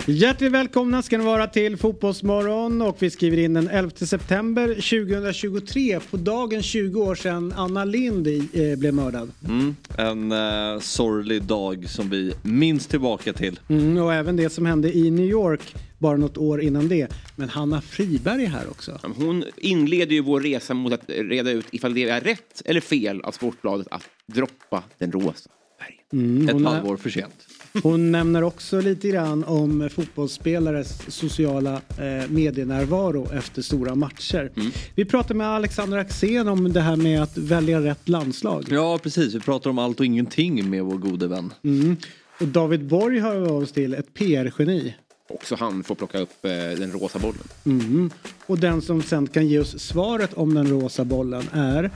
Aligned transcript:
Hjärtligt 0.06 0.52
välkomna 0.52 1.02
ska 1.02 1.18
ni 1.18 1.24
vara 1.24 1.46
till 1.46 1.76
Fotbollsmorgon 1.76 2.82
och 2.82 2.96
vi 3.02 3.10
skriver 3.10 3.38
in 3.38 3.54
den 3.54 3.68
11 3.68 3.90
september 3.90 4.68
2023. 4.68 6.00
På 6.10 6.16
dagen 6.16 6.62
20 6.62 7.02
år 7.02 7.14
sedan 7.14 7.54
Anna 7.56 7.84
Lind 7.84 8.26
eh, 8.26 8.78
blev 8.78 8.94
mördad. 8.94 9.32
Mm, 9.44 9.76
en 9.98 10.32
eh, 10.32 10.80
sorglig 10.80 11.42
dag 11.42 11.88
som 11.88 12.10
vi 12.10 12.32
minns 12.42 12.86
tillbaka 12.86 13.32
till. 13.32 13.60
Mm, 13.68 14.02
och 14.02 14.14
även 14.14 14.36
det 14.36 14.50
som 14.50 14.66
hände 14.66 14.96
i 14.96 15.10
New 15.10 15.26
York 15.26 15.74
bara 15.98 16.16
något 16.16 16.38
år 16.38 16.60
innan 16.60 16.88
det. 16.88 17.08
Men 17.36 17.48
Hanna 17.48 17.80
Friberg 17.80 18.44
är 18.44 18.48
här 18.48 18.70
också. 18.70 18.98
Hon 19.16 19.44
inleder 19.56 20.14
ju 20.14 20.20
vår 20.20 20.40
resa 20.40 20.74
mot 20.74 20.92
att 20.92 21.04
reda 21.08 21.50
ut 21.50 21.66
ifall 21.72 21.94
det 21.94 22.08
är 22.08 22.20
rätt 22.20 22.62
eller 22.64 22.80
fel 22.80 23.20
av 23.20 23.32
Sportbladet 23.32 23.86
att 23.90 24.04
droppa 24.26 24.82
den 24.98 25.12
rosa 25.12 25.50
färgen. 25.80 26.36
Mm, 26.46 26.56
Ett 26.56 26.66
halvår 26.66 26.96
för 26.96 27.10
sent. 27.10 27.46
Hon 27.82 28.12
nämner 28.12 28.42
också 28.42 28.80
lite 28.80 29.08
grann 29.08 29.44
om 29.44 29.88
fotbollsspelares 29.92 31.14
sociala 31.14 31.74
eh, 31.74 32.30
medienärvaro 32.30 33.32
efter 33.32 33.62
stora 33.62 33.94
matcher. 33.94 34.52
Vi 34.94 35.04
pratar 35.04 35.34
med 35.34 35.46
Alexander 35.46 35.98
Axén 35.98 36.48
om 36.48 36.72
det 36.72 36.80
här 36.80 36.96
med 36.96 37.22
att 37.22 37.38
välja 37.38 37.80
rätt 37.80 38.08
landslag. 38.08 38.64
Ja 38.68 38.98
precis, 39.02 39.34
vi 39.34 39.40
pratar 39.40 39.70
om 39.70 39.78
allt 39.78 40.00
och 40.00 40.06
ingenting 40.06 40.70
med 40.70 40.84
vår 40.84 40.98
gode 40.98 41.28
vän. 41.28 41.52
Mm. 41.64 41.96
Och 42.40 42.48
David 42.48 42.86
Borg 42.86 43.18
hör 43.20 43.40
vi 43.40 43.48
av 43.48 43.62
oss 43.62 43.72
till, 43.72 43.94
ett 43.94 44.14
PR-geni. 44.14 44.94
Också 45.28 45.54
han 45.54 45.84
får 45.84 45.94
plocka 45.94 46.18
upp 46.18 46.44
eh, 46.44 46.50
den 46.50 46.92
rosa 46.92 47.18
bollen. 47.18 47.48
Mm. 47.64 48.10
Och 48.46 48.58
den 48.58 48.82
som 48.82 49.02
sen 49.02 49.26
kan 49.26 49.46
ge 49.46 49.58
oss 49.58 49.78
svaret 49.78 50.34
om 50.34 50.54
den 50.54 50.66
rosa 50.66 51.04
bollen 51.04 51.44
är 51.52 51.90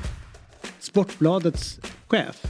Sportbladets 0.80 1.80
chef. 2.06 2.42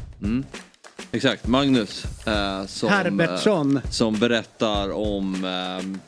Exakt, 1.13 1.47
Magnus. 1.47 2.05
Eh, 2.27 2.67
som, 2.67 2.89
Herbertsson. 2.89 3.77
Eh, 3.77 3.91
som 3.91 4.19
berättar 4.19 4.91
om 4.91 5.45
eh, 5.45 6.01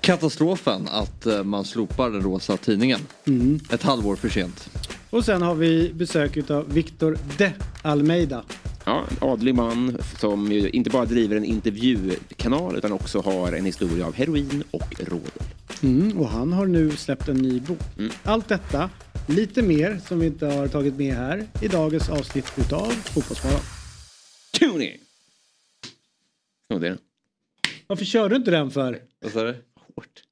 katastrofen 0.00 0.88
att 0.88 1.26
eh, 1.26 1.42
man 1.44 1.64
slopar 1.64 2.10
den 2.10 2.22
rosa 2.22 2.56
tidningen. 2.56 3.00
Mm. 3.26 3.60
Ett 3.70 3.82
halvår 3.82 4.16
för 4.16 4.28
sent. 4.28 4.70
Och 5.10 5.24
sen 5.24 5.42
har 5.42 5.54
vi 5.54 5.92
besök 5.94 6.50
av 6.50 6.72
Victor 6.72 7.18
de 7.38 7.50
Almeida. 7.82 8.42
Ja, 8.84 9.04
en 9.10 9.28
adlig 9.28 9.54
man 9.54 9.98
som 10.18 10.52
ju 10.52 10.68
inte 10.70 10.90
bara 10.90 11.04
driver 11.04 11.36
en 11.36 11.44
intervjukanal 11.44 12.76
utan 12.76 12.92
också 12.92 13.20
har 13.20 13.52
en 13.52 13.64
historia 13.64 14.06
av 14.06 14.14
heroin 14.14 14.62
och 14.70 14.94
rådel. 15.00 15.42
Mm, 15.82 16.18
och 16.18 16.28
han 16.28 16.52
har 16.52 16.66
nu 16.66 16.90
släppt 16.90 17.28
en 17.28 17.36
ny 17.36 17.60
bok. 17.60 17.78
Allt 18.24 18.48
detta, 18.48 18.90
lite 19.26 19.62
mer 19.62 20.00
som 20.06 20.18
vi 20.18 20.26
inte 20.26 20.46
har 20.46 20.68
tagit 20.68 20.94
med 20.94 21.14
här 21.14 21.46
i 21.62 21.68
dagens 21.68 22.08
avsnitt 22.08 22.52
utav 22.56 22.86
Fotbollsmorgon. 22.86 23.60
In! 24.82 24.98
Så 26.72 26.78
det 26.78 26.88
är. 26.88 26.98
Varför 27.86 28.04
kör 28.04 28.28
du 28.28 28.36
inte 28.36 28.50
den 28.50 28.70
för? 28.70 29.02
Vad 29.20 29.32
sa 29.32 29.42
du? 29.42 29.64
Hårt. 29.94 30.22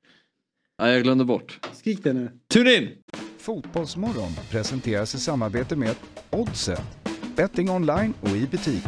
Ja, 0.78 0.88
jag 0.88 1.02
glömde 1.02 1.24
bort. 1.24 1.60
Skrik 1.72 1.98
det 2.02 2.12
nu. 2.12 2.30
Tune 2.48 2.74
in! 2.74 2.88
Fotbollsmorgon 3.38 4.32
presenteras 4.50 5.14
i 5.14 5.18
samarbete 5.18 5.76
med 5.76 5.94
Oddset. 6.30 6.82
Betting 7.36 7.70
online 7.70 8.14
och 8.20 8.28
i 8.36 8.46
butik. 8.46 8.84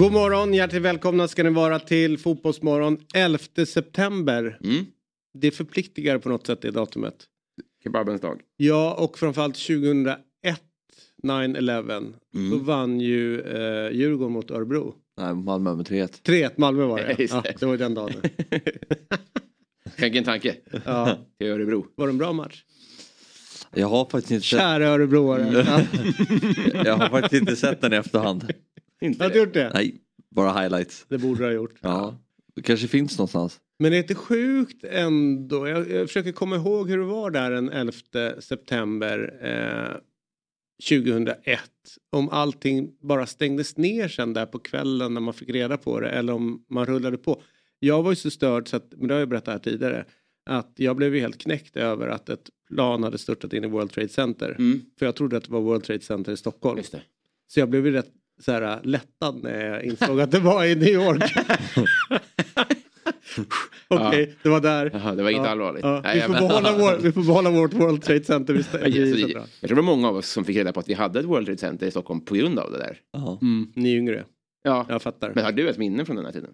God 0.00 0.12
morgon, 0.12 0.54
hjärtligt 0.54 0.82
välkomna 0.82 1.28
ska 1.28 1.42
ni 1.42 1.50
vara 1.50 1.78
till 1.78 2.18
Fotbollsmorgon 2.18 2.98
11 3.14 3.38
september. 3.66 4.58
Mm. 4.64 4.86
Det 5.38 5.50
förpliktigar 5.50 6.18
på 6.18 6.28
något 6.28 6.46
sätt 6.46 6.62
det 6.62 6.70
datumet. 6.70 7.14
Kebabens 7.84 8.20
dag. 8.20 8.40
Ja, 8.56 8.94
och 8.98 9.18
framförallt 9.18 9.54
2001, 9.54 10.16
9-11, 11.22 12.12
Mm. 12.34 12.50
då 12.50 12.56
vann 12.56 13.00
ju 13.00 13.40
eh, 13.40 13.90
Djurgården 13.92 14.32
mot 14.32 14.50
Örebro. 14.50 14.94
Nej, 15.20 15.34
Malmö 15.34 15.74
med 15.74 15.86
3-1. 15.88 16.22
3-1 16.24 16.50
Malmö 16.56 16.84
var 16.84 16.98
det. 16.98 17.16
Just 17.18 17.34
Ja, 17.34 17.42
det. 17.60 17.66
var 17.66 17.76
den 17.76 17.94
dagen. 17.94 18.14
Tänk 19.98 20.16
en 20.16 20.24
tanke. 20.24 20.56
Ja. 20.84 21.18
Till 21.38 21.46
Örebro. 21.48 21.86
Var 21.94 22.06
det 22.06 22.10
en 22.12 22.18
bra 22.18 22.32
match? 22.32 22.64
Jag 23.74 23.88
har 23.88 24.04
faktiskt 24.04 24.30
inte 24.30 24.46
sett, 24.46 24.58
Kära 24.60 24.88
Örebroare. 24.88 25.64
Ja. 25.66 25.82
jag 26.84 26.96
har 26.96 27.08
faktiskt 27.08 27.40
inte 27.40 27.56
sett 27.56 27.80
den 27.80 27.92
i 27.92 27.96
efterhand. 27.96 28.52
Inte 29.00 29.24
Har 29.24 29.30
du 29.30 29.38
gjort 29.38 29.54
det? 29.54 29.70
Nej, 29.74 30.00
bara 30.30 30.62
highlights. 30.62 31.06
Det 31.08 31.18
borde 31.18 31.40
du 31.40 31.44
ha 31.44 31.52
gjort. 31.52 31.78
Ja, 31.80 32.18
det 32.54 32.62
kanske 32.62 32.88
finns 32.88 33.18
någonstans. 33.18 33.60
Men 33.78 33.90
det 33.90 33.96
är 33.96 34.02
inte 34.02 34.14
sjukt 34.14 34.84
ändå. 34.84 35.68
Jag, 35.68 35.90
jag 35.90 36.08
försöker 36.08 36.32
komma 36.32 36.56
ihåg 36.56 36.90
hur 36.90 36.98
det 36.98 37.04
var 37.04 37.30
där 37.30 37.50
den 37.50 37.68
11 37.68 37.92
september 38.40 39.38
eh, 39.42 40.00
2001. 40.88 41.60
Om 42.10 42.28
allting 42.28 42.96
bara 43.00 43.26
stängdes 43.26 43.76
ner 43.76 44.08
sen 44.08 44.32
där 44.32 44.46
på 44.46 44.58
kvällen 44.58 45.14
när 45.14 45.20
man 45.20 45.34
fick 45.34 45.48
reda 45.48 45.76
på 45.76 46.00
det 46.00 46.08
eller 46.08 46.32
om 46.32 46.64
man 46.68 46.86
rullade 46.86 47.18
på. 47.18 47.42
Jag 47.78 48.02
var 48.02 48.10
ju 48.10 48.16
så 48.16 48.30
störd 48.30 48.68
så 48.68 48.76
att, 48.76 48.92
men 48.96 49.08
det 49.08 49.14
har 49.14 49.18
jag 49.18 49.28
berättat 49.28 49.52
här 49.52 49.58
tidigare, 49.58 50.04
att 50.46 50.72
jag 50.76 50.96
blev 50.96 51.14
ju 51.14 51.20
helt 51.20 51.38
knäckt 51.38 51.76
över 51.76 52.08
att 52.08 52.28
ett 52.28 52.50
plan 52.68 53.02
hade 53.02 53.18
störtat 53.18 53.52
in 53.52 53.64
i 53.64 53.66
World 53.66 53.90
Trade 53.90 54.08
Center. 54.08 54.56
Mm. 54.58 54.80
För 54.98 55.06
jag 55.06 55.16
trodde 55.16 55.36
att 55.36 55.44
det 55.44 55.52
var 55.52 55.60
World 55.60 55.84
Trade 55.84 56.00
Center 56.00 56.32
i 56.32 56.36
Stockholm. 56.36 56.78
Just 56.78 56.92
det. 56.92 57.02
Så 57.46 57.60
jag 57.60 57.70
blev 57.70 57.86
ju 57.86 57.92
rätt 57.92 58.12
så 58.40 58.52
här, 58.52 58.80
lättad 58.84 59.42
när 59.42 59.64
jag 59.66 59.84
insåg 59.84 60.20
att 60.20 60.30
det 60.30 60.38
var 60.40 60.64
i 60.64 60.74
New 60.74 60.88
York. 60.88 61.34
Okej, 63.88 64.34
det 64.42 64.48
var 64.48 64.60
där. 64.60 64.90
Jaha, 64.94 65.14
det 65.14 65.22
var 65.22 65.30
inget 65.30 65.44
Ja, 65.44 65.48
allvarligt. 65.50 65.84
ja. 65.84 66.00
Vi, 66.12 66.18
jag 66.18 66.26
får 66.26 66.34
behålla 66.48 66.76
vår, 66.78 66.96
vi 67.02 67.12
får 67.12 67.22
behålla 67.22 67.50
vårt 67.50 67.72
World 67.74 68.02
Trade 68.02 68.24
Center. 68.24 68.54
Vi 68.54 68.60
Ja, 68.72 68.84
alltså, 68.84 69.28
jag 69.60 69.68
tror 69.68 69.68
det 69.68 69.74
var 69.74 69.82
många 69.82 70.08
av 70.08 70.16
oss 70.16 70.28
som 70.30 70.44
fick 70.44 70.56
reda 70.56 70.72
på 70.72 70.80
att 70.80 70.88
vi 70.88 70.94
hade 70.94 71.20
ett 71.20 71.26
World 71.26 71.46
Trade 71.46 71.58
Center 71.60 71.86
i 71.86 71.90
Stockholm 71.90 72.20
på 72.24 72.34
grund 72.34 72.58
av 72.58 72.72
det 72.72 72.78
där. 72.78 72.98
Ja. 73.12 73.38
Mm, 73.42 73.72
ni 73.74 73.92
är 73.92 73.96
yngre, 73.96 74.24
Ja. 74.62 74.86
jag 74.88 75.02
fattar. 75.02 75.32
Men 75.34 75.44
har 75.44 75.52
du 75.52 75.68
ett 75.68 75.78
minne 75.78 76.04
från 76.04 76.16
den 76.16 76.24
här 76.24 76.32
tiden? 76.32 76.50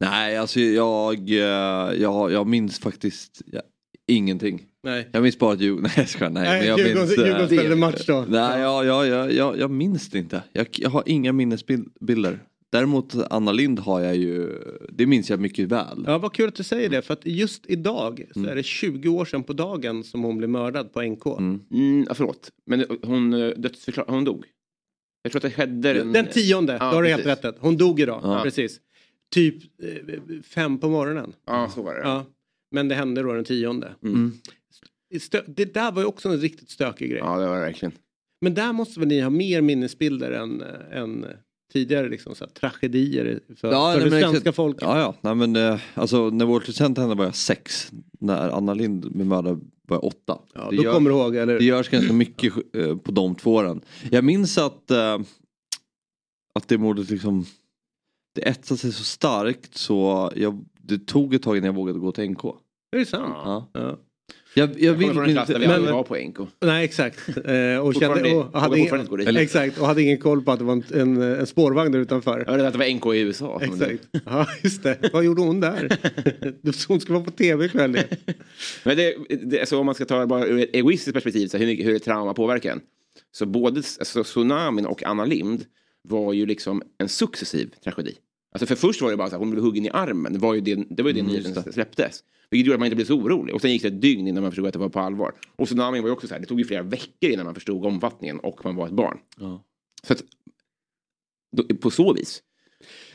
Nej, 0.00 0.36
alltså 0.36 0.60
jag, 0.60 1.30
eh, 1.30 1.94
jag, 2.02 2.32
jag 2.32 2.46
minns 2.46 2.78
faktiskt 2.78 3.42
ja, 3.46 3.60
ingenting. 4.08 4.64
Nej, 4.82 5.08
Jag 5.12 5.22
minns 5.22 5.38
bara 5.38 5.52
att 5.52 5.60
Djurgården, 5.60 5.82
nej 5.90 5.92
jag 5.96 6.08
skojar, 6.08 6.30
nej. 6.30 6.42
Nej 6.42 6.58
men 6.58 6.68
jag 6.68 6.78
Djurgården, 6.78 7.08
minns, 7.08 7.18
eh, 7.18 7.24
Djurgården 7.24 7.48
spelade 7.48 7.76
match 7.76 8.06
då. 8.06 8.24
Nej, 8.28 8.60
jag, 8.60 8.84
jag, 8.86 9.06
jag, 9.06 9.32
jag, 9.32 9.58
jag 9.58 9.70
minns 9.70 10.10
det 10.10 10.18
inte. 10.18 10.42
Jag, 10.52 10.66
jag 10.72 10.90
har 10.90 11.02
inga 11.06 11.32
minnesbilder. 11.32 12.38
Däremot 12.72 13.14
Anna 13.30 13.52
Lind 13.52 13.78
har 13.78 14.00
jag 14.00 14.16
ju, 14.16 14.52
det 14.92 15.06
minns 15.06 15.30
jag 15.30 15.40
mycket 15.40 15.68
väl. 15.68 16.04
Ja, 16.06 16.18
vad 16.18 16.32
kul 16.32 16.48
att 16.48 16.54
du 16.54 16.62
säger 16.62 16.88
det. 16.88 17.02
För 17.02 17.12
att 17.14 17.26
just 17.26 17.66
idag 17.66 18.24
så 18.32 18.38
Mm. 18.38 18.50
är 18.52 18.54
det 18.56 18.62
20 18.62 19.08
år 19.08 19.24
sedan 19.24 19.42
på 19.42 19.52
dagen 19.52 20.04
som 20.04 20.22
hon 20.22 20.38
blev 20.38 20.50
mördad 20.50 20.92
på 20.92 21.02
NK. 21.02 21.26
Mm. 21.26 21.60
Mm, 21.72 22.06
förlåt, 22.14 22.50
men 22.66 22.84
hon 23.02 23.32
eh, 23.34 23.48
dödsförklarade, 23.56 24.12
hon 24.12 24.24
dog. 24.24 24.44
Jag 25.22 25.32
tror 25.32 25.38
att 25.38 25.42
det 25.42 25.50
skedde 25.50 25.92
den... 25.92 26.12
Den 26.12 26.26
tionde, 26.26 26.72
Ja, 26.72 26.78
då 26.78 26.84
har 26.96 27.02
du 27.02 27.08
helt 27.08 27.26
rätt. 27.44 27.56
Hon 27.60 27.76
dog 27.76 28.00
idag, 28.00 28.20
Ja. 28.22 28.40
precis. 28.42 28.80
Typ 29.34 29.54
eh, 29.82 30.16
fem 30.42 30.78
på 30.78 30.88
morgonen. 30.88 31.32
Ja, 31.46 31.70
så 31.74 31.82
var 31.82 31.94
det. 31.94 32.00
Ja. 32.00 32.24
Men 32.70 32.88
det 32.88 32.94
hände 32.94 33.22
då 33.22 33.32
den 33.32 33.44
tionde. 33.44 33.94
Mm. 34.02 34.32
Stö- 35.14 35.44
det 35.46 35.74
där 35.74 35.92
var 35.92 36.02
ju 36.02 36.06
också 36.08 36.28
en 36.28 36.38
riktigt 36.38 36.70
stökig 36.70 37.10
grej. 37.10 37.20
Ja, 37.24 37.38
det 37.38 37.46
var 37.46 37.54
det 37.54 37.60
verkligen. 37.62 37.92
Men 38.40 38.54
där 38.54 38.72
måste 38.72 39.00
väl 39.00 39.08
ni 39.08 39.20
ha 39.20 39.30
mer 39.30 39.60
minnesbilder 39.60 40.30
än, 40.30 40.62
än 40.92 41.26
tidigare 41.72 42.08
liksom, 42.08 42.34
så 42.34 42.44
här, 42.44 42.52
tragedier 42.52 43.40
för, 43.56 43.72
Ja, 43.72 43.92
för 43.92 44.10
nej, 44.10 44.20
det 44.20 44.28
svenska 44.28 44.52
folket. 44.52 44.82
Ja, 44.82 44.98
ja. 44.98 45.14
Nej, 45.20 45.34
men, 45.34 45.56
eh, 45.56 45.80
alltså, 45.94 46.30
när 46.30 46.44
World 46.46 46.64
Trade 46.64 46.76
Center 46.76 47.02
hände 47.02 47.16
var 47.16 47.24
jag 47.24 47.34
sex. 47.34 47.92
När 48.20 48.48
Anna 48.48 48.74
Lind 48.74 49.12
blev 49.12 49.26
mördad 49.26 49.70
var 49.82 49.96
jag 49.96 50.04
åtta. 50.04 50.38
Ja, 50.54 50.68
det, 50.70 50.76
då 50.76 50.82
gör, 50.82 50.92
kommer 50.92 51.10
du 51.10 51.16
ihåg, 51.16 51.36
eller 51.36 51.58
det 51.58 51.64
görs 51.64 51.88
ganska 51.88 52.12
mycket 52.12 52.52
eh, 52.76 52.96
på 52.96 53.12
de 53.12 53.34
två 53.34 53.54
åren. 53.54 53.80
Jag 54.10 54.24
minns 54.24 54.58
att, 54.58 54.90
eh, 54.90 55.20
att 56.54 56.68
det 56.68 56.78
mordet 56.78 57.10
liksom, 57.10 57.44
det 58.34 58.48
etsade 58.48 58.78
sig 58.78 58.92
så 58.92 59.04
starkt 59.04 59.76
så 59.76 60.32
jag, 60.36 60.64
det 60.88 61.06
tog 61.06 61.34
ett 61.34 61.42
tag 61.42 61.56
innan 61.56 61.66
jag 61.66 61.74
vågade 61.74 61.98
gå 61.98 62.12
till 62.12 62.30
NK. 62.30 62.44
Är 62.92 62.98
det 62.98 63.06
sant? 63.06 63.34
Ja. 63.44 63.70
Ja. 63.74 63.98
Jag, 64.54 64.70
jag 64.70 64.80
Jag 64.80 64.94
vill 64.94 65.10
från 65.10 65.24
en 65.24 65.32
klass 65.32 65.48
där 65.48 65.58
vi 65.58 65.66
men- 65.66 65.76
aldrig 65.76 65.94
var 65.94 66.02
på 66.02 66.16
NK. 66.16 66.38
Nej, 66.60 66.84
exakt. 66.84 67.28
Eh, 67.28 67.78
och, 67.78 67.94
kände, 67.94 68.34
och, 68.34 68.60
hade 68.60 68.78
ingen, 68.78 69.36
exakt, 69.36 69.78
och 69.78 69.86
hade 69.86 70.02
ingen 70.02 70.18
koll 70.18 70.42
på 70.42 70.52
att 70.52 70.58
det 70.58 70.64
var 70.64 70.72
en, 70.72 70.84
en, 70.94 71.22
en 71.22 71.46
spårvagn 71.46 71.92
där 71.92 71.98
utanför. 71.98 72.38
Jag 72.38 72.46
hörde 72.46 72.66
att 72.66 72.72
det 72.72 72.78
var 72.78 72.94
NK 72.94 73.14
i 73.14 73.20
USA. 73.20 73.60
Exakt. 73.62 74.08
Ja, 74.24 74.46
just 74.62 74.82
det. 74.82 75.10
Vad 75.12 75.24
gjorde 75.24 75.42
hon 75.42 75.60
där? 75.60 75.98
Hon 76.88 77.00
ska 77.00 77.12
vara 77.12 77.24
på 77.24 77.30
tv 77.30 77.64
ikväll. 77.64 77.98
Men 78.84 78.96
det, 78.96 79.14
det, 79.44 79.60
alltså, 79.60 79.78
om 79.78 79.86
man 79.86 79.94
ska 79.94 80.04
ta 80.04 80.18
det 80.20 80.26
bara 80.26 80.46
ur 80.46 80.58
ett 80.58 80.74
egoistiskt 80.74 81.14
perspektiv, 81.14 81.48
så 81.48 81.58
hur, 81.58 81.84
hur 81.84 81.96
ett 81.96 82.04
trauma 82.04 82.34
påverkar 82.34 82.72
en. 82.72 82.80
Så 83.32 83.46
både 83.46 83.76
alltså, 83.76 84.24
tsunamin 84.24 84.86
och 84.86 85.02
Anna 85.02 85.24
Lind 85.24 85.64
var 86.02 86.32
ju 86.32 86.46
liksom 86.46 86.82
en 86.98 87.08
successiv 87.08 87.74
tragedi. 87.84 88.14
Alltså 88.60 88.66
för 88.76 88.86
först 88.88 89.02
var 89.02 89.10
det 89.10 89.16
bara 89.16 89.30
så 89.30 89.34
att 89.34 89.40
hon 89.40 89.50
blev 89.50 89.62
huggen 89.62 89.84
i 89.84 89.90
armen. 89.92 90.32
Det 90.32 90.38
var 90.38 90.54
ju 90.54 90.60
det, 90.60 90.74
det, 90.90 91.02
var 91.02 91.10
ju 91.10 91.14
det 91.14 91.20
Mm, 91.20 91.32
nyheten 91.32 91.72
släpptes. 91.72 92.24
Vilket 92.50 92.66
gjorde 92.66 92.74
att 92.74 92.80
man 92.80 92.86
inte 92.86 92.96
blev 92.96 93.04
så 93.04 93.14
orolig. 93.14 93.54
Och 93.54 93.60
sen 93.60 93.72
gick 93.72 93.82
det 93.82 93.88
ett 93.88 94.02
dygn 94.02 94.26
innan 94.26 94.42
man 94.42 94.52
förstod 94.52 94.66
att 94.66 94.72
det 94.72 94.78
var 94.78 94.88
på 94.88 95.00
allvar. 95.00 95.32
Och 95.56 95.66
tsunamin 95.66 96.02
var 96.02 96.08
ju 96.08 96.12
också 96.12 96.26
så 96.26 96.34
här, 96.34 96.40
det 96.40 96.46
tog 96.46 96.58
ju 96.58 96.64
flera 96.64 96.82
veckor 96.82 97.30
innan 97.30 97.44
man 97.44 97.54
förstod 97.54 97.86
omfattningen 97.86 98.38
och 98.38 98.64
man 98.64 98.76
var 98.76 98.86
ett 98.86 98.92
barn. 98.92 99.18
Ja. 99.38 99.64
Så 100.06 100.12
att, 100.12 100.22
då, 101.56 101.76
på 101.76 101.90
så 101.90 102.12
vis. 102.12 102.42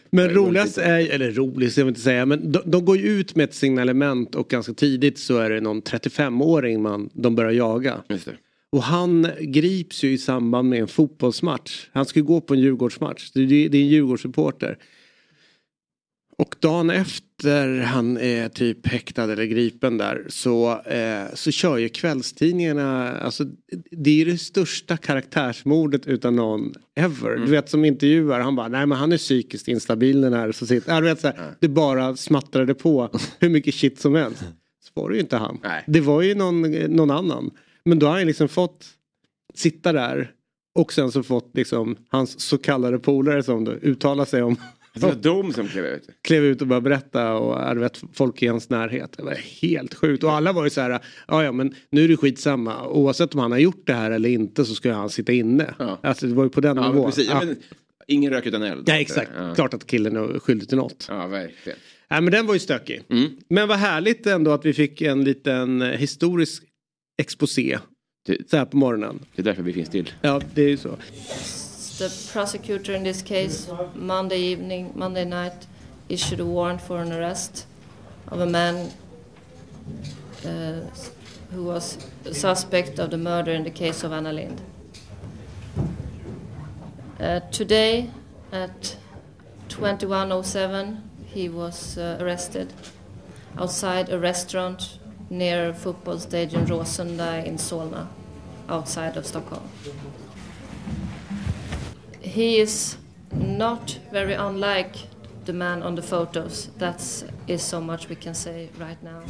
Men 0.10 0.28
Det 0.28 0.34
roligast 0.34 0.78
är, 0.78 1.10
eller 1.12 1.32
roligast 1.32 1.78
jag 1.78 1.86
vill 1.86 1.92
inte 1.92 2.02
säga, 2.02 2.26
men 2.26 2.52
de, 2.52 2.62
de 2.66 2.86
går 2.86 2.98
ju 2.98 3.04
ut 3.04 3.36
med 3.36 3.44
ett 3.44 3.56
signalement 3.56 4.36
och 4.36 4.50
ganska 4.50 4.74
tidigt 4.74 5.20
så 5.20 5.38
är 5.38 5.50
det 5.50 5.62
någon 5.62 5.82
35-åring 5.82 6.82
man, 6.82 7.10
de 7.14 7.36
börjar 7.36 7.52
jaga. 7.52 8.04
Det. 8.08 8.38
Och 8.70 8.84
han 8.84 9.28
grips 9.40 10.04
ju 10.04 10.12
i 10.12 10.18
samband 10.18 10.70
med 10.70 10.80
en 10.80 10.88
fotbollsmatch. 10.88 11.90
Han 11.92 12.06
ska 12.06 12.20
ju 12.20 12.26
gå 12.26 12.42
på 12.42 12.54
en 12.54 12.60
Djurgårdsmatch. 12.60 13.32
Det 13.32 13.42
är, 13.42 13.70
det 13.70 13.78
är 13.78 13.82
en 13.82 13.88
Djurgårdssupporter. 13.88 14.78
Och 16.38 16.56
dagen 16.60 16.90
efter 16.90 17.80
han 17.80 18.18
är 18.18 18.50
typ 18.50 18.88
häktad 18.88 19.24
eller 19.24 19.46
gripen 19.46 19.98
där 19.98 20.26
så, 20.30 20.82
eh, 20.82 21.24
så 21.34 21.52
kör 21.52 21.78
ju 21.78 21.90
kvällstidningarna, 21.90 23.18
alltså 23.18 23.46
det 23.92 24.10
är 24.10 24.16
ju 24.16 24.26
det 24.26 24.38
största 24.38 24.98
karaktärsmordet 24.98 26.08
utan 26.08 26.36
någon 26.36 26.74
ever. 26.96 27.38
Du 27.38 27.52
vet 27.52 27.70
som 27.70 27.86
intervjuar, 27.86 28.40
han 28.40 28.56
bara 28.56 28.68
nej 28.68 28.86
men 28.86 28.98
han 28.98 29.12
är 29.12 29.18
psykiskt 29.18 29.68
instabil 29.68 30.22
den 30.22 30.34
här. 30.34 30.52
Så 30.52 30.66
sitter, 30.66 30.94
ja, 30.94 31.02
du 31.02 31.08
vet, 31.08 31.22
så 31.22 31.28
här, 31.28 31.56
det 31.60 31.68
bara 31.68 32.16
smattrade 32.16 32.74
på 32.74 33.10
hur 33.40 33.50
mycket 33.50 33.76
shit 33.76 34.00
som 34.00 34.16
helst. 34.16 34.44
Så 34.84 35.02
var 35.02 35.10
det 35.10 35.16
ju 35.16 35.22
inte 35.22 35.38
han. 35.38 35.60
Nej. 35.64 35.84
Det 35.88 36.02
var 36.02 36.22
ju 36.22 36.36
någon, 36.36 36.62
någon 36.72 37.12
annan. 37.12 37.52
Men 37.86 38.00
då 38.00 38.08
har 38.08 38.18
han 38.18 38.28
liksom 38.28 38.48
fått 38.48 38.86
sitta 39.54 39.92
där 39.92 40.32
och 40.76 40.94
sen 40.94 41.12
så 41.12 41.24
fått 41.24 41.52
liksom 41.54 41.96
hans 42.10 42.40
så 42.40 42.58
kallade 42.58 43.00
polare 43.00 43.44
som 43.44 43.64
då 43.64 43.72
uttala 43.72 44.26
sig 44.26 44.44
om 44.44 44.58
Det 44.94 45.00
var 45.06 45.16
de 45.16 45.54
som 45.54 45.68
klev 45.68 45.86
ut. 45.86 46.10
klev 46.22 46.44
ut 46.44 46.62
och 46.62 46.68
började 46.68 46.84
berätta 46.84 47.34
och 47.34 47.60
hade 47.60 47.80
vet, 47.80 48.02
folk 48.14 48.44
i 48.44 48.48
hans 48.48 48.70
närhet. 48.70 49.14
Det 49.18 49.24
var 49.24 49.32
helt 49.62 49.94
sjukt. 49.94 50.24
Och 50.24 50.32
alla 50.32 50.54
var 50.54 50.64
ju 50.64 50.70
så 50.70 50.82
här, 50.82 51.00
ja 51.28 51.44
ja 51.44 51.52
men 51.52 51.76
nu 51.90 52.04
är 52.04 52.08
det 52.08 52.18
skitsamma. 52.18 52.88
Oavsett 52.88 53.34
om 53.34 53.40
han 53.40 53.52
har 53.52 53.60
gjort 53.60 53.82
det 53.88 53.94
här 53.94 54.12
eller 54.12 54.30
inte 54.30 54.66
så 54.66 54.76
ska 54.76 54.94
han 54.94 55.10
sitta 55.10 55.32
inne. 55.32 55.74
Ja. 55.80 56.00
Alltså 56.04 56.28
det 56.28 56.34
var 56.34 56.44
ju 56.44 56.50
på 56.50 56.62
den 56.62 56.78
Ja, 56.78 56.88
nivån. 56.92 57.06
precis. 57.06 57.30
Ja, 57.30 57.42
men, 57.46 57.56
ingen 58.08 58.32
rök 58.34 58.46
utan 58.46 58.64
eld. 58.64 58.84
Ja 58.90 59.00
exakt, 59.00 59.32
Ja, 59.38 59.56
klart 59.56 59.74
att 59.74 59.88
killen 59.88 60.16
är 60.16 60.40
skyldig 60.40 60.68
till 60.70 60.78
något. 60.78 61.06
ja 61.10 61.28
verkligen. 61.28 61.78
Nej 62.10 62.22
men 62.22 62.32
den 62.32 62.46
var 62.48 62.54
ju 62.54 62.60
stökig. 62.60 63.02
Mm. 63.10 63.30
Men 63.50 63.68
vad 63.68 63.78
härligt 63.78 64.28
ändå 64.28 64.52
att 64.52 64.66
vi 64.66 64.74
fick 64.74 65.02
en 65.02 65.24
liten 65.24 65.82
eh, 65.82 65.88
historisk 65.90 66.64
exposé. 67.22 67.80
Det- 68.26 68.50
Så 68.50 68.58
här 68.58 68.66
på 68.66 68.78
morgonen. 68.78 69.20
Det 69.36 69.42
är 69.42 69.44
därför 69.44 69.64
vi 69.64 69.74
finns 69.74 69.90
till. 69.90 70.12
Ja 70.22 70.42
det 70.54 70.62
är 70.64 70.70
ju 70.70 70.78
så. 70.78 70.98
The 72.00 72.12
prosecutor 72.32 72.94
in 72.94 73.04
this 73.04 73.22
case, 73.22 73.70
Monday 73.94 74.40
evening, 74.40 74.94
Monday 74.96 75.26
night, 75.26 75.68
issued 76.10 76.40
a 76.40 76.46
warrant 76.46 76.82
for 76.82 77.00
an 77.02 77.14
arrest 77.14 77.68
of 78.30 78.40
a 78.40 78.48
man 78.48 78.92
uh, 80.44 80.82
who 81.52 81.64
was 81.64 81.98
a 82.26 82.34
suspect 82.34 82.98
of 82.98 83.12
the 83.12 83.18
murder 83.18 83.52
in 83.52 83.64
the 83.64 83.70
case 83.70 84.04
of 84.04 84.12
Anna 84.12 84.34
Lind. 84.34 84.60
Uh, 87.20 87.42
today 87.52 88.10
at 88.52 88.98
2107, 89.70 91.10
he 91.28 91.48
was 91.48 91.98
uh, 92.00 92.18
arrested 92.20 92.74
outside 93.60 94.10
a 94.10 94.18
restaurant 94.18 94.98
near 95.30 95.70
a 95.70 95.74
football 95.76 96.18
stadium 96.18 96.66
Råsunda 96.66 97.46
in 97.46 97.58
Solna, 97.58 98.08
outside 98.68 99.16
of 99.16 99.28
Stockholm. 99.28 99.70
He 102.24 102.62
is 102.62 102.98
not 103.32 104.00
very 104.12 104.34
unlike 104.34 104.98
the 105.46 105.54
man 105.54 105.84
on 105.84 105.96
the 105.96 106.02
photos. 106.02 106.70
That 106.80 107.26
is 107.48 107.62
so 107.62 107.82
much 107.82 108.10
we 108.10 108.16
can 108.16 108.36
say 108.36 108.70
right 108.80 109.02
now. 109.04 109.22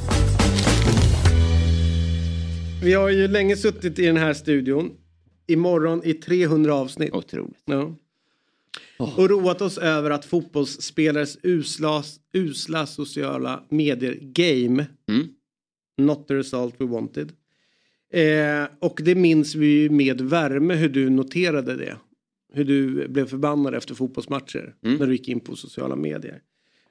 Vi 2.84 2.94
har 2.94 3.10
ju 3.10 3.28
länge 3.28 3.56
suttit 3.56 4.00
i 4.00 4.06
den 4.06 4.18
här 4.18 4.34
studion. 4.34 4.92
Imorgon 5.48 6.02
i 6.04 6.14
300 6.14 6.74
avsnitt. 6.74 7.14
Otroligt. 7.14 7.58
Ja. 7.66 7.96
Och 8.98 9.30
roat 9.30 9.62
oss 9.62 9.78
över 9.78 10.10
att 10.10 10.26
fotbollsspelares 10.26 11.38
usla, 11.44 12.04
usla 12.34 12.86
sociala 12.86 13.64
medier-game 13.70 14.86
Mm. 15.10 15.28
not 15.98 16.28
the 16.28 16.34
result 16.36 16.76
we 16.78 16.86
wanted. 16.86 17.32
Eh, 18.14 18.66
och 18.80 19.00
det 19.04 19.16
minns 19.16 19.56
vi 19.56 19.68
ju 19.68 19.90
med 19.90 20.22
värme 20.22 20.76
hur 20.76 20.90
du 20.90 21.10
noterade 21.10 21.76
det. 21.76 21.98
Hur 22.54 22.64
du 22.66 23.08
blev 23.08 23.26
förbannad 23.26 23.76
efter 23.76 23.96
fotbollsmatcher 23.96 24.76
Mm. 24.86 24.98
när 24.98 25.08
du 25.08 25.12
gick 25.14 25.28
in 25.28 25.40
på 25.40 25.56
sociala 25.56 25.96
medier. 25.96 26.42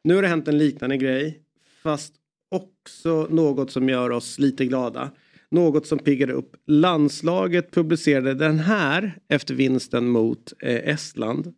Nu 0.05 0.15
har 0.15 0.23
det 0.23 0.29
hänt 0.29 0.49
en 0.49 0.59
liknande 0.59 0.97
grej 0.97 1.43
fast 1.83 2.15
också 2.51 3.27
något 3.31 3.71
som 3.71 3.89
gör 3.89 4.11
oss 4.11 4.39
lite 4.39 4.65
glada. 4.67 5.11
Något 5.51 5.87
som 5.87 5.99
piggade 5.99 6.33
upp. 6.33 6.57
Landslaget 6.67 7.71
publicerade 7.71 8.35
den 8.35 8.59
här 8.59 9.19
efter 9.29 9.55
vinsten 9.55 10.09
mot 10.09 10.53
eh, 10.63 10.89
Estland. 10.89 11.55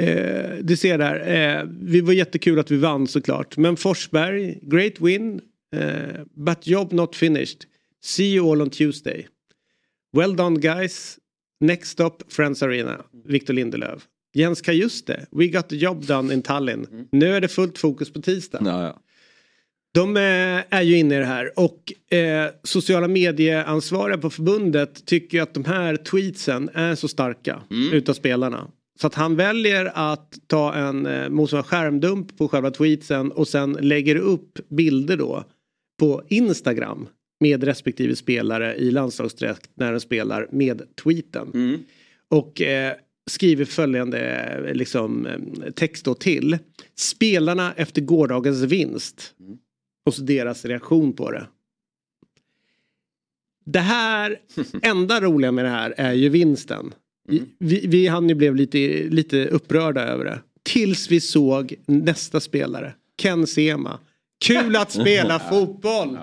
Eh, 0.00 0.56
du 0.62 0.76
ser 0.76 0.98
där, 0.98 1.16
eh, 1.60 1.64
vi 1.80 2.00
var 2.00 2.12
jättekul 2.12 2.58
att 2.58 2.70
vi 2.70 2.76
vann 2.76 3.06
såklart. 3.06 3.56
Men 3.56 3.76
Forsberg, 3.76 4.58
great 4.62 5.00
win. 5.00 5.40
Eh, 5.76 6.22
but 6.34 6.66
job 6.66 6.92
not 6.92 7.16
finished. 7.16 7.64
See 8.02 8.34
you 8.34 8.52
all 8.52 8.62
on 8.62 8.70
Tuesday. 8.70 9.26
Well 10.12 10.36
done 10.36 10.60
guys. 10.60 11.18
Next 11.60 11.90
stop 11.90 12.16
Friends 12.28 12.62
Arena. 12.62 13.00
Victor 13.24 13.54
Lindelöf. 13.54 14.02
Jens 14.34 14.60
Kajuste. 14.60 15.26
We 15.30 15.46
got 15.46 15.68
the 15.68 15.76
job 15.76 16.06
done 16.06 16.34
in 16.34 16.42
Tallinn. 16.42 17.08
Nu 17.12 17.34
är 17.34 17.40
det 17.40 17.48
fullt 17.48 17.78
fokus 17.78 18.12
på 18.12 18.20
tisdag. 18.20 18.58
Ja, 18.64 18.82
ja. 18.82 19.00
De 19.94 20.16
eh, 20.16 20.22
är 20.70 20.82
ju 20.82 20.98
inne 20.98 21.16
i 21.16 21.18
det 21.18 21.24
här 21.24 21.52
och 21.56 22.12
eh, 22.16 22.50
sociala 22.62 23.08
medieansvariga 23.08 24.18
på 24.18 24.30
förbundet 24.30 25.06
tycker 25.06 25.42
att 25.42 25.54
de 25.54 25.64
här 25.64 25.96
tweetsen 25.96 26.70
är 26.74 26.94
så 26.94 27.08
starka 27.08 27.62
utav 27.92 28.14
spelarna. 28.14 28.68
Så 29.00 29.06
att 29.06 29.14
han 29.14 29.36
väljer 29.36 29.92
att 29.94 30.34
ta 30.46 30.74
en 30.74 31.06
eh, 31.06 31.28
motsvarande 31.28 31.68
skärmdump 31.68 32.38
på 32.38 32.48
själva 32.48 32.70
tweetsen 32.70 33.32
och 33.32 33.48
sen 33.48 33.72
lägger 33.72 34.16
upp 34.16 34.58
bilder 34.68 35.16
då 35.16 35.44
på 35.98 36.22
Instagram 36.28 37.08
med 37.40 37.64
respektive 37.64 38.16
spelare 38.16 38.76
i 38.76 38.90
landslagsdräkt 38.90 39.70
när 39.74 39.92
de 39.92 40.00
spelar 40.00 40.48
med 40.52 40.82
tweeten. 40.94 41.50
Mm. 41.54 41.80
Och 42.28 42.60
eh, 42.60 42.94
skriver 43.30 43.64
följande 43.64 44.18
eh, 44.66 44.74
liksom, 44.74 45.26
eh, 45.26 45.70
text 45.72 46.04
då 46.04 46.14
till. 46.14 46.58
Spelarna 46.94 47.72
efter 47.76 48.02
gårdagens 48.02 48.62
vinst. 48.62 49.34
Och 50.06 50.14
så 50.14 50.22
deras 50.22 50.64
reaktion 50.64 51.12
på 51.12 51.30
det. 51.30 51.46
Det 53.64 53.78
här, 53.78 54.38
enda 54.82 55.20
roliga 55.20 55.52
med 55.52 55.64
det 55.64 55.68
här 55.68 55.94
är 55.96 56.12
ju 56.12 56.28
vinsten. 56.28 56.94
Vi, 57.58 57.86
vi 57.86 58.06
han 58.06 58.28
ju 58.28 58.34
blev 58.34 58.56
lite, 58.56 58.78
lite 59.08 59.46
upprörda 59.48 60.02
över 60.02 60.24
det. 60.24 60.40
Tills 60.62 61.10
vi 61.10 61.20
såg 61.20 61.74
nästa 61.86 62.40
spelare. 62.40 62.94
Ken 63.22 63.46
Sema. 63.46 63.98
Kul 64.44 64.76
att 64.76 64.92
spela 64.92 65.38
fotboll. 65.50 66.18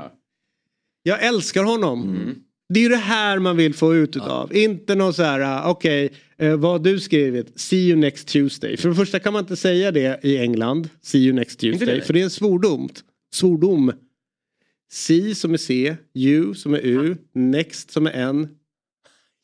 Jag 1.08 1.24
älskar 1.24 1.64
honom. 1.64 2.18
Det 2.70 2.80
är 2.80 2.84
ju 2.84 2.90
det 2.90 2.96
här 2.96 3.40
man 3.40 3.58
vill 3.58 3.74
få 3.74 3.96
ut 3.96 4.16
utav. 4.16 4.56
Inte 4.56 4.96
någon 4.96 5.14
så 5.14 5.24
här, 5.24 5.40
ah, 5.40 5.70
okej, 5.70 6.10
eh, 6.38 6.56
vad 6.56 6.72
har 6.72 6.80
du 6.80 7.00
skrivit? 7.00 7.60
See 7.60 7.88
you 7.90 7.96
next 8.00 8.28
Tuesday. 8.28 8.78
För 8.78 8.90
det 8.90 8.96
första 8.96 9.20
kan 9.20 9.34
man 9.34 9.44
inte 9.44 9.56
säga 9.56 9.92
det 9.92 10.20
i 10.24 10.38
England. 10.38 10.90
See 11.02 11.18
you 11.20 11.34
next 11.34 11.60
Tuesday. 11.60 11.96
det? 11.96 12.02
För 12.02 12.14
det 12.14 12.20
är 12.20 12.24
en 12.24 12.30
svordom. 12.30 12.90
Svordom. 13.34 13.92
See 14.92 15.36
som 15.36 15.54
är 15.54 15.58
C, 15.58 15.96
you 16.14 16.54
som 16.54 16.74
är 16.74 16.80
U, 16.80 17.18
next 17.34 17.92
som 17.92 18.08
är 18.08 18.12
N, 18.12 18.48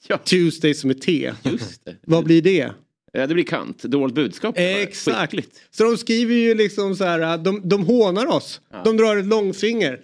Ja. 0.07 0.17
Tuesday 0.17 0.73
som 0.73 0.89
är 0.89 0.93
T. 0.93 1.31
Just 1.43 1.85
det. 1.85 1.95
Vad 2.01 2.23
blir 2.23 2.41
det? 2.41 2.71
Ja, 3.13 3.27
det 3.27 3.33
blir 3.33 3.43
kant. 3.43 3.83
Dolt 3.83 4.15
budskap. 4.15 4.55
Exakt. 4.57 5.31
Skickligt. 5.31 5.61
Så 5.71 5.83
de 5.83 5.97
skriver 5.97 6.35
ju 6.35 6.55
liksom 6.55 6.95
så 6.95 7.03
här, 7.03 7.37
de, 7.37 7.69
de 7.69 7.85
hånar 7.85 8.25
oss. 8.25 8.61
De 8.85 8.97
drar 8.97 9.17
ett 9.17 9.25
långfinger. 9.25 9.99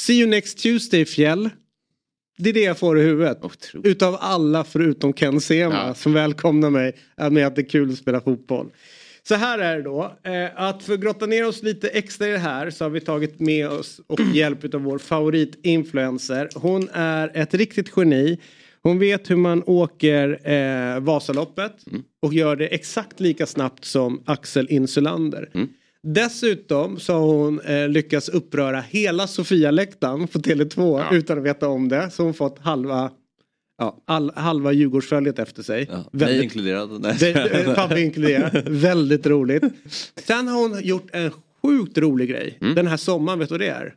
See 0.00 0.18
you 0.20 0.30
next 0.30 0.58
Tuesday 0.62 1.04
fjäll. 1.04 1.50
Det 2.38 2.48
är 2.50 2.54
det 2.54 2.60
jag 2.62 2.78
får 2.78 2.98
i 2.98 3.02
huvudet. 3.02 3.44
Otroligt. 3.44 3.86
Utav 3.86 4.16
alla 4.20 4.64
förutom 4.64 5.12
Ken 5.12 5.40
Sema 5.40 5.74
Ja. 5.74 5.94
som 5.94 6.12
välkomnar 6.12 6.70
mig 6.70 6.96
med 7.30 7.46
att 7.46 7.56
det 7.56 7.60
är 7.62 7.68
kul 7.68 7.90
att 7.90 7.98
spela 7.98 8.20
fotboll. 8.20 8.70
Så 9.22 9.34
här 9.34 9.58
är 9.58 9.76
det 9.76 9.82
då. 9.82 10.16
Eh, 10.24 10.48
att 10.62 10.82
för 10.82 10.94
att 10.94 11.00
grotta 11.00 11.26
ner 11.26 11.46
oss 11.46 11.62
lite 11.62 11.88
extra 11.88 12.28
i 12.28 12.30
det 12.30 12.38
här 12.38 12.70
så 12.70 12.84
har 12.84 12.90
vi 12.90 13.00
tagit 13.00 13.40
med 13.40 13.68
oss 13.68 14.00
och 14.06 14.20
hjälp 14.34 14.74
av 14.74 14.80
vår 14.80 14.98
favoritinfluencer. 14.98 16.48
Hon 16.54 16.88
är 16.92 17.30
ett 17.34 17.54
riktigt 17.54 17.92
geni. 17.96 18.38
Hon 18.82 18.98
vet 18.98 19.30
hur 19.30 19.36
man 19.36 19.62
åker 19.66 20.50
eh, 20.50 21.00
Vasaloppet 21.00 21.72
och 22.22 22.34
gör 22.34 22.56
det 22.56 22.66
exakt 22.66 23.20
lika 23.20 23.46
snabbt 23.46 23.84
som 23.84 24.22
Axel 24.26 24.66
Insulander. 24.70 25.50
Dessutom 26.14 26.98
så 27.00 27.12
har 27.12 27.20
hon 27.26 27.60
eh, 27.60 27.88
lyckats 27.88 28.28
uppröra 28.28 28.80
hela 28.80 29.26
Sofia-läktaren 29.26 30.28
på 30.28 30.38
Tele2 30.38 31.14
utan 31.14 31.38
att 31.38 31.44
veta 31.44 31.68
om 31.68 31.88
det. 31.88 32.10
Så 32.10 32.22
hon 32.22 32.34
fått 32.34 32.58
halva, 32.58 33.10
ja, 33.78 34.02
all, 34.04 34.32
halva 34.36 34.72
Djurgårdsföljet 34.72 35.38
efter 35.38 35.62
sig. 35.62 35.88
Ja, 35.90 36.04
Väldigt- 36.12 36.42
inkluderad. 36.42 37.00
Nej. 37.00 37.16
det- 37.20 37.72
Pappa 37.76 37.98
inkluderat. 37.98 38.54
Väldigt 38.68 39.26
roligt. 39.26 39.62
Sen 40.26 40.48
har 40.48 40.60
hon 40.68 40.80
gjort 40.84 41.08
en 41.12 41.30
sjukt 41.62 41.98
rolig 41.98 42.28
grej. 42.28 42.58
Den 42.60 42.86
här 42.86 42.96
sommaren, 42.96 43.38
vet 43.38 43.48
du 43.48 43.52
vad 43.52 43.60
det 43.60 43.68
är? 43.68 43.94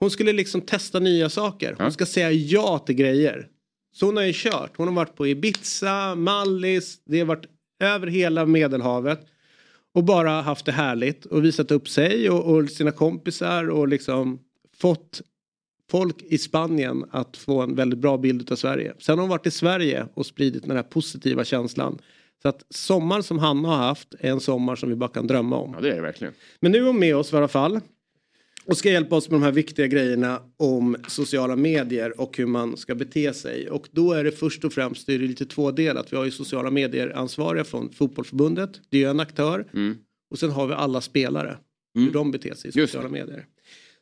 Hon 0.00 0.10
skulle 0.10 0.32
liksom 0.32 0.60
testa 0.60 0.98
nya 0.98 1.28
saker. 1.28 1.76
Hon 1.78 1.92
ska 1.92 2.06
säga 2.06 2.30
ja 2.32 2.78
till 2.78 2.94
grejer. 2.94 3.46
Så 3.94 4.06
hon 4.06 4.16
har 4.16 4.24
ju 4.24 4.32
kört. 4.34 4.72
Hon 4.76 4.88
har 4.88 4.94
varit 4.94 5.14
på 5.16 5.26
Ibiza, 5.26 6.14
Mallis, 6.14 6.98
det 7.06 7.18
har 7.18 7.26
varit 7.26 7.46
över 7.82 8.06
hela 8.06 8.46
Medelhavet. 8.46 9.20
Och 9.96 10.04
bara 10.04 10.30
haft 10.30 10.66
det 10.66 10.72
härligt 10.72 11.24
och 11.24 11.44
visat 11.44 11.70
upp 11.70 11.88
sig 11.88 12.30
och, 12.30 12.54
och 12.54 12.70
sina 12.70 12.92
kompisar 12.92 13.70
och 13.70 13.88
liksom 13.88 14.38
fått 14.78 15.22
folk 15.90 16.22
i 16.22 16.38
Spanien 16.38 17.04
att 17.10 17.36
få 17.36 17.62
en 17.62 17.74
väldigt 17.74 17.98
bra 17.98 18.16
bild 18.16 18.52
av 18.52 18.56
Sverige. 18.56 18.94
Sen 18.98 19.18
har 19.18 19.22
hon 19.22 19.30
varit 19.30 19.46
i 19.46 19.50
Sverige 19.50 20.06
och 20.14 20.26
spridit 20.26 20.62
den 20.62 20.76
här 20.76 20.82
positiva 20.82 21.44
känslan. 21.44 21.98
Så 22.42 22.48
att 22.48 22.64
sommaren 22.70 23.22
som 23.22 23.38
Hanna 23.38 23.68
har 23.68 23.76
haft 23.76 24.14
är 24.20 24.30
en 24.30 24.40
sommar 24.40 24.76
som 24.76 24.88
vi 24.88 24.96
bara 24.96 25.10
kan 25.10 25.26
drömma 25.26 25.56
om. 25.56 25.72
Ja, 25.74 25.80
det 25.80 25.90
är 25.90 25.96
det 25.96 26.02
verkligen. 26.02 26.34
Men 26.60 26.72
nu 26.72 26.78
är 26.78 26.86
hon 26.86 26.98
med 26.98 27.16
oss 27.16 27.32
i 27.32 27.36
alla 27.36 27.48
fall. 27.48 27.80
Och 28.68 28.76
ska 28.76 28.90
hjälpa 28.90 29.16
oss 29.16 29.30
med 29.30 29.40
de 29.40 29.44
här 29.44 29.52
viktiga 29.52 29.86
grejerna 29.86 30.42
om 30.56 30.96
sociala 31.08 31.56
medier 31.56 32.20
och 32.20 32.36
hur 32.36 32.46
man 32.46 32.76
ska 32.76 32.94
bete 32.94 33.32
sig. 33.32 33.70
Och 33.70 33.88
då 33.90 34.12
är 34.12 34.24
det 34.24 34.32
först 34.32 34.64
och 34.64 34.72
främst 34.72 35.06
det 35.06 35.14
är 35.14 35.18
lite 35.18 35.46
tvådelat. 35.46 36.12
Vi 36.12 36.16
har 36.16 36.24
ju 36.24 36.30
sociala 36.30 36.70
medier 36.70 37.16
ansvariga 37.16 37.64
från 37.64 37.92
fotbollsförbundet. 37.92 38.70
Det 38.90 38.96
är 38.96 39.00
ju 39.00 39.10
en 39.10 39.20
aktör. 39.20 39.66
Mm. 39.74 39.96
Och 40.30 40.38
sen 40.38 40.50
har 40.50 40.66
vi 40.66 40.74
alla 40.74 41.00
spelare. 41.00 41.58
Mm. 41.96 42.06
Hur 42.06 42.12
de 42.12 42.30
beter 42.30 42.54
sig 42.54 42.68
i 42.68 42.72
sociala 42.72 43.08
medier. 43.08 43.46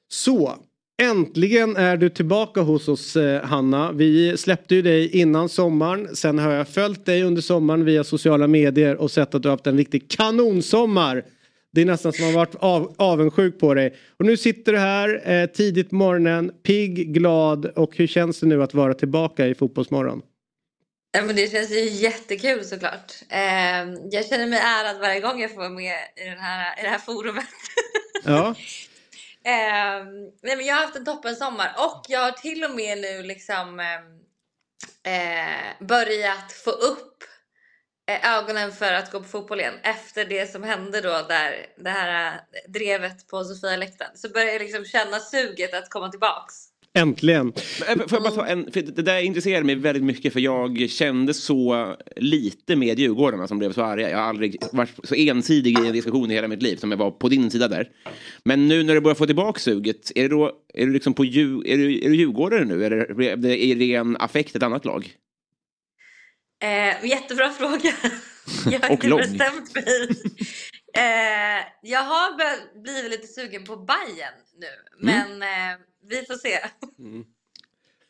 Så. 0.09 0.59
Äntligen 1.03 1.77
är 1.77 1.97
du 1.97 2.09
tillbaka 2.09 2.61
hos 2.61 2.89
oss 2.89 3.17
eh, 3.17 3.45
Hanna. 3.45 3.93
Vi 3.93 4.37
släppte 4.37 4.75
ju 4.75 4.83
dig 4.83 5.17
innan 5.17 5.49
sommaren. 5.49 6.17
Sen 6.17 6.39
har 6.39 6.53
jag 6.53 6.69
följt 6.69 7.05
dig 7.07 7.23
under 7.23 7.43
sommaren 7.43 7.85
via 7.85 8.05
sociala 8.05 8.47
medier 8.47 8.97
och 8.97 9.11
sett 9.11 9.35
att 9.35 9.43
du 9.43 9.49
har 9.49 9.57
haft 9.57 9.67
en 9.67 9.77
riktig 9.77 10.11
kanonsommar. 10.11 11.25
Det 11.75 11.81
är 11.81 11.85
nästan 11.85 12.13
som 12.13 12.25
man 12.25 12.35
varit 12.35 12.55
av, 12.55 12.95
avundsjuk 12.99 13.61
på 13.61 13.75
dig. 13.75 13.97
Och 14.17 14.27
nu 14.27 14.37
sitter 14.37 14.73
du 14.73 14.79
här 14.79 15.31
eh, 15.31 15.47
tidigt 15.47 15.91
på 15.91 15.97
morgonen, 15.97 16.53
pigg, 16.63 17.15
glad 17.15 17.67
och 17.67 17.97
hur 17.97 18.07
känns 18.07 18.41
det 18.41 18.47
nu 18.47 18.63
att 18.63 18.75
vara 18.75 18.95
tillbaka 18.95 19.47
i 19.47 19.55
Fotbollsmorgon? 19.55 20.23
Ja, 21.13 21.23
men 21.23 21.37
det 21.37 21.53
känns 21.53 21.71
ju 21.71 21.89
jättekul 21.89 22.65
såklart. 22.65 23.13
Eh, 23.29 23.41
jag 24.11 24.27
känner 24.27 24.47
mig 24.47 24.59
ärad 24.59 25.01
varje 25.01 25.21
gång 25.21 25.41
jag 25.41 25.51
får 25.51 25.59
vara 25.59 25.71
med 25.71 25.97
i, 26.17 26.29
den 26.29 26.39
här, 26.39 26.81
i 26.81 26.83
det 26.83 26.89
här 26.89 26.99
forumet. 26.99 27.45
Ja, 28.25 28.55
Eh, 29.47 30.05
nej, 30.43 30.57
men 30.57 30.67
jag 30.67 30.75
har 30.75 30.83
haft 30.83 30.97
en 30.97 31.05
toppen 31.05 31.37
sommar 31.37 31.75
och 31.79 32.05
jag 32.09 32.21
har 32.21 32.33
till 32.33 32.65
och 32.65 32.71
med 32.71 32.99
nu 32.99 33.23
liksom 33.23 33.81
eh, 33.81 35.13
eh, 35.15 35.87
börjat 35.87 36.53
få 36.53 36.71
upp 36.71 37.25
ögonen 38.07 38.73
för 38.73 38.93
att 38.93 39.13
gå 39.13 39.19
på 39.21 39.29
fotboll 39.29 39.61
igen 39.61 39.75
efter 39.83 40.25
det 40.25 40.51
som 40.51 40.63
hände 40.63 41.01
då 41.01 41.09
där 41.29 41.67
det 41.77 41.91
här 41.91 42.27
eh, 42.27 42.71
drevet 42.73 43.27
på 43.27 43.45
Sofia-läktaren. 43.45 44.11
Så 44.15 44.29
börjar 44.29 44.47
jag 44.47 44.63
liksom 44.63 44.85
känna 44.85 45.19
suget 45.19 45.75
att 45.75 45.91
komma 45.91 46.09
tillbaks. 46.09 46.55
äntligen. 46.95 47.53
Men, 47.89 48.01
eh, 48.01 48.07
Får 48.07 48.17
jag 48.17 48.23
bara 48.23 48.35
ta 48.35 48.47
en, 48.47 48.73
för 48.73 48.83
det 48.83 49.03
där 49.03 49.21
intresserar 49.21 49.63
mig 49.63 49.75
väldigt 49.75 50.05
mycket 50.05 50.33
för 50.33 50.41
jag 50.41 50.91
kände 50.91 51.35
så 51.35 51.97
lite 52.17 52.77
med 52.77 52.99
Djurgårdarna 52.99 53.49
som 53.49 53.59
blev 53.59 53.73
så 53.73 53.83
arga. 53.83 54.11
Jag 54.11 54.19
har 54.19 54.25
aldrig 54.25 54.63
varit 54.73 54.91
så 55.05 55.15
ensidig 55.15 55.79
i 55.79 55.87
en 55.87 55.93
diskussion 55.93 56.31
i 56.31 56.35
hela 56.35 56.49
mitt 56.49 56.63
liv 56.63 56.77
som 56.77 56.91
jag 56.91 56.99
var 56.99 57.11
på 57.11 57.29
din 57.29 57.51
sida 57.51 57.69
där. 57.69 57.89
Men 58.45 58.69
nu 58.69 58.83
när 58.83 58.95
du 58.95 59.01
börjar 59.01 59.15
få 59.15 59.27
tillbaka 59.27 59.61
suget, 59.61 60.13
är 60.15 60.23
det 60.23 60.29
då 60.29 60.53
är 60.75 60.87
du 60.87 60.93
liksom 60.93 61.15
på 61.15 61.25
är 61.25 61.31
du, 61.77 62.05
är 62.05 62.09
du 62.09 62.17
djurgårdare 62.17 62.65
nu 62.65 62.85
eller 62.85 63.21
är 63.21 63.37
det 63.75 63.75
ren 63.75 64.17
affekt 64.21 64.57
ett 64.57 64.63
annat 64.63 64.85
lag? 64.85 65.17
Eh, 66.65 67.07
jättebra 67.07 67.51
fråga. 67.51 67.93
Jag 68.71 68.81
har 68.81 68.91
inte 68.91 69.09
bestämt 69.09 69.75
mig. 69.75 70.09
Eh, 70.97 71.65
jag 71.83 72.03
har 72.03 72.37
blivit 72.83 73.11
lite 73.11 73.27
sugen 73.27 73.65
på 73.65 73.77
Bayern 73.77 74.35
nu, 74.59 74.67
men 74.99 75.43
eh, 75.43 75.79
vi 76.09 76.17
får 76.17 76.35
se. 76.35 76.59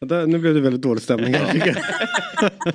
Vänta, 0.00 0.26
Nu 0.26 0.38
blev 0.38 0.54
det 0.54 0.60
väldigt 0.60 0.82
dålig 0.82 1.02
stämning 1.02 1.34
här. 1.34 1.78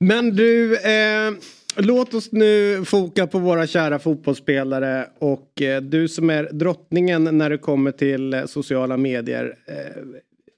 Men 0.00 0.36
du, 0.36 0.76
eh, 0.76 1.32
låt 1.76 2.14
oss 2.14 2.32
nu 2.32 2.84
foka 2.84 3.26
på 3.26 3.38
våra 3.38 3.66
kära 3.66 3.98
fotbollsspelare 3.98 5.08
och 5.18 5.62
eh, 5.62 5.82
du 5.82 6.08
som 6.08 6.30
är 6.30 6.48
drottningen 6.52 7.38
när 7.38 7.50
det 7.50 7.58
kommer 7.58 7.92
till 7.92 8.34
eh, 8.34 8.44
sociala 8.46 8.96
medier. 8.96 9.56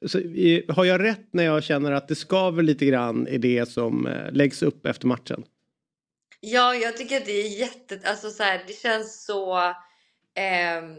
Eh, 0.04 0.08
så, 0.08 0.73
har 0.73 0.84
jag 0.84 1.02
rätt 1.02 1.28
när 1.32 1.44
jag 1.44 1.64
känner 1.64 1.92
att 1.92 2.08
det 2.08 2.14
skaver 2.14 2.62
lite 2.62 2.87
grann 2.87 3.28
i 3.28 3.38
det 3.38 3.68
som 3.68 4.06
eh, 4.06 4.32
läggs 4.32 4.62
upp 4.62 4.87
efter 4.87 5.06
matchen? 5.06 5.44
Ja, 6.40 6.75
jag 6.75 6.96
tycker 6.96 7.16
att 7.16 7.26
det 7.26 7.32
är 7.32 7.58
jätte... 7.58 8.00
Alltså 8.04 8.30
så 8.30 8.42
här, 8.42 8.64
det 8.66 8.73
känns 8.73 9.25
så 9.25 9.75
ehm, 10.34 10.96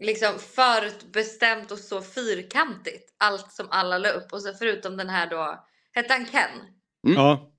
liksom 0.00 0.38
förutbestämt 0.38 1.72
och 1.72 1.78
så 1.78 2.02
fyrkantigt. 2.02 3.14
Allt 3.18 3.52
som 3.52 3.66
alla 3.70 3.98
la 3.98 4.08
upp. 4.08 4.32
Och 4.32 4.42
så 4.42 4.54
förutom 4.54 4.96
den 4.96 5.08
här 5.08 5.30
då, 5.30 5.64
hette 5.92 6.12
han 6.12 6.26
Ken? 6.26 6.50
Ja, 7.02 7.52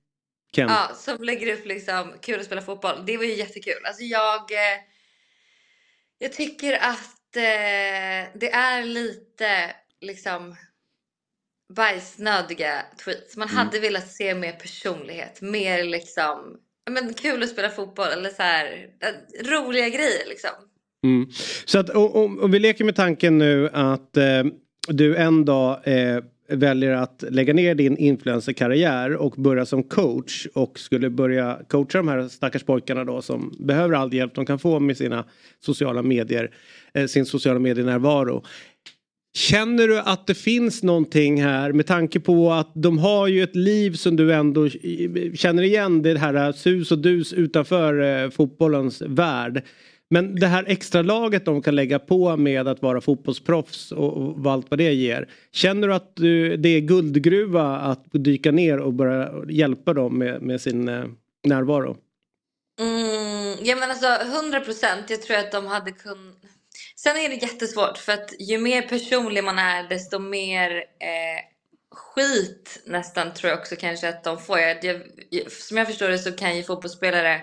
Ken. 0.52 0.68
Ja, 0.68 0.90
som 0.94 1.24
lägger 1.24 1.54
upp 1.54 1.66
liksom 1.66 2.14
kul 2.22 2.40
att 2.40 2.46
spela 2.46 2.62
fotboll. 2.62 3.06
Det 3.06 3.16
var 3.16 3.24
ju 3.24 3.34
jättekul. 3.34 3.86
Alltså 3.86 4.02
jag, 4.02 4.52
eh, 4.52 4.80
jag 6.18 6.32
tycker 6.32 6.72
att 6.72 7.36
eh, 7.36 8.38
det 8.40 8.50
är 8.52 8.84
lite 8.84 9.74
liksom 10.00 10.56
bajsnödiga 11.76 12.82
tweets. 13.04 13.36
Man 13.36 13.48
hade 13.48 13.80
velat 13.80 14.08
se 14.08 14.34
mer 14.34 14.52
personlighet, 14.52 15.40
mer 15.40 15.84
liksom 15.84 16.56
men 16.90 17.14
kul 17.14 17.42
att 17.42 17.48
spela 17.48 17.68
fotboll 17.68 18.08
eller 18.08 18.30
så 18.30 18.42
här 18.42 18.86
roliga 19.44 19.88
grejer 19.88 20.28
liksom. 20.28 20.50
Mm. 21.04 21.28
Så 21.64 21.78
att 21.78 21.90
om, 21.90 22.40
om 22.40 22.50
vi 22.50 22.58
leker 22.58 22.84
med 22.84 22.96
tanken 22.96 23.38
nu 23.38 23.68
att 23.72 24.16
eh, 24.16 24.44
du 24.88 25.16
en 25.16 25.44
dag 25.44 25.80
eh, 25.84 26.24
väljer 26.48 26.92
att 26.92 27.24
lägga 27.28 27.54
ner 27.54 27.74
din 27.74 27.96
influencerkarriär 27.96 29.16
och 29.16 29.34
börja 29.36 29.66
som 29.66 29.82
coach 29.82 30.46
och 30.54 30.78
skulle 30.78 31.10
börja 31.10 31.60
coacha 31.68 31.98
de 31.98 32.08
här 32.08 32.28
stackars 32.28 32.64
pojkarna 32.64 33.04
då 33.04 33.22
som 33.22 33.54
behöver 33.58 33.94
all 33.94 34.14
hjälp 34.14 34.34
de 34.34 34.46
kan 34.46 34.58
få 34.58 34.80
med 34.80 34.96
sina 34.96 35.24
sociala 35.60 36.02
medier, 36.02 36.50
eh, 36.94 37.06
sin 37.06 37.26
sociala 37.26 37.58
medienärvaro. 37.58 38.44
Känner 39.34 39.88
du 39.88 39.98
att 39.98 40.26
det 40.26 40.34
finns 40.34 40.82
någonting 40.82 41.42
här 41.42 41.72
med 41.72 41.86
tanke 41.86 42.20
på 42.20 42.52
att 42.52 42.72
de 42.74 42.98
har 42.98 43.26
ju 43.26 43.42
ett 43.42 43.56
liv 43.56 43.92
som 43.92 44.16
du 44.16 44.34
ändå 44.34 44.68
känner 45.34 45.62
igen 45.62 46.02
det 46.02 46.18
här 46.18 46.34
eh, 46.34 46.52
sus 46.52 46.92
och 46.92 46.98
dus 46.98 47.32
utanför 47.32 48.00
eh, 48.24 48.30
fotbollens 48.30 49.02
värld. 49.02 49.62
Men 50.10 50.34
det 50.34 50.46
här 50.46 50.64
extra 50.68 51.02
laget 51.02 51.44
de 51.44 51.62
kan 51.62 51.74
lägga 51.74 51.98
på 51.98 52.36
med 52.36 52.68
att 52.68 52.82
vara 52.82 53.00
fotbollsproffs 53.00 53.92
och, 53.92 54.16
och 54.16 54.52
allt 54.52 54.70
vad 54.70 54.78
det 54.78 54.92
ger. 54.92 55.28
Känner 55.52 55.88
du 55.88 55.94
att 55.94 56.16
du, 56.16 56.56
det 56.56 56.68
är 56.68 56.80
guldgruva 56.80 57.76
att 57.76 58.04
dyka 58.12 58.52
ner 58.52 58.78
och 58.78 58.92
börja 58.92 59.32
hjälpa 59.48 59.94
dem 59.94 60.18
med, 60.18 60.42
med 60.42 60.60
sin 60.60 60.88
eh, 60.88 61.04
närvaro? 61.44 61.96
Mm, 62.80 63.56
ja 63.62 63.76
men 63.76 63.90
alltså 63.90 64.06
100 64.06 64.60
procent. 64.60 65.10
Jag 65.10 65.22
tror 65.22 65.36
att 65.36 65.52
de 65.52 65.66
hade 65.66 65.90
kunnat... 65.90 66.39
Sen 67.02 67.16
är 67.16 67.28
det 67.28 67.34
jättesvårt 67.34 67.98
för 67.98 68.12
att 68.12 68.34
ju 68.38 68.58
mer 68.58 68.82
personlig 68.82 69.44
man 69.44 69.58
är 69.58 69.88
desto 69.88 70.18
mer 70.18 70.76
eh, 70.78 71.44
skit 71.94 72.82
nästan 72.84 73.34
tror 73.34 73.50
jag 73.50 73.58
också 73.58 73.76
kanske 73.76 74.08
att 74.08 74.24
de 74.24 74.38
får. 74.38 74.58
Jag, 74.58 74.84
jag, 75.30 75.52
som 75.52 75.76
jag 75.76 75.86
förstår 75.86 76.08
det 76.08 76.18
så 76.18 76.32
kan 76.32 76.56
ju 76.56 76.62
fotbollsspelare 76.62 77.40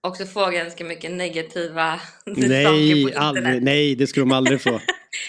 också 0.00 0.26
få 0.26 0.50
ganska 0.50 0.84
mycket 0.84 1.10
negativa 1.10 1.98
saker 2.24 2.34
på 2.34 2.48
Nej, 2.48 3.14
aldrig, 3.14 3.62
nej 3.62 3.94
det 3.94 4.06
skulle 4.06 4.26
de 4.26 4.32
aldrig 4.32 4.62
få. 4.62 4.80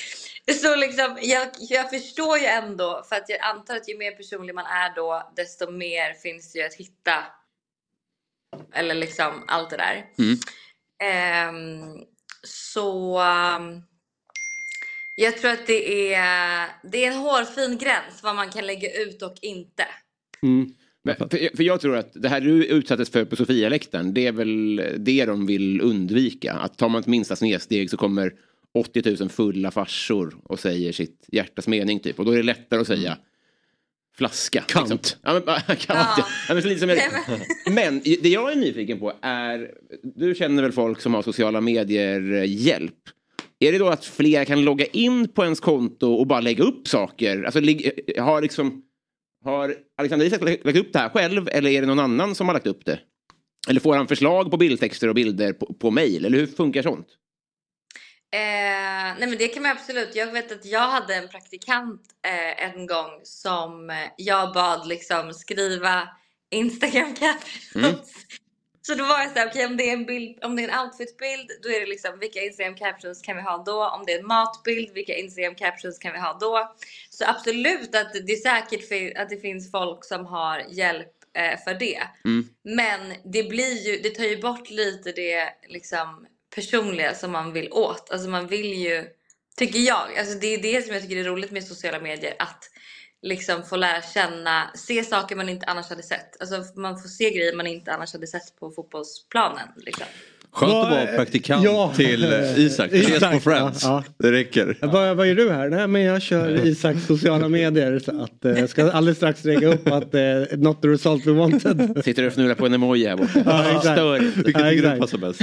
Så 0.62 0.76
liksom, 0.76 1.18
jag, 1.22 1.48
jag 1.60 1.90
förstår 1.90 2.38
ju 2.38 2.46
ändå, 2.46 3.06
för 3.10 3.16
att 3.16 3.30
jag 3.30 3.40
antar 3.42 3.76
att 3.76 3.90
ju 3.90 3.98
mer 3.98 4.12
personlig 4.12 4.56
man 4.56 4.66
är 4.66 4.96
då, 4.96 5.32
desto 5.36 5.72
mer 5.72 6.14
finns 6.14 6.54
det 6.54 6.60
ju 6.60 6.66
att 6.66 6.74
hitta. 6.74 7.24
Eller 8.74 8.96
liksom 8.96 9.44
allt 9.48 9.70
det 9.70 9.78
där. 9.78 10.06
Mm. 10.18 10.38
Ehm, 11.04 12.06
så 12.48 13.20
um, 13.20 13.82
jag 15.16 15.38
tror 15.38 15.52
att 15.52 15.68
det 15.68 16.14
är, 16.14 16.68
det 16.84 17.06
är 17.06 17.12
en 17.12 17.18
hårfin 17.18 17.78
gräns 17.78 18.24
vad 18.24 18.36
man 18.36 18.50
kan 18.50 18.66
lägga 18.66 19.02
ut 19.02 19.22
och 19.22 19.36
inte. 19.42 19.86
Mm. 20.42 20.74
Men, 21.04 21.16
för, 21.16 21.56
för 21.56 21.64
jag 21.64 21.82
tror 21.82 21.98
att 21.98 22.12
det 22.14 22.30
här 22.30 22.42
du 22.42 22.66
utsattes 22.66 23.10
för 23.10 23.26
på 23.26 23.36
Sofialäktaren, 23.36 24.14
det 24.14 24.28
är 24.28 24.32
väl 24.32 24.84
det 24.98 25.26
de 25.26 25.46
vill 25.46 25.82
undvika. 25.82 26.54
Att 26.54 26.78
tar 26.78 26.90
man 26.90 27.02
ett 27.02 27.08
minsta 27.08 27.36
snedsteg 27.36 27.90
så 27.90 27.98
kommer 27.98 28.34
80 28.74 29.18
000 29.20 29.30
fulla 29.30 29.72
farsor 29.72 30.36
och 30.44 30.60
säger 30.60 30.92
sitt 30.92 31.26
hjärtas 31.28 31.68
mening 31.68 32.00
typ. 32.00 32.20
Och 32.20 32.26
då 32.26 32.32
är 32.32 32.38
det 32.38 32.44
lättare 32.44 32.82
att 32.82 32.88
säga 32.88 33.18
flaska. 34.18 34.64
Kant. 34.68 34.90
Liksom. 34.90 35.20
Ja, 35.24 35.34
men, 35.34 35.42
kant 35.68 35.80
ja. 35.88 36.26
Ja. 36.48 36.54
Men, 37.68 37.74
men 37.76 38.00
det 38.22 38.30
jag 38.30 38.52
är 38.52 38.56
nyfiken 38.56 39.00
på 39.00 39.14
är, 39.22 39.72
du 40.04 40.36
känner 40.36 40.64
väl 40.64 40.72
folk 40.72 41.02
som 41.02 41.14
har 41.14 41.22
sociala 41.22 41.62
medier 41.62 42.34
eh, 42.34 42.46
hjälp. 42.62 42.96
Är 43.60 43.72
det 43.72 43.78
då 43.78 43.88
att 43.90 44.06
fler 44.06 44.46
kan 44.46 44.62
logga 44.64 44.86
in 44.86 45.28
på 45.28 45.44
ens 45.44 45.60
konto 45.60 46.14
och 46.14 46.28
bara 46.28 46.42
lägga 46.42 46.64
upp 46.64 46.88
saker? 46.88 47.44
Alltså, 47.44 47.60
lig- 47.60 47.92
har 48.18 48.42
liksom 48.42 48.82
har 49.44 49.76
Alexander 49.98 50.26
Isak 50.26 50.42
lagt 50.42 50.78
upp 50.78 50.94
det 50.94 51.00
här 51.00 51.10
själv 51.10 51.50
eller 51.52 51.70
är 51.70 51.82
det 51.82 51.88
någon 51.88 52.00
annan 52.00 52.36
som 52.36 52.48
har 52.48 52.54
lagt 52.54 52.68
upp 52.68 52.86
det? 52.86 53.00
Eller 53.70 53.80
får 53.80 53.96
han 53.96 54.08
förslag 54.08 54.52
på 54.52 54.58
bildtexter 54.58 55.08
och 55.08 55.16
bilder 55.16 55.54
på, 55.54 55.74
på 55.74 55.92
mail? 55.92 56.26
Eller 56.26 56.38
hur 56.38 56.48
funkar 56.48 56.82
sånt? 56.82 57.08
Eh, 58.34 59.18
nej 59.20 59.28
men 59.28 59.38
det 59.38 59.48
kan 59.48 59.64
man 59.64 59.72
absolut. 59.72 60.16
Jag 60.16 60.32
vet 60.32 60.52
att 60.52 60.66
jag 60.66 60.88
hade 60.88 61.16
en 61.16 61.30
praktikant 61.30 62.02
eh, 62.26 62.64
en 62.64 62.88
gång 62.88 63.22
som 63.24 63.90
eh, 63.90 63.96
jag 64.18 64.54
bad 64.54 64.88
liksom 64.88 65.34
skriva 65.34 66.10
Instagram 66.50 67.14
captions. 67.14 68.14
Så 68.84 68.96
då 68.96 69.06
var 69.06 69.20
jag 69.20 69.32
såhär, 69.32 69.48
okej 69.48 69.66
om 69.66 69.78
det 69.78 69.90
är 69.90 69.94
en 69.94 70.06
bild, 70.06 70.44
om 70.44 70.56
det 70.56 70.64
är 70.64 70.70
en 70.70 70.80
outfitbild, 70.80 71.52
då 71.64 71.70
är 71.70 71.80
det 71.80 71.86
liksom 71.86 72.20
vilka 72.20 72.42
Instagram 72.42 72.76
captions 72.76 73.22
kan 73.22 73.36
vi 73.36 73.42
ha 73.42 73.64
då? 73.64 73.90
Om 73.90 74.04
det 74.06 74.14
är 74.14 74.20
en 74.20 74.28
matbild, 74.28 74.94
vilka 74.94 75.16
Instagram 75.16 75.56
captions 75.56 75.98
kan 75.98 76.14
vi 76.14 76.20
ha 76.20 76.38
då? 76.40 76.76
Så 77.10 77.26
absolut 77.28 77.96
att 77.96 78.14
det 78.14 78.34
är 78.34 78.62
säkert 78.62 79.18
att 79.18 79.30
det 79.30 79.38
finns 79.38 79.72
folk 79.72 80.06
som 80.06 80.26
har 80.26 80.66
hjälp 80.70 81.12
eh, 81.34 81.60
för 81.64 81.74
det. 81.74 82.02
Mm. 82.26 82.48
Men 82.64 83.14
det 83.24 83.44
blir 83.44 83.88
ju, 83.88 83.98
det 83.98 84.10
tar 84.10 84.24
ju 84.24 84.42
bort 84.42 84.70
lite 84.70 85.12
det 85.12 85.50
liksom 85.68 86.28
personliga 86.56 87.16
som 87.16 87.32
man 87.32 87.54
vill 87.54 87.72
åt. 87.72 88.12
Alltså 88.12 88.30
man 88.30 88.48
vill 88.48 88.74
ju, 88.74 89.08
tycker 89.58 89.80
jag, 89.80 90.18
alltså 90.18 90.40
det 90.40 90.48
är 90.48 90.62
det 90.62 90.82
som 90.82 90.94
jag 90.94 91.04
tycker 91.04 91.18
är 91.18 91.24
roligt 91.24 91.52
med 91.52 91.64
sociala 91.64 92.00
medier. 92.00 92.36
Att 92.40 92.70
liksom 93.22 93.64
få 93.64 93.76
lära 93.76 94.02
känna, 94.02 94.72
se 94.76 95.04
saker 95.04 95.36
man 95.36 95.50
inte 95.50 95.66
annars 95.66 95.90
hade 95.90 96.04
sett. 96.04 96.42
Alltså 96.42 96.80
man 96.80 97.02
får 97.02 97.10
se 97.10 97.30
grejer 97.30 97.56
man 97.56 97.68
inte 97.68 97.94
annars 97.94 98.14
hade 98.14 98.28
sett 98.28 98.60
på 98.60 98.72
fotbollsplanen. 98.72 99.68
Liksom. 99.76 100.06
Skönt 100.54 100.72
Vad- 100.74 100.86
att 100.86 100.92
vara 100.92 101.06
praktikant 101.18 101.64
Ja. 101.66 101.94
till 101.96 102.24
eh, 102.24 102.30
Isak. 102.60 102.92
Ses 102.94 103.18
Isak, 103.18 103.34
på 103.34 103.40
Friends. 103.40 103.84
ja, 103.84 104.04
Det 104.20 104.32
räcker. 104.32 104.78
Vad, 104.82 105.18
vad 105.18 105.28
gör 105.28 105.36
du 105.36 105.52
här? 105.52 105.70
Nej 105.70 105.88
men 105.88 106.02
jag 106.02 106.22
kör 106.22 106.66
Isaks 106.68 107.06
sociala 107.08 107.50
medier. 107.50 108.00
Så 108.00 108.24
att, 108.24 108.46
eh, 108.46 108.60
jag 108.60 108.70
ska 108.70 108.92
alldeles 108.92 109.18
strax 109.18 109.44
lägga 109.46 109.68
upp 109.74 109.88
att 109.88 110.16
eh, 110.16 110.22
not 110.58 110.82
the 110.82 110.88
result 110.88 111.28
we 111.28 111.32
wanted. 111.32 112.02
Sitter 112.06 112.28
och 112.28 112.34
fnular 112.34 112.56
på 112.56 112.66
en 112.66 112.74
emoji 112.74 113.08
här 113.08 113.18
borta. 113.18 113.42
Ja, 113.46 113.64
exakt. 113.66 113.84
Stör. 113.86 114.20
Vilket 114.36 114.62
Ja, 114.64 114.70
du 114.72 114.78
exakt. 114.78 115.00
passar 115.00 115.18
bäst? 115.18 115.42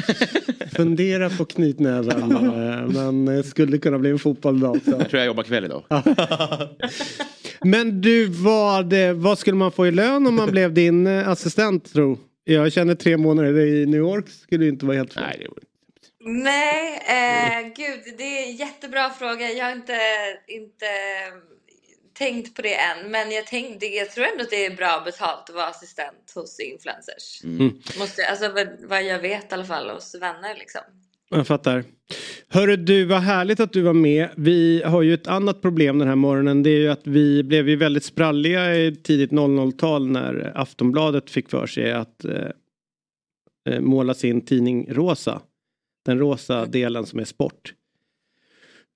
Fundera 0.77 1.31
på 1.31 1.45
knytnäven. 1.45 2.33
eh, 2.33 2.87
men 2.89 3.37
eh, 3.39 3.43
skulle 3.45 3.79
kunna 3.79 3.99
bli 3.99 4.11
en 4.11 4.19
fotboll 4.19 4.57
idag 4.57 4.77
också. 4.77 4.91
Jag 4.91 5.11
tror 5.11 5.19
jag 5.19 5.27
jobbar 5.27 5.43
kväll 5.43 5.65
idag. 5.65 5.83
Men 7.65 8.01
du, 8.01 8.27
vad, 8.27 8.93
eh, 8.93 9.13
vad 9.13 9.39
skulle 9.39 9.57
man 9.57 9.73
få 9.73 9.87
i 9.87 9.91
lön 9.91 10.27
om 10.27 10.35
man 10.35 10.51
blev 10.51 10.75
din 10.75 11.07
eh, 11.07 11.29
assistent 11.29 11.93
tro? 11.93 12.19
Jag 12.51 12.73
känner 12.73 12.95
tre 12.95 13.17
månader 13.17 13.59
i 13.59 13.87
New 13.87 14.01
York 14.01 14.29
skulle 14.29 14.69
inte 14.69 14.87
vara 14.87 14.97
helt 14.97 15.15
fel. 15.15 15.23
Nej, 15.23 15.39
det 15.39 15.45
är 15.45 15.69
Nej, 16.21 17.01
eh, 17.07 17.73
gud 17.77 18.15
det 18.19 18.25
är 18.25 18.47
en 18.47 18.57
jättebra 18.57 19.11
fråga. 19.11 19.53
Jag 19.53 19.65
har 19.65 19.73
inte, 19.73 19.99
inte 20.47 20.87
tänkt 22.13 22.55
på 22.55 22.63
det 22.63 22.75
än. 22.75 23.11
Men 23.11 23.31
jag, 23.31 23.47
tänkte, 23.47 23.87
jag 23.87 24.11
tror 24.11 24.25
ändå 24.25 24.43
att 24.43 24.51
det 24.51 24.67
är 24.67 24.77
bra 24.77 25.03
betalt 25.05 25.49
att 25.49 25.55
vara 25.55 25.67
assistent 25.67 26.33
hos 26.35 26.61
influencers. 26.61 27.45
Mm. 27.45 27.81
Måste, 27.99 28.27
alltså 28.27 28.49
vad, 28.49 28.69
vad 28.83 29.03
jag 29.03 29.19
vet 29.19 29.53
i 29.53 29.55
alla 29.55 29.65
fall 29.65 29.91
hos 29.91 30.15
vänner 30.15 30.55
liksom. 30.55 30.83
Jag 31.31 31.47
fattar. 31.47 31.85
Hörru 32.49 32.77
du, 32.77 33.05
vad 33.05 33.21
härligt 33.21 33.61
att 33.61 33.73
du 33.73 33.83
var 33.83 33.93
med. 33.93 34.29
Vi 34.37 34.83
har 34.83 35.03
ju 35.03 35.15
ett 35.15 35.27
annat 35.27 35.63
problem 35.63 35.99
den 35.99 36.09
här 36.09 36.17
morgonen. 36.17 36.63
Det 36.63 36.71
är 36.71 36.79
ju 36.79 36.89
att 36.89 37.07
vi 37.07 37.43
blev 37.43 37.69
ju 37.69 37.77
väldigt 37.77 38.05
spralliga 38.05 38.77
i 38.77 38.97
tidigt 38.97 39.31
00-tal 39.31 40.11
när 40.11 40.53
Aftonbladet 40.55 41.31
fick 41.31 41.49
för 41.49 41.67
sig 41.67 41.93
att 41.93 42.25
eh, 42.25 42.51
eh, 43.69 43.81
måla 43.81 44.15
sin 44.15 44.41
tidning 44.41 44.87
rosa. 44.91 45.43
Den 46.05 46.19
rosa 46.19 46.67
delen 46.67 47.07
som 47.07 47.19
är 47.19 47.25
sport. 47.25 47.75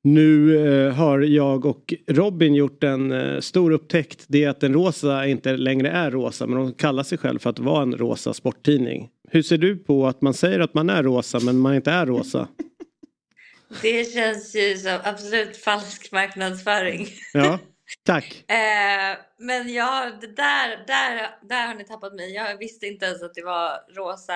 Nu 0.05 0.59
eh, 0.67 0.95
har 0.95 1.21
jag 1.21 1.67
och 1.67 1.95
Robin 2.09 2.55
gjort 2.55 2.85
en 2.85 3.13
eh, 3.13 3.41
stor 3.41 3.71
upptäckt. 3.71 4.25
Det 4.29 4.45
är 4.45 4.49
att 4.49 4.61
den 4.61 4.75
rosa 4.75 5.27
inte 5.27 5.57
längre 5.57 5.89
är 5.91 6.11
rosa 6.11 6.47
men 6.47 6.59
de 6.59 6.75
kallar 6.75 7.03
sig 7.03 7.19
själv 7.19 7.39
för 7.39 7.51
att 7.51 7.59
vara 7.59 7.83
en 7.83 7.97
rosa 7.97 8.35
sporttidning. 8.35 9.09
Hur 9.29 9.43
ser 9.43 9.59
du 9.59 9.77
på 9.77 10.07
att 10.07 10.23
man 10.23 10.35
säger 10.35 10.61
att 10.61 10.75
man 10.75 10.91
är 10.91 11.03
rosa 11.03 11.41
men 11.41 11.59
man 11.59 11.75
inte 11.75 11.91
är 11.91 12.07
rosa? 12.07 12.49
Det 13.83 14.13
känns 14.13 14.57
ju 14.57 14.77
som 14.77 14.99
absolut 15.05 15.57
falsk 15.57 16.13
marknadsföring. 16.13 17.09
Ja, 17.33 17.59
tack. 18.05 18.45
Eh, 18.49 19.19
men 19.39 19.73
ja, 19.73 20.11
där, 20.21 20.87
där, 20.87 21.31
där 21.49 21.67
har 21.67 21.75
ni 21.75 21.85
tappat 21.85 22.15
mig. 22.15 22.35
Jag 22.35 22.59
visste 22.59 22.87
inte 22.87 23.07
ens 23.07 23.23
att 23.23 23.35
det 23.35 23.45
var 23.45 23.95
rosa. 23.97 24.35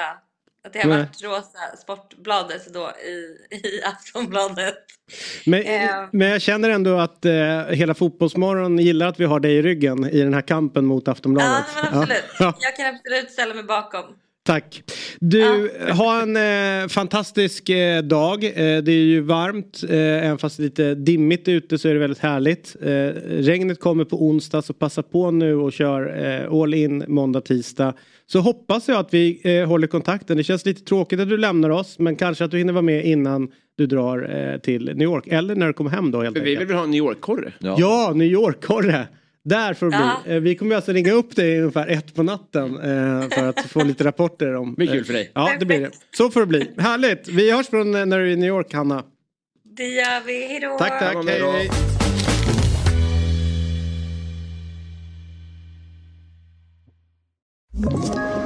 Att 0.66 0.72
det 0.72 0.78
har 0.82 0.88
Nej. 0.88 0.98
varit 0.98 1.22
rosa 1.24 1.76
Sportbladet 1.82 2.74
då 2.74 2.90
i, 3.06 3.56
i 3.68 3.82
Aftonbladet. 3.84 4.74
Men, 5.46 5.62
Eh. 5.62 5.90
men 6.12 6.28
jag 6.28 6.42
känner 6.42 6.70
ändå 6.70 6.98
att 6.98 7.24
eh, 7.24 7.32
hela 7.70 7.94
Fotbollsmorgon 7.94 8.78
gillar 8.78 9.06
att 9.08 9.20
vi 9.20 9.24
har 9.24 9.40
dig 9.40 9.52
i 9.56 9.62
ryggen 9.62 10.04
i 10.10 10.18
den 10.22 10.34
här 10.34 10.40
kampen 10.42 10.86
mot 10.86 11.02
Ja, 11.06 11.12
Aftonbladet. 11.12 11.64
men 11.82 11.98
absolut. 12.00 12.24
Ja, 12.38 12.54
Jag 12.60 12.76
kan 12.76 12.86
absolut 12.94 13.30
ställa 13.30 13.54
mig 13.54 13.64
bakom. 13.64 14.04
tack. 14.46 14.82
Du, 15.20 15.70
ha 15.92 16.22
en 16.22 16.36
eh, 16.82 16.88
fantastisk 16.88 17.68
eh, 17.68 18.02
dag. 18.02 18.44
Eh, 18.44 18.52
det 18.82 18.92
är 18.92 19.04
ju 19.04 19.20
varmt, 19.20 19.80
eh, 19.88 19.96
även 19.98 20.38
fast 20.38 20.56
det 20.56 20.62
är 20.62 20.64
lite 20.64 20.94
dimmigt 20.94 21.48
ute 21.48 21.78
så 21.78 21.88
är 21.88 21.94
det 21.94 22.00
väldigt 22.00 22.18
härligt. 22.22 22.76
Eh, 22.82 22.88
regnet 23.42 23.80
kommer 23.80 24.04
på 24.04 24.22
onsdag 24.26 24.62
så 24.62 24.72
passa 24.72 25.02
på 25.02 25.30
nu 25.30 25.54
och 25.54 25.72
kör 25.72 26.24
eh, 26.24 26.52
all 26.62 26.74
in 26.74 27.04
måndag, 27.08 27.40
tisdag. 27.40 27.94
Så 28.28 28.40
hoppas 28.40 28.88
jag 28.88 28.98
att 28.98 29.14
vi 29.14 29.40
eh, 29.60 29.68
håller 29.68 29.86
kontakten. 29.86 30.36
Det 30.36 30.44
känns 30.44 30.66
lite 30.66 30.84
tråkigt 30.84 31.20
att 31.20 31.28
du 31.28 31.36
lämnar 31.36 31.70
oss 31.70 31.98
men 31.98 32.16
kanske 32.16 32.44
att 32.44 32.50
du 32.50 32.58
hinner 32.58 32.72
vara 32.72 32.82
med 32.82 33.04
innan 33.06 33.48
du 33.78 33.86
drar 33.86 34.52
eh, 34.52 34.58
till 34.60 34.84
New 34.84 35.02
York. 35.02 35.26
Eller 35.26 35.54
när 35.54 35.66
du 35.66 35.72
kommer 35.72 35.90
hem 35.90 36.10
då 36.10 36.22
helt 36.22 36.36
Vi 36.36 36.50
enkelt. 36.50 36.70
vill 36.70 36.76
ha 36.76 36.84
en 36.84 36.90
New 36.90 36.98
York-korre. 36.98 37.52
Ja, 37.58 38.12
New 38.14 38.28
York-korre. 38.28 39.08
Där 39.44 39.74
får 39.74 39.86
det 39.90 39.96
Ja. 39.96 40.20
bli. 40.24 40.34
Eh, 40.34 40.40
Vi 40.40 40.54
kommer 40.56 40.76
alltså 40.76 40.92
ringa 40.92 41.12
upp 41.12 41.36
dig 41.36 41.58
ungefär 41.58 41.86
ett 41.88 42.14
på 42.14 42.22
natten 42.22 42.74
eh, 42.76 43.28
för 43.28 43.48
att 43.48 43.60
få 43.60 43.84
lite 43.84 44.04
rapporter 44.04 44.54
om. 44.54 44.70
Det 44.70 44.76
blir 44.76 44.86
kul 44.86 45.04
för 45.04 45.12
dig. 45.12 45.30
Ja, 45.34 45.50
det 45.60 45.66
blir 45.66 45.80
det. 45.80 45.90
Så 46.16 46.30
får 46.30 46.40
det 46.40 46.46
bli. 46.46 46.70
Härligt. 46.78 47.28
Vi 47.28 47.50
hörs 47.52 47.66
från 47.68 47.94
eh, 47.94 48.06
när 48.06 48.18
du 48.18 48.24
är 48.28 48.32
i 48.32 48.36
New 48.36 48.48
York, 48.48 48.74
Hanna. 48.74 49.04
Det 49.76 49.82
gör 49.88 50.26
vi. 50.26 50.46
Hejdå! 50.46 50.76
Tack, 50.78 51.00
tack. 51.00 51.16
Hej, 51.28 51.40
hej. 51.52 52.05
Ett 57.84 58.45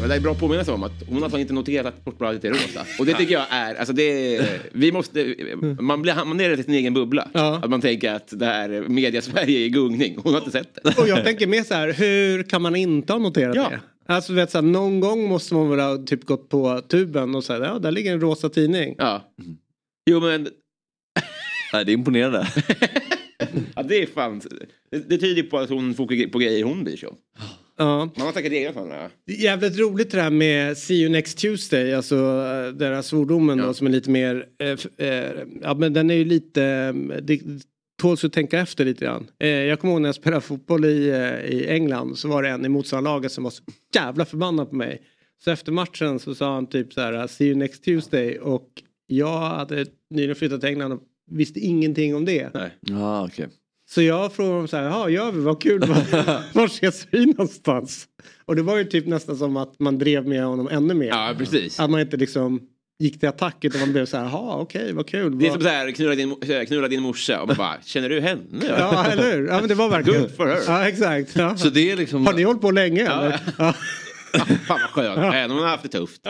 men 0.00 0.08
det 0.08 0.14
är 0.14 0.20
bra 0.20 0.32
att 0.32 0.40
påminna 0.40 0.64
sig 0.64 0.74
om 0.74 0.82
att 0.82 0.92
hon 1.08 1.22
har 1.22 1.38
inte 1.38 1.52
noterat 1.52 1.86
att 1.86 2.00
Sportbladet 2.00 2.44
är 2.44 2.50
rosa. 2.50 2.86
Och 2.98 3.06
det 3.06 3.14
tycker 3.14 3.34
jag 3.34 3.46
är, 3.50 3.74
alltså 3.74 3.94
det 3.94 4.40
vi 4.72 4.92
måste, 4.92 5.34
man 5.80 6.02
blir 6.02 6.24
man 6.24 6.40
är 6.40 6.60
i 6.60 6.62
sin 6.62 6.74
egen 6.74 6.94
bubbla. 6.94 7.28
Ja. 7.34 7.60
Att 7.62 7.70
man 7.70 7.80
tänker 7.80 8.12
att 8.12 8.38
det 8.38 8.46
här 8.46 8.84
media-Sverige 8.88 9.58
är 9.58 9.64
i 9.64 9.68
gungning. 9.68 10.18
Hon 10.22 10.32
har 10.34 10.40
inte 10.40 10.52
sett 10.52 10.78
det. 10.84 10.98
Och 10.98 11.08
jag 11.08 11.24
tänker 11.24 11.46
mer 11.46 11.62
så 11.62 11.74
här, 11.74 11.92
hur 11.92 12.42
kan 12.42 12.62
man 12.62 12.76
inte 12.76 13.12
ha 13.12 13.20
noterat 13.20 13.56
Ja. 13.56 13.68
det? 13.70 13.80
Alltså 14.14 14.32
vet, 14.32 14.50
så 14.50 14.58
här, 14.58 14.62
någon 14.62 15.00
gång 15.00 15.28
måste 15.28 15.54
man 15.54 15.70
väl 15.70 15.80
ha 15.80 15.96
typ 16.06 16.24
gått 16.24 16.48
på 16.48 16.80
tuben 16.80 17.34
och 17.34 17.44
säga 17.44 17.64
ja 17.64 17.78
där 17.78 17.90
ligger 17.90 18.12
en 18.12 18.20
rosa 18.20 18.48
tidning. 18.48 18.94
Ja. 18.98 19.34
Jo 20.10 20.20
men, 20.20 20.42
Nej, 21.72 21.84
det 21.84 21.92
är 21.92 21.94
imponerande. 21.94 22.48
ja, 23.76 23.82
det 23.82 24.02
är 24.02 24.06
fan, 24.06 24.40
det, 24.90 24.98
det 25.08 25.18
tyder 25.18 25.42
på 25.42 25.58
att 25.58 25.70
hon 25.70 25.94
fokuserar 25.94 26.28
på 26.28 26.38
grejer 26.38 26.64
hon 26.64 26.84
bryr 26.84 26.96
sig 26.96 27.08
om. 27.08 27.16
Ja. 27.78 28.10
Man 28.16 28.26
har 28.26 28.32
säkert 28.32 28.52
egna 28.52 28.72
sådana. 28.72 29.10
Det 29.26 29.32
är 29.32 29.42
Jävligt 29.42 29.78
roligt 29.78 30.10
det 30.10 30.16
där 30.16 30.30
med 30.30 30.78
See 30.78 30.94
you 30.94 31.12
next 31.12 31.38
Tuesday, 31.38 31.94
alltså 31.94 32.16
eh, 32.16 32.72
den 32.74 32.94
här 32.94 33.02
svordomen 33.02 33.58
Ja. 33.58 33.66
då 33.66 33.74
som 33.74 33.86
är 33.86 33.90
lite 33.90 34.10
mer, 34.10 34.46
eh, 34.58 35.06
eh, 35.08 35.32
ja 35.62 35.74
men 35.74 35.92
den 35.92 36.10
är 36.10 36.14
ju 36.14 36.24
lite, 36.24 36.62
eh, 36.64 37.16
det 37.22 37.40
tåls 38.02 38.24
att 38.24 38.32
tänka 38.32 38.58
efter 38.58 38.84
lite 38.84 39.04
grann. 39.04 39.26
Eh, 39.40 39.48
jag 39.48 39.80
kommer 39.80 39.92
ihåg 39.94 40.02
när 40.02 40.08
jag 40.08 40.14
spelade 40.14 40.40
fotboll 40.40 40.84
i, 40.84 41.08
eh, 41.08 41.54
i 41.54 41.66
England 41.68 42.18
så 42.18 42.28
var 42.28 42.42
det 42.42 42.48
en 42.48 42.64
i 42.64 42.68
motståndarlaget 42.68 43.32
som 43.32 43.44
var 43.44 43.50
så 43.50 43.62
jävla 43.94 44.24
förbannad 44.24 44.70
på 44.70 44.76
mig. 44.76 45.02
Så 45.44 45.50
efter 45.50 45.72
matchen 45.72 46.18
så 46.18 46.34
sa 46.34 46.54
han 46.54 46.66
typ 46.66 46.92
så 46.92 47.00
här, 47.00 47.26
see 47.26 47.46
you 47.46 47.56
next 47.56 47.84
Tuesday 47.84 48.38
och 48.38 48.68
jag 49.06 49.38
hade 49.40 49.86
nyligen 50.10 50.36
flyttat 50.36 50.60
till 50.60 50.68
England 50.68 50.92
och 50.92 51.02
visste 51.30 51.60
ingenting 51.60 52.14
om 52.16 52.24
det. 52.24 52.50
Nej. 52.54 52.70
Ja, 52.80 53.24
okej. 53.26 53.46
Så 53.90 54.02
jag 54.02 54.32
frågade 54.32 54.54
honom 54.54 54.68
så 54.68 54.76
här, 54.76 54.84
ja 54.84 55.08
gör 55.10 55.32
vi, 55.32 55.40
vad 55.40 55.62
kul, 55.62 55.80
var, 55.80 56.42
var 56.54 56.66
ses 56.66 57.06
vi 57.10 57.26
någonstans? 57.26 58.06
Och 58.44 58.56
det 58.56 58.62
var 58.62 58.76
ju 58.76 58.84
typ 58.84 59.06
nästan 59.06 59.36
som 59.36 59.56
att 59.56 59.78
man 59.78 59.98
drev 59.98 60.26
med 60.26 60.44
honom 60.44 60.68
ännu 60.68 60.94
mer. 60.94 61.06
Ja, 61.08 61.34
precis. 61.38 61.80
Att 61.80 61.90
man 61.90 62.00
inte 62.00 62.16
liksom 62.16 62.60
gick 62.98 63.20
till 63.20 63.28
attack 63.28 63.56
utan 63.64 63.80
man 63.80 63.92
blev 63.92 64.06
så 64.06 64.16
här, 64.16 64.24
jaha 64.24 64.56
okej 64.56 64.92
vad 64.92 65.06
kul. 65.08 65.38
Det 65.38 65.46
är 65.46 65.50
som 65.50 65.60
så 65.62 65.68
här, 65.68 65.90
knulla 65.90 66.14
din, 66.14 66.66
knulla 66.66 66.88
din 66.88 67.02
morsa 67.02 67.40
och 67.40 67.46
man 67.48 67.56
bara, 67.56 67.76
känner 67.84 68.08
du 68.08 68.20
henne? 68.20 68.42
Ja 68.68 69.04
eller 69.06 69.32
hur, 69.32 69.48
ja 69.48 69.60
men 69.60 69.68
det 69.68 69.74
var 69.74 69.88
verkligen. 69.88 70.20
Good 70.20 70.36
for 70.36 70.46
her. 70.46 70.60
Ja 70.66 70.88
exakt. 70.88 71.36
Ja. 71.36 71.56
Så 71.56 71.68
det 71.70 71.90
är 71.90 71.96
liksom... 71.96 72.26
Har 72.26 72.32
ni 72.34 72.42
hållit 72.42 72.60
på 72.60 72.70
länge 72.70 73.02
eller? 73.02 73.40
Ja. 74.32 74.42
Fan 74.66 74.78
vad 74.80 74.80
skönt, 74.80 75.18
även 75.34 75.50
om 75.50 75.56
hon 75.56 75.64
har 75.64 75.70
haft 75.70 75.82
det 75.82 75.88
tufft. 75.88 76.20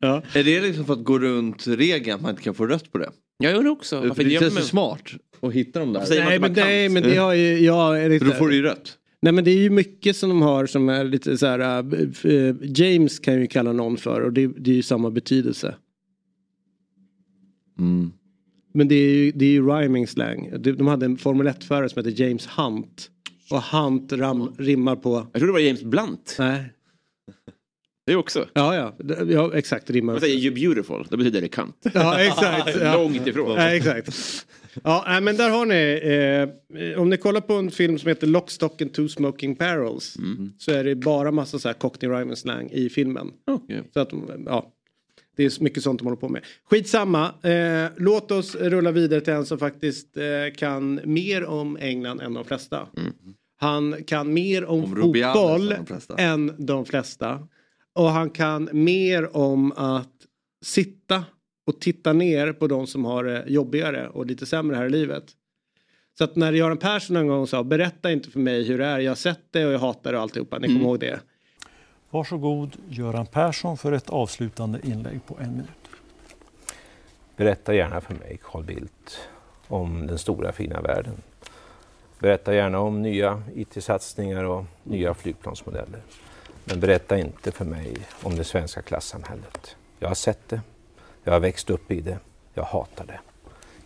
Ja. 0.00 0.22
Är 0.32 0.44
det 0.44 0.60
liksom 0.60 0.84
för 0.84 0.92
att 0.92 1.04
gå 1.04 1.18
runt 1.18 1.66
regeln 1.66 2.14
att 2.16 2.20
man 2.22 2.30
inte 2.30 2.42
kan 2.42 2.54
få 2.54 2.66
rött 2.66 2.92
på 2.92 2.98
det? 2.98 3.10
Jag 3.38 3.52
gör 3.52 3.62
det 3.62 3.70
också. 3.70 4.00
Varför 4.00 4.24
det 4.24 4.30
känns 4.30 4.54
man- 4.54 4.62
ju 4.62 4.68
smart 4.68 5.02
att 5.40 5.52
hitta 5.52 5.78
dem 5.80 5.92
där. 5.92 6.04
Säger 6.04 6.24
Nej 6.24 6.30
men, 6.32 6.40
man 6.40 6.54
kan? 6.54 6.66
nej 6.66 6.88
men 6.88 7.02
det 7.02 7.16
har 7.16 7.34
ju, 7.34 7.58
jag 7.58 8.04
är 8.04 8.08
lite... 8.08 8.24
då 8.24 8.32
får 8.32 8.48
du 8.48 8.54
ju 8.56 8.62
rött. 8.62 8.98
Nej 9.22 9.32
men 9.32 9.44
det 9.44 9.50
är 9.50 9.58
ju 9.58 9.70
mycket 9.70 10.16
som 10.16 10.28
de 10.28 10.42
har 10.42 10.66
som 10.66 10.88
är 10.88 11.04
lite 11.04 11.38
så 11.38 11.46
här. 11.46 11.58
äh, 11.58 12.32
äh, 12.32 12.54
James 12.62 13.18
kan 13.18 13.40
ju 13.40 13.46
kalla 13.46 13.72
någon 13.72 13.96
för 13.96 14.20
och 14.20 14.32
det, 14.32 14.46
det 14.46 14.70
är 14.70 14.74
ju 14.74 14.82
samma 14.82 15.10
betydelse. 15.10 15.74
Mm. 17.78 18.12
Men 18.74 18.88
det 18.88 18.94
är 18.94 19.14
ju, 19.14 19.32
det 19.32 19.44
är 19.44 19.50
ju 19.50 19.68
rhyming 19.68 20.06
slang. 20.06 20.50
De, 20.58 20.72
de 20.72 20.86
hade 20.86 21.06
en 21.06 21.16
Formel 21.16 21.48
1-förare 21.48 21.88
som 21.88 22.04
heter 22.04 22.22
James 22.22 22.46
Hunt. 22.46 23.10
Och 23.50 23.62
Hunt 23.62 24.12
ram, 24.12 24.54
rimmar 24.58 24.96
på... 24.96 25.26
Jag 25.32 25.40
tror 25.40 25.46
det 25.46 25.52
var 25.52 25.60
James 25.60 25.82
Blunt. 25.82 26.36
Nej. 26.38 26.72
Det 28.06 28.16
också. 28.16 28.48
Ja, 28.52 28.74
ja. 28.74 28.96
Det- 28.98 29.32
ja 29.32 29.50
exakt. 29.54 29.90
Rimmar. 29.90 30.12
Man 30.12 30.20
säger 30.20 30.36
you 30.36 30.54
beautiful, 30.54 31.06
då 31.10 31.16
betyder 31.16 31.40
det 31.40 31.48
kant. 31.48 31.86
Ja, 31.94 32.20
exakt. 32.20 32.76
Ja. 32.80 32.94
Långt 33.02 33.26
ifrån. 33.26 33.50
Ja, 33.56 33.70
exakt. 33.70 34.46
Ja, 34.84 35.20
men 35.22 35.36
där 35.36 35.50
har 35.50 35.66
ni. 35.66 36.00
Eh, 36.92 37.00
om 37.00 37.10
ni 37.10 37.16
kollar 37.16 37.40
på 37.40 37.54
en 37.54 37.70
film 37.70 37.98
som 37.98 38.08
heter 38.08 38.26
Lock, 38.26 38.50
Stock 38.50 38.82
and 38.82 38.92
Two 38.94 39.08
Smoking 39.08 39.54
Barrels. 39.54 40.16
Så 40.58 40.72
är 40.72 40.84
det 40.84 40.94
bara 40.94 41.30
massa 41.30 41.58
så 41.58 41.68
här 41.68 41.74
cockney 41.74 42.12
rhyme 42.12 42.36
slang 42.36 42.70
i 42.72 42.88
filmen. 42.88 43.30
Så 43.92 44.00
att, 44.00 44.12
ja. 44.46 44.72
Det 45.36 45.44
är 45.44 45.62
mycket 45.62 45.82
sånt 45.82 45.98
de 45.98 46.04
håller 46.04 46.16
på 46.16 46.28
med. 46.28 46.44
Skitsamma. 46.70 47.34
Eh, 47.42 47.90
låt 47.96 48.30
oss 48.30 48.54
rulla 48.54 48.90
vidare 48.90 49.20
till 49.20 49.32
en 49.32 49.46
som 49.46 49.58
faktiskt 49.58 50.16
eh, 50.16 50.24
kan 50.56 51.00
mer 51.04 51.44
om 51.44 51.76
England 51.80 52.20
än 52.20 52.34
de 52.34 52.44
flesta. 52.44 52.88
Han 53.56 54.04
kan 54.06 54.32
mer 54.32 54.64
om, 54.64 54.84
Om 54.84 54.94
fotboll 54.94 55.72
än 55.72 55.86
de 56.08 56.22
än 56.22 56.66
de 56.66 56.84
flesta. 56.84 57.48
Och 57.94 58.10
han 58.10 58.30
kan 58.30 58.68
mer 58.72 59.36
om 59.36 59.72
att 59.72 60.12
sitta 60.64 61.24
och 61.68 61.80
titta 61.80 62.12
ner 62.12 62.52
på 62.52 62.66
de 62.66 62.86
som 62.86 63.04
har 63.04 63.24
det 63.24 63.44
jobbigare 63.46 64.08
och 64.08 64.26
lite 64.26 64.46
sämre 64.46 64.76
här 64.76 64.86
i 64.86 64.90
livet. 64.90 65.24
Så 66.18 66.24
att 66.24 66.36
när 66.36 66.52
Göran 66.52 66.76
Persson 66.76 67.16
en 67.16 67.28
gång 67.28 67.46
sa 67.46 67.64
berätta 67.64 68.12
inte 68.12 68.30
för 68.30 68.40
mig 68.40 68.64
hur 68.64 68.78
det 68.78 68.86
är, 68.86 68.98
jag 68.98 69.10
har 69.10 69.16
sett 69.16 69.40
det 69.50 69.66
och 69.66 69.72
jag 69.72 69.78
hatar 69.78 70.12
det 70.12 70.18
och 70.18 70.22
alltihopa, 70.22 70.58
ni 70.58 70.66
kommer 70.66 70.80
ihåg 70.80 71.00
det. 71.00 71.20
Varsågod 72.10 72.76
Göran 72.88 73.26
Persson 73.26 73.76
för 73.76 73.92
ett 73.92 74.10
avslutande 74.10 74.80
inlägg 74.84 75.26
på 75.26 75.38
en 75.40 75.50
minut. 75.50 75.68
Berätta 77.36 77.74
gärna 77.74 78.00
för 78.00 78.14
mig, 78.14 78.38
Carl 78.42 78.64
Bildt, 78.64 79.28
om 79.66 80.06
den 80.06 80.18
stora 80.18 80.52
fina 80.52 80.80
världen. 80.80 81.16
Berätta 82.18 82.54
gärna 82.54 82.78
om 82.78 83.02
nya 83.02 83.42
IT-satsningar 83.54 84.44
och 84.44 84.64
nya 84.82 85.14
flygplansmodeller. 85.14 86.00
Men 86.64 86.80
berätta 86.80 87.18
inte 87.18 87.52
för 87.52 87.64
mig 87.64 87.96
om 88.22 88.36
det 88.36 88.44
svenska 88.44 88.82
klassamhället. 88.82 89.76
Jag 89.98 90.08
har 90.08 90.14
sett 90.14 90.48
det, 90.48 90.60
jag 91.28 91.32
har 91.32 91.40
växt 91.40 91.70
upp 91.70 91.90
i 91.90 92.00
det, 92.00 92.18
jag 92.54 92.62
hatar 92.62 93.06
det. 93.06 93.20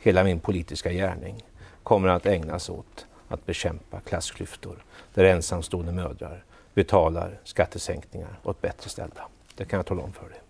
Hela 0.01 0.25
min 0.25 0.41
politiska 0.41 0.93
gärning 0.93 1.43
kommer 1.83 2.09
att 2.09 2.27
ägnas 2.27 2.69
åt 2.71 3.07
att 3.29 3.47
bekämpa 3.47 4.01
klassklyftor 4.01 4.85
där 5.15 5.25
ensamstående 5.25 5.93
mödrar 5.93 6.45
betalar 6.75 7.41
skattesänkningar 7.45 8.39
åt 8.43 8.61
bättre 8.61 8.91
ställda. 8.91 9.23
Det 9.55 9.65
kan 9.65 9.77
jag 9.77 9.87
tala 9.87 10.03
om 10.03 10.13
för 10.13 10.29
dig. 10.29 10.41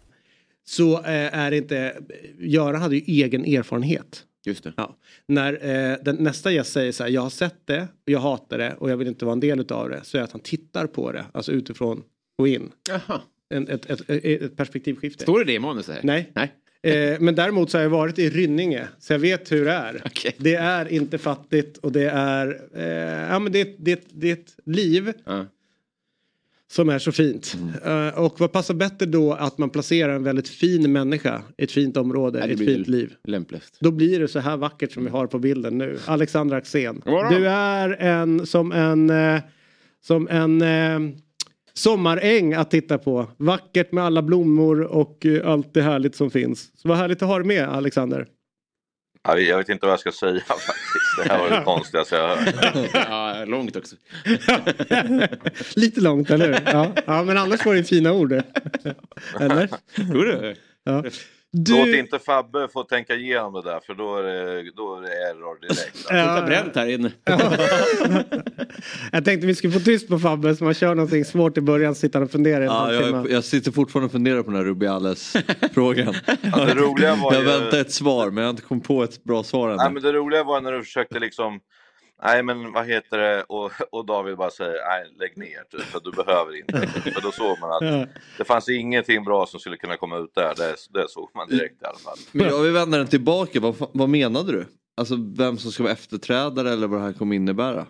Så 0.65 0.99
eh, 0.99 1.39
är 1.39 1.51
det 1.51 1.57
inte, 1.57 1.97
Göran 2.39 2.83
hade 2.83 2.97
ju 2.97 3.03
egen 3.23 3.45
erfarenhet. 3.45 4.25
Just 4.45 4.65
det. 4.65 4.73
Ja. 4.77 4.97
När 5.27 5.53
eh, 5.53 5.97
den, 6.03 6.17
nästa 6.17 6.53
gäst 6.53 6.73
säger 6.73 6.93
så 6.93 7.03
här, 7.03 7.11
jag 7.11 7.23
har 7.23 7.31
sett 7.31 7.67
det, 7.67 7.83
och 7.83 8.11
jag 8.11 8.21
hatar 8.21 8.59
det 8.59 8.75
och 8.79 8.91
jag 8.91 8.97
vill 8.97 9.09
inte 9.09 9.25
vara 9.25 9.33
en 9.33 9.41
del 9.41 9.61
utav 9.61 9.89
det. 9.89 10.01
Så 10.05 10.17
är 10.17 10.19
det 10.19 10.25
att 10.25 10.33
han 10.33 10.41
tittar 10.41 10.87
på 10.87 11.13
det, 11.13 11.25
alltså 11.33 11.53
utifrån 11.53 12.03
och 12.39 12.49
in. 12.49 12.73
Jaha. 12.89 13.21
En, 13.49 13.69
ett, 13.69 13.91
ett, 13.91 14.11
ett, 14.11 14.25
ett 14.25 14.57
perspektivskifte. 14.57 15.23
Står 15.23 15.39
det 15.39 15.45
det 15.45 15.53
i 15.53 15.59
manuset? 15.59 16.03
Nej. 16.03 16.33
Nej. 16.35 16.53
Eh, 16.83 17.21
men 17.21 17.35
däremot 17.35 17.71
så 17.71 17.79
har 17.79 17.83
jag 17.83 17.91
varit 17.91 18.19
i 18.19 18.31
Rynninge 18.31 18.89
så 18.99 19.13
jag 19.13 19.19
vet 19.19 19.53
hur 19.53 19.65
det 19.65 19.73
är. 19.73 20.03
Okej. 20.07 20.35
Det 20.39 20.55
är 20.55 20.93
inte 20.93 21.19
fattigt 21.19 21.79
och 21.79 21.93
det 21.93 22.11
är, 22.11 22.61
eh, 22.75 23.33
ja 23.33 23.39
men 23.39 23.53
det, 23.53 23.75
det, 23.79 24.05
det 24.13 24.29
är 24.29 24.33
ett 24.33 24.57
liv 24.67 25.13
Ja. 25.25 25.47
som 26.73 26.89
är 26.89 26.99
så 26.99 27.13
fint. 27.13 27.57
Mm. 27.85 28.09
Eh, 28.09 28.19
och 28.19 28.41
vad 28.41 28.53
passar 28.53 28.75
bättre 28.75 29.07
då 29.07 29.33
att 29.33 29.59
man 29.59 29.71
placerar 29.71 30.15
en 30.15 30.23
väldigt 30.25 30.49
fin 30.49 30.93
människa 30.93 31.43
i 31.59 31.65
ett 31.65 31.73
fint 31.73 31.97
område, 31.97 32.39
Ja, 32.39 32.47
i 32.47 32.53
ett 32.53 32.59
fint 32.59 32.89
liv. 32.89 33.13
Lämpligast. 33.25 33.77
Då 33.81 33.91
blir 33.91 34.21
det 34.21 34.29
så 34.29 34.39
här 34.39 34.57
vackert 34.57 34.93
som 34.93 35.05
vi 35.05 35.11
har 35.11 35.27
på 35.27 35.39
bilden 35.39 35.79
nu. 35.79 35.99
Alexandra 36.07 36.57
Axén. 36.57 37.03
Du 37.31 37.49
är 37.49 37.89
en 38.03 38.47
som 38.47 38.73
en, 38.73 39.11
eh, 39.11 39.41
som 40.05 40.29
en 40.29 40.63
sommaräng 41.75 42.55
att 42.55 42.71
titta 42.71 42.99
på. 42.99 43.31
Vackert 43.37 43.93
med 43.93 44.05
alla 44.05 44.23
blommor 44.23 44.81
och 44.83 45.27
eh, 45.27 45.49
allt 45.51 45.75
det 45.75 45.83
härligt 45.83 46.15
som 46.17 46.31
finns. 46.31 46.71
Så 46.83 46.89
vad 46.89 46.99
härligt 46.99 47.23
att 47.23 47.29
ha 47.29 47.39
dig 47.39 47.47
med 47.47 47.69
Alexander. 47.69 48.27
Ja, 49.25 49.39
Jag 49.39 49.59
vet 49.59 49.69
inte 49.69 49.87
vad 49.87 49.93
jag 49.93 50.01
ska 50.01 50.13
säga 50.13 50.41
faktiskt. 50.47 51.17
Det 51.17 51.29
här 51.33 51.39
var 51.39 51.51
det 51.59 51.65
konstigaste 51.65 52.17
jag 52.17 52.29
har 52.29 52.37
hört. 52.37 52.91
ja, 52.95 53.45
långt 53.47 53.77
också. 53.77 53.97
Lite 55.77 56.01
långt, 56.01 56.31
eller 56.31 56.47
hur? 56.47 56.61
Ja. 56.73 56.93
ja, 57.07 57.23
men 57.23 57.39
annars 57.39 57.67
var 57.67 57.75
det 57.75 57.85
fina 57.85 58.13
ord. 58.13 58.33
Eller? 59.41 59.69
Jodå. 60.15 60.55
Ja. 60.85 61.05
Låt 61.57 61.67
Du, 61.67 61.99
inte 61.99 62.19
Fabbe 62.19 62.69
få 62.69 62.83
tänka 62.83 63.15
igenom 63.15 63.53
det 63.53 63.63
där 63.63 63.81
för 63.87 63.95
då 63.95 64.17
är 64.17 64.23
det, 64.23 64.71
då 64.77 64.97
är 64.97 65.01
det 65.03 65.09
error 65.09 65.61
direkt. 65.61 65.97
Luktar 66.11 66.47
bränt 66.47 66.77
här 66.77 66.87
inne. 66.87 67.13
jag 69.13 69.25
tänkte 69.25 69.47
vi 69.47 69.55
skulle 69.55 69.73
få 69.73 69.81
tyst 69.81 70.09
på 70.09 70.19
Fabbe 70.19 70.57
så 70.57 70.65
man 70.65 70.75
kör 70.75 70.95
någonting 70.95 71.25
svårt 71.25 71.59
i 71.59 71.61
början, 71.61 71.95
sitter 71.95 72.19
han 72.19 72.27
och 72.27 72.31
funderar 72.33 72.65
Ja, 72.65 72.93
jag, 72.93 73.31
jag 73.31 73.45
sitter 73.45 73.73
fortfarande 73.73 74.07
och 74.07 74.13
funderar 74.13 74.43
på 74.43 74.51
den 74.51 74.59
här 74.59 74.65
Rubiales-frågan. 74.65 76.15
Ja, 76.27 76.65
det 76.65 76.75
roliga 76.75 77.15
var 77.15 77.33
jag 77.33 77.43
ju- 77.43 77.49
väntar 77.49 77.81
ett 77.81 77.93
svar 77.93 78.31
men 78.31 78.37
jag 78.37 78.45
har 78.49 78.51
inte 78.51 78.63
kommit 78.63 78.85
på 78.85 79.03
ett 79.03 79.25
bra 79.25 79.43
svar 79.43 79.69
ännu. 79.69 79.77
Nej, 79.77 79.93
men 79.93 80.03
det 80.03 80.13
roliga 80.13 80.45
var 80.45 80.61
när 80.61 80.73
du 80.73 80.83
försökte 80.85 81.19
liksom 81.19 81.61
Nej 82.25 82.43
men 82.43 82.73
vad 82.73 82.87
heter 82.87 83.19
det 83.19 83.43
och, 83.43 83.73
och 83.91 84.07
David 84.07 84.37
bara 84.37 84.51
säger 84.51 84.73
nej 84.89 85.13
lägg 85.21 85.37
ner 85.37 85.63
typ, 85.71 85.81
för 85.81 86.01
du 86.05 86.11
behöver 86.25 86.57
inte. 86.59 86.87
För 87.13 87.21
då 87.21 87.33
såg 87.33 87.59
man 87.61 87.73
att 87.73 88.09
det 88.39 88.45
fanns 88.45 88.69
ingenting 88.69 89.25
bra 89.25 89.47
som 89.47 89.61
skulle 89.61 89.77
kunna 89.77 89.97
komma 89.97 90.19
ut 90.19 90.35
där. 90.35 90.55
Det, 90.57 91.01
det 91.01 91.09
såg 91.09 91.31
man 91.35 91.49
direkt 91.49 91.83
i 91.83 91.85
alla 91.85 91.99
fall. 91.99 92.19
Men 92.33 92.47
jag 92.47 92.63
vill 92.63 92.73
vända 92.73 92.99
den 92.99 93.07
tillbaka, 93.07 93.61
vad, 93.61 93.75
vad 93.93 94.09
menade 94.09 94.53
du? 94.53 94.67
Alltså 94.97 95.15
vem 95.37 95.59
som 95.59 95.73
ska 95.73 95.83
vara 95.83 95.93
efterträdare 95.93 96.73
eller 96.73 96.87
vad 96.87 97.01
det 97.01 97.05
här 97.05 97.13
kommer 97.13 97.37
innebära? 97.37 97.87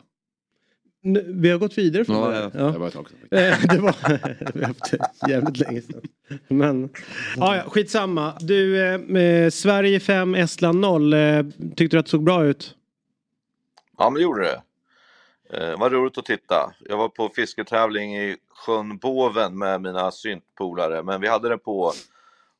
Vi 1.26 1.50
har 1.50 1.58
gått 1.58 1.78
vidare 1.78 2.04
från 2.04 2.16
Ja, 2.16 2.28
det. 2.28 2.50
ja. 2.58 2.64
Det 2.64 2.78
var 2.78 2.86
ett 2.88 2.94
tag 2.94 3.06
sedan. 3.08 3.38
Eh, 3.38 3.58
det 3.74 3.78
var 3.78 3.94
vi 4.54 4.60
har 4.60 4.66
haft 4.68 4.90
det 4.90 5.30
jävligt 5.30 5.58
länge 5.58 5.82
sedan. 5.82 6.00
Men 6.48 6.88
ja, 7.36 7.56
ja, 7.56 7.62
skitsamma. 7.66 8.32
Du, 8.40 8.80
eh, 8.84 9.50
Sverige 9.50 10.00
5, 10.00 10.34
Estland 10.34 10.80
0. 10.80 11.12
Eh, 11.12 11.42
tyckte 11.76 11.96
du 11.96 11.98
att 11.98 12.06
det 12.06 12.10
såg 12.10 12.22
bra 12.24 12.44
ut? 12.44 12.74
Ja 14.02 14.10
men 14.10 14.14
det 14.14 14.22
gjorde 14.22 14.42
det. 14.42 14.62
Eh, 15.56 15.78
var 15.78 15.90
roligt 15.90 16.18
att 16.18 16.24
titta. 16.24 16.74
Jag 16.88 16.96
var 16.96 17.08
på 17.08 17.28
fisketävling 17.28 18.16
i 18.16 18.36
sjön 18.48 18.98
Boven 18.98 19.58
med 19.58 19.80
mina 19.80 20.10
syntpolare 20.10 21.02
men 21.02 21.20
vi 21.20 21.28
hade 21.28 21.48
det 21.48 21.58
på 21.58 21.92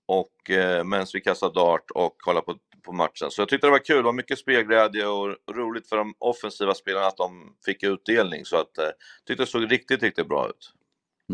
och 0.07 0.51
eh, 0.51 0.85
medan 0.85 1.07
vi 1.15 1.21
kastade 1.21 1.55
dart 1.55 1.91
och 1.91 2.15
kollade 2.19 2.47
på, 2.47 2.57
på 2.83 2.93
matchen. 2.93 3.31
Så 3.31 3.41
jag 3.41 3.49
tyckte 3.49 3.67
det 3.67 3.71
var 3.71 3.85
kul, 3.85 3.97
det 3.97 4.03
var 4.03 4.13
mycket 4.13 4.39
spelglädje 4.39 5.07
och 5.07 5.37
roligt 5.53 5.89
för 5.89 5.97
de 5.97 6.15
offensiva 6.19 6.75
spelarna 6.75 7.07
att 7.07 7.17
de 7.17 7.55
fick 7.65 7.83
utdelning 7.83 8.45
så 8.45 8.57
att 8.57 8.79
eh, 8.79 8.85
tyckte 9.27 9.43
det 9.43 9.47
såg 9.47 9.73
riktigt, 9.73 10.03
riktigt 10.03 10.29
bra 10.29 10.49
ut. 10.49 10.73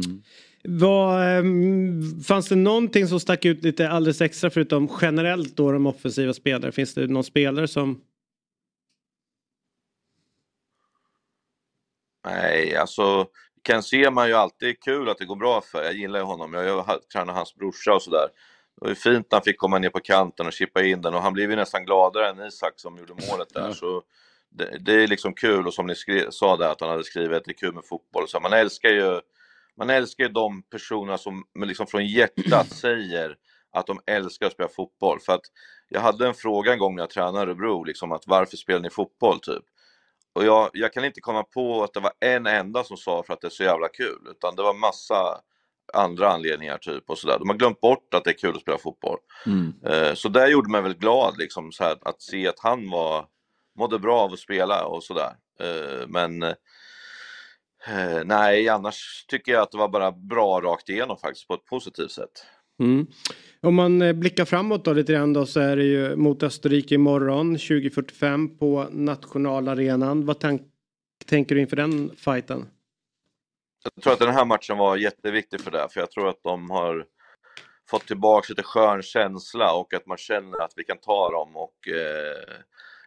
Mm. 0.04 0.22
Var, 0.64 1.24
ehm, 1.24 2.20
fanns 2.20 2.48
det 2.48 2.56
någonting 2.56 3.06
som 3.06 3.20
stack 3.20 3.44
ut 3.44 3.64
lite 3.64 3.90
alldeles 3.90 4.20
extra 4.20 4.50
förutom 4.50 4.88
generellt 5.00 5.56
då 5.56 5.72
de 5.72 5.86
offensiva 5.86 6.32
spelarna? 6.32 6.72
Finns 6.72 6.94
det 6.94 7.06
någon 7.06 7.24
spelare 7.24 7.68
som... 7.68 8.00
Nej, 12.28 12.76
alltså 12.76 13.26
Ken 13.66 13.82
Sema 13.82 14.24
är 14.24 14.28
ju 14.28 14.34
alltid 14.34 14.82
kul 14.82 15.08
att 15.08 15.18
det 15.18 15.24
går 15.24 15.36
bra 15.36 15.60
för. 15.60 15.82
Jag 15.82 15.94
gillar 15.94 16.18
ju 16.18 16.24
honom. 16.24 16.54
Jag 16.54 16.82
har 16.82 16.98
tränat 17.12 17.36
hans 17.36 17.54
brorsa 17.54 17.94
och 17.94 18.02
sådär. 18.02 18.28
Det 18.74 18.84
var 18.84 18.88
ju 18.88 18.94
fint 18.94 19.26
när 19.30 19.36
han 19.36 19.44
fick 19.44 19.58
komma 19.58 19.78
ner 19.78 19.90
på 19.90 20.00
kanten 20.00 20.46
och 20.46 20.52
chippa 20.52 20.82
in 20.82 21.02
den 21.02 21.14
och 21.14 21.22
han 21.22 21.32
blev 21.32 21.50
ju 21.50 21.56
nästan 21.56 21.84
gladare 21.84 22.28
än 22.28 22.46
Isak 22.46 22.72
som 22.76 22.96
gjorde 22.98 23.12
målet 23.30 23.54
där. 23.54 23.72
Så 23.72 24.02
det, 24.50 24.78
det 24.80 24.92
är 24.92 25.06
liksom 25.06 25.34
kul 25.34 25.66
och 25.66 25.74
som 25.74 25.86
ni 25.86 25.94
skrev, 25.94 26.30
sa 26.30 26.56
där 26.56 26.68
att 26.68 26.80
han 26.80 26.90
hade 26.90 27.04
skrivit 27.04 27.36
att 27.36 27.44
det 27.44 27.50
är 27.50 27.58
kul 27.58 27.74
med 27.74 27.84
fotboll. 27.84 28.28
Så 28.28 28.40
man 28.40 28.52
älskar 28.52 28.88
ju 28.88 29.20
man 29.76 29.90
älskar 29.90 30.24
ju 30.24 30.30
de 30.30 30.62
personerna 30.62 31.18
som 31.18 31.44
liksom 31.64 31.86
från 31.86 32.06
hjärtat 32.06 32.68
säger 32.80 33.36
att 33.72 33.86
de 33.86 34.00
älskar 34.06 34.46
att 34.46 34.52
spela 34.52 34.68
fotboll. 34.68 35.20
För 35.20 35.32
att 35.32 35.44
jag 35.88 36.00
hade 36.00 36.26
en 36.26 36.34
fråga 36.34 36.72
en 36.72 36.78
gång 36.78 36.96
när 36.96 37.02
jag 37.02 37.10
tränade 37.10 37.38
Örebro, 37.38 37.84
liksom 37.84 38.12
att 38.12 38.26
varför 38.26 38.56
spelar 38.56 38.80
ni 38.80 38.90
fotboll 38.90 39.40
typ? 39.40 39.64
Och 40.32 40.44
jag, 40.44 40.70
jag 40.72 40.92
kan 40.92 41.04
inte 41.04 41.20
komma 41.20 41.42
på 41.42 41.82
att 41.84 41.94
det 41.94 42.00
var 42.00 42.12
en 42.20 42.46
enda 42.46 42.84
som 42.84 42.96
sa 42.96 43.22
för 43.22 43.32
att 43.32 43.40
det 43.40 43.48
är 43.48 43.50
så 43.50 43.62
jävla 43.62 43.88
kul, 43.88 44.28
utan 44.30 44.56
det 44.56 44.62
var 44.62 44.74
massa 44.74 45.40
andra 45.94 46.28
anledningar 46.32 46.78
typ 46.78 47.10
och 47.10 47.18
sådär. 47.18 47.38
De 47.38 47.48
har 47.48 47.56
glömt 47.56 47.80
bort 47.80 48.14
att 48.14 48.24
det 48.24 48.30
är 48.30 48.38
kul 48.38 48.56
att 48.56 48.62
spela 48.62 48.78
fotboll. 48.78 49.18
Mm. 49.46 49.74
Eh, 49.86 50.14
Så 50.14 50.28
det 50.28 50.48
gjorde 50.48 50.70
mig 50.70 50.82
väl 50.82 50.94
glad 50.98 51.38
liksom 51.38 51.72
så 51.72 51.84
här, 51.84 51.98
att 52.02 52.22
se 52.22 52.48
att 52.48 52.60
han 52.60 52.90
var, 52.90 53.26
mådde 53.78 53.98
bra 53.98 54.20
av 54.20 54.32
att 54.32 54.38
spela 54.38 54.84
och 54.86 55.04
sådär. 55.04 55.32
Eh, 55.60 56.06
Men 56.08 56.42
eh, 56.42 56.54
nej, 58.24 58.68
annars 58.68 59.24
tycker 59.28 59.52
jag 59.52 59.62
att 59.62 59.70
det 59.70 59.78
var 59.78 59.88
bara 59.88 60.12
bra 60.12 60.60
rakt 60.60 60.88
igenom 60.88 61.16
faktiskt 61.16 61.48
på 61.48 61.54
ett 61.54 61.64
positivt 61.64 62.10
sätt. 62.12 62.46
Mm. 62.78 63.06
Om 63.60 63.74
man 63.74 64.02
eh, 64.02 64.12
blickar 64.12 64.44
framåt 64.44 64.84
då 64.84 64.92
lite 64.92 65.12
grann 65.12 65.32
då 65.32 65.46
så 65.46 65.60
är 65.60 65.76
det 65.76 65.84
ju 65.84 66.16
mot 66.16 66.42
Österrike 66.42 66.94
imorgon 66.94 67.52
2045 67.52 68.58
på 68.58 68.86
nationalarenan. 68.90 70.26
Vad 70.26 70.40
tank- 70.40 70.70
tänker 71.26 71.54
du 71.54 71.60
inför 71.60 71.76
den 71.76 72.10
fighten? 72.16 72.66
jag 73.94 74.02
tror 74.02 74.12
att 74.12 74.18
den 74.18 74.34
här 74.34 74.44
matchen 74.44 74.78
var 74.78 74.96
jätteviktig 74.96 75.60
för 75.60 75.70
det, 75.70 75.88
för 75.90 76.00
jag 76.00 76.10
tror 76.10 76.28
att 76.28 76.42
de 76.42 76.70
har 76.70 77.04
fått 77.90 78.06
tillbaka 78.06 78.46
lite 78.48 78.62
skön 78.62 79.02
känsla 79.02 79.72
och 79.72 79.94
att 79.94 80.06
man 80.06 80.16
känner 80.16 80.62
att 80.62 80.72
vi 80.76 80.84
kan 80.84 80.98
ta 80.98 81.30
dem 81.30 81.56
och 81.56 81.88
eh, 81.88 82.54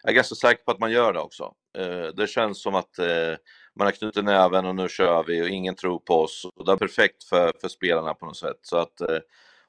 jag 0.04 0.12
är 0.12 0.16
ganska 0.16 0.36
säker 0.36 0.64
på 0.64 0.72
att 0.72 0.80
man 0.80 0.92
gör 0.92 1.14
det 1.14 1.20
också. 1.20 1.54
Eh, 1.78 2.08
det 2.16 2.28
känns 2.28 2.62
som 2.62 2.76
att 2.76 3.00
eh, 3.00 3.36
man 3.76 3.88
har 3.88 3.92
knutit 3.92 4.26
näven 4.26 4.66
och 4.66 4.76
nu 4.76 4.90
kör 4.90 5.24
vi 5.28 5.42
och 5.42 5.48
ingen 5.48 5.76
tror 5.76 6.00
på 6.00 6.22
oss. 6.22 6.46
Och 6.56 6.66
det 6.66 6.72
är 6.72 6.76
perfekt 6.76 7.24
för, 7.24 7.54
för 7.62 7.68
spelarna 7.68 8.14
på 8.14 8.26
något 8.26 8.38
sätt. 8.38 8.60
Så 8.62 8.78
att, 8.78 9.02
eh, 9.02 9.18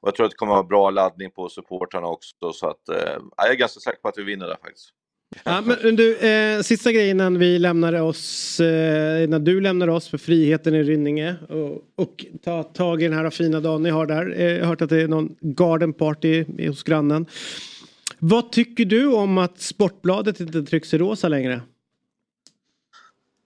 och 0.02 0.08
jag 0.08 0.14
tror 0.14 0.26
att 0.26 0.32
det 0.32 0.36
kommer 0.36 0.52
att 0.52 0.56
vara 0.56 0.66
bra 0.66 0.90
laddning 0.90 1.30
på 1.30 1.48
supportrarna 1.48 2.06
också. 2.06 2.52
Så 2.52 2.68
att, 2.68 2.88
eh, 2.88 3.22
jag 3.36 3.50
är 3.50 3.54
ganska 3.54 3.80
säker 3.80 4.00
på 4.00 4.08
att 4.08 4.18
vi 4.18 4.22
vinner 4.22 4.46
där 4.46 4.56
faktiskt. 4.62 4.92
Ja, 5.44 5.60
men 5.60 5.96
du, 5.96 6.16
eh, 6.16 6.62
sista 6.62 6.92
grejen 6.92 7.16
innan 7.16 7.38
vi 7.38 7.58
lämnar 7.58 8.02
oss, 8.02 8.60
eh, 8.60 9.24
innan 9.24 9.44
du 9.44 9.60
lämnar 9.60 9.88
oss 9.88 10.08
för 10.08 10.18
friheten 10.18 10.74
i 10.74 10.82
Rynninge 10.82 11.36
och, 11.48 12.04
och 12.04 12.26
ta 12.44 12.62
tag 12.62 13.02
i 13.02 13.08
den 13.08 13.18
här 13.18 13.30
fina 13.30 13.60
dagen 13.60 13.82
ni 13.82 13.90
har 13.90 14.06
där. 14.06 14.40
Eh, 14.40 14.46
jag 14.46 14.60
har 14.60 14.66
hört 14.66 14.82
att 14.82 14.90
det 14.90 15.02
är 15.02 15.08
någon 15.08 15.36
garden 15.40 15.92
party 15.92 16.44
hos 16.68 16.82
grannen. 16.82 17.26
Vad 18.18 18.52
tycker 18.52 18.84
du 18.84 19.06
om 19.06 19.38
att 19.38 19.60
Sportbladet 19.60 20.40
inte 20.40 20.62
trycks 20.62 20.94
i 20.94 20.98
rosa 20.98 21.28
längre? 21.28 21.60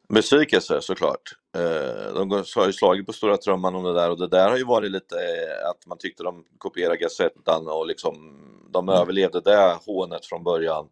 Besvikelse 0.09 0.81
såklart. 0.81 1.33
Eh, 1.57 2.15
De 2.15 2.31
har 2.31 2.67
ju 2.67 2.73
slagit 2.73 3.07
på 3.07 3.13
stora 3.13 3.37
trumman 3.37 3.75
om 3.75 3.85
det 3.85 3.93
där 3.95 4.11
och 4.11 4.19
det 4.19 4.29
där 4.29 4.51
har 4.51 4.57
ju 4.57 4.65
varit 4.65 4.91
lite 4.91 5.17
eh, 5.17 5.69
att 5.71 5.87
man 5.87 5.99
tyckte 5.99 6.23
de 6.23 6.45
kopierade 6.59 6.97
Gazettan 6.97 7.69
och 7.69 7.87
liksom 7.87 8.15
de 8.71 8.89
överlevde 8.89 9.41
det 9.41 9.77
hånet 9.87 10.27
från 10.27 10.45
början. 10.45 10.87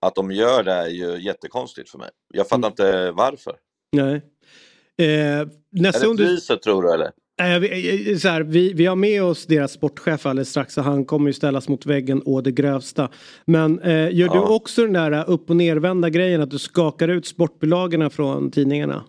Att 0.00 0.14
de 0.14 0.30
gör 0.32 0.62
det 0.62 0.72
är 0.72 0.88
ju 0.88 1.20
jättekonstigt 1.22 1.90
för 1.90 1.98
mig. 1.98 2.10
Jag 2.34 2.48
fattar 2.48 2.68
inte 2.68 3.10
varför. 3.10 3.56
Nej. 3.92 4.14
Eh, 4.98 5.48
nästa 5.70 6.04
är 6.04 6.08
det 6.08 6.16
du... 6.16 6.24
priset 6.24 6.62
tror 6.62 6.82
du 6.82 6.92
eller? 6.92 7.12
Nej, 7.40 7.60
vi, 7.60 8.10
eh, 8.12 8.16
så 8.18 8.28
här, 8.28 8.40
vi, 8.40 8.72
vi 8.72 8.86
har 8.86 8.96
med 8.96 9.22
oss 9.22 9.46
deras 9.46 9.72
sportchef 9.72 10.26
alldeles 10.26 10.50
strax 10.50 10.78
och 10.78 10.84
han 10.84 11.04
kommer 11.04 11.26
ju 11.26 11.32
ställas 11.32 11.68
mot 11.68 11.86
väggen 11.86 12.22
å 12.24 12.40
det 12.40 12.52
grövsta. 12.52 13.08
Men 13.44 13.78
eh, 13.80 14.14
gör 14.14 14.28
du 14.28 14.34
Ja. 14.34 14.48
också 14.54 14.82
den 14.82 14.92
där 14.92 15.30
upp 15.30 15.50
och 15.50 15.56
nervända 15.56 16.10
grejen 16.10 16.40
att 16.42 16.50
du 16.50 16.58
skakar 16.58 17.08
ut 17.08 17.26
sportbilagerna 17.26 18.10
från 18.10 18.50
tidningarna? 18.50 19.04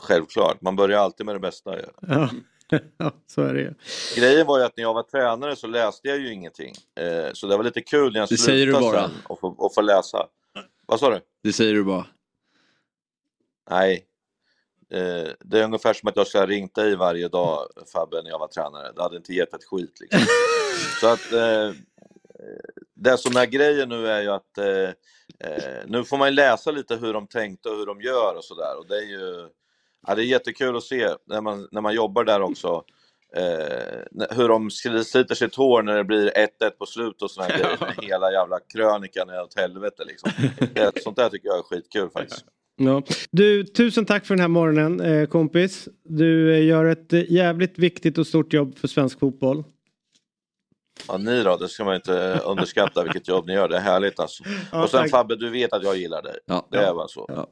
Självklart, 0.00 0.60
man 0.62 0.76
börjar 0.76 0.98
alltid 0.98 1.26
med 1.26 1.34
det 1.34 1.40
bästa. 1.40 1.70
Ja, 2.00 2.30
ja 2.98 3.12
så 3.26 3.42
är 3.42 3.54
det 3.54 3.60
ju. 3.60 3.74
Grejen 4.16 4.46
var 4.46 4.58
ju 4.58 4.64
att 4.64 4.76
när 4.76 4.82
jag 4.84 4.94
var 4.94 5.02
tränare 5.02 5.56
så 5.56 5.66
läste 5.66 6.08
jag 6.08 6.18
ju 6.18 6.32
ingenting. 6.32 6.74
Eh, 7.00 7.32
så 7.32 7.46
det 7.46 7.56
var 7.56 7.64
lite 7.64 7.80
kul 7.80 8.12
när 8.12 8.20
jag 8.20 8.28
du 8.28 8.36
slutade 8.36 8.72
bara. 8.82 9.02
sen 9.02 9.10
och 9.24 9.40
få, 9.40 9.48
och 9.48 9.74
få 9.74 9.80
läsa. 9.80 10.26
Vad 10.86 11.00
sa 11.00 11.10
du? 11.10 11.20
Det 11.42 11.52
säger 11.52 11.74
du 11.74 11.84
bara. 11.84 12.06
Nej. 13.70 14.04
Eh, 14.92 15.32
det 15.40 15.60
är 15.60 15.64
ungefär 15.64 15.92
som 15.92 16.08
att 16.08 16.16
jag 16.16 16.26
skulle 16.26 16.42
ha 16.42 16.46
ringt 16.46 16.74
dig 16.74 16.96
varje 16.96 17.28
dag 17.28 17.66
Fabbe 17.92 18.22
när 18.22 18.30
jag 18.30 18.38
var 18.38 18.48
tränare. 18.48 18.92
Det 18.92 19.02
hade 19.02 19.16
inte 19.16 19.32
gett 19.32 19.54
ett 19.54 19.64
skit 19.64 20.00
liksom. 20.00 20.20
Så 21.00 21.06
att 21.06 21.32
eh, 21.32 21.70
det 22.94 23.18
som 23.18 23.36
är 23.36 23.46
grejen 23.46 23.88
nu 23.88 24.08
är 24.08 24.22
ju 24.22 24.28
att 24.28 24.58
eh, 24.58 24.88
eh, 25.48 25.82
nu 25.86 26.04
får 26.04 26.16
man 26.16 26.28
ju 26.28 26.34
läsa 26.34 26.70
lite 26.70 26.96
hur 26.96 27.12
de 27.12 27.26
tänkte 27.26 27.68
och 27.68 27.76
hur 27.76 27.86
de 27.86 28.00
gör 28.00 28.34
och 28.36 28.44
sådär. 28.44 28.88
Det 28.88 28.96
är 28.96 29.06
ju 29.06 29.48
ja, 30.06 30.14
det 30.14 30.22
är 30.22 30.26
jättekul 30.26 30.76
att 30.76 30.82
se 30.82 31.08
när 31.26 31.40
man, 31.40 31.68
när 31.70 31.80
man 31.80 31.94
jobbar 31.94 32.24
där 32.24 32.42
också. 32.42 32.84
Eh, 33.36 34.26
hur 34.30 34.48
de 34.48 34.70
sliter 34.70 35.34
sitt 35.34 35.54
hår 35.54 35.82
när 35.82 35.96
det 35.96 36.04
blir 36.04 36.30
1-1 36.30 36.70
på 36.78 36.86
slutet 36.86 37.22
och 37.22 37.30
sådana 37.30 37.54
grejer. 37.58 38.02
Hela 38.02 38.32
jävla 38.32 38.60
krönikan 38.60 39.30
är 39.30 39.42
åt 39.42 39.56
helvete 39.56 40.04
liksom. 40.06 40.30
Det, 40.74 41.02
sånt 41.02 41.16
där 41.16 41.28
tycker 41.28 41.48
jag 41.48 41.58
är 41.58 41.62
skitkul 41.62 42.10
faktiskt. 42.10 42.44
Ja. 42.86 43.02
Du, 43.30 43.64
tusen 43.64 44.04
tack 44.04 44.26
för 44.26 44.34
den 44.34 44.40
här 44.40 44.48
morgonen 44.48 45.00
eh, 45.00 45.26
kompis. 45.26 45.88
Du 46.04 46.54
eh, 46.54 46.64
gör 46.64 46.84
ett 46.84 47.12
eh, 47.12 47.32
jävligt 47.32 47.78
viktigt 47.78 48.18
och 48.18 48.26
stort 48.26 48.52
jobb 48.52 48.78
för 48.78 48.88
svensk 48.88 49.18
fotboll. 49.18 49.64
Ja, 51.08 51.18
ni 51.18 51.42
då, 51.42 51.56
det 51.56 51.68
ska 51.68 51.84
man 51.84 51.94
inte 51.94 52.40
underskatta 52.44 53.02
vilket 53.04 53.28
jobb 53.28 53.46
ni 53.46 53.52
gör. 53.52 53.68
Det 53.68 53.76
är 53.76 53.80
härligt 53.80 54.20
alltså. 54.20 54.44
Ja, 54.72 54.82
och 54.82 54.90
sen 54.90 55.00
tack. 55.00 55.10
Fabbe, 55.10 55.36
du 55.36 55.50
vet 55.50 55.72
att 55.72 55.84
jag 55.84 55.96
gillar 55.96 56.22
dig. 56.22 56.36
det 56.70 56.78
är 56.78 56.94
bara 56.94 57.08
så. 57.08 57.26
Ja. 57.28 57.48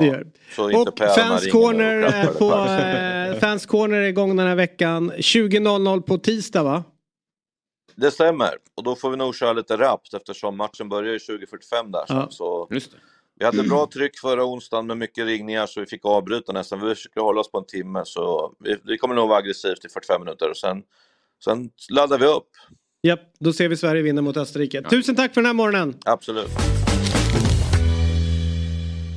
Det 0.00 0.06
gör. 0.06 0.26
Och 0.58 0.98
Fans 1.16 1.46
Corner, 1.50 2.28
och 2.28 2.38
på, 2.38 2.54
eh, 2.54 3.38
Fans 3.40 3.66
Corner 3.66 3.98
är 3.98 4.08
igång 4.08 4.36
den 4.36 4.46
här 4.46 4.56
veckan. 4.56 5.12
20.00 5.12 6.00
på 6.00 6.18
tisdag 6.18 6.62
va? 6.62 6.84
Det 7.94 8.10
stämmer. 8.10 8.50
Och 8.74 8.84
då 8.84 8.96
får 8.96 9.10
vi 9.10 9.16
nog 9.16 9.36
köra 9.36 9.52
lite 9.52 9.76
rappt 9.76 10.14
eftersom 10.14 10.56
matchen 10.56 10.88
börjar 10.88 11.12
ju 11.12 11.18
20.45 11.18 11.92
där. 11.92 12.04
Ja. 12.08 12.28
Så 12.30 12.68
vi 13.40 13.46
hade 13.46 13.62
bra 13.62 13.86
tryck 13.92 14.18
förra 14.18 14.44
onsdagen 14.44 14.86
med 14.86 14.96
mycket 14.96 15.26
ringningar 15.26 15.66
så 15.66 15.80
vi 15.80 15.86
fick 15.86 16.04
avbryta 16.04 16.52
nästan. 16.52 16.80
Vi 16.80 16.94
försöker 16.94 17.20
hålla 17.20 17.40
oss 17.40 17.50
på 17.50 17.58
en 17.58 17.66
timme 17.66 18.02
så 18.04 18.52
vi, 18.64 18.76
vi 18.84 18.98
kommer 18.98 19.14
nog 19.14 19.28
vara 19.28 19.38
aggressivt 19.38 19.84
i 19.84 19.88
45 19.88 20.20
minuter 20.24 20.50
och 20.50 20.56
sen, 20.56 20.82
sen 21.44 21.70
laddar 21.90 22.18
vi 22.18 22.26
upp. 22.26 22.48
Japp, 23.02 23.20
då 23.38 23.52
ser 23.52 23.68
vi 23.68 23.76
Sverige 23.76 24.02
vinna 24.02 24.22
mot 24.22 24.36
Österrike. 24.36 24.82
Tusen 24.82 25.16
tack 25.16 25.34
för 25.34 25.40
den 25.40 25.46
här 25.46 25.54
morgonen. 25.54 25.94
Absolut. 26.04 26.48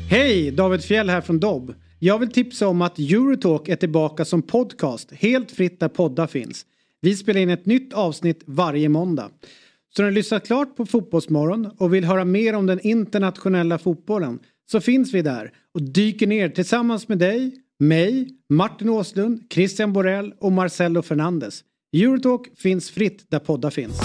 Hej, 0.09 0.51
David 0.51 0.83
Fjell 0.83 1.09
här 1.09 1.21
från 1.21 1.39
Dobb. 1.39 1.75
Jag 1.99 2.19
vill 2.19 2.31
tipsa 2.31 2.67
om 2.67 2.81
att 2.81 2.99
Eurotalk 2.99 3.67
är 3.67 3.75
tillbaka 3.75 4.25
som 4.25 4.41
podcast, 4.41 5.11
helt 5.11 5.51
fritt 5.51 5.79
där 5.79 5.89
poddar 5.89 6.27
finns. 6.27 6.65
Vi 7.01 7.15
spelar 7.15 7.41
in 7.41 7.49
ett 7.49 7.65
nytt 7.65 7.93
avsnitt 7.93 8.43
varje 8.45 8.89
måndag. 8.89 9.29
Så 9.95 10.01
när 10.01 10.09
du 10.09 10.15
lyssnat 10.15 10.47
klart 10.47 10.75
på 10.75 10.85
Fotbollsmorgon 10.85 11.69
och 11.77 11.93
vill 11.93 12.03
höra 12.03 12.25
mer 12.25 12.55
om 12.55 12.65
den 12.65 12.79
internationella 12.79 13.77
fotbollen 13.77 14.39
så 14.71 14.81
finns 14.81 15.13
vi 15.13 15.21
där 15.21 15.51
och 15.73 15.81
dyker 15.81 16.27
ner 16.27 16.49
tillsammans 16.49 17.07
med 17.07 17.17
dig, 17.17 17.55
mig, 17.79 18.29
Martin 18.49 18.89
Åslund, 18.89 19.41
Christian 19.49 19.93
Borell 19.93 20.33
och 20.39 20.51
Marcelo 20.51 21.01
Fernandes. 21.01 21.63
Eurotalk 21.95 22.57
finns 22.57 22.91
fritt 22.91 23.25
där 23.31 23.39
poddar 23.39 23.69
finns. 23.69 23.99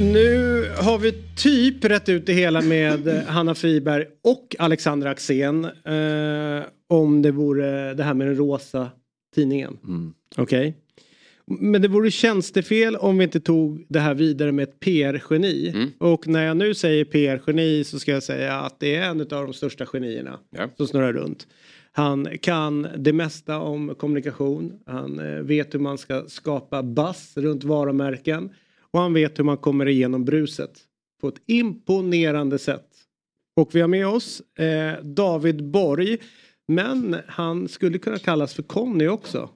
Nu 0.00 0.64
har 0.78 0.98
vi 0.98 1.12
typ 1.36 1.84
rätt 1.84 2.08
ut 2.08 2.26
det 2.26 2.32
hela 2.32 2.60
med 2.60 3.08
Hanna 3.26 3.54
Friberg 3.54 4.04
och 4.24 4.56
Alexandra 4.58 5.10
Axén. 5.10 5.64
Eh, 5.64 6.62
om 6.88 7.22
det 7.22 7.30
vore 7.30 7.94
det 7.94 8.02
här 8.02 8.14
med 8.14 8.26
den 8.26 8.36
rosa 8.36 8.90
tidningen. 9.34 9.78
Okej. 10.36 10.74
Men 11.50 11.82
det 11.82 11.88
vore 11.88 12.10
tjänstefel 12.10 12.96
om 12.96 13.18
vi 13.18 13.24
inte 13.24 13.40
tog 13.40 13.86
det 13.88 14.00
här 14.00 14.14
vidare 14.14 14.52
med 14.52 14.62
ett 14.62 14.80
PR-geni. 14.80 15.72
Och 15.98 16.28
när 16.28 16.46
jag 16.46 16.56
nu 16.56 16.74
säger 16.74 17.04
PR-geni 17.04 17.84
så 17.84 17.98
ska 17.98 18.12
jag 18.12 18.22
säga 18.22 18.60
att 18.60 18.80
det 18.80 18.94
är 18.94 19.02
en 19.02 19.20
av 19.20 19.26
de 19.26 19.52
största 19.52 19.86
genierna 19.86 20.38
som 20.76 20.86
snurrar 20.86 21.12
runt. 21.12 21.46
Han 21.92 22.38
kan 22.40 22.88
det 22.96 23.12
mesta 23.12 23.60
om 23.60 23.94
kommunikation. 23.94 24.72
Han 24.86 25.18
eh, 25.18 25.42
vet 25.42 25.74
hur 25.74 25.78
man 25.78 25.98
ska 25.98 26.24
skapa 26.28 26.82
buzz 26.82 27.36
runt 27.36 27.64
varumärken. 27.64 28.50
Och 28.90 29.00
han 29.00 29.12
vet 29.12 29.38
hur 29.38 29.44
man 29.44 29.56
kommer 29.56 29.88
igenom 29.88 30.24
bruset 30.24 30.70
på 31.20 31.28
ett 31.28 31.42
imponerande 31.46 32.58
sätt. 32.58 32.86
Och 33.56 33.74
vi 33.74 33.80
har 33.80 33.88
med 33.88 34.06
oss 34.06 34.42
eh, 34.58 35.02
David 35.02 35.64
Borg. 35.64 36.18
Men 36.68 37.16
han 37.26 37.68
skulle 37.68 37.98
kunna 37.98 38.18
kallas 38.18 38.54
för 38.54 38.62
Conny 38.62 39.08
också. 39.08 39.50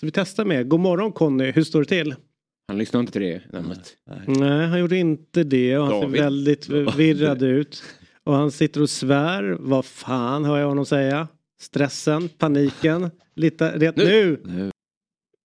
Så 0.00 0.06
vi 0.06 0.12
testar 0.12 0.44
med. 0.44 0.68
God 0.68 0.80
morgon 0.80 1.12
Conny, 1.12 1.50
hur 1.50 1.62
står 1.62 1.80
det 1.80 1.86
till? 1.86 2.14
Han 2.68 2.78
lyssnar 2.78 3.00
inte 3.00 3.12
till 3.12 3.22
det 3.22 3.42
namnet. 3.52 3.96
Nej, 4.26 4.66
han 4.66 4.80
gjorde 4.80 4.96
inte 4.96 5.44
det 5.44 5.78
och 5.78 5.86
han 5.86 6.00
David. 6.00 6.16
ser 6.16 6.24
väldigt 6.24 6.66
förvirrad 6.66 7.42
ut. 7.42 7.82
Och 8.24 8.34
han 8.34 8.50
sitter 8.50 8.82
och 8.82 8.90
svär. 8.90 9.56
Vad 9.60 9.84
fan 9.84 10.44
hör 10.44 10.58
jag 10.58 10.68
honom 10.68 10.86
säga? 10.86 11.28
Stressen, 11.60 12.28
paniken. 12.28 13.10
Lite, 13.34 13.78
det, 13.78 13.96
nu! 13.96 14.42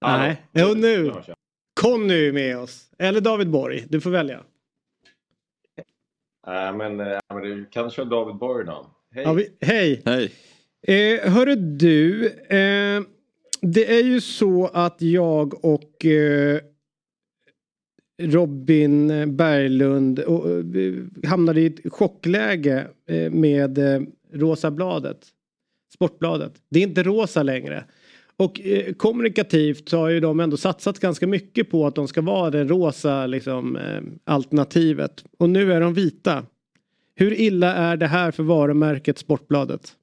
Nej, 0.01 0.45
jo 0.53 0.73
nu! 0.73 1.13
Conny 1.81 2.27
är 2.27 2.33
med 2.33 2.57
oss. 2.57 2.91
Eller 2.99 3.21
David 3.21 3.49
Borg, 3.49 3.85
du 3.89 4.01
får 4.01 4.09
välja. 4.09 4.43
Nej, 6.47 6.73
men, 6.73 6.99
äh, 6.99 7.19
men 7.33 7.43
du 7.43 7.65
kan 7.65 7.91
köra 7.91 8.05
David 8.05 8.35
Borg 8.35 8.65
då. 8.65 8.87
Hej. 9.11 9.23
Ja, 9.23 9.33
vi, 9.33 9.49
hej! 9.61 10.01
Hej! 10.05 10.31
Eh, 10.87 11.31
hörru 11.31 11.55
du, 11.55 12.27
eh, 12.29 13.01
det 13.63 13.97
är 13.97 14.03
ju 14.03 14.21
så 14.21 14.67
att 14.73 15.01
jag 15.01 15.65
och 15.65 16.05
eh, 16.05 16.59
Robin 18.21 19.07
Berglund 19.35 20.19
och, 20.19 20.49
eh, 20.77 20.93
hamnade 21.27 21.61
i 21.61 21.65
ett 21.65 21.93
chockläge 21.93 22.87
eh, 23.07 23.31
med 23.31 23.77
eh, 23.77 24.01
Rosa 24.33 24.71
bladet. 24.71 25.27
Sportbladet. 25.93 26.53
Det 26.69 26.79
är 26.79 26.83
inte 26.83 27.03
rosa 27.03 27.43
längre. 27.43 27.85
Och 28.37 28.61
eh, 28.61 28.93
kommunikativt 28.93 29.89
så 29.89 29.97
har 29.97 30.09
ju 30.09 30.19
de 30.19 30.39
ändå 30.39 30.57
satsat 30.57 30.99
ganska 30.99 31.27
mycket 31.27 31.69
på 31.69 31.87
att 31.87 31.95
de 31.95 32.07
ska 32.07 32.21
vara 32.21 32.49
det 32.49 32.63
rosa 32.63 33.27
liksom, 33.27 33.75
eh, 33.75 34.01
alternativet. 34.23 35.23
Och 35.37 35.49
nu 35.49 35.73
är 35.73 35.81
de 35.81 35.93
vita. 35.93 36.45
Hur 37.15 37.33
illa 37.33 37.75
är 37.75 37.97
det 37.97 38.07
här 38.07 38.31
för 38.31 38.43
varumärket 38.43 39.17
Sportbladet? 39.17 39.95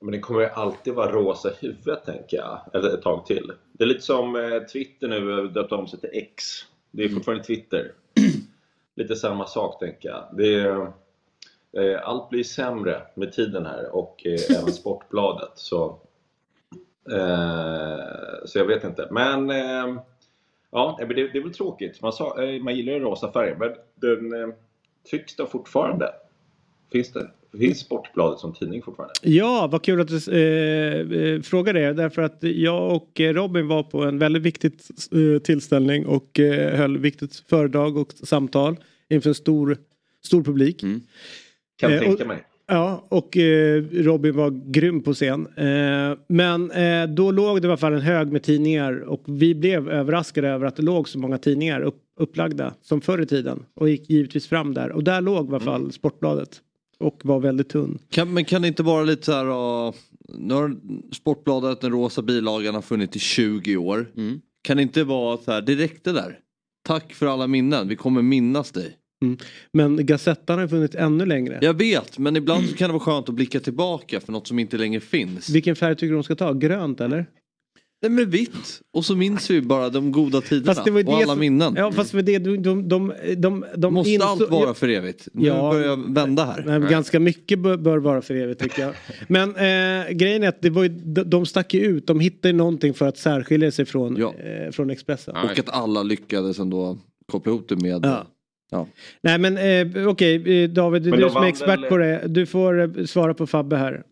Men 0.00 0.12
det 0.12 0.18
kommer 0.18 0.40
ju 0.40 0.46
alltid 0.46 0.94
vara 0.94 1.12
rosa 1.12 1.50
i 1.50 1.54
huvudet 1.60 2.04
tänker 2.04 2.36
jag. 2.36 2.84
Ett 2.84 3.02
tag 3.02 3.26
till. 3.26 3.52
Det 3.72 3.84
är 3.84 3.88
lite 3.88 4.00
som 4.00 4.36
eh, 4.36 4.62
Twitter 4.62 5.08
nu 5.08 5.38
eh, 5.38 5.44
döpt 5.44 5.72
om 5.72 5.86
sig 5.86 6.00
till 6.00 6.10
X. 6.12 6.44
Det 6.90 7.04
är 7.04 7.08
fortfarande 7.08 7.44
Twitter. 7.44 7.92
lite 8.96 9.16
samma 9.16 9.46
sak 9.46 9.78
tänker 9.78 10.08
jag. 10.08 10.24
Det 10.32 10.54
är, 10.54 10.92
Eh, 11.72 12.08
allt 12.08 12.28
blir 12.28 12.44
sämre 12.44 13.02
med 13.14 13.32
tiden 13.32 13.66
här 13.66 13.96
och 13.96 14.26
även 14.50 14.72
Sportbladet. 14.72 15.50
Så, 15.54 15.98
så 18.44 18.58
jag 18.58 18.64
vet 18.64 18.84
inte. 18.84 19.08
Men 19.10 19.48
ja, 20.70 20.96
det, 20.98 21.14
det 21.14 21.38
är 21.38 21.42
väl 21.42 21.54
tråkigt. 21.54 22.02
Man, 22.02 22.12
sa, 22.12 22.36
man 22.62 22.76
gillar 22.76 22.92
ju 22.92 22.98
rosa 22.98 23.32
färger 23.32 23.56
men 23.56 23.74
den 23.94 24.54
trycks 25.10 25.36
då 25.36 25.46
fortfarande. 25.46 26.12
Finns 26.92 27.12
det? 27.12 27.30
Finns 27.58 27.78
Sportbladet 27.78 28.38
som 28.38 28.54
tidning 28.54 28.82
fortfarande? 28.82 29.14
Ja, 29.22 29.68
vad 29.72 29.82
kul 29.82 30.00
att 30.00 30.08
du 30.08 30.16
eh, 30.32 31.22
eh, 31.34 31.40
frågar 31.42 31.74
det. 31.74 31.92
Därför 31.92 32.22
att 32.22 32.38
jag 32.40 32.92
och 32.96 33.20
eh, 33.20 33.34
Robin 33.34 33.68
var 33.68 33.82
på 33.82 34.04
en 34.04 34.18
väldigt 34.18 34.42
viktig 34.42 34.72
eh, 35.34 35.38
tillställning 35.42 36.06
och 36.06 36.40
eh, 36.40 36.76
höll 36.76 36.98
viktigt 36.98 37.36
föredrag 37.48 37.96
och 37.96 38.12
samtal 38.12 38.76
inför 39.10 39.28
en 39.30 39.34
stor, 39.34 39.76
stor 40.24 40.42
publik. 40.42 40.80
Kan 41.80 41.92
Eh, 41.92 42.00
tänka 42.00 42.22
och- 42.22 42.28
mig. 42.28 42.44
Ja, 42.70 43.06
och 43.08 43.36
eh, 43.36 43.82
Robin 43.92 44.36
var 44.36 44.70
grym 44.70 45.02
på 45.02 45.14
scen. 45.14 45.46
Eh, 45.56 46.18
men 46.28 46.70
eh, 46.70 47.06
då 47.08 47.30
låg 47.30 47.62
det 47.62 47.66
i 47.66 47.68
alla 47.70 47.76
fall 47.76 47.92
en 47.92 48.00
hög 48.00 48.32
med 48.32 48.42
tidningar 48.42 49.00
och 49.00 49.22
vi 49.26 49.54
blev 49.54 49.88
överraskade 49.90 50.48
över 50.48 50.66
att 50.66 50.76
det 50.76 50.82
låg 50.82 51.08
så 51.08 51.18
många 51.18 51.38
tidningar 51.38 51.80
upp, 51.80 52.02
upplagda 52.20 52.74
som 52.82 53.00
förr 53.00 53.22
i 53.22 53.26
tiden 53.26 53.62
och 53.74 53.88
gick 53.88 54.10
givetvis 54.10 54.46
fram 54.46 54.74
där. 54.74 54.92
Och 54.92 55.04
där 55.04 55.20
låg 55.20 55.46
i 55.46 55.48
alla 55.48 55.60
fall 55.60 55.92
Sportbladet 55.92 56.60
och 57.00 57.20
var 57.24 57.40
väldigt 57.40 57.68
tunn. 57.68 57.98
Kan, 58.10 58.34
men 58.34 58.44
kan 58.44 58.62
det 58.62 58.68
inte 58.68 58.82
vara 58.82 59.04
lite 59.04 59.24
så 59.24 59.32
här, 59.32 59.46
uh, 59.86 59.94
nu 60.28 60.54
har 60.54 60.76
Sportbladet, 61.14 61.80
den 61.80 61.92
rosa 61.92 62.22
bilagan 62.22 62.74
har 62.74 62.82
funnits 62.82 63.16
i 63.16 63.18
20 63.18 63.76
år. 63.76 64.06
Kan 64.62 64.76
det 64.76 64.82
inte 64.82 65.04
vara 65.04 65.36
så 65.36 65.52
här, 65.52 65.62
det 65.62 65.74
räckte 65.74 66.12
där. 66.12 66.38
Tack 66.86 67.14
för 67.14 67.26
alla 67.26 67.46
minnen, 67.46 67.88
vi 67.88 67.96
kommer 67.96 68.22
minnas 68.22 68.72
dig. 68.72 68.96
Mm. 69.22 69.38
Men 69.72 70.06
Gazettan 70.06 70.58
har 70.58 70.68
funnits 70.68 70.94
ännu 70.94 71.26
längre. 71.26 71.58
Jag 71.62 71.74
vet, 71.74 72.18
men 72.18 72.36
ibland 72.36 72.68
så 72.68 72.76
kan 72.76 72.88
det 72.88 72.92
vara 72.92 73.02
skönt 73.02 73.28
att 73.28 73.34
blicka 73.34 73.60
tillbaka 73.60 74.20
för 74.20 74.32
något 74.32 74.46
som 74.46 74.58
inte 74.58 74.78
längre 74.78 75.00
finns. 75.00 75.50
Vilken 75.50 75.76
färg 75.76 75.96
tycker 75.96 76.08
du 76.08 76.14
de 76.14 76.22
ska 76.22 76.34
ta? 76.34 76.52
Grönt 76.52 77.00
eller? 77.00 77.26
Nej 78.02 78.10
men 78.10 78.30
vitt. 78.30 78.80
Och 78.92 79.04
så 79.04 79.16
minns 79.16 79.50
vi 79.50 79.60
bara 79.62 79.88
de 79.88 80.12
goda 80.12 80.40
tiderna 80.40 80.74
Fast 80.74 80.84
det 80.84 80.90
var 80.90 81.00
ju 81.00 81.06
och 81.06 81.12
det 81.12 81.16
alla 81.16 81.26
som- 81.26 81.38
minnen. 81.40 81.74
Ja 81.76 81.92
fast 81.92 82.12
det, 82.12 82.38
de, 82.38 82.56
de, 82.62 82.88
de, 82.88 83.12
de, 83.36 83.64
de 83.76 83.94
Måste 83.94 84.10
insåg- 84.10 84.22
allt 84.42 84.50
vara 84.50 84.74
för 84.74 84.88
evigt? 84.88 85.28
Nu 85.32 85.46
Ja. 85.46 85.70
börjar 85.72 85.86
jag 85.86 86.14
vända 86.14 86.44
här. 86.44 86.78
Nej, 86.78 86.90
ganska 86.90 87.20
mycket 87.20 87.58
bör, 87.58 87.76
bör 87.76 87.98
vara 87.98 88.22
för 88.22 88.34
evigt 88.34 88.60
tycker 88.60 88.82
jag. 88.82 88.94
Men 89.28 89.48
eh, 89.50 90.10
grejen 90.10 90.42
är 90.42 90.48
att 90.48 90.62
det 90.62 90.70
var 90.70 90.82
ju, 90.82 90.88
de, 90.88 91.22
de 91.22 91.46
stack 91.46 91.74
ju 91.74 91.80
ut. 91.80 92.06
De 92.06 92.20
hittade 92.20 92.48
ju 92.48 92.56
någonting 92.56 92.94
för 92.94 93.06
att 93.08 93.18
särskilja 93.18 93.70
sig 93.70 93.84
från, 93.84 94.22
eh, 94.22 94.30
från 94.72 94.90
Expressen. 94.90 95.36
Och 95.36 95.58
att 95.58 95.68
alla 95.70 96.02
lyckades 96.02 96.58
ändå 96.58 96.98
koppla 97.32 97.52
ihop 97.52 97.68
det 97.68 97.76
med... 97.76 98.00
Ja. 98.06 98.26
Ja. 98.70 98.86
Nej 99.20 99.38
men 99.38 99.58
eh, 99.96 100.08
okej 100.08 100.62
eh, 100.64 100.70
David, 100.70 101.02
det 101.02 101.08
är 101.08 101.10
Men 101.10 101.20
du 101.20 101.28
som 101.30 101.42
är 101.42 101.46
expert 101.46 101.68
väl- 101.80 101.84
på 101.88 101.96
det. 101.96 102.22
Du 102.28 102.46
får 102.46 102.98
eh, 102.98 103.04
svara 103.04 103.34
på 103.34 103.46
Fabbe 103.46 103.76
här. 103.76 104.02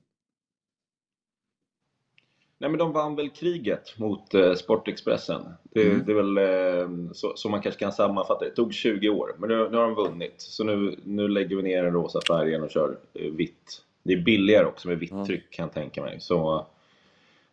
Nej 2.58 2.70
men 2.70 2.78
de 2.78 2.92
vann 2.92 3.16
väl 3.16 3.28
kriget 3.28 3.98
mot 3.98 4.34
eh, 4.34 4.54
Sportexpressen. 4.54 5.42
Det, 5.62 5.82
Mm. 5.90 6.02
det 6.06 6.12
är 6.12 6.16
väl 6.16 6.38
eh, 6.38 7.12
så, 7.12 7.32
så 7.36 7.48
man 7.48 7.62
kanske 7.62 7.78
kan 7.78 7.92
sammanfatta 7.92 8.44
det. 8.44 8.50
Det 8.50 8.56
tog 8.56 8.74
20 8.74 9.08
år 9.08 9.36
men 9.38 9.48
nu, 9.48 9.56
nu 9.70 9.76
har 9.76 9.82
de 9.84 9.94
vunnit. 9.94 10.34
Så 10.36 10.64
nu, 10.64 10.96
nu 11.04 11.28
lägger 11.28 11.56
vi 11.56 11.62
ner 11.62 11.82
den 11.82 11.92
rosa 11.92 12.20
färgen 12.28 12.62
och 12.62 12.70
kör 12.70 12.98
eh, 13.14 13.30
vitt. 13.32 13.82
Det 14.02 14.12
är 14.12 14.20
billigare 14.20 14.66
också 14.66 14.88
med 14.88 14.98
vitt 14.98 15.26
tryck 15.26 15.50
kan 15.50 15.62
jag 15.64 15.74
tänka 15.74 16.02
mig. 16.02 16.20
Så 16.20 16.66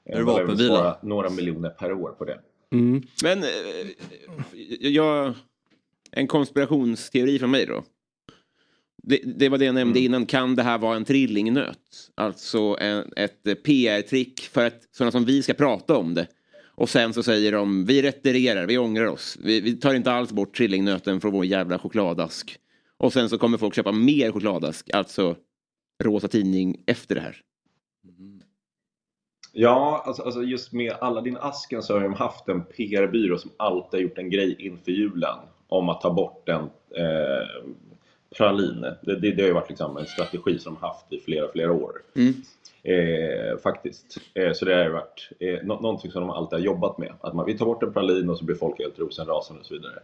Är 0.05 0.09
lär 0.11 0.15
väl 0.17 0.25
vapenvila? 0.25 0.75
spara 0.75 0.95
några 1.01 1.29
miljoner 1.29 1.69
per 1.69 1.93
år 1.93 2.09
på 2.17 2.25
det. 2.25 2.39
Men 3.23 3.43
eh, 3.43 3.89
jag, 4.79 5.33
en 6.11 6.27
konspirationsteori 6.27 7.39
från 7.39 7.51
mig 7.51 7.65
då. 7.65 7.83
Det, 9.03 9.21
det 9.25 9.49
var 9.49 9.57
det 9.57 9.65
jag 9.65 9.75
nämnde 9.75 9.99
innan. 9.99 10.25
Kan 10.25 10.55
det 10.55 10.63
här 10.63 10.77
vara 10.77 10.95
en 10.95 11.05
trillingnöt? 11.05 12.11
Alltså 12.15 12.77
en, 12.79 13.13
ett 13.15 13.47
eh, 13.47 13.53
PR-trick 13.53 14.41
för 14.41 14.65
att 14.65 14.87
sådana 14.91 15.11
som 15.11 15.25
vi 15.25 15.43
ska 15.43 15.53
prata 15.53 15.97
om 15.97 16.13
det. 16.13 16.27
Och 16.75 16.89
sen 16.89 17.13
så 17.13 17.23
säger 17.23 17.51
de 17.51 17.85
vi 17.85 18.01
retirerar, 18.01 18.67
vi 18.67 18.77
ångrar 18.77 19.05
oss. 19.05 19.37
Vi, 19.43 19.61
vi 19.61 19.75
tar 19.75 19.93
inte 19.93 20.11
alls 20.11 20.31
bort 20.31 20.57
trillingnöten 20.57 21.21
från 21.21 21.31
vår 21.31 21.45
jävla 21.45 21.79
chokladask. 21.79 22.57
Och 22.97 23.13
sen 23.13 23.29
så 23.29 23.37
kommer 23.37 23.57
folk 23.57 23.75
köpa 23.75 23.91
mer 23.91 24.31
chokladask, 24.31 24.89
alltså 24.93 25.35
rosa 26.03 26.27
tidning 26.27 26.83
efter 26.85 27.15
det 27.15 27.21
här. 27.21 27.41
Ja, 29.55 30.03
alltså, 30.05 30.23
alltså 30.23 30.43
just 30.43 30.73
med 30.73 30.93
Aladdin-asken 31.01 31.81
så 31.81 31.93
har 31.93 32.01
de 32.01 32.13
haft 32.13 32.47
en 32.47 32.65
PR-byrå 32.65 33.37
som 33.37 33.51
alltid 33.57 33.99
har 33.99 34.03
gjort 34.03 34.17
en 34.17 34.29
grej 34.29 34.55
inför 34.59 34.91
julen 34.91 35.37
om 35.67 35.89
att 35.89 36.01
ta 36.01 36.13
bort 36.13 36.49
en 36.49 36.63
eh, 36.95 37.47
pralin. 38.37 38.81
Det, 38.81 39.15
det, 39.15 39.31
det 39.31 39.41
har 39.41 39.47
ju 39.47 39.53
varit 39.53 39.69
liksom 39.69 39.97
en 39.97 40.05
strategi 40.05 40.59
som 40.59 40.73
de 40.73 40.81
haft 40.81 41.13
i 41.13 41.19
flera, 41.19 41.51
flera 41.51 41.71
år. 41.71 41.91
Eh, 42.83 43.57
faktiskt. 43.57 44.17
Eh, 44.33 44.51
så 44.53 44.65
det 44.65 44.75
har 44.75 44.83
ju 44.83 44.89
varit 44.89 45.29
eh, 45.39 45.59
nå- 45.63 45.79
någonting 45.79 46.11
som 46.11 46.21
de 46.21 46.29
alltid 46.29 46.59
har 46.59 46.65
jobbat 46.65 46.97
med. 46.97 47.13
Att 47.21 47.33
man, 47.33 47.45
vi 47.45 47.57
tar 47.57 47.65
bort 47.65 47.83
en 47.83 47.93
pralin 47.93 48.29
och 48.29 48.37
så 48.37 48.45
blir 48.45 48.55
folk 48.55 48.79
helt 48.79 48.99
rosenrasande 48.99 49.59
och 49.59 49.65
så 49.65 49.73
vidare. 49.73 49.99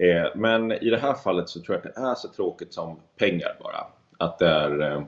Eh, 0.00 0.30
men 0.36 0.72
i 0.72 0.90
det 0.90 0.98
här 0.98 1.14
fallet 1.14 1.48
så 1.48 1.60
tror 1.60 1.76
jag 1.76 1.86
att 1.86 1.94
det 1.94 2.00
är 2.00 2.14
så 2.14 2.28
tråkigt 2.28 2.72
som 2.74 3.00
pengar 3.18 3.56
bara. 3.62 3.86
Att 4.18 4.38
det 4.38 4.46
är 4.46 4.92
eh, 4.92 5.02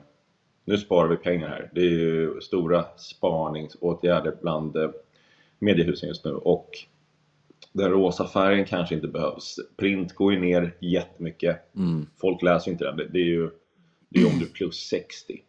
nu 0.65 0.77
sparar 0.77 1.07
vi 1.07 1.15
pengar 1.17 1.47
här. 1.47 1.69
Det 1.73 1.81
är 1.81 1.89
ju 1.89 2.41
stora 2.41 2.85
spaningsåtgärder 2.97 4.35
bland 4.41 4.75
eh, 4.77 4.89
mediehusen 5.59 6.09
just 6.09 6.25
nu 6.25 6.31
och 6.31 6.69
den 7.79 7.91
rosa 7.91 8.27
färgen 8.27 8.65
kanske 8.65 8.95
inte 8.95 9.07
behövs. 9.07 9.59
Print 9.77 10.13
går 10.13 10.33
ju 10.33 10.39
ner 10.39 10.75
jättemycket. 10.79 11.75
Mm. 11.75 12.05
Folk 12.21 12.41
läser 12.41 12.67
ju 12.67 12.71
inte 12.71 12.85
den. 12.85 12.97
Det, 12.97 13.07
det 13.07 13.19
är 13.19 13.25
ju 13.25 13.49
det 14.09 14.21
är 14.21 14.25
om 14.25 14.39
du 14.39 14.45
är 14.45 14.49
plus 14.49 14.75
60. 14.75 15.41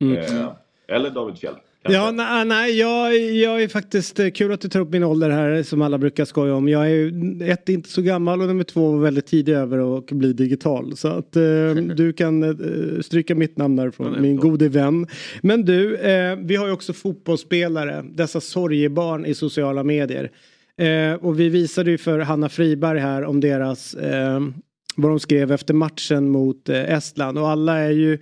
Mm. 0.00 0.16
Eh, 0.16 0.52
eller 0.88 1.10
David 1.10 1.38
Fjell. 1.38 1.54
Ja, 1.82 2.10
nej, 2.10 2.44
nej 2.44 2.78
jag, 2.78 3.14
jag 3.30 3.62
är 3.62 3.68
faktiskt 3.68 4.20
eh, 4.20 4.30
kul 4.30 4.52
att 4.52 4.60
du 4.60 4.68
tar 4.68 4.80
upp 4.80 4.90
min 4.90 5.04
ålder 5.04 5.30
här 5.30 5.62
som 5.62 5.82
alla 5.82 5.98
brukar 5.98 6.24
skoja 6.24 6.54
om. 6.54 6.68
Jag 6.68 6.90
är 6.90 7.42
ett 7.42 7.68
inte 7.68 7.88
så 7.88 8.02
gammal 8.02 8.40
och 8.40 8.46
nummer 8.46 8.64
två 8.64 8.96
väldigt 8.96 9.26
tidig 9.26 9.52
över 9.52 9.98
att 9.98 10.06
bli 10.06 10.32
digital. 10.32 10.96
Så 10.96 11.08
att 11.08 11.36
eh, 11.36 11.42
du 11.96 12.12
kan 12.12 12.42
eh, 12.42 13.00
stryka 13.00 13.34
mitt 13.34 13.56
namn 13.56 13.76
därifrån, 13.76 14.22
min 14.22 14.36
gode 14.36 14.68
vän. 14.68 15.06
Men 15.42 15.64
du, 15.64 15.96
eh, 15.96 16.36
vi 16.36 16.56
har 16.56 16.66
ju 16.66 16.72
också 16.72 16.92
fotbollsspelare, 16.92 18.04
dessa 18.14 18.40
sorgebarn 18.40 19.26
i 19.26 19.34
sociala 19.34 19.84
medier. 19.84 20.30
Eh, 20.80 21.14
och 21.14 21.40
vi 21.40 21.48
visade 21.48 21.90
ju 21.90 21.98
för 21.98 22.18
Hanna 22.18 22.48
Friberg 22.48 22.98
här 22.98 23.24
om 23.24 23.40
deras, 23.40 23.94
eh, 23.94 24.40
vad 24.96 25.10
de 25.10 25.20
skrev 25.20 25.52
efter 25.52 25.74
matchen 25.74 26.28
mot 26.28 26.68
eh, 26.68 26.92
Estland 26.92 27.38
och 27.38 27.48
alla 27.48 27.78
är 27.78 27.90
ju 27.90 28.18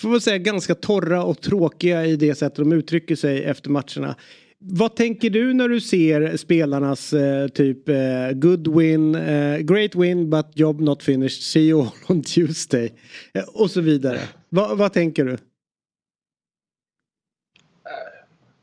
får 0.00 0.08
man 0.08 0.20
säga 0.20 0.38
ganska 0.38 0.74
torra 0.74 1.24
och 1.24 1.40
tråkiga 1.40 2.06
i 2.06 2.16
det 2.16 2.34
sättet 2.34 2.56
de 2.56 2.72
uttrycker 2.72 3.16
sig 3.16 3.44
efter 3.44 3.70
matcherna. 3.70 4.16
Vad 4.58 4.96
tänker 4.96 5.30
du 5.30 5.54
när 5.54 5.68
du 5.68 5.80
ser 5.80 6.36
spelarnas 6.36 7.12
eh, 7.12 7.48
typ 7.48 7.88
eh, 7.88 8.30
good 8.32 8.76
win, 8.76 9.14
eh, 9.14 9.58
great 9.58 9.94
win 9.94 10.30
but 10.30 10.46
job 10.54 10.80
not 10.80 11.02
finished, 11.02 11.42
see 11.42 11.68
you 11.68 11.80
all 11.80 11.92
on 12.08 12.22
Tuesday 12.22 12.92
eh, 13.34 13.42
och 13.42 13.70
så 13.70 13.80
vidare. 13.80 14.20
Va, 14.48 14.74
vad 14.74 14.92
tänker 14.92 15.24
du? 15.24 15.36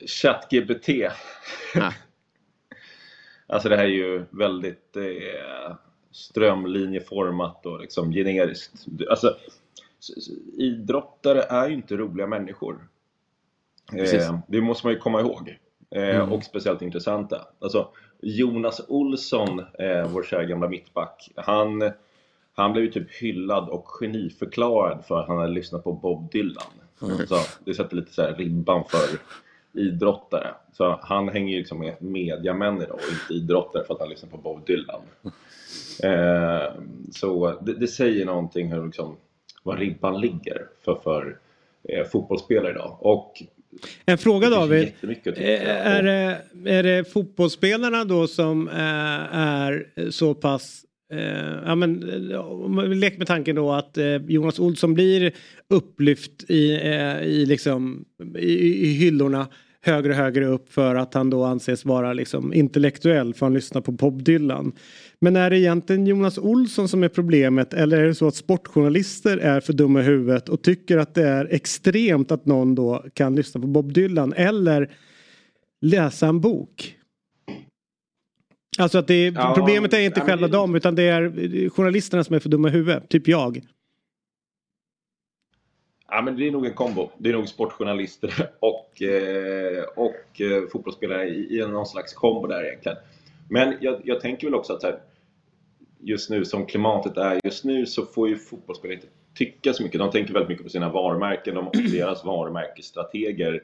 ChatGPT. 0.08 0.90
Alltså 3.48 3.70
det 3.70 3.76
här 3.78 3.84
är 3.84 3.88
ju 3.88 4.26
väldigt 4.30 4.98
eh, 4.98 5.76
strömlinjeformat 6.12 7.66
och 7.66 7.80
liksom 7.80 8.12
generiskt. 8.12 8.86
Alltså, 9.10 9.36
idrottare 10.58 11.42
är 11.42 11.68
ju 11.68 11.74
inte 11.74 11.98
roliga 11.98 12.28
människor. 12.28 12.88
Eh, 13.94 14.40
det 14.48 14.62
måste 14.62 14.88
man 14.88 14.94
ju 14.94 15.00
komma 15.00 15.22
ihåg. 15.22 15.58
Eh, 15.96 16.16
Mm. 16.16 16.32
Och 16.32 16.44
speciellt 16.44 16.82
intressanta. 16.82 17.48
Alltså, 17.60 17.90
Jonas 18.22 18.82
Olsson, 18.88 19.60
eh, 19.60 20.08
vår 20.14 20.24
kära 20.24 20.44
gamla 20.44 20.70
mittback, 20.70 21.32
han, 21.36 21.92
han 22.54 22.74
blev 22.74 22.86
ju 22.86 22.92
typ 22.92 23.12
hyllad 23.12 23.70
och 23.70 23.88
geniförklarad 23.88 25.06
för 25.06 25.20
att 25.20 25.28
han 25.28 25.38
hade 25.38 25.54
lyssnat 25.54 25.84
på 25.84 25.94
Bob 25.94 26.32
Dylan. 26.32 26.72
Mm. 27.02 27.28
Så 27.28 27.36
det 27.66 27.74
sätter 27.74 27.96
lite 27.96 28.14
så 28.14 28.22
här 28.22 28.34
ribban 28.34 28.84
för 28.90 29.20
idrottare. 29.78 30.48
Så 30.74 31.00
han 31.02 31.30
hänger 31.30 31.54
ju 31.54 31.60
liksom 31.60 31.80
med 31.80 31.96
mediamän 32.00 32.82
idag 32.82 32.94
och 32.96 33.12
inte 33.12 33.34
idrottare 33.34 33.84
för 33.84 33.94
att 33.94 34.00
han 34.00 34.10
lyssnar 34.10 34.30
på 34.30 34.38
Bob 34.38 34.66
Dylan. 34.66 35.02
Eh, 36.04 36.72
så 37.12 37.60
det, 37.62 37.74
det 37.74 37.88
säger 37.88 38.26
någonting 38.26 38.72
hur 38.72 38.86
liksom, 38.86 39.18
var 39.64 39.78
ribban 39.78 40.22
ligger 40.22 40.68
för, 40.86 40.96
för 40.96 41.38
eh, 41.90 42.06
fotbollsspelare 42.12 42.72
idag. 42.72 42.98
Och 43.00 43.44
En 44.06 44.18
fråga 44.18 44.50
David. 44.50 44.94
tycka 45.02 45.32
Eh, 45.32 45.88
Är 45.88 46.04
det, 46.04 46.42
är 46.66 46.84
det 46.84 47.12
fotbollsspelarna 47.14 48.04
då 48.06 48.28
som 48.28 48.68
eh, 48.68 49.36
är 49.38 50.10
så 50.10 50.34
pass 50.34 50.84
Eh, 51.14 51.60
ja, 51.66 51.76
men, 51.76 52.10
eh, 52.32 52.90
leker 52.90 53.18
med 53.18 53.28
tanken 53.28 53.56
då 53.56 53.72
att 53.72 53.98
eh, 53.98 54.16
Jonas 54.16 54.60
Olsson 54.60 54.94
blir 54.94 55.32
upplyft 55.70 56.50
i, 56.50 56.74
eh, 56.76 57.22
i, 57.22 57.46
liksom, 57.46 58.06
i, 58.38 58.88
i 58.88 58.94
hyllorna. 58.94 59.48
Högre 59.82 60.10
och 60.10 60.18
högre 60.18 60.46
upp 60.46 60.74
för 60.74 60.96
att 60.96 61.14
han 61.14 61.30
då 61.30 61.44
anses 61.44 61.86
vara 61.86 62.14
liksom 62.14 62.54
intellektuell 62.54 63.34
för 63.34 63.46
han 63.46 63.54
lyssnar 63.54 63.82
på 63.82 63.92
Bob 63.92 64.24
Dylan. 64.24 64.72
Men 65.22 65.36
är 65.36 65.50
det 65.50 65.60
egentligen 65.60 66.08
Jonas 66.08 66.38
Olsson 66.38 66.88
som 66.88 67.04
är 67.04 67.10
problemet 67.10 67.74
eller 67.74 67.98
är 67.98 68.08
det 68.08 68.16
så 68.16 68.28
att 68.28 68.36
sportjournalister 68.36 69.38
är 69.38 69.60
för 69.60 69.74
dumma 69.74 70.00
i 70.00 70.04
huvudet 70.04 70.50
och 70.50 70.62
tycker 70.62 70.98
att 70.98 71.16
det 71.16 71.28
är 71.28 71.48
extremt 71.52 72.32
att 72.32 72.46
någon 72.46 72.76
då 72.76 73.06
kan 73.14 73.36
lyssna 73.36 73.62
på 73.62 73.68
Bob 73.68 73.94
Dylan 73.94 74.34
eller 74.34 74.92
läsa 75.82 76.28
en 76.28 76.42
bok? 76.42 76.94
Alltså 78.78 78.98
att 78.98 79.08
det 79.08 79.14
är, 79.14 79.32
Ja, 79.32 79.54
problemet 79.56 79.94
är 79.94 80.00
inte 80.00 80.20
men 80.20 80.28
själva 80.28 80.48
dem 80.48 80.76
utan 80.76 80.96
det 80.96 81.04
är 81.04 81.70
journalisterna 81.70 82.24
som 82.24 82.36
är 82.36 82.40
för 82.40 82.50
dumma 82.50 82.68
i 82.68 82.72
huvudet, 82.72 83.10
typ 83.10 83.28
jag. 83.28 83.62
Ja, 86.08 86.22
men 86.22 86.36
det 86.36 86.48
är 86.48 86.52
nog 86.52 86.66
en 86.66 86.74
kombo. 86.74 87.10
Det 87.18 87.30
är 87.30 87.34
nog 87.34 87.48
sportjournalister 87.48 88.50
och, 88.60 89.02
eh, 89.02 89.84
och 89.96 90.42
eh, 90.42 90.68
fotbollsspelare 90.72 91.28
i, 91.30 91.58
i 91.58 91.68
någon 91.68 91.86
slags 91.86 92.14
kombo 92.14 92.48
där 92.48 92.66
egentligen. 92.66 92.98
Men 93.50 93.78
jag, 93.82 94.02
jag 94.04 94.20
tänker 94.20 94.48
väl 94.48 94.56
också 94.56 94.74
att 94.74 94.84
här, 94.84 95.00
just 96.00 96.30
nu 96.30 96.46
som 96.46 96.66
klimatet 96.66 97.18
är 97.18 97.40
just 97.44 97.64
nu 97.64 97.86
så 97.86 98.06
får 98.06 98.30
ju 98.30 98.38
fotbollsspelare 98.38 98.96
inte 98.96 99.08
tycka 99.38 99.74
så 99.74 99.84
mycket. 99.84 100.00
De 100.00 100.12
tänker 100.12 100.34
väldigt 100.34 100.50
mycket 100.50 100.64
på 100.64 100.70
sina 100.70 100.92
varumärken 100.92 101.56
de, 101.56 101.68
och 101.68 101.76
deras 101.92 102.26
varumärkesstrateger 102.26 103.64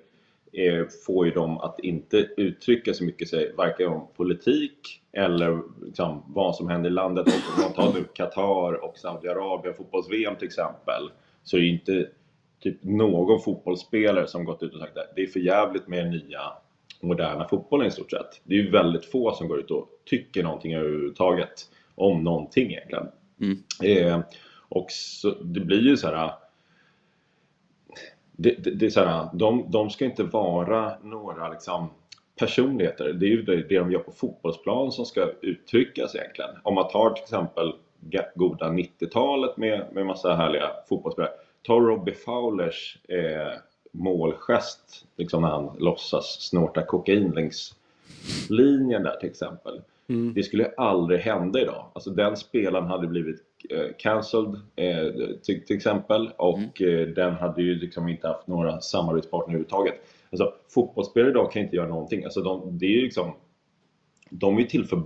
eh, 0.54 0.86
får 1.06 1.26
ju 1.26 1.32
dem 1.32 1.58
att 1.58 1.80
inte 1.80 2.18
uttrycka 2.38 2.94
så 2.94 3.04
mycket 3.04 3.30
sig, 3.30 3.54
varken 3.58 3.88
om 3.88 4.08
politik 4.18 5.02
eller 5.12 5.62
liksom, 5.86 6.24
vad 6.28 6.56
som 6.56 6.70
händer 6.70 6.90
i 6.90 6.94
landet. 6.94 7.28
Om 7.28 7.64
man 7.64 7.74
tar 7.74 8.00
nu 8.00 8.04
Qatar 8.14 8.84
och 8.84 8.98
Saudiarabien, 8.98 9.76
fotbolls-VM 9.76 10.36
till 10.36 10.48
exempel, 10.48 11.10
så 11.44 11.58
är 11.58 11.62
det 11.62 11.68
ju 11.68 11.74
inte 11.74 12.10
typ 12.64 12.84
någon 12.84 13.40
fotbollsspelare 13.40 14.28
som 14.28 14.46
gått 14.46 14.64
ut 14.64 14.74
och 14.74 14.80
sagt 14.80 14.98
att 14.98 15.16
det 15.16 15.22
är 15.22 15.28
för 15.28 15.40
jävligt 15.40 15.88
med 15.88 16.06
den 16.06 16.12
nya 16.12 16.42
moderna 17.02 17.48
fotbollen 17.48 17.88
i 17.88 17.92
stort 17.92 18.12
sett. 18.12 18.42
Det 18.44 18.54
är 18.56 18.60
ju 18.60 18.72
väldigt 18.72 19.06
få 19.06 19.32
som 19.32 19.48
går 19.48 19.60
ut 19.60 19.72
och 19.72 19.90
tycker 20.06 20.44
någonting 20.44 20.74
överhuvudtaget 20.74 21.70
om 21.96 22.24
någonting 22.24 22.72
egentligen. 22.72 23.08
Eh, 23.84 24.20
och 24.70 24.92
så, 24.92 25.30
det 25.30 25.60
blir 25.60 25.82
ju 25.82 25.98
så 25.98 26.08
här 26.08 26.32
det, 28.32 28.64
det, 28.64 28.72
det 28.72 28.86
är 28.86 28.90
så 28.90 29.04
här, 29.04 29.30
de, 29.34 29.72
de 29.72 29.90
ska 29.90 30.06
inte 30.06 30.24
vara 30.24 30.94
några 31.04 31.50
liksom, 31.50 31.90
personligheter. 32.40 33.14
Det 33.14 33.26
är 33.26 33.30
ju 33.30 33.42
det, 33.42 33.56
det 33.56 33.80
de 33.80 33.92
gör 33.92 34.00
på 34.00 34.12
fotbollsplan 34.12 34.92
som 34.92 35.06
ska 35.06 35.32
uttryckas 35.42 36.16
egentligen. 36.16 36.52
Om 36.64 36.76
man 36.76 36.88
tar 36.88 37.10
till 37.10 37.24
exempel 37.24 37.74
goda 38.36 38.70
90-talet 38.70 39.58
med, 39.58 39.88
med 39.92 40.06
massa 40.06 40.36
härliga 40.36 40.70
fotbollsspelare. 40.90 41.32
Ta 41.64 41.74
Robbie 41.74 42.14
Fowlers 42.14 42.98
eh, 43.08 43.60
målgest 43.92 45.06
liksom 45.16 45.42
när 45.42 45.50
han 45.50 45.76
låtsas 45.80 46.26
snorta 46.42 46.86
kokain 46.86 47.32
längs 47.32 47.76
linjen 48.50 49.04
där 49.04 49.16
till 49.16 49.30
exempel. 49.30 49.82
Det 50.36 50.44
skulle 50.44 50.72
aldrig 50.78 51.20
hända 51.20 51.62
idag. 51.62 51.86
Alltså 51.94 52.10
den 52.10 52.38
spelaren 52.38 52.88
hade 52.88 53.08
blivit 53.08 53.42
eh, 53.70 53.86
cancelled 53.98 54.56
eh, 54.76 55.08
till, 55.44 55.66
till 55.66 55.76
exempel 55.76 56.30
och 56.38 56.82
eh, 56.82 57.08
den 57.08 57.34
hade 57.34 57.62
ju 57.62 57.76
liksom 57.76 58.08
inte 58.08 58.28
haft 58.28 58.48
några 58.48 58.82
samarbetspartner 58.82 59.54
överhuvudtaget. 59.54 59.96
Alltså 60.32 60.54
fotbollsspelare 60.70 61.30
idag 61.30 61.52
kan 61.52 61.62
inte 61.62 61.76
göra 61.76 61.88
någonting. 61.88 62.24
Alltså 62.24 62.42
de, 62.42 62.78
det 62.78 62.86
är 62.86 62.90
ju 62.90 63.02
liksom 63.02 63.32
de 64.30 64.58
är 64.58 64.64
till 64.64 64.86
för 64.86 65.04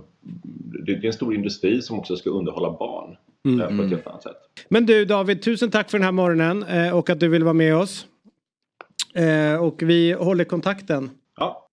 det 0.86 0.92
är 0.92 1.06
en 1.06 1.12
stor 1.12 1.34
industri 1.34 1.82
som 1.82 1.98
också 1.98 2.16
ska 2.16 2.30
underhålla 2.30 2.70
barn 2.70 3.16
Mm. 3.48 3.60
eh, 3.60 3.76
på 3.76 3.82
ett 3.82 3.90
helt 3.90 4.06
annat 4.06 4.22
sätt. 4.22 4.36
Men 4.68 4.86
du 4.86 5.04
David, 5.04 5.42
tusen 5.42 5.70
tack 5.70 5.90
för 5.90 5.98
den 5.98 6.04
här 6.04 6.12
morgonen 6.12 6.62
eh, 6.62 6.96
och 6.96 7.10
att 7.10 7.20
du 7.20 7.28
vill 7.28 7.44
vara 7.44 7.54
med 7.54 7.76
oss. 7.76 8.06
Eh, 9.14 9.54
och 9.54 9.82
vi 9.82 10.12
håller 10.12 10.44
kontakten. 10.44 11.10
Ja, 11.36 11.68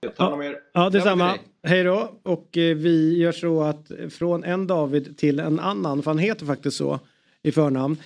jag 0.00 0.16
tar 0.16 0.24
hand 0.24 0.34
om 0.34 0.42
er. 0.42 0.56
Ja, 0.74 0.90
detsamma. 0.90 1.34
Hej 1.66 1.84
då. 1.84 2.12
Och 2.22 2.48
vi 2.52 3.18
gör 3.18 3.32
så 3.32 3.62
att 3.62 3.90
från 4.10 4.44
en 4.44 4.66
David 4.66 5.18
till 5.18 5.40
en 5.40 5.60
annan, 5.60 6.02
för 6.02 6.10
han 6.10 6.18
heter 6.18 6.46
faktiskt 6.46 6.76
så 6.76 7.00
i 7.42 7.52
förnamn. 7.52 7.96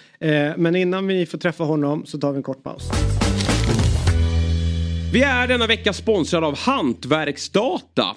Men 0.57 0.77
innan 0.77 1.07
vi 1.07 1.27
får 1.27 1.39
träffa 1.39 1.65
honom 1.65 2.07
så 2.07 2.19
tar 2.19 2.33
vi 2.33 2.37
en 2.37 2.43
kort 2.43 2.63
paus. 2.63 2.91
Vi 5.13 5.23
är 5.23 5.49
denna 5.49 5.67
vecka 5.67 5.93
sponsrade 5.93 6.47
av 6.47 6.59
Hantverksdata. 6.59 8.17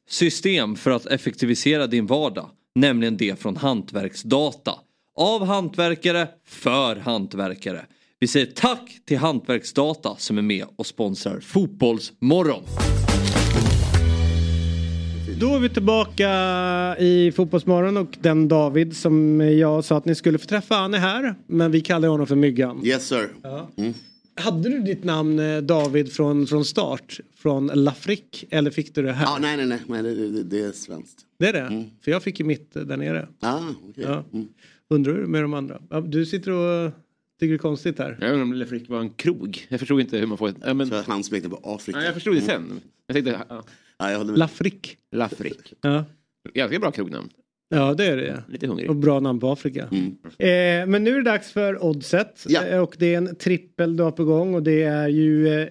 system 0.11 0.75
för 0.75 0.91
att 0.91 1.05
effektivisera 1.05 1.87
din 1.87 2.05
vardag. 2.05 2.49
Nämligen 2.75 3.17
det 3.17 3.39
från 3.39 3.57
Hantverksdata. 3.57 4.71
Av 5.15 5.45
hantverkare, 5.45 6.27
för 6.47 6.95
hantverkare. 6.95 7.85
Vi 8.19 8.27
säger 8.27 8.45
tack 8.45 8.99
till 9.05 9.17
Hantverksdata 9.17 10.15
som 10.17 10.37
är 10.37 10.41
med 10.41 10.65
och 10.75 10.85
sponsrar 10.85 11.39
Fotbollsmorgon. 11.39 12.63
Då 15.39 15.55
är 15.55 15.59
vi 15.59 15.69
tillbaka 15.69 16.29
i 16.99 17.31
Fotbollsmorgon 17.35 17.97
och 17.97 18.17
den 18.21 18.47
David 18.47 18.97
som 18.97 19.41
jag 19.41 19.85
sa 19.85 19.97
att 19.97 20.05
ni 20.05 20.15
skulle 20.15 20.37
få 20.37 20.47
träffa, 20.47 20.75
han 20.75 20.93
är 20.93 20.97
här. 20.97 21.35
Men 21.47 21.71
vi 21.71 21.81
kallar 21.81 22.07
honom 22.07 22.27
för 22.27 22.35
Myggan. 22.35 22.85
Yes 22.85 23.07
sir. 23.07 23.29
Mm. 23.77 23.93
Hade 24.35 24.69
du 24.69 24.79
ditt 24.79 25.03
namn 25.03 25.39
eh, 25.39 25.57
David 25.57 26.13
från, 26.13 26.47
från 26.47 26.65
start? 26.65 27.19
Från 27.35 27.67
Lafrick? 27.67 28.45
Eller 28.49 28.71
fick 28.71 28.95
du 28.95 29.01
det 29.01 29.13
här? 29.13 29.25
Ja, 29.25 29.37
nej, 29.41 29.57
nej, 29.57 29.65
nej, 29.65 29.79
men 29.87 30.03
det, 30.03 30.15
det, 30.15 30.43
det 30.43 30.59
är 30.59 30.71
svenskt. 30.71 31.25
Det 31.39 31.47
är 31.47 31.53
det? 31.53 31.89
För 32.01 32.11
jag 32.11 32.23
fick 32.23 32.39
ju 32.39 32.45
mitt 32.45 32.75
eh, 32.75 32.81
där 32.83 32.97
nere. 32.97 33.27
Ah, 33.39 33.59
okej. 33.89 34.03
Ja. 34.07 34.23
Mm. 34.33 34.47
Undrar 34.89 35.13
hur 35.13 35.25
med 35.25 35.41
de 35.41 35.53
andra? 35.53 35.81
Ja, 35.89 36.01
du 36.01 36.25
sitter 36.25 36.51
och 36.51 36.91
tycker 37.39 37.51
det 37.51 37.55
är 37.55 37.57
konstigt 37.57 37.99
här. 37.99 38.17
Jag 38.21 38.29
undrar 38.29 38.43
om 38.43 38.53
Le 38.53 38.65
Frick 38.65 38.89
var 38.89 38.99
en 38.99 39.09
krog. 39.09 39.65
Jag 39.69 39.79
förstod 39.79 40.01
inte 40.01 40.17
hur 40.17 40.27
man 40.27 40.37
får 40.37 40.49
ett... 40.49 40.55
Ja, 40.65 40.73
men... 40.73 40.87
Så 40.87 41.01
han 41.07 41.23
smekte 41.23 41.49
på 41.49 41.59
Afrika. 41.63 41.99
Ja, 41.99 42.05
jag 42.05 42.13
förstod 42.13 42.35
det 42.35 42.41
sen. 42.41 42.81
Jag 43.07 43.15
tänkte... 43.15 43.45
Ja. 43.49 43.63
Ja, 43.97 44.11
jag. 44.11 44.37
Lafrick. 44.37 44.97
Lafrick. 45.11 45.73
Ja. 45.81 46.05
Ganska 46.53 46.79
bra 46.79 46.91
krognamn. 46.91 47.29
Ja, 47.71 47.93
det 47.93 48.05
är 48.05 48.17
det. 48.17 48.43
Lite 48.47 48.67
hungrig. 48.67 48.89
Och 48.89 48.95
bra 48.95 49.19
namn 49.19 49.39
på 49.39 49.51
Afrika. 49.51 49.89
Mm. 49.91 50.05
Eh, 50.23 50.87
men 50.91 51.03
nu 51.03 51.11
är 51.11 51.17
det 51.17 51.31
dags 51.31 51.51
för 51.51 51.83
Oddset. 51.83 52.45
Eh, 52.69 52.79
och 52.79 52.95
det 52.99 53.13
är 53.13 53.17
en 53.17 53.35
trippel 53.35 53.97
du 53.97 54.03
har 54.03 54.11
på 54.11 54.23
gång 54.23 54.55
och 54.55 54.63
det 54.63 54.83
är 54.83 55.07
ju 55.07 55.61
eh, 55.61 55.67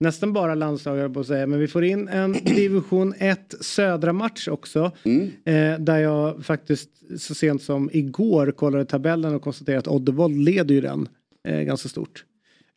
nästan 0.00 0.32
bara 0.32 0.54
landslagare 0.54 1.10
på 1.10 1.20
att 1.20 1.26
säga. 1.26 1.46
Men 1.46 1.60
vi 1.60 1.68
får 1.68 1.84
in 1.84 2.08
en 2.08 2.32
division 2.44 3.14
1 3.18 3.54
södra 3.60 4.12
match 4.12 4.48
också. 4.48 4.92
Mm. 5.02 5.30
Eh, 5.44 5.80
där 5.80 5.98
jag 5.98 6.44
faktiskt 6.44 6.90
så 7.20 7.34
sent 7.34 7.62
som 7.62 7.90
igår 7.92 8.50
kollade 8.50 8.84
tabellen 8.84 9.34
och 9.34 9.42
konstaterade 9.42 9.78
att 9.78 9.88
Oddevold 9.88 10.36
leder 10.36 10.74
ju 10.74 10.80
den 10.80 11.08
eh, 11.48 11.60
ganska 11.60 11.88
stort. 11.88 12.24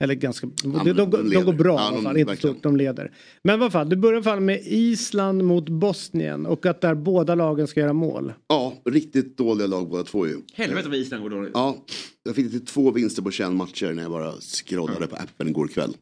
Eller 0.02 0.14
ganska, 0.14 0.48
de, 0.64 0.72
de, 0.72 0.94
de, 0.94 1.30
de 1.30 1.46
går 1.46 1.54
bra 1.54 1.76
Ja, 1.80 1.92
i 1.92 1.94
alla 1.94 2.02
fall, 2.02 2.18
inte 2.18 2.36
stort, 2.38 2.64
de 2.64 2.78
leder. 2.78 3.12
Men 3.44 3.60
vad 3.60 3.72
fan, 3.72 3.90
du 3.90 3.96
börjar 3.96 4.14
i 4.14 4.18
alla 4.18 4.24
fall 4.24 4.40
med 4.40 4.62
Island 4.66 5.44
mot 5.44 5.70
Bosnien 5.70 6.46
och 6.46 6.66
att 6.66 6.82
där 6.82 6.96
båda 6.96 7.36
lagen 7.36 7.68
ska 7.68 7.80
göra 7.80 7.94
mål. 7.94 8.34
Ja, 8.48 8.74
riktigt 8.86 9.38
dåliga 9.38 9.68
lag 9.68 9.90
båda 9.90 10.04
två 10.04 10.28
ju. 10.28 10.38
Helvete 10.54 10.90
vad 10.90 10.98
Island 10.98 11.24
går 11.24 11.30
dåligt. 11.30 11.52
Ja, 11.54 11.78
jag 12.24 12.36
fick 12.36 12.52
till 12.52 12.66
två 12.66 12.92
vinster 12.92 13.22
på 13.22 13.32
21 13.32 13.52
matcher 13.52 13.94
när 13.94 14.02
jag 14.04 14.12
bara 14.12 14.32
scrollade 14.32 15.08
på 15.08 15.16
appen 15.16 15.48
igår 15.48 15.68
kväll. 15.68 15.94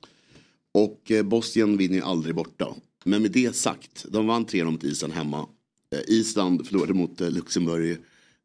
Och 0.74 1.12
eh, 1.12 1.24
Bosnien 1.24 1.78
vinner 1.78 1.96
ju 1.96 2.02
aldrig 2.02 2.36
borta. 2.36 2.68
Men 3.04 3.22
med 3.22 3.32
det 3.32 3.56
sagt, 3.56 4.06
de 4.10 4.28
vann 4.28 4.46
3-0 4.46 4.72
mot 4.72 4.84
Island 4.84 5.14
hemma. 5.14 5.48
Eh, 5.96 6.02
Island 6.08 6.68
förlorade 6.68 6.94
mot 6.94 7.22
eh, 7.22 7.32
Luxemburg 7.32 7.98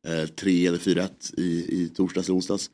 eh, 0.08 0.26
3 0.28 0.66
eller 0.66 0.78
4-1 0.78 1.08
i, 1.36 1.42
i 1.82 1.88
torsdags 1.94 2.28
eller 2.28 2.36
onsdags. 2.36 2.70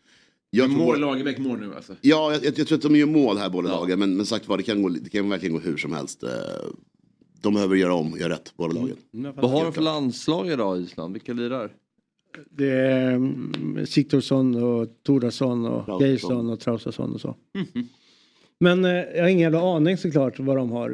Jag 0.50 0.70
Mål 0.70 0.78
båda- 0.86 0.98
Lagerbäck 0.98 1.38
mål 1.38 1.58
nu 1.60 1.74
alltså. 1.74 1.96
Ja, 2.00 2.32
jag, 2.32 2.44
jag, 2.44 2.58
jag 2.58 2.66
tror 2.66 2.76
att 2.78 2.82
de 2.82 2.96
gör 2.96 3.06
mål 3.06 3.38
här 3.38 3.50
båda 3.50 3.68
lagen. 3.68 3.98
Men, 3.98 4.16
men 4.16 4.26
sagt 4.26 4.48
var, 4.48 4.56
det 4.56 4.62
kan, 4.62 4.82
gå, 4.82 4.88
det 4.88 5.10
kan 5.10 5.28
verkligen 5.28 5.54
gå 5.54 5.60
hur 5.60 5.76
som 5.76 5.92
helst. 5.92 6.22
Eh, 6.22 6.30
De 7.42 7.54
behöver 7.54 7.76
göra 7.76 7.94
om, 7.94 8.16
göra 8.18 8.32
rätt, 8.32 8.52
båda 8.56 8.74
lagen. 8.74 8.96
Vad 9.36 9.50
har 9.50 9.64
de 9.64 9.72
för 9.72 9.82
landslag 9.82 10.48
idag 10.52 10.80
Island? 10.80 11.12
Vilka 11.12 11.32
lirar? 11.32 11.72
Det 12.50 12.70
är 12.70 13.12
mm, 13.12 13.86
Sigthorsson 13.86 14.62
och 14.62 14.88
Tordarsson 15.02 15.66
och. 15.66 16.02
Geirsson 16.02 16.50
och 16.50 16.60
Traustason 16.60 17.14
och 17.14 17.20
så. 17.20 17.36
Men 18.62 18.84
eh, 18.84 18.90
jag 18.92 19.22
har 19.22 19.28
ingen 19.28 19.42
jävla 19.42 19.76
aning 19.76 19.96
såklart 19.96 20.38
vad 20.38 20.56
de 20.56 20.70
har. 20.70 20.90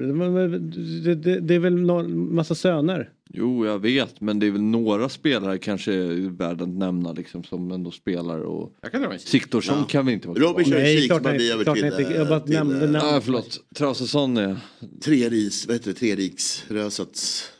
Det, 1.04 1.14
det, 1.14 1.40
det 1.40 1.54
är 1.54 1.58
väl 1.58 1.74
någon 1.80 2.34
massa 2.34 2.54
söner. 2.54 3.10
Jo, 3.32 3.66
jag 3.66 3.78
vet, 3.78 4.20
men 4.20 4.38
det 4.38 4.46
är 4.46 4.50
väl 4.50 4.62
några 4.62 5.08
spelare 5.08 5.58
kanske 5.58 5.92
värda 6.30 6.64
att 6.64 6.70
nämna 6.70 7.12
liksom 7.12 7.44
som 7.44 7.70
ändå 7.72 7.90
spelar 7.90 8.38
och 8.40 8.72
Siktorsson 9.18 9.78
Ja. 9.78 9.84
kan 9.84 10.06
vi 10.06 10.12
inte 10.12 10.28
vara 10.28 10.38
Robin 10.38 10.64
kör 10.66 10.78
Nej, 10.78 11.06
klart 11.08 11.22
nej, 11.22 11.36
blir 11.36 11.52
över 11.52 11.64
klart 11.64 11.76
till... 11.76 11.84
nej, 11.84 12.02
jag 12.10 12.20
eh, 12.22 12.28
bara 12.28 12.40
till, 12.40 12.54
nämnde 12.54 12.84
eh, 12.84 12.90
namn. 12.90 13.06
Ah, 13.14 13.20
förlåt, 13.20 13.60
Traustason 13.74 14.36
är... 14.36 14.56
Treris, 15.04 15.66
vad 15.66 15.76
heter 15.76 15.90
det? 15.90 15.96
Treriksrösats... 15.98 17.52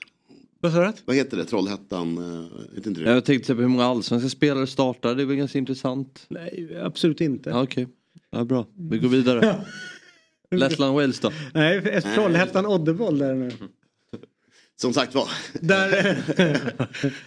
Vad 0.61 0.73
sa 0.73 0.81
du? 0.87 0.93
Vad 1.05 1.17
heter 1.17 1.37
det? 1.37 1.45
Trollhättan? 1.45 2.19
eh, 2.19 2.75
Vet 2.75 2.87
inte 2.87 3.01
det? 3.01 3.11
Jag 3.11 3.25
tänkte 3.25 3.55
på 3.55 3.61
hur 3.61 3.69
många 3.69 3.85
allsvenska 3.85 4.29
spelare 4.29 4.67
startar, 4.67 5.15
det 5.15 5.23
är 5.23 5.27
väl 5.27 5.37
ganska 5.37 5.59
intressant. 5.59 6.27
Nej, 6.29 6.69
absolut 6.83 7.21
inte. 7.21 7.51
Ja, 7.51 7.63
Okej, 7.63 7.87
ja, 8.31 8.45
bra. 8.45 8.67
Vi 8.91 8.99
går 8.99 9.09
vidare. 9.09 9.57
Lettland 10.51 10.95
Wales 10.95 11.21
då? 11.21 11.33
Nej, 11.55 12.03
Trollhättan 12.03 12.67
Oddevold 12.67 13.21
där 13.21 13.35
nu. 13.35 13.51
Som 14.81 14.93
sagt 14.93 15.15
var. 15.15 15.29
Där... 15.61 16.19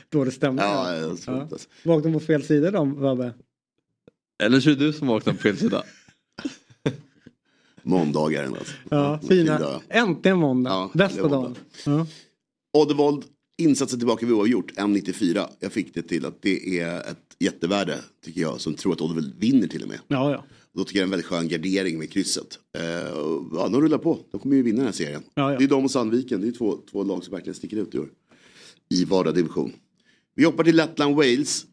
Då 0.09 0.23
det 0.23 0.31
stämmer. 0.31 0.63
Ja, 0.63 1.15
tror 1.25 1.41
inte. 1.41 1.55
Vaknade 1.83 2.13
på 2.13 2.19
fel 2.19 2.43
sida 2.43 2.71
de, 2.71 2.99
Vabbe. 2.99 3.33
Eller 4.43 4.59
så 4.59 4.69
är 4.69 4.75
det 4.75 4.85
du 4.85 4.93
som 4.93 5.07
vaknar 5.07 5.33
på 5.33 5.39
fel 5.39 5.57
sida. 5.57 5.83
Måndagaren 7.83 8.53
alltså. 8.53 8.73
Ja, 8.89 9.19
Fin 9.19 9.29
fina. 9.29 9.59
dag. 9.59 9.81
Äntligen 9.89 10.37
måndag. 10.37 10.69
Ja, 10.69 10.91
Bästa 10.93 11.27
dagen. 11.27 11.55
Ja. 11.85 12.07
Oddevold, 12.73 13.23
insatsen 13.57 13.99
tillbaka 13.99 14.25
vid 14.25 14.35
oavgjort, 14.35 14.71
1,94. 14.71 15.47
Jag 15.59 15.71
fick 15.71 15.93
det 15.93 16.01
till 16.01 16.25
att 16.25 16.41
det 16.41 16.79
är 16.79 16.99
ett 16.99 17.35
jättevärde, 17.39 17.97
tycker 18.25 18.41
jag, 18.41 18.61
som 18.61 18.73
tror 18.73 18.93
att 18.93 19.01
Oddevold 19.01 19.33
vinner 19.39 19.67
till 19.67 19.83
och 19.83 19.89
med. 19.89 19.99
Ja, 20.07 20.31
ja. 20.31 20.43
Då 20.79 20.85
tycker 20.85 20.99
jag 20.99 21.01
det 21.01 21.03
är 21.03 21.07
en 21.07 21.11
väldigt 21.11 21.25
skön 21.25 21.47
gardering 21.47 21.99
med 21.99 22.11
krysset. 22.11 22.59
Eh, 22.77 23.11
och, 23.17 23.45
ja, 23.53 23.67
de 23.67 23.81
rullar 23.81 23.97
på. 23.97 24.19
De 24.31 24.39
kommer 24.39 24.55
ju 24.55 24.61
vinna 24.63 24.77
den 24.77 24.85
här 24.85 24.91
serien. 24.93 25.23
Ja, 25.33 25.51
ja. 25.51 25.57
Det 25.57 25.63
är 25.63 25.67
de 25.67 25.83
och 25.85 25.91
Sandviken. 25.91 26.41
Det 26.41 26.47
är 26.47 26.51
två, 26.51 26.77
två 26.91 27.03
lag 27.03 27.23
som 27.23 27.31
verkligen 27.33 27.55
sticker 27.55 27.77
ut 27.77 27.95
i 27.95 27.99
år. 27.99 28.09
I 28.89 29.05
vardera 29.05 29.33
division. 29.33 29.71
Vi 30.35 30.43
hoppar 30.45 30.63
till 30.63 30.75
Lettland 30.75 31.15
Wales. 31.15 31.65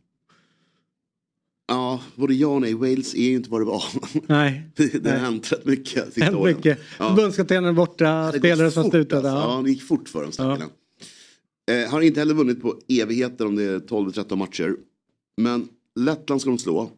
Ja, 1.69 2.01
både 2.17 2.35
ja 2.35 2.47
och 2.49 2.61
nej. 2.61 2.75
Wales 2.75 3.15
är 3.15 3.23
ju 3.23 3.35
inte 3.37 3.51
vad 3.51 3.61
det 3.61 3.65
var. 3.65 3.85
Nej. 4.27 4.71
det 4.77 5.05
det 5.05 5.11
har 5.11 5.19
hänt 5.19 5.53
rätt 5.53 5.65
mycket 5.65 6.05
sista 6.05 6.25
Hänt 6.25 6.37
åren. 6.37 6.57
mycket. 6.57 6.79
Ja. 6.99 7.09
Förbundskaptenen 7.09 7.75
borta, 7.75 8.33
Det 8.33 8.39
spelare 8.39 8.71
som 8.71 8.91
slutade. 8.91 9.31
Alltså. 9.31 9.49
Ja, 9.49 9.57
Ja. 9.57 9.63
det 9.63 9.71
gick 9.71 9.83
fort 9.83 10.09
för 10.09 10.23
dem 10.23 10.33
stackarna. 10.33 10.69
Eh, 11.71 11.91
har 11.91 12.01
inte 12.01 12.21
heller 12.21 12.35
vunnit 12.35 12.63
på 12.63 12.81
evigheter 12.89 13.47
om 13.47 13.57
det 13.57 13.63
är 13.65 13.79
12-13 13.79 14.37
matcher. 14.37 14.77
Men 15.37 15.69
Lettland 16.01 16.41
ska 16.41 16.51
de 16.51 16.59
slå. 16.59 16.91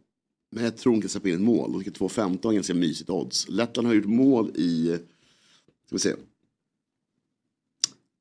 Men 0.51 0.65
jag 0.65 0.77
tror 0.77 0.93
de 0.93 1.01
kan 1.01 1.11
släppa 1.11 1.29
in 1.29 1.35
ett 1.35 1.41
mål. 1.41 1.73
De 1.73 1.81
ska 1.81 1.91
2-15, 1.91 2.55
ganska 2.55 2.75
mysigt 2.75 3.11
odds. 3.11 3.49
Lettland 3.49 3.89
har 3.89 3.95
gjort 3.95 4.05
mål 4.05 4.51
i, 4.55 4.99
ska 5.87 5.95
vi 5.95 5.99
se. 5.99 6.15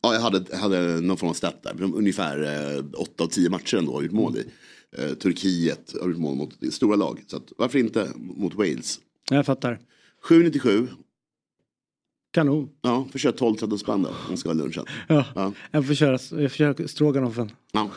Ja, 0.02 0.14
jag 0.14 0.22
hade, 0.22 0.46
jag 0.50 0.58
hade 0.58 1.02
någon 1.02 1.18
form 1.18 1.30
av 1.30 1.34
stat 1.34 1.64
där. 1.64 1.74
De, 1.74 1.96
ungefär 1.96 2.44
eh, 2.78 2.84
8 2.94 3.24
av 3.24 3.28
10 3.28 3.50
matcher 3.50 3.78
ändå 3.78 3.94
har 3.94 4.02
gjort 4.02 4.12
mål 4.12 4.38
i. 4.38 4.46
Eh, 4.98 5.14
Turkiet 5.14 5.94
har 6.02 6.10
gjort 6.10 6.18
mål 6.18 6.36
mot 6.36 6.74
stora 6.74 6.96
lag. 6.96 7.24
Så 7.28 7.38
att, 7.38 7.54
varför 7.58 7.80
inte 7.80 8.12
mot 8.16 8.56
Wales? 8.56 9.00
Jag 9.30 9.46
fattar. 9.46 9.80
7-97. 10.30 10.88
Kanon. 12.32 12.70
Ja, 12.82 13.08
får 13.12 13.20
köra 13.20 13.32
12-13 13.32 13.78
spänn 13.78 14.04
då. 14.04 14.10
Om 14.10 14.16
man 14.28 14.38
ska 14.38 14.50
ha 14.50 14.54
lunchen. 14.54 14.86
Ja. 15.08 15.26
Ja. 15.36 15.54
Jag 15.72 15.88
får 15.88 15.94
köra, 15.94 16.42
jag 16.42 16.52
får 16.52 16.58
köra 16.58 16.88
stroganoffen. 16.88 17.52
Ja. 17.72 17.92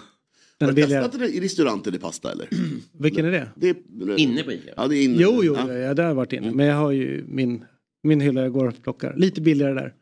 Den 0.60 0.68
Har 0.68 0.72
är 0.72 0.76
du 0.76 0.82
testat 0.82 1.18
det 1.18 1.28
i 1.28 1.40
restauranter 1.40 1.94
i 1.94 1.98
pasta 1.98 2.32
eller? 2.32 2.48
Vilken 2.98 3.26
är 3.26 3.30
det? 3.30 3.48
det 3.54 3.68
är, 3.68 3.76
Inne 4.18 4.42
på 4.42 4.52
Ica? 4.52 4.70
Ja, 4.76 4.88
det 4.88 4.96
är 4.96 5.04
inne. 5.04 5.16
Jo, 5.18 5.40
jo, 5.44 5.54
Ja. 5.54 5.60
Mm. 5.62 5.76
ja. 5.76 5.82
jag 5.82 5.96
där 5.96 6.04
har 6.04 6.14
varit 6.14 6.32
inne. 6.32 6.50
Men 6.50 6.66
jag 6.66 6.76
har 6.76 6.90
ju 6.90 7.24
min, 7.28 7.64
min 8.02 8.20
hylla 8.20 8.42
jag 8.42 8.52
går 8.52 8.68
och 8.68 8.82
plockar. 8.82 9.14
Lite 9.16 9.40
billigare 9.40 9.74
där. 9.74 9.94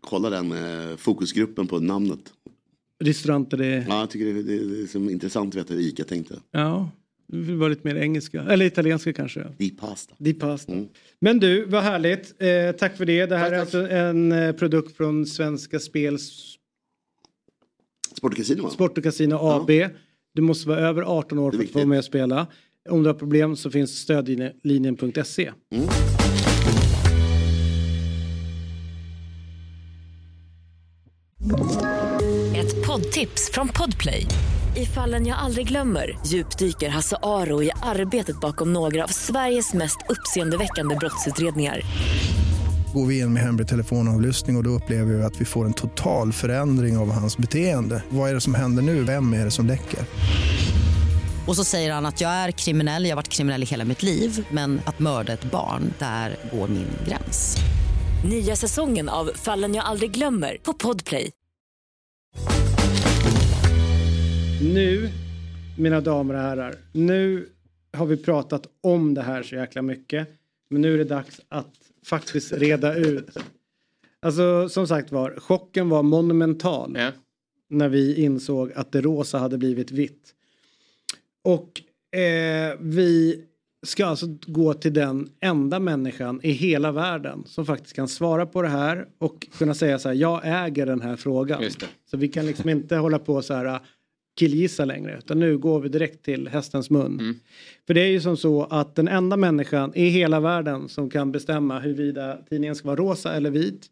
Kolla 0.00 0.30
den 0.30 0.52
eh, 0.52 0.96
fokusgruppen 0.96 1.66
på 1.66 1.78
namnet. 1.78 2.20
Restauranter 3.04 3.56
det 3.56 3.66
är... 3.66 3.84
Ja, 3.88 4.00
jag 4.00 4.10
tycker 4.10 4.26
det, 4.26 4.42
det, 4.42 4.58
det 4.76 4.82
är 4.82 4.86
som 4.86 5.10
intressant 5.10 5.54
att 5.54 5.60
veta 5.60 5.74
hur 5.74 5.80
Ica 5.80 6.04
tänkte. 6.04 6.34
Ja. 6.50 6.90
Det 7.26 7.36
vill 7.36 7.56
vara 7.56 7.68
lite 7.68 7.88
mer 7.88 7.96
engelska. 7.96 8.42
Eller 8.42 8.66
italienska 8.66 9.12
kanske. 9.12 9.44
Di 9.58 9.70
pasta. 9.70 10.14
Di 10.18 10.34
pasta. 10.34 10.72
Mm. 10.72 10.88
Men 11.20 11.38
du, 11.38 11.64
vad 11.64 11.82
härligt. 11.82 12.34
Eh, 12.38 12.78
tack 12.78 12.96
för 12.96 13.04
det. 13.04 13.26
Det 13.26 13.36
här 13.36 13.52
är 13.52 13.58
alltså 13.58 13.88
en 13.88 14.32
eh, 14.32 14.52
produkt 14.52 14.96
från 14.96 15.26
Svenska 15.26 15.78
Spels 15.78 16.53
Sport 18.16 18.32
och 18.32 18.36
Casino? 18.36 18.70
Sport 18.70 18.98
och 18.98 19.04
Casino 19.04 19.34
AB. 19.34 19.70
Du 20.34 20.42
måste 20.42 20.68
vara 20.68 20.80
över 20.80 21.02
18 21.02 21.38
år 21.38 21.52
för 21.52 21.62
att 21.62 21.70
få 21.70 21.78
vara 21.78 21.86
med 21.86 21.98
och 21.98 22.04
spela. 22.04 22.46
Om 22.90 23.02
du 23.02 23.08
har 23.08 23.14
problem 23.14 23.56
så 23.56 23.70
finns 23.70 23.98
stödlinjen.se. 23.98 25.52
Mm. 25.72 25.88
Ett 32.56 32.86
poddtips 32.86 33.50
från 33.52 33.68
Podplay. 33.68 34.26
I 34.76 34.86
fallen 34.86 35.26
jag 35.26 35.38
aldrig 35.38 35.68
glömmer 35.68 36.18
djupdyker 36.26 36.88
Hasse 36.88 37.16
Aro 37.22 37.62
i 37.62 37.70
arbetet 37.82 38.40
bakom 38.40 38.72
några 38.72 39.04
av 39.04 39.08
Sveriges 39.08 39.74
mest 39.74 39.98
uppseendeväckande 40.08 40.96
brottsutredningar. 40.96 41.80
Går 42.94 43.06
vi 43.06 43.18
in 43.18 43.32
med 43.32 43.42
hemlig 43.42 43.68
telefonavlyssning 43.68 44.56
och, 44.56 44.60
och 44.60 44.64
då 44.64 44.70
upplever 44.70 45.14
vi 45.14 45.22
att 45.22 45.40
vi 45.40 45.44
får 45.44 45.64
en 45.64 45.72
total 45.72 46.32
förändring 46.32 46.96
av 46.96 47.10
hans 47.10 47.38
beteende. 47.38 48.02
Vad 48.08 48.30
är 48.30 48.34
det 48.34 48.40
som 48.40 48.54
händer 48.54 48.82
nu? 48.82 49.04
Vem 49.04 49.32
är 49.32 49.44
det 49.44 49.50
som 49.50 49.66
läcker? 49.66 50.00
Och 51.46 51.56
så 51.56 51.64
säger 51.64 51.92
han 51.92 52.06
att 52.06 52.20
jag 52.20 52.30
är 52.30 52.50
kriminell, 52.50 53.04
jag 53.04 53.10
har 53.10 53.16
varit 53.16 53.28
kriminell 53.28 53.62
i 53.62 53.66
hela 53.66 53.84
mitt 53.84 54.02
liv 54.02 54.46
men 54.50 54.80
att 54.84 54.98
mörda 54.98 55.32
ett 55.32 55.50
barn, 55.50 55.82
där 55.98 56.36
går 56.52 56.68
min 56.68 56.86
gräns. 57.08 57.56
Nya 58.28 58.56
säsongen 58.56 59.08
av 59.08 59.30
Fallen 59.34 59.74
jag 59.74 59.84
aldrig 59.84 60.10
glömmer 60.10 60.56
på 60.62 60.72
Podplay. 60.72 61.30
Nu, 64.62 65.10
mina 65.78 66.00
damer 66.00 66.34
och 66.34 66.40
herrar, 66.40 66.74
nu 66.92 67.48
har 67.92 68.06
vi 68.06 68.16
pratat 68.16 68.66
om 68.82 69.14
det 69.14 69.22
här 69.22 69.42
så 69.42 69.54
jäkla 69.54 69.82
mycket. 69.82 70.28
Men 70.70 70.82
nu 70.82 70.94
är 70.94 70.98
det 70.98 71.04
dags 71.04 71.40
att 71.48 71.83
faktiskt 72.04 72.52
reda 72.52 72.94
ut. 72.94 73.36
Alltså 74.22 74.68
som 74.68 74.86
sagt 74.86 75.12
var, 75.12 75.34
chocken 75.38 75.88
var 75.88 76.02
monumental. 76.02 76.92
När 77.70 77.88
vi 77.88 78.22
insåg 78.22 78.72
att 78.72 78.92
det 78.92 79.00
rosa 79.00 79.38
hade 79.38 79.58
blivit 79.58 79.90
vitt. 79.90 80.34
Och 81.44 81.82
eh, 82.18 82.76
vi 82.80 83.40
ska 83.86 84.06
alltså 84.06 84.26
gå 84.46 84.74
till 84.74 84.92
den 84.92 85.28
enda 85.40 85.78
människan 85.78 86.40
i 86.42 86.50
hela 86.50 86.92
världen 86.92 87.44
som 87.46 87.66
faktiskt 87.66 87.96
kan 87.96 88.08
svara 88.08 88.46
på 88.46 88.62
det 88.62 88.68
här 88.68 89.06
och 89.18 89.46
kunna 89.58 89.74
säga 89.74 89.98
så 89.98 90.08
här, 90.08 90.16
jag 90.16 90.40
äger 90.44 90.86
den 90.86 91.00
här 91.00 91.16
frågan. 91.16 91.62
Så 92.10 92.16
vi 92.16 92.28
kan 92.28 92.46
liksom 92.46 92.68
inte 92.70 92.96
hålla 92.96 93.18
på 93.18 93.42
så 93.42 93.54
här 93.54 93.80
killgissa 94.36 94.84
längre 94.84 95.18
utan 95.18 95.38
nu 95.38 95.58
går 95.58 95.80
vi 95.80 95.88
direkt 95.88 96.24
till 96.24 96.48
hästens 96.48 96.90
mun. 96.90 97.40
För 97.86 97.94
det 97.94 98.00
är 98.00 98.06
ju 98.06 98.20
som 98.20 98.36
så 98.36 98.64
att 98.64 98.94
den 98.94 99.08
enda 99.08 99.36
människan 99.36 99.92
i 99.94 100.08
hela 100.08 100.40
världen 100.40 100.88
som 100.88 101.10
kan 101.10 101.32
bestämma 101.32 101.80
huruvida 101.80 102.38
tidningen 102.48 102.74
ska 102.74 102.88
vara 102.88 102.96
rosa 103.00 103.34
eller 103.34 103.50
vit, 103.50 103.90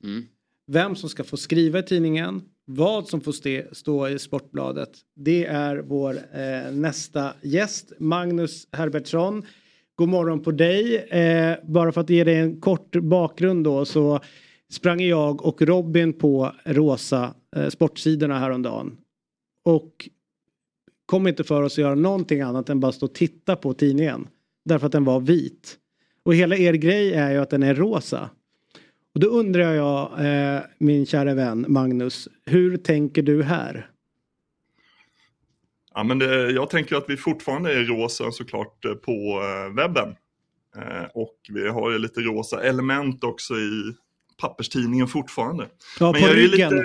vem 0.66 0.96
som 0.96 1.08
ska 1.08 1.24
få 1.24 1.36
skriva 1.36 1.78
i 1.78 1.82
tidningen, 1.82 2.42
vad 2.64 3.08
som 3.08 3.20
får 3.20 3.32
ste, 3.32 3.66
stå 3.72 4.08
i 4.08 4.18
Sportbladet. 4.18 4.90
Det 5.16 5.46
är 5.46 5.76
vår 5.76 6.14
eh, 6.14 6.72
nästa 6.72 7.32
gäst, 7.42 7.92
Magnus 7.98 8.68
Herbertsson. 8.72 9.42
God 9.94 10.08
morgon 10.08 10.40
på 10.42 10.50
dig. 10.50 10.96
Eh, 10.96 11.56
bara 11.64 11.92
för 11.92 12.00
att 12.00 12.10
ge 12.10 12.24
dig 12.24 12.36
en 12.38 12.60
kort 12.60 12.96
bakgrund 12.96 13.64
då 13.64 13.84
så 13.84 14.20
sprang 14.70 15.00
jag 15.00 15.46
och 15.46 15.62
Robin 15.62 16.12
på 16.12 16.52
rosa 16.64 17.34
eh, 17.56 17.68
sportsidorna 17.68 18.38
häromdagen. 18.38 18.96
Och 19.64 20.08
kom 21.12 21.26
inte 21.26 21.44
för 21.44 21.62
oss 21.62 21.72
att 21.72 21.78
göra 21.78 21.94
någonting 21.94 22.40
annat 22.40 22.68
än 22.68 22.80
bara 22.80 22.92
stå 22.92 23.06
och 23.06 23.14
titta 23.14 23.56
på 23.56 23.74
tidningen. 23.74 24.28
Därför 24.64 24.86
att 24.86 24.92
den 24.92 25.04
var 25.04 25.20
vit. 25.20 25.76
Och 26.24 26.34
hela 26.34 26.56
er 26.56 26.72
grej 26.72 27.14
är 27.14 27.30
ju 27.30 27.38
att 27.38 27.50
den 27.50 27.62
är 27.62 27.74
rosa. 27.74 28.30
Och 29.14 29.20
då 29.20 29.26
undrar 29.26 29.74
jag, 29.74 30.26
eh, 30.26 30.60
min 30.78 31.06
kära 31.06 31.34
vän 31.34 31.64
Magnus, 31.68 32.28
hur 32.46 32.76
tänker 32.76 33.22
du 33.22 33.42
här? 33.42 33.90
Ja, 35.94 36.02
men 36.04 36.18
det, 36.18 36.50
jag 36.50 36.70
tänker 36.70 36.96
att 36.96 37.04
vi 37.08 37.16
fortfarande 37.16 37.74
är 37.74 37.84
rosa 37.84 38.30
såklart 38.30 38.84
eh, 38.84 38.94
på 38.94 39.12
eh, 39.42 39.74
webben. 39.76 40.08
Eh, 40.76 41.04
och 41.14 41.36
vi 41.48 41.68
har 41.68 41.90
ju 41.90 41.98
lite 41.98 42.20
rosa 42.20 42.62
element 42.62 43.24
också 43.24 43.54
i 43.54 43.94
papperstidningen 44.40 45.08
fortfarande. 45.08 45.68
Ja, 46.00 46.12
men 46.12 46.20
på 46.20 46.28
jag 46.28 46.30
är, 46.30 46.34
ryggen. 46.34 46.70
lite, 46.70 46.84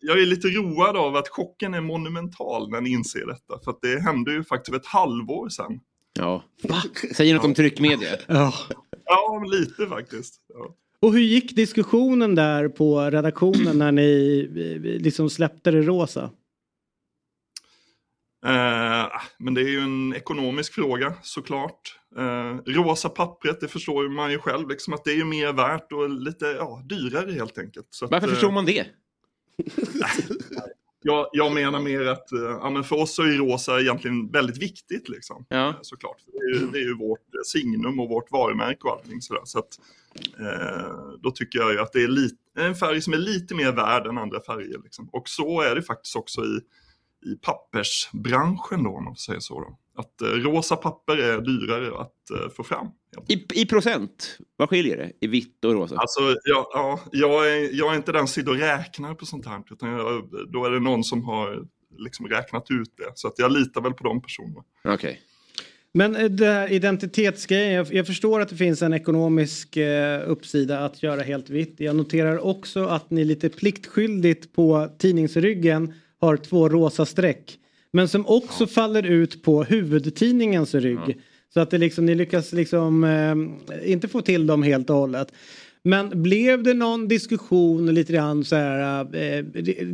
jag 0.00 0.20
är 0.20 0.26
lite 0.26 0.48
road 0.48 0.96
av 0.96 1.16
att 1.16 1.28
chocken 1.28 1.74
är 1.74 1.80
monumental 1.80 2.70
när 2.70 2.80
ni 2.80 2.90
inser 2.90 3.26
detta. 3.26 3.64
För 3.64 3.70
att 3.70 3.78
det 3.82 4.00
hände 4.00 4.32
ju 4.32 4.44
faktiskt 4.44 4.74
för 4.74 4.80
ett 4.80 4.86
halvår 4.86 5.48
sedan. 5.48 5.80
Ja. 6.12 6.42
Säger 7.14 7.34
något 7.34 7.44
om 7.44 7.54
tryckmedier. 7.54 8.20
Ja. 8.28 8.54
Ja, 9.04 9.42
lite 9.52 9.86
faktiskt. 9.86 10.34
Ja. 10.54 10.76
Och 11.00 11.12
hur 11.12 11.20
gick 11.20 11.56
diskussionen 11.56 12.34
där 12.34 12.68
på 12.68 13.00
redaktionen 13.00 13.78
när 13.78 13.92
ni 13.92 14.48
liksom 15.00 15.30
släppte 15.30 15.70
det 15.70 15.82
rosa? 15.82 16.30
Eh, 18.46 19.06
men 19.38 19.54
det 19.54 19.60
är 19.60 19.68
ju 19.68 19.80
en 19.80 20.14
ekonomisk 20.14 20.74
fråga 20.74 21.14
såklart. 21.22 21.98
Eh, 22.18 22.72
rosa 22.72 23.08
pappret, 23.08 23.60
det 23.60 23.68
förstår 23.68 24.08
man 24.08 24.30
ju 24.30 24.38
själv, 24.38 24.68
liksom, 24.68 24.94
att 24.94 25.04
det 25.04 25.10
är 25.10 25.16
ju 25.16 25.24
mer 25.24 25.52
värt 25.52 25.92
och 25.92 26.10
lite 26.10 26.46
ja, 26.46 26.82
dyrare 26.88 27.32
helt 27.32 27.58
enkelt. 27.58 27.86
Så 27.90 28.04
att, 28.04 28.10
Varför 28.10 28.26
eh, 28.26 28.32
förstår 28.32 28.52
man 28.52 28.64
det? 28.64 28.86
Jag, 31.02 31.28
jag 31.32 31.52
menar 31.52 31.80
mer 31.80 32.06
att 32.06 32.32
eh, 32.32 32.40
ja, 32.40 32.70
men 32.70 32.84
för 32.84 32.96
oss 32.96 33.14
så 33.14 33.22
är 33.22 33.26
rosa 33.32 33.80
egentligen 33.80 34.30
väldigt 34.30 34.58
viktigt. 34.62 35.08
Liksom, 35.08 35.46
Ja. 35.48 35.68
eh, 35.68 35.74
såklart. 35.82 36.16
Det 36.32 36.38
är, 36.38 36.60
ju, 36.60 36.66
det 36.66 36.78
är 36.78 36.82
ju 36.82 36.96
vårt 36.96 37.18
eh, 37.34 37.40
signum 37.44 38.00
och 38.00 38.08
vårt 38.08 38.30
varumärke 38.32 38.80
och 38.82 38.92
allting 38.92 39.20
sådär. 39.20 39.40
Så 39.44 39.58
att, 39.58 39.78
eh, 40.38 40.92
då 41.22 41.30
tycker 41.30 41.58
jag 41.58 41.72
ju 41.72 41.78
att 41.78 41.92
det 41.92 42.02
är 42.02 42.08
lite, 42.08 42.36
en 42.58 42.74
färg 42.74 43.00
som 43.00 43.12
är 43.12 43.16
lite 43.18 43.54
mer 43.54 43.72
värd 43.72 44.06
än 44.06 44.18
andra 44.18 44.40
färger. 44.42 44.80
Liksom. 44.84 45.08
Och 45.12 45.28
så 45.28 45.60
är 45.60 45.74
det 45.74 45.82
faktiskt 45.82 46.16
också 46.16 46.40
i, 46.40 46.60
i 47.26 47.34
pappersbranschen 47.34 48.82
då, 48.82 48.90
om 48.90 49.04
man 49.04 49.16
säga 49.16 49.40
så. 49.40 49.60
Då. 49.60 49.78
Att 50.00 50.22
eh, 50.22 50.26
rosa 50.26 50.76
papper 50.76 51.16
är 51.16 51.40
dyrare 51.40 52.00
att 52.00 52.30
eh, 52.30 52.50
få 52.56 52.64
fram. 52.64 52.86
I, 53.28 53.62
I 53.62 53.66
procent, 53.66 54.38
vad 54.56 54.68
skiljer 54.68 54.96
det 54.96 55.12
i 55.20 55.26
vitt 55.26 55.64
och 55.64 55.72
rosa? 55.72 55.96
Alltså, 55.96 56.20
jag, 56.44 56.66
ja, 56.72 57.00
jag, 57.12 57.52
är, 57.52 57.78
jag 57.78 57.92
är 57.92 57.96
inte 57.96 58.12
den 58.12 58.26
som 58.26 58.34
sitter 58.34 58.50
och 58.50 58.58
räknar 58.58 59.14
på 59.14 59.26
sånt 59.26 59.46
här. 59.46 59.62
Utan 59.70 59.88
jag, 59.88 60.30
då 60.52 60.64
är 60.64 60.70
det 60.70 60.80
någon 60.80 61.04
som 61.04 61.24
har 61.24 61.64
liksom 61.98 62.28
räknat 62.28 62.70
ut 62.70 62.96
det. 62.96 63.12
Så 63.14 63.28
att 63.28 63.34
jag 63.36 63.52
litar 63.52 63.80
väl 63.80 63.92
på 63.92 64.04
de 64.04 64.22
personerna. 64.22 64.64
Okej. 64.84 65.20
Men 65.92 66.16
eh, 66.16 66.24
det 66.24 66.46
här 66.46 66.72
identitetsgrejen, 66.72 67.72
jag, 67.72 67.94
jag 67.94 68.06
förstår 68.06 68.40
att 68.40 68.48
det 68.48 68.56
finns 68.56 68.82
en 68.82 68.92
ekonomisk 68.92 69.76
eh, 69.76 70.30
uppsida 70.30 70.78
att 70.78 71.02
göra 71.02 71.22
helt 71.22 71.50
vitt. 71.50 71.74
Jag 71.78 71.96
noterar 71.96 72.46
också 72.46 72.84
att 72.84 73.10
ni 73.10 73.24
lite 73.24 73.48
pliktskyldigt 73.48 74.52
på 74.52 74.88
tidningsryggen 74.98 75.94
har 76.20 76.36
två 76.36 76.68
rosa 76.68 77.06
streck. 77.06 77.58
Men 77.92 78.08
som 78.08 78.26
också 78.26 78.66
faller 78.66 79.02
ut 79.02 79.42
på 79.42 79.64
huvudtidningens 79.64 80.74
rygg. 80.74 81.18
Så 81.54 81.60
att 81.60 81.70
det 81.70 81.78
liksom, 81.78 82.06
ni 82.06 82.14
lyckas 82.14 82.52
liksom 82.52 83.04
eh, 83.04 83.92
inte 83.92 84.08
få 84.08 84.20
till 84.20 84.46
dem 84.46 84.62
helt 84.62 84.90
och 84.90 84.96
hållet. 84.96 85.32
Men 85.82 86.22
blev 86.22 86.62
det 86.62 86.74
någon 86.74 87.08
diskussion 87.08 87.94
lite 87.94 88.12
grann 88.12 88.44
så 88.44 88.56
här 88.56 89.06
eh, 89.16 89.44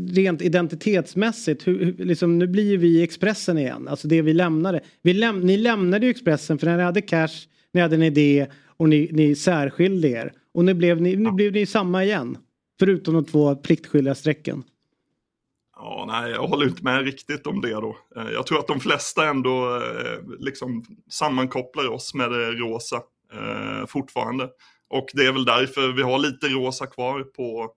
rent 0.09 0.43
identitetsmässigt? 0.43 1.67
Hur, 1.67 1.85
hur, 1.85 2.05
liksom, 2.05 2.39
nu 2.39 2.47
blir 2.47 2.79
vi 2.79 3.03
Expressen 3.03 3.59
igen, 3.59 3.89
alltså 3.89 4.09
det 4.09 4.23
vi 4.23 4.33
lämnade. 4.33 4.81
Vi 5.03 5.13
läm 5.13 5.41
ni 5.41 5.57
lämnade 5.57 6.07
ju 6.07 6.11
Expressen 6.11 6.59
för 6.59 6.67
när 6.67 6.77
ni 6.77 6.83
hade 6.83 7.01
cash, 7.03 7.47
ni 7.73 7.81
hade 7.81 7.97
en 7.97 8.03
idé 8.03 8.47
och 8.67 8.89
ni, 8.89 9.11
ni 9.13 9.35
särskilde 9.35 10.09
er. 10.09 10.33
Och 10.55 10.65
nu 10.65 10.75
blev 10.75 11.01
ni, 11.01 11.17
nu 11.17 11.33
blev 11.33 11.53
ni 11.53 11.67
samma 11.67 12.05
igen. 12.05 12.39
Förutom 12.79 13.15
de 13.15 13.25
två 13.25 13.57
pliktskyldiga 13.57 14.15
strecken. 14.15 14.63
Ja, 15.79 16.05
nej, 16.09 16.31
jag 16.31 16.47
håller 16.47 16.67
inte 16.67 16.83
med 16.85 17.05
riktigt 17.05 17.47
om 17.47 17.61
det 17.61 17.71
då. 17.71 17.97
Eh, 18.17 18.29
Jag 18.31 18.47
tror 18.47 18.59
att 18.59 18.67
de 18.67 18.81
flesta 18.81 19.29
ändå 19.29 19.77
eh, 19.77 20.19
liksom 20.39 20.85
sammankopplar 21.11 21.89
oss 21.89 22.15
med 22.15 22.31
det 22.31 22.53
rosa 22.53 22.97
eh, 23.33 23.87
fortfarande. 23.87 24.49
Och 24.89 25.07
det 25.13 25.27
är 25.27 25.33
väl 25.33 25.45
därför 25.45 25.93
vi 25.93 26.03
har 26.03 26.19
lite 26.19 26.47
rosa 26.49 26.87
kvar 26.87 27.23
på, 27.23 27.71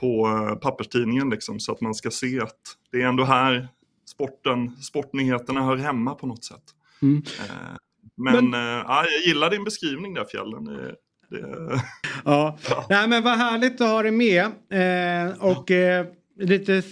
på 0.00 0.26
eh, 0.28 0.54
papperstidningen 0.54 1.30
liksom, 1.30 1.60
så 1.60 1.72
att 1.72 1.80
man 1.80 1.94
ska 1.94 2.10
se 2.10 2.40
att 2.40 2.60
det 2.92 3.02
är 3.02 3.06
ändå 3.06 3.24
här 3.24 3.68
sporten, 4.06 4.76
sportnyheterna 4.82 5.62
hör 5.62 5.76
hemma 5.76 6.14
på 6.14 6.26
något 6.26 6.44
sätt. 6.44 6.62
Mm. 7.02 7.22
Eh, 7.38 7.76
Men, 8.16 8.54
eh, 8.54 8.60
ja, 8.60 9.04
jag 9.04 9.26
gillar 9.26 9.50
din 9.50 9.64
beskrivning 9.64 10.14
där 10.14 10.24
fjällen. 10.24 10.64
Det, 10.64 10.94
det, 11.30 11.80
Ja, 12.24 12.58
Nej, 12.90 13.08
men 13.08 13.22
vad 13.22 13.38
härligt 13.38 13.80
att 13.80 13.88
ha 13.88 14.02
dig 14.02 14.12
med. 14.12 14.44
Eh, 14.44 15.44
och 15.44 15.70
eh, 15.70 16.06
lite 16.38 16.82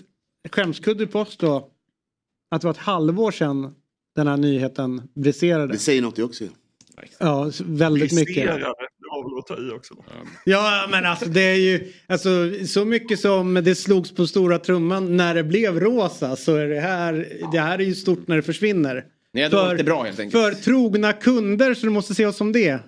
skämskudde 0.51 1.07
på 1.07 1.21
oss 1.21 1.37
då. 1.37 1.71
Att 2.51 2.61
det 2.61 2.67
var 2.67 2.73
ett 2.73 2.79
halvår 2.79 3.31
sedan 3.31 3.75
den 4.17 4.27
här 4.27 4.37
nyheten 4.37 5.09
briserade. 5.15 5.73
Det 5.73 5.79
säger 5.79 6.03
något 6.03 6.17
det 6.17 6.23
också. 6.23 6.45
Ja, 7.19 7.51
väldigt 7.65 8.13
mycket. 8.13 8.61
Ja 10.45 10.89
men 10.91 11.07
alltså 11.07 11.27
det 11.27 11.41
är 11.41 11.57
ju 11.57 11.93
alltså, 12.07 12.29
så 12.67 12.85
mycket 12.85 13.21
som 13.21 13.55
det 13.55 13.75
slogs 13.75 14.15
på 14.15 14.27
stora 14.27 14.59
trumman 14.59 15.17
när 15.17 15.35
det 15.35 15.45
blev 15.45 15.81
rosa 15.81 16.37
så 16.37 16.57
är 16.57 16.67
det 16.69 16.81
här, 16.81 17.29
det 17.53 17.61
här 17.61 17.79
är 17.79 17.85
ju 17.85 17.95
stort 17.95 18.29
när 18.29 18.37
det 18.37 18.43
försvinner. 18.43 19.05
Nej, 19.33 19.51
det 19.51 19.57
var 19.57 19.73
inte 19.73 19.85
bra 19.85 20.03
helt 20.03 20.21
enkelt. 20.21 20.45
För 20.45 20.63
trogna 20.63 21.13
kunder 21.13 21.75
så 21.75 21.87
du 21.87 21.93
måste 21.93 22.15
se 22.15 22.27
oss 22.27 22.37
som 22.37 22.53
det. 22.53 22.81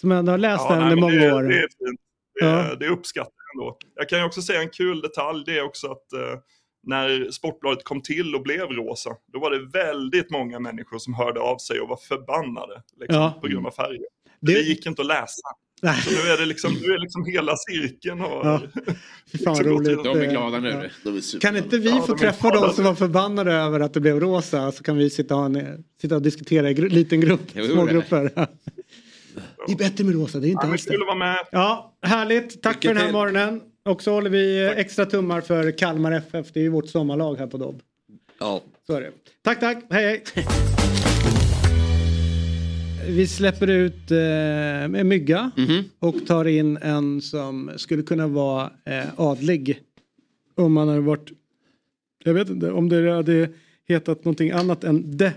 Som 0.00 0.12
ändå 0.12 0.32
har 0.32 0.38
läst 0.38 0.68
det 0.68 0.74
här 0.74 0.82
under 0.82 0.96
många 0.96 1.20
det, 1.20 1.32
år. 1.32 1.42
Det 1.42 1.54
är 1.54 1.60
fint. 1.60 2.00
Det, 2.40 2.46
Ja. 2.46 2.74
det 2.80 2.88
uppskattar 2.88 3.30
jag 3.35 3.35
ändå. 3.60 3.76
Jag 3.94 4.08
kan 4.08 4.18
ju 4.18 4.24
också 4.24 4.42
säga 4.42 4.60
en 4.62 4.70
kul 4.70 5.00
detalj. 5.00 5.42
Det 5.46 5.58
är 5.58 5.62
också 5.62 5.86
att 5.86 6.12
eh, 6.12 6.38
när 6.86 7.30
Sportbladet 7.30 7.84
kom 7.84 8.02
till 8.02 8.34
och 8.34 8.42
blev 8.42 8.66
rosa. 8.68 9.10
Då 9.32 9.38
var 9.38 9.50
det 9.50 9.66
väldigt 9.78 10.30
många 10.30 10.60
människor 10.60 10.98
som 10.98 11.14
hörde 11.14 11.40
av 11.40 11.58
sig 11.58 11.80
och 11.80 11.88
var 11.88 11.96
förbannade. 11.96 12.82
Liksom, 13.00 13.16
Ja. 13.22 13.38
På 13.42 13.48
grund 13.48 13.66
av 13.66 13.70
färgen. 13.70 14.02
Det- 14.40 14.52
Det... 14.52 14.60
gick 14.60 14.86
inte 14.86 15.02
att 15.02 15.06
läsa. 15.08 15.48
Så 16.04 16.10
nu 16.10 16.30
är 16.32 16.38
det 16.38 16.46
liksom, 16.46 16.72
nu 16.82 16.92
är 16.92 16.98
liksom 16.98 17.24
hela 17.24 17.56
cirkeln 17.56 18.20
har... 18.20 18.44
Ja. 18.44 18.82
Fan 19.44 19.62
roligt. 19.64 20.04
De 20.04 20.18
är 20.20 20.30
glada 20.30 20.58
nu. 20.60 20.68
Ja. 20.68 20.82
De 21.10 21.16
är 21.16 21.40
Kan 21.40 21.56
inte 21.56 21.78
vi 21.78 21.88
Ja, 21.90 22.02
få 22.06 22.18
träffa 22.18 22.50
de 22.50 22.72
som 22.72 22.84
var 22.84 22.94
förbannade 22.94 23.52
över 23.52 23.80
att 23.80 23.94
det 23.94 24.00
blev 24.00 24.20
rosa 24.20 24.72
så 24.72 24.82
kan 24.82 24.96
vi 24.96 25.10
sitta 25.10 25.36
och, 25.36 25.50
sitta 26.00 26.16
och 26.16 26.22
diskutera 26.22 26.70
i 26.70 26.74
gru- 26.74 26.88
liten 26.88 27.20
grupp, 27.20 27.50
små 27.72 27.84
grupper. 27.84 28.30
Det 29.66 29.72
är 29.72 29.76
bättre 29.76 30.04
med 30.04 30.14
rosa, 30.14 30.40
det 30.40 30.48
är 30.48 30.50
inte 30.50 30.66
Ja, 30.66 30.72
alls 30.72 30.84
det. 30.84 30.98
vara 30.98 31.14
med. 31.14 31.36
Ja, 31.52 31.96
härligt. 32.02 32.62
Tack 32.62 32.74
Lycka 32.76 32.88
för 32.88 32.94
den 32.94 32.96
här 32.96 33.04
till. 33.08 33.12
morgonen. 33.12 33.60
Och 33.84 34.02
så 34.02 34.12
håller 34.12 34.30
vi 34.30 34.64
eh, 34.64 34.70
extra 34.70 35.06
tummar 35.06 35.40
för 35.40 35.70
Kalmar 35.78 36.12
FF. 36.12 36.52
Det 36.52 36.60
är 36.60 36.64
ju 36.64 36.68
vårt 36.70 36.88
sommarlag 36.88 37.34
här 37.36 37.46
på 37.46 37.56
Dobb. 37.56 37.82
Ja. 38.38 38.62
Så 38.86 38.92
är 38.94 39.00
det. 39.00 39.10
Tack, 39.42 39.60
tack. 39.60 39.84
Hej, 39.90 40.22
hej. 40.34 40.46
Vi 43.08 43.26
släpper 43.26 43.66
ut 43.70 44.10
eh, 44.10 44.18
en 45.00 45.08
mygga 45.08 45.50
Mhm. 45.56 45.84
och 45.98 46.26
tar 46.26 46.44
in 46.44 46.76
en 46.76 47.20
som 47.22 47.70
skulle 47.76 48.02
kunna 48.02 48.26
vara 48.26 48.70
eh, 48.84 49.04
adlig. 49.16 49.80
Om 50.54 50.72
man 50.72 50.88
hade 50.88 51.00
varit, 51.00 51.30
jag 52.24 52.34
vet 52.34 52.48
inte, 52.50 52.70
om 52.72 52.88
det 52.88 53.10
hade 53.14 53.48
hetat 53.88 54.24
någonting 54.24 54.50
annat 54.50 54.84
än 54.84 55.16
de 55.16 55.30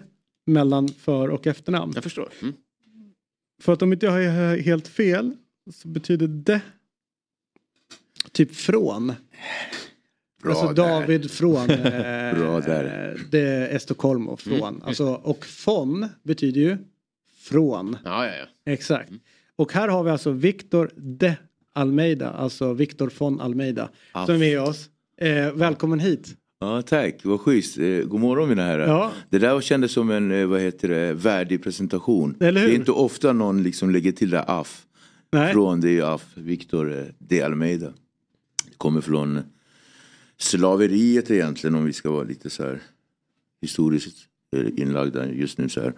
mellan 0.45 0.87
för 0.87 1.29
och 1.29 1.47
efternamn. 1.47 1.91
Jag 1.95 2.03
förstår. 2.03 2.29
Mm. 2.41 2.53
För 3.59 3.73
att 3.73 3.81
om 3.81 3.93
inte 3.93 4.05
jag 4.05 4.13
har 4.13 4.57
helt 4.57 4.87
fel 4.87 5.31
så 5.73 5.87
betyder 5.87 6.27
det 6.27 6.61
typ 8.31 8.55
från. 8.55 9.13
Bra 10.43 10.51
alltså 10.51 10.67
där. 10.67 10.73
David 11.01 11.31
från 11.31 11.69
eh, 11.69 12.37
Bra 12.39 12.59
där. 12.59 13.17
det 13.31 13.39
är 13.39 13.75
Estocolmo 13.75 14.37
från. 14.37 14.57
Mm, 14.75 14.81
alltså, 14.83 15.05
och 15.13 15.45
von 15.65 16.07
betyder 16.23 16.61
ju 16.61 16.77
från. 17.41 17.97
Ja, 18.05 18.25
ja, 18.25 18.31
ja. 18.35 18.71
Exakt. 18.71 19.11
Och 19.55 19.73
här 19.73 19.87
har 19.87 20.03
vi 20.03 20.11
alltså 20.11 20.31
Victor 20.31 20.91
de 20.95 21.33
Almeida, 21.73 22.29
alltså 22.29 22.73
Victor 22.73 23.11
von 23.17 23.41
Almeida 23.41 23.89
Ja. 24.13 24.25
som 24.25 24.35
är 24.35 24.39
med 24.39 24.61
oss. 24.61 24.89
Eh, 25.17 25.51
välkommen 25.53 25.99
hit. 25.99 26.35
Ja, 26.61 26.81
tack. 26.81 27.25
Vad 27.25 27.41
schysst. 27.41 27.77
Eh, 27.77 27.99
God 27.99 28.19
morgon 28.19 28.49
mina 28.49 28.63
herrar. 28.63 28.87
Ja. 28.87 29.11
Det 29.29 29.39
där 29.39 29.61
kändes 29.61 29.91
som 29.91 30.11
en 30.11 30.31
eh, 30.31 30.47
vad 30.47 30.61
heter 30.61 30.87
det, 30.87 31.13
värdig 31.13 31.63
presentation. 31.63 32.35
Eller 32.39 32.61
hur? 32.61 32.67
Det 32.67 32.73
är 32.73 32.75
inte 32.75 32.91
ofta 32.91 33.33
någon 33.33 33.63
liksom 33.63 33.89
lägger 33.89 34.11
till 34.11 34.29
det 34.29 34.43
AF. 34.43 34.85
Nej. 35.31 35.53
Från 35.53 35.81
det 35.81 35.99
är 35.99 36.15
AF, 36.15 36.25
Victor 36.33 36.97
eh, 36.97 37.05
de 37.19 37.41
Almeida. 37.41 37.93
Det 38.65 38.77
kommer 38.77 39.01
från 39.01 39.41
slaveriet 40.37 41.31
egentligen 41.31 41.75
om 41.75 41.85
vi 41.85 41.93
ska 41.93 42.11
vara 42.11 42.23
lite 42.23 42.49
så 42.49 42.63
här 42.63 42.81
historiskt 43.61 44.17
inlagda 44.75 45.31
just 45.31 45.57
nu 45.57 45.69
så 45.69 45.81
här. 45.81 45.93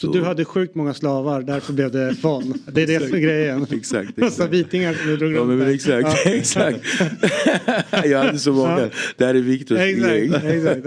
Så, 0.00 0.12
du 0.12 0.22
hade 0.22 0.44
sjukt 0.44 0.74
många 0.74 0.94
slavar, 0.94 1.42
därför 1.42 1.72
blev 1.72 1.90
det 1.90 2.16
von. 2.22 2.54
Det 2.72 2.82
är 2.82 2.86
det 2.86 3.06
som 3.06 3.16
är 3.16 3.20
grejen. 3.20 3.66
Exakt. 3.70 4.16
Massa 4.16 4.46
vitingar 4.46 4.94
som 4.94 5.06
du 5.06 5.16
drog 5.16 5.32
Ja, 5.32 5.38
runt 5.40 5.58
men, 5.58 5.74
exakt, 5.74 6.08
Ja. 6.24 6.30
exakt. 6.30 6.78
jag 8.04 8.18
hade 8.18 8.38
så 8.38 8.52
många. 8.52 8.80
Ja. 8.80 8.88
Det 9.16 9.24
här 9.26 9.34
är 9.34 9.38
Viktors 9.40 9.78
gäng. 9.78 10.34
Exakt, 10.34 10.86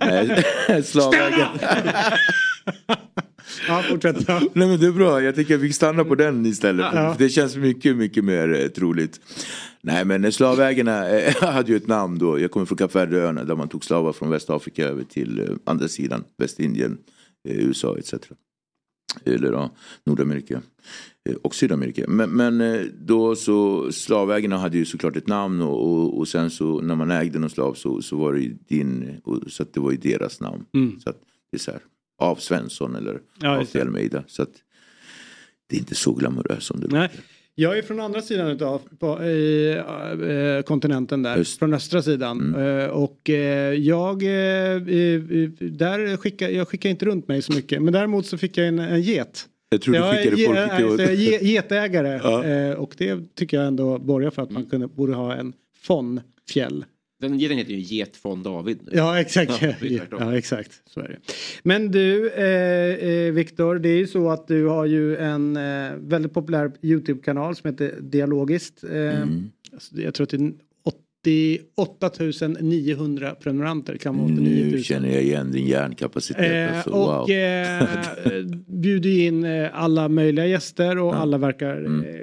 exakt. 0.00 0.88
Slavvägen. 0.88 1.48
ja, 3.68 3.82
fortsätt. 3.90 4.16
Ja. 4.28 4.40
Nej 4.52 4.68
men 4.68 4.80
det 4.80 4.86
är 4.86 4.92
bra, 4.92 5.22
jag 5.22 5.34
tycker 5.34 5.56
vi 5.56 5.72
stannar 5.72 6.04
på 6.04 6.14
den 6.14 6.46
istället. 6.46 6.86
Ja. 6.94 7.14
Det 7.18 7.28
känns 7.28 7.56
mycket, 7.56 7.96
mycket 7.96 8.24
mer 8.24 8.60
eh, 8.62 8.68
troligt. 8.68 9.20
Nej 9.82 10.04
men 10.04 10.32
slavägarna 10.32 11.08
eh, 11.08 11.42
hade 11.42 11.70
ju 11.70 11.76
ett 11.76 11.88
namn 11.88 12.18
då. 12.18 12.40
Jag 12.40 12.50
kommer 12.50 12.66
från 12.66 12.78
Kap 12.78 12.94
Verdeöarna 12.94 13.44
där 13.44 13.54
man 13.56 13.68
tog 13.68 13.84
slavar 13.84 14.12
från 14.12 14.30
Västafrika 14.30 14.84
över 14.88 15.04
till 15.04 15.38
eh, 15.40 15.46
andra 15.64 15.88
sidan, 15.88 16.24
Västindien, 16.38 16.92
eh, 16.92 16.96
USA 17.44 17.98
etc. 17.98 18.14
Eller 19.24 19.52
ja, 19.52 19.70
Nordamerika 20.04 20.62
eh, 21.28 21.34
och 21.34 21.54
Sydamerika. 21.54 22.04
Men, 22.08 22.30
men 22.30 22.60
eh, 22.60 22.80
då 23.00 23.36
så 23.36 23.92
slavägarna 23.92 24.58
hade 24.58 24.78
ju 24.78 24.84
såklart 24.84 25.16
ett 25.16 25.26
namn 25.26 25.60
och, 25.62 25.90
och, 25.90 26.18
och 26.18 26.28
sen 26.28 26.50
så 26.50 26.80
när 26.80 26.94
man 26.94 27.10
ägde 27.10 27.38
någon 27.38 27.50
slav 27.50 27.74
så, 27.74 28.02
så 28.02 28.16
var 28.16 28.32
det 28.32 28.40
ju 28.40 28.56
din, 28.68 29.20
och, 29.24 29.52
så 29.52 29.62
att 29.62 29.74
det 29.74 29.80
var 29.80 29.90
ju 29.90 29.96
deras 29.96 30.40
namn. 30.40 30.64
Mm. 30.74 31.00
Så 31.00 31.10
att 31.10 31.20
det 31.50 31.56
är 31.56 31.60
så 31.60 31.70
här, 31.70 31.80
av 32.18 32.36
Svensson 32.36 32.96
eller 32.96 33.20
Ja, 33.40 33.60
av. 33.60 33.80
Almeida. 33.80 34.24
Så 34.26 34.42
att 34.42 34.54
det 35.66 35.76
är 35.76 35.80
inte 35.80 35.94
så 35.94 36.12
glamoröst 36.12 36.66
som 36.66 36.80
det 36.80 36.88
Nej. 36.90 37.02
låter. 37.02 37.24
Jag 37.60 37.78
är 37.78 37.82
från 37.82 38.00
andra 38.00 38.22
sidan 38.22 38.48
utav 38.50 38.80
på, 38.98 39.24
i, 39.24 39.70
eh, 40.58 40.62
kontinenten 40.64 41.22
där, 41.22 41.44
från 41.44 41.74
östra 41.74 42.02
sidan. 42.02 42.54
Mm. 42.54 42.78
Eh, 42.80 42.86
och 42.90 43.30
eh, 43.30 43.74
jag, 43.74 44.22
eh, 44.22 44.80
där 45.60 46.16
skickar, 46.16 46.48
jag 46.48 46.68
skickar 46.68 46.90
inte 46.90 47.04
runt 47.06 47.28
mig 47.28 47.42
så 47.42 47.52
mycket. 47.52 47.82
Men 47.82 47.92
däremot 47.92 48.26
så 48.26 48.38
fick 48.38 48.58
jag 48.58 48.68
en, 48.68 48.78
en 48.78 49.02
get. 49.02 49.46
Jag 49.70 49.82
tror 49.82 49.94
du 49.94 50.00
Jag 50.00 50.08
är 50.08 50.30
skickade 50.30 50.36
folk 50.66 50.76
till... 50.76 50.86
jag 50.86 51.00
är 51.00 51.12
ge- 51.12 51.52
Getägare. 51.52 52.20
Ja. 52.22 52.76
Och 52.76 52.94
det 52.98 53.34
tycker 53.34 53.56
jag 53.56 53.66
ändå 53.66 53.98
borgar 53.98 54.30
för 54.30 54.42
att 54.42 54.50
man 54.50 54.66
kunde, 54.66 54.86
borde 54.86 55.14
ha 55.14 55.34
en 55.34 55.52
fondfjäll. 55.82 56.84
Den 57.20 57.38
geten 57.38 57.58
heter 57.58 57.72
ju 57.72 57.96
Get 57.96 58.16
från 58.16 58.42
David. 58.42 58.78
Ja 58.92 59.20
exakt. 59.20 59.62
Ja, 59.80 60.02
Ja, 60.10 60.36
exakt. 60.36 60.82
Så 60.86 61.00
är 61.00 61.08
det. 61.08 61.18
Men 61.62 61.90
du 61.90 62.30
eh, 62.30 63.08
eh, 63.08 63.32
Viktor, 63.32 63.78
det 63.78 63.88
är 63.88 63.96
ju 63.96 64.06
så 64.06 64.30
att 64.30 64.48
du 64.48 64.66
har 64.66 64.86
ju 64.86 65.16
en 65.16 65.56
eh, 65.56 65.92
väldigt 65.96 66.32
populär 66.34 66.72
YouTube-kanal 66.82 67.56
som 67.56 67.70
heter 67.70 67.94
Dialogiskt. 68.00 68.84
Eh, 68.84 69.22
alltså, 69.72 70.00
jag 70.00 70.14
tror 70.14 70.24
att 70.24 70.30
det 70.30 70.36
är 70.36 70.52
88 71.76 72.48
900 72.60 73.34
prenumeranter. 73.34 73.96
Kan 73.96 74.16
vara 74.16 74.24
89 74.32 74.64
Nu 74.64 74.70
000. 74.70 74.82
känner 74.82 75.08
jag 75.08 75.22
igen 75.22 75.50
din 75.52 75.66
hjärnkapacitet. 75.66 76.70
Eh, 76.70 76.76
alltså, 76.76 76.90
och 76.90 77.28
wow. 77.28 77.30
eh, 77.30 77.88
bjuder 78.66 79.10
in 79.20 79.44
eh, 79.44 79.68
alla 79.72 80.08
möjliga 80.08 80.46
gäster 80.46 80.98
och 80.98 81.16
alla 81.16 81.38
verkar 81.38 81.76
Mm. 81.76 82.04
eh, 82.04 82.20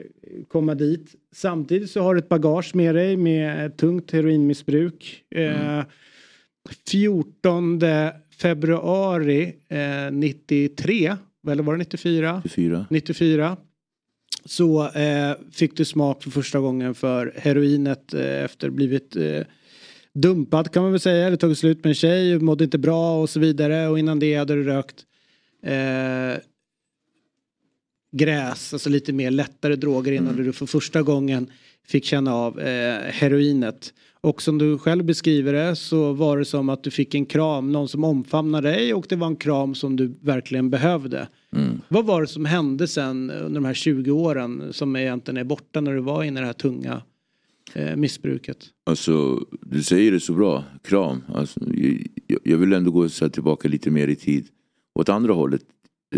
komma 0.47 0.75
dit. 0.75 1.15
Samtidigt 1.35 1.89
så 1.91 2.01
har 2.01 2.15
du 2.15 2.19
ett 2.19 2.29
bagage 2.29 2.75
med 2.75 2.95
dig 2.95 3.17
med 3.17 3.77
tungt 3.77 4.11
heroinmissbruk. 4.11 5.23
Eh, 5.35 5.71
Mm. 5.71 5.85
14 6.89 7.79
februari 8.41 9.53
eh, 9.69 10.11
93, 10.11 11.15
eller 11.51 11.63
var 11.63 11.73
det 11.73 11.77
94? 11.79 12.41
94. 12.45 12.85
94. 12.89 13.57
Så 14.45 14.89
eh, 14.89 15.35
fick 15.51 15.77
du 15.77 15.85
smak 15.85 16.23
för 16.23 16.31
första 16.31 16.59
gången 16.59 16.95
för 16.95 17.33
heroinet 17.37 18.13
eh, 18.13 18.43
efter 18.43 18.69
blivit 18.69 19.15
eh, 19.15 19.41
dumpad 20.13 20.71
kan 20.71 20.83
man 20.83 20.91
väl 20.91 21.01
säga. 21.01 21.27
Eller 21.27 21.37
tagit 21.37 21.57
slut 21.57 21.83
med 21.83 21.89
en 21.89 21.95
tjej, 21.95 22.39
mådde 22.39 22.63
inte 22.63 22.77
bra 22.77 23.21
och 23.21 23.29
så 23.29 23.39
vidare. 23.39 23.87
Och 23.87 23.99
innan 23.99 24.19
det 24.19 24.35
hade 24.35 24.55
du 24.55 24.63
rökt 24.63 25.05
eh, 25.63 26.41
gräs, 28.11 28.73
alltså 28.73 28.89
lite 28.89 29.13
mer 29.13 29.31
lättare 29.31 29.75
droger 29.75 30.11
innan 30.11 30.35
du 30.35 30.53
för 30.53 30.65
första 30.65 31.01
gången 31.01 31.51
fick 31.87 32.05
känna 32.05 32.33
av 32.33 32.59
eh, 32.59 33.01
heroinet. 33.11 33.93
Och 34.21 34.41
som 34.41 34.57
du 34.57 34.77
själv 34.77 35.05
beskriver 35.05 35.53
det 35.53 35.75
så 35.75 36.13
var 36.13 36.37
det 36.37 36.45
som 36.45 36.69
att 36.69 36.83
du 36.83 36.91
fick 36.91 37.15
en 37.15 37.25
kram, 37.25 37.71
någon 37.71 37.87
som 37.87 38.03
omfamnade 38.03 38.69
dig 38.69 38.93
och 38.93 39.05
det 39.09 39.15
var 39.15 39.27
en 39.27 39.35
kram 39.35 39.75
som 39.75 39.95
du 39.95 40.13
verkligen 40.21 40.69
behövde. 40.69 41.27
Mm. 41.51 41.81
Vad 41.87 42.05
var 42.05 42.21
det 42.21 42.27
som 42.27 42.45
hände 42.45 42.87
sen 42.87 43.31
under 43.31 43.61
de 43.61 43.65
här 43.65 43.73
20 43.73 44.11
åren 44.11 44.73
som 44.73 44.95
egentligen 44.95 45.37
är 45.37 45.43
borta 45.43 45.81
när 45.81 45.93
du 45.93 46.01
var 46.01 46.23
inne 46.23 46.39
i 46.39 46.41
det 46.41 46.47
här 46.47 46.53
tunga 46.53 47.01
eh, 47.73 47.95
missbruket? 47.95 48.65
Alltså, 48.85 49.45
du 49.61 49.83
säger 49.83 50.11
det 50.11 50.19
så 50.19 50.33
bra. 50.33 50.63
Kram. 50.83 51.23
Alltså, 51.33 51.59
jag, 52.27 52.39
jag 52.43 52.57
vill 52.57 52.73
ändå 52.73 52.91
gå 52.91 53.09
så 53.09 53.29
tillbaka 53.29 53.67
lite 53.67 53.91
mer 53.91 54.07
i 54.07 54.15
tid. 54.15 54.47
Åt 54.99 55.09
andra 55.09 55.33
hållet, 55.33 55.61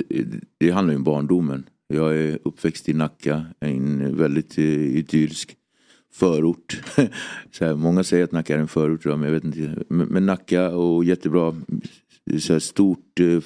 det, 0.10 0.26
det 0.58 0.72
handlar 0.72 0.94
ju 0.94 0.98
om 0.98 1.04
barndomen. 1.04 1.64
Jag 1.88 2.18
är 2.18 2.40
uppväxt 2.44 2.90
i 2.90 2.94
Nacka, 2.94 3.46
en 3.60 4.18
väldigt 4.18 4.58
eh, 4.58 4.66
idyllisk 4.98 5.56
förort. 6.14 6.82
så 7.52 7.66
här, 7.66 7.76
många 7.76 8.04
säger 8.04 8.24
att 8.24 8.32
Nacka 8.32 8.56
är 8.56 8.60
en 8.60 8.68
förort, 8.68 9.06
men 9.06 9.24
jag 9.24 9.32
vet 9.32 9.44
inte. 9.44 9.84
Men, 9.88 10.26
Nacka 10.26 10.70
och 10.70 11.06
jättebra, 11.06 11.56
så 12.40 12.54
här, 12.54 12.60
stort 12.60 13.20
eh, 13.20 13.40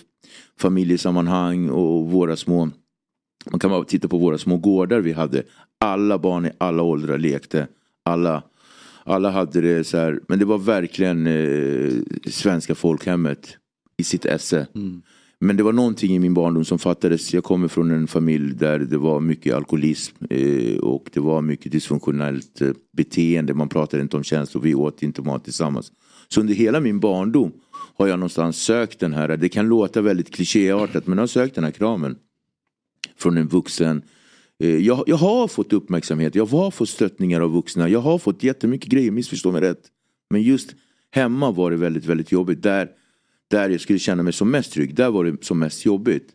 familjesammanhang 0.60 1.70
och 1.70 2.12
våra 2.12 2.36
små 2.36 2.70
man 3.52 3.60
kan 3.60 3.72
bara 3.72 3.84
titta 3.84 4.08
på 4.08 4.18
våra 4.18 4.38
små 4.38 4.58
gårdar 4.58 5.00
vi 5.00 5.12
hade. 5.12 5.44
Alla 5.80 6.18
barn 6.18 6.46
i 6.46 6.52
alla 6.58 6.84
åldrar 6.84 7.18
lekte. 7.18 7.68
Alla, 8.04 8.44
alla 9.04 9.30
hade 9.30 9.62
det 9.62 9.84
så 9.84 9.98
här. 9.98 10.20
Men 10.28 10.40
det 10.40 10.46
var 10.46 10.58
verkligen 10.58 11.28
eh, 11.28 11.92
svenska 12.28 12.76
folkhemmet 12.76 13.58
i 13.98 14.04
sitt 14.04 14.26
esse. 14.26 14.68
Mm. 14.76 15.02
Men 15.44 15.58
det 15.58 15.64
var 15.64 15.74
någonting 15.74 16.16
i 16.16 16.20
min 16.20 16.34
barndom 16.34 16.66
som 16.66 16.80
fattades. 16.80 17.34
Jag 17.34 17.44
kommer 17.44 17.68
från 17.68 17.92
en 17.92 18.08
familj 18.08 18.54
där 18.54 18.80
det 18.80 18.98
var 18.98 19.20
mycket 19.20 19.56
alkoholism 19.56 20.16
eh, 20.30 20.78
och 20.78 21.10
det 21.14 21.20
var 21.20 21.42
mycket 21.42 21.72
dysfunktionellt 21.72 22.62
eh, 22.62 22.70
beteende. 22.98 23.54
Man 23.54 23.70
pratade 23.70 24.04
inte 24.04 24.18
om 24.18 24.24
känslor, 24.24 24.62
vi 24.62 24.76
åt 24.76 25.04
inte 25.04 25.22
mat 25.22 25.44
tillsammans. 25.44 25.92
Så 26.28 26.40
under 26.40 26.54
hela 26.54 26.80
min 26.80 27.00
barndom 27.00 27.52
har 27.96 28.08
jag 28.08 28.20
någonstans 28.20 28.58
sökt 28.58 29.00
den 29.00 29.14
här, 29.14 29.38
det 29.38 29.50
kan 29.50 29.68
låta 29.68 30.02
väldigt 30.02 30.36
klichéartat 30.36 31.08
men 31.08 31.18
jag 31.18 31.22
har 31.22 31.28
sökt 31.28 31.56
den 31.56 31.64
här 31.64 31.72
kramen 31.72 32.16
från 33.18 33.38
en 33.38 33.48
vuxen. 33.48 34.02
Eh, 34.60 34.76
Jag, 34.76 35.04
jag 35.08 35.18
har 35.18 35.48
fått 35.48 35.74
uppmärksamhet, 35.74 36.36
jag 36.36 36.46
har 36.46 36.72
fått 36.72 36.90
stöttningar 36.90 37.42
av 37.42 37.52
vuxna, 37.52 37.90
jag 37.90 38.00
har 38.00 38.18
fått 38.18 38.44
jättemycket 38.44 38.90
grejer, 38.90 39.12
missförstå 39.12 39.52
mig 39.52 39.62
rätt. 39.62 39.84
Men 40.30 40.42
just 40.42 40.76
hemma 41.12 41.52
var 41.52 41.72
det 41.72 41.78
väldigt, 41.78 42.06
väldigt 42.06 42.32
jobbigt. 42.32 42.64
Där, 42.64 42.90
där 43.50 43.70
jag 43.70 43.82
skulle 43.82 44.00
känna 44.00 44.24
mig 44.24 44.34
som 44.34 44.52
mest 44.52 44.74
trygg, 44.74 44.96
där 44.96 45.12
var 45.12 45.24
det 45.24 45.46
som 45.46 45.60
mest 45.60 45.86
jobbigt. 45.86 46.30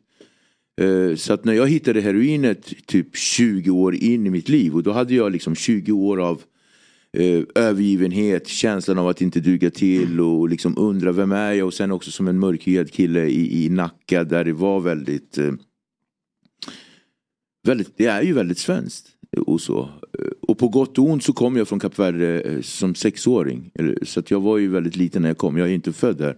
Eh, 0.78 1.16
så 1.16 1.32
att 1.32 1.44
när 1.44 1.52
jag 1.52 1.68
hittade 1.68 2.00
heroinet 2.00 2.86
typ 2.86 3.16
20 3.16 3.70
år 3.70 3.94
in 3.94 4.26
i 4.26 4.30
mitt 4.30 4.48
liv 4.48 4.74
och 4.74 4.82
då 4.82 4.92
hade 4.92 5.14
jag 5.14 5.32
liksom 5.32 5.54
20 5.54 5.92
år 5.92 6.20
av 6.20 6.42
eh, 7.12 7.42
övergivenhet, 7.54 8.48
känslan 8.48 8.98
av 8.98 9.08
att 9.08 9.20
inte 9.20 9.40
duga 9.40 9.70
till 9.70 10.20
och 10.20 10.48
liksom 10.48 10.78
undra 10.78 11.12
vem 11.12 11.32
är 11.32 11.52
jag 11.52 11.66
och 11.66 11.74
sen 11.74 11.92
också 11.92 12.10
som 12.10 12.28
en 12.28 12.38
mörkhyad 12.38 12.92
kille 12.92 13.26
i, 13.26 13.64
i 13.64 13.68
Nacka 13.68 14.24
där 14.24 14.44
det 14.44 14.52
var 14.52 14.80
väldigt 14.80 15.38
eh, 15.38 15.52
väldigt, 17.66 17.98
det 17.98 18.06
är 18.06 18.22
ju 18.22 18.32
väldigt 18.32 18.58
svenskt. 18.58 19.06
Och, 19.46 19.60
så. 19.60 19.90
och 20.42 20.58
på 20.58 20.68
gott 20.68 20.98
och 20.98 21.04
ont 21.04 21.24
så 21.24 21.32
kom 21.32 21.56
jag 21.56 21.68
från 21.68 21.80
Kap 21.80 21.98
Verde 21.98 22.58
som 22.62 22.94
sexåring. 22.94 23.70
Så 24.02 24.20
att 24.20 24.30
jag 24.30 24.40
var 24.40 24.58
ju 24.58 24.68
väldigt 24.68 24.96
liten 24.96 25.22
när 25.22 25.28
jag 25.28 25.38
kom, 25.38 25.56
jag 25.56 25.68
är 25.68 25.72
inte 25.72 25.92
född 25.92 26.16
där. 26.16 26.36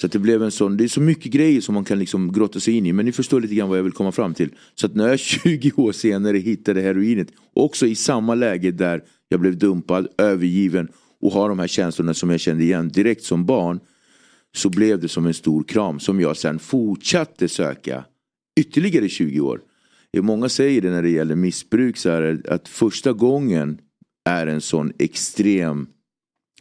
Så 0.00 0.06
att 0.06 0.12
det 0.12 0.18
blev 0.18 0.42
en 0.42 0.50
sån, 0.50 0.76
det 0.76 0.84
är 0.84 0.88
så 0.88 1.00
mycket 1.00 1.32
grejer 1.32 1.60
som 1.60 1.74
man 1.74 1.84
kan 1.84 1.98
liksom 1.98 2.32
grotta 2.32 2.60
sig 2.60 2.74
in 2.74 2.86
i. 2.86 2.92
Men 2.92 3.06
ni 3.06 3.12
förstår 3.12 3.40
lite 3.40 3.54
grann 3.54 3.68
vad 3.68 3.78
jag 3.78 3.82
vill 3.82 3.92
komma 3.92 4.12
fram 4.12 4.34
till. 4.34 4.54
Så 4.74 4.86
att 4.86 4.94
när 4.94 5.08
jag 5.08 5.18
20 5.20 5.72
år 5.76 5.92
senare 5.92 6.38
hittade 6.38 6.80
heroinet, 6.80 7.28
också 7.54 7.86
i 7.86 7.94
samma 7.94 8.34
läge 8.34 8.70
där 8.70 9.02
jag 9.28 9.40
blev 9.40 9.58
dumpad, 9.58 10.08
övergiven 10.18 10.88
och 11.20 11.32
har 11.32 11.48
de 11.48 11.58
här 11.58 11.66
känslorna 11.66 12.14
som 12.14 12.30
jag 12.30 12.40
kände 12.40 12.64
igen 12.64 12.88
direkt 12.88 13.24
som 13.24 13.46
barn. 13.46 13.80
Så 14.56 14.68
blev 14.68 15.00
det 15.00 15.08
som 15.08 15.26
en 15.26 15.34
stor 15.34 15.62
kram 15.62 16.00
som 16.00 16.20
jag 16.20 16.36
sen 16.36 16.58
fortsatte 16.58 17.48
söka 17.48 18.04
ytterligare 18.60 19.08
20 19.08 19.40
år. 19.40 19.60
Många 20.16 20.48
säger 20.48 20.80
det 20.80 20.90
när 20.90 21.02
det 21.02 21.10
gäller 21.10 21.34
missbruk 21.34 21.96
så 21.96 22.10
här, 22.10 22.42
att 22.48 22.68
första 22.68 23.12
gången 23.12 23.78
är 24.24 24.46
en 24.46 24.60
sån 24.60 24.92
extrem 24.98 25.86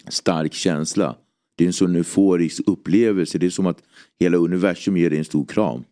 stark 0.10 0.54
känsla. 0.54 1.16
Det 1.60 1.66
är 1.66 1.68
en 1.68 1.74
sån 1.74 1.96
euforisk 1.96 2.62
upplevelse. 2.66 3.38
Det 3.38 3.46
är 3.46 3.50
som 3.50 3.66
att 3.66 3.84
hela 4.20 4.38
universum 4.38 4.98
ger 4.98 5.10
dig 5.10 5.20
en 5.20 5.26
stor 5.26 5.46
kram. 5.46 5.84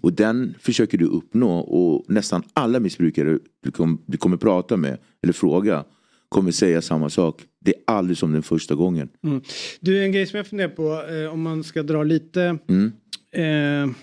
Och 0.00 0.12
den 0.12 0.54
försöker 0.60 0.98
du 0.98 1.04
uppnå 1.06 1.58
och 1.58 2.04
nästan 2.08 2.42
alla 2.52 2.80
missbrukare 2.80 3.38
du, 3.62 3.70
kom, 3.70 4.02
du 4.06 4.18
kommer 4.18 4.36
prata 4.36 4.76
med 4.76 4.98
eller 5.22 5.32
fråga 5.32 5.84
kommer 6.28 6.50
säga 6.50 6.82
samma 6.82 7.10
sak. 7.10 7.42
Det 7.60 7.74
är 7.74 7.82
aldrig 7.86 8.18
som 8.18 8.32
den 8.32 8.42
första 8.42 8.74
gången. 8.74 9.08
Mm. 9.24 9.42
Du, 9.80 10.04
en 10.04 10.12
grej 10.12 10.26
som 10.26 10.36
jag 10.36 10.46
funderar 10.46 10.68
på 10.68 11.14
eh, 11.14 11.32
om 11.32 11.42
man 11.42 11.64
ska 11.64 11.82
dra 11.82 12.02
lite 12.02 12.58
Mm. 12.68 12.92
eh, 13.32 13.94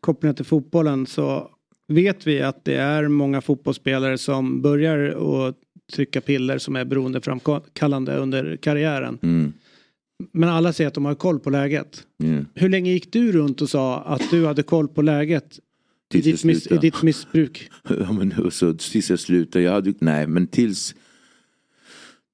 kopplingar 0.00 0.34
till 0.34 0.44
fotbollen 0.44 1.06
så 1.06 1.50
vet 1.88 2.26
vi 2.26 2.42
att 2.42 2.64
det 2.64 2.76
är 2.76 3.08
många 3.08 3.40
fotbollsspelare 3.40 4.18
som 4.18 4.62
börjar 4.62 4.98
att 5.48 5.56
trycka 5.90 6.20
piller 6.20 6.58
som 6.58 6.76
är 6.76 6.84
beroendeframkallande 6.84 8.16
under 8.16 8.56
karriären. 8.56 9.18
Mm. 9.22 9.52
Men 10.32 10.48
alla 10.48 10.72
säger 10.72 10.88
att 10.88 10.94
de 10.94 11.04
har 11.04 11.14
koll 11.14 11.40
på 11.40 11.50
läget. 11.50 12.06
Mm. 12.22 12.46
Hur 12.54 12.68
länge 12.68 12.92
gick 12.92 13.12
du 13.12 13.32
runt 13.32 13.60
och 13.62 13.70
sa 13.70 14.00
att 14.00 14.30
du 14.30 14.46
hade 14.46 14.62
koll 14.62 14.88
på 14.88 15.02
läget 15.02 15.58
i 16.14 16.20
ditt, 16.20 16.44
miss, 16.44 16.66
i 16.66 16.76
ditt 16.76 17.02
missbruk? 17.02 17.70
Ja, 17.88 18.12
men 18.12 18.50
så, 18.50 18.74
tills 18.74 19.10
jag 19.10 19.18
slutade. 19.18 19.64
Jag 19.64 19.72
hade, 19.72 19.94
nej, 19.98 20.26
men 20.26 20.46
tills... 20.46 20.94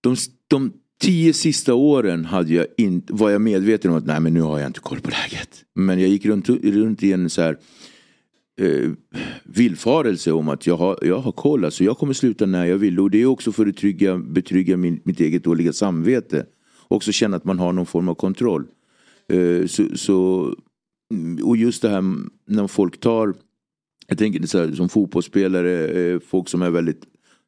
De, 0.01 0.17
de 0.49 0.73
tio 1.01 1.33
sista 1.33 1.75
åren 1.75 2.25
hade 2.25 2.55
jag 2.55 2.67
in, 2.77 3.03
var 3.09 3.31
jag 3.31 3.41
medveten 3.41 3.91
om 3.91 3.97
att 3.97 4.07
nej, 4.07 4.21
men 4.21 4.35
nu 4.35 4.41
har 4.41 4.59
jag 4.59 4.67
inte 4.67 4.81
koll 4.81 5.01
på 5.01 5.11
läget. 5.11 5.65
Men 5.75 6.01
jag 6.01 6.09
gick 6.09 6.27
runt, 6.27 6.49
runt 6.49 7.03
i 7.03 7.13
en 7.13 7.31
så 7.31 7.43
här 7.43 7.57
eh, 8.61 8.91
villfarelse 9.45 10.33
om 10.33 10.49
att 10.49 10.67
jag 10.67 10.77
har, 10.77 10.99
jag 11.03 11.19
har 11.19 11.33
koll. 11.33 11.65
Alltså, 11.65 11.85
jag 11.85 11.99
kommer 11.99 12.13
sluta 12.13 12.47
när 12.47 12.65
jag 12.65 12.79
vill. 12.79 13.01
Och 13.01 13.11
det 13.11 13.23
är 13.23 13.27
också 13.27 13.53
för 13.53 13.67
att 13.67 13.77
trygga, 13.77 14.19
betrygga 14.19 14.77
min, 14.77 15.01
mitt 15.05 15.21
eget 15.21 15.45
dåliga 15.45 15.73
samvete. 15.73 16.47
Också 16.89 17.13
känna 17.13 17.37
att 17.37 17.45
man 17.45 17.59
har 17.59 17.73
någon 17.73 17.87
form 17.87 18.09
av 18.09 18.15
kontroll. 18.15 18.67
Eh, 19.29 19.67
så, 19.67 19.87
så, 19.95 20.55
mm, 21.13 21.45
och 21.45 21.57
just 21.57 21.83
det 21.83 21.89
här 21.89 22.05
när 22.47 22.67
folk 22.67 23.01
tar 23.01 23.35
jag 24.07 24.19
tänker 24.19 24.47
så 24.47 24.59
här, 24.59 24.73
som 24.73 24.89
fotbollsspelare, 24.89 25.87
eh, 25.87 26.19
folk 26.19 26.49
som 26.49 26.63
är 26.63 26.71
väldigt 26.71 27.03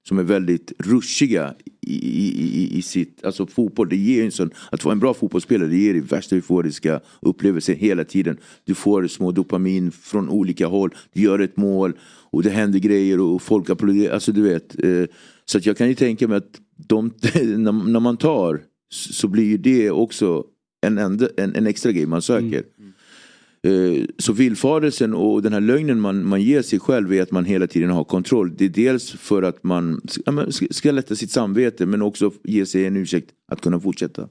som 0.09 0.18
är 0.18 0.22
väldigt 0.22 0.72
ruschiga 0.78 1.54
i, 1.80 1.94
i, 1.94 2.44
i, 2.62 2.78
i 2.78 2.82
sitt, 2.82 3.24
alltså 3.24 3.46
fotboll, 3.46 3.88
det 3.88 3.96
ger 3.96 4.24
en 4.24 4.32
sån, 4.32 4.50
att 4.70 4.84
vara 4.84 4.92
en 4.92 4.98
bra 4.98 5.14
fotbollsspelare 5.14 5.68
det 5.68 5.76
ger 5.76 5.92
dig 5.92 6.02
värsta 6.02 6.36
euforiska 6.36 7.00
upplevelser 7.20 7.74
hela 7.74 8.04
tiden. 8.04 8.36
Du 8.64 8.74
får 8.74 9.06
små 9.06 9.32
dopamin 9.32 9.90
från 9.90 10.28
olika 10.28 10.66
håll, 10.66 10.94
du 11.12 11.22
gör 11.22 11.38
ett 11.38 11.56
mål 11.56 11.92
och 12.30 12.42
det 12.42 12.50
händer 12.50 12.78
grejer 12.78 13.20
och 13.20 13.42
folk 13.42 13.70
applåderar, 13.70 14.14
alltså 14.14 14.32
du 14.32 14.42
vet. 14.42 14.84
Eh, 14.84 15.04
så 15.44 15.59
att 15.59 15.66
jag 15.66 15.76
kan 15.76 15.88
ju 15.88 15.94
tänka 15.94 16.28
mig 16.28 16.36
att 16.36 16.61
de, 16.76 17.12
när, 17.34 18.00
man 18.00 18.16
tar 18.16 18.61
så 18.90 19.28
blir 19.28 19.44
ju 19.44 19.56
det 19.56 19.90
också 19.90 20.44
en, 20.86 20.98
enda, 20.98 21.28
en, 21.36 21.54
en 21.54 21.66
extra 21.66 21.92
grej 21.92 22.06
man 22.06 22.22
söker. 22.22 22.46
Mm. 22.46 22.64
Så 24.18 24.32
villfarelsen 24.32 25.14
och 25.14 25.42
den 25.42 25.52
här 25.52 25.61
lögnen 25.61 26.00
man, 26.00 26.24
man 26.26 26.42
ger 26.42 26.62
sig 26.62 26.80
själv 26.80 27.12
är 27.12 27.22
att 27.22 27.30
man 27.30 27.44
hela 27.44 27.66
tiden 27.66 27.90
har 27.90 28.04
kontroll. 28.04 28.56
Det 28.56 28.64
är 28.64 28.68
dels 28.68 29.11
för 29.11 29.42
att 29.42 29.64
man 29.64 30.00
ska- 30.50 30.66
ska 30.70 30.90
lätta 30.92 31.14
sitt 31.16 31.30
samvete 31.30 31.86
men 31.86 32.02
också 32.02 32.32
ge 32.44 32.66
sig 32.66 32.84
en 32.86 32.96
ursäkt 32.96 33.30
att 33.48 33.61
kunna 33.61 33.80
fortsätta. 33.80 34.28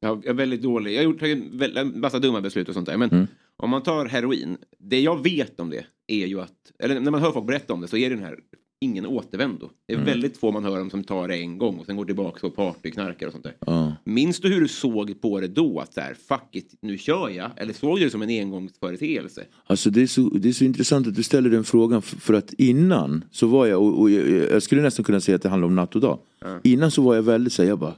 Jag 0.00 0.26
är 0.26 0.32
väldigt 0.34 0.62
dålig. 0.62 0.92
Jag 0.92 0.98
har 0.98 1.04
gjort 1.04 1.20
tagit 1.20 1.62
en 1.76 2.00
massa 2.00 2.18
dumma 2.18 2.40
beslut 2.40 2.68
och 2.68 2.74
sånt 2.74 2.86
där. 2.86 2.96
Men 2.96 3.10
Mm. 3.10 3.26
om 3.56 3.70
man 3.70 3.82
tar 3.82 4.06
heroin. 4.06 4.56
Det 4.78 5.00
jag 5.00 5.22
vet 5.22 5.60
om 5.60 5.70
det 5.70 5.84
är 6.06 6.26
ju 6.26 6.40
att, 6.40 6.72
eller 6.78 7.00
när 7.00 7.10
man 7.10 7.20
hör 7.20 7.32
folk 7.32 7.46
berätta 7.46 7.72
om 7.72 7.80
det 7.80 7.88
så 7.88 7.96
är 7.96 8.10
det 8.10 8.16
den 8.16 8.24
här 8.24 8.38
ingen 8.82 9.06
återvändo. 9.06 9.70
Det 9.86 9.92
är 9.92 9.96
Mm. 9.96 10.06
väldigt 10.06 10.36
få 10.36 10.52
man 10.52 10.64
hör 10.64 10.80
om 10.80 10.90
som 10.90 11.04
tar 11.04 11.28
det 11.28 11.36
en 11.36 11.58
gång 11.58 11.78
och 11.78 11.86
sen 11.86 11.96
går 11.96 12.04
tillbaka 12.04 12.46
och 12.46 12.56
partyknarkar 12.56 13.26
och 13.26 13.32
sånt 13.32 13.44
där. 13.44 13.54
Ja. 13.66 13.94
Minns 14.04 14.40
du 14.40 14.48
hur 14.48 14.60
du 14.60 14.68
såg 14.68 15.20
på 15.20 15.40
det 15.40 15.48
då? 15.48 15.80
Att 15.80 15.94
så 15.94 16.00
här, 16.00 16.14
fuck 16.28 16.48
it, 16.56 16.74
nu 16.80 16.98
kör 16.98 17.28
jag. 17.28 17.50
Eller 17.56 17.72
såg 17.72 17.98
du 17.98 18.04
det 18.04 18.10
som 18.10 18.22
en 18.22 18.30
engångsföreteelse? 18.30 19.44
Alltså 19.66 19.90
det 19.90 20.02
är, 20.02 20.06
så, 20.06 20.20
det 20.22 20.48
är 20.48 20.52
så 20.52 20.64
intressant 20.64 21.06
att 21.06 21.14
du 21.14 21.22
ställer 21.22 21.50
den 21.50 21.64
frågan 21.64 21.98
f- 21.98 22.14
för 22.20 22.34
att 22.34 22.52
innan 22.52 23.24
så 23.30 23.46
var 23.46 23.66
jag, 23.66 23.82
och, 23.82 24.00
och 24.00 24.10
jag, 24.10 24.28
jag 24.50 24.62
skulle 24.62 24.82
nästan 24.82 25.04
kunna 25.04 25.20
säga 25.20 25.36
att 25.36 25.42
det 25.42 25.48
handlar 25.48 25.66
om 25.68 25.74
natt 25.74 25.94
och 25.94 26.00
dag. 26.00 26.18
Ja. 26.40 26.58
Innan 26.64 26.90
så 26.90 27.02
var 27.02 27.14
jag 27.14 27.22
väldigt 27.22 27.52
såhär, 27.52 27.68
jag 27.68 27.78
bara 27.78 27.94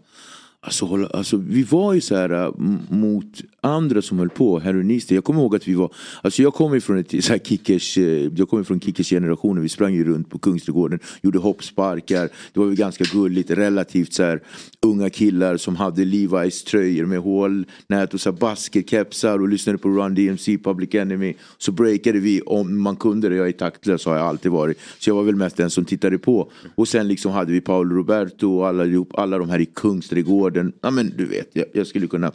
Alltså, 0.64 1.08
alltså 1.14 1.36
vi 1.36 1.62
var 1.62 1.92
ju 1.92 2.00
så 2.00 2.16
här 2.16 2.30
äh, 2.30 2.52
mot 2.88 3.42
andra 3.60 4.02
som 4.02 4.18
höll 4.18 4.28
på, 4.28 4.58
heroinister. 4.58 5.14
Jag 5.14 5.24
kommer 5.24 5.40
ihåg 5.40 5.56
att 5.56 5.68
vi 5.68 5.74
var, 5.74 5.92
alltså 6.22 6.42
jag 6.42 6.54
kommer 6.54 6.80
från 6.80 6.98
ett 6.98 7.24
så 7.24 7.32
här 7.32 7.38
kickers, 7.38 7.98
eh, 7.98 8.32
jag 8.36 8.48
kommer 8.48 8.62
från 8.62 8.80
kickers 8.80 9.10
generationen. 9.10 9.62
Vi 9.62 9.68
sprang 9.68 9.94
ju 9.94 10.04
runt 10.04 10.30
på 10.30 10.38
Kungsträdgården, 10.38 10.98
gjorde 11.22 11.38
hoppsparkar. 11.38 12.28
Det 12.52 12.60
var 12.60 12.66
ju 12.66 12.74
ganska 12.74 13.04
gulligt, 13.12 13.50
relativt 13.50 14.12
så 14.12 14.22
här 14.22 14.40
unga 14.80 15.10
killar 15.10 15.56
som 15.56 15.76
hade 15.76 16.04
Levi's 16.04 16.66
tröjor 16.66 17.06
med 17.06 17.18
hålnät 17.18 18.14
och 18.14 18.20
så 18.20 18.30
här 18.30 18.38
basketkepsar 18.38 19.38
och 19.38 19.48
lyssnade 19.48 19.78
på 19.78 19.88
Run 19.88 20.14
DMC, 20.14 20.58
Public 20.58 20.94
Enemy. 20.94 21.34
Så 21.58 21.72
breakade 21.72 22.18
vi 22.18 22.40
om 22.40 22.82
man 22.82 22.96
kunde 22.96 23.28
det. 23.28 23.36
Jag 23.36 23.48
är 23.48 23.52
taktlös 23.52 24.06
har 24.06 24.16
jag 24.16 24.26
alltid 24.26 24.52
varit. 24.52 24.78
Så 24.98 25.10
jag 25.10 25.14
var 25.14 25.22
väl 25.22 25.36
mest 25.36 25.56
den 25.56 25.70
som 25.70 25.84
tittade 25.84 26.18
på. 26.18 26.50
Och 26.74 26.88
sen 26.88 27.08
liksom 27.08 27.32
hade 27.32 27.52
vi 27.52 27.60
Paolo 27.60 27.96
Roberto 27.96 28.58
och 28.58 28.68
alla, 28.68 29.04
alla 29.14 29.38
de 29.38 29.50
här 29.50 29.58
i 29.58 29.66
Kungsträdgården. 29.66 30.53
Ja 30.80 30.90
men 30.90 31.12
du 31.16 31.24
vet, 31.24 31.50
jag, 31.52 31.66
jag 31.72 31.86
skulle 31.86 32.06
kunna. 32.06 32.32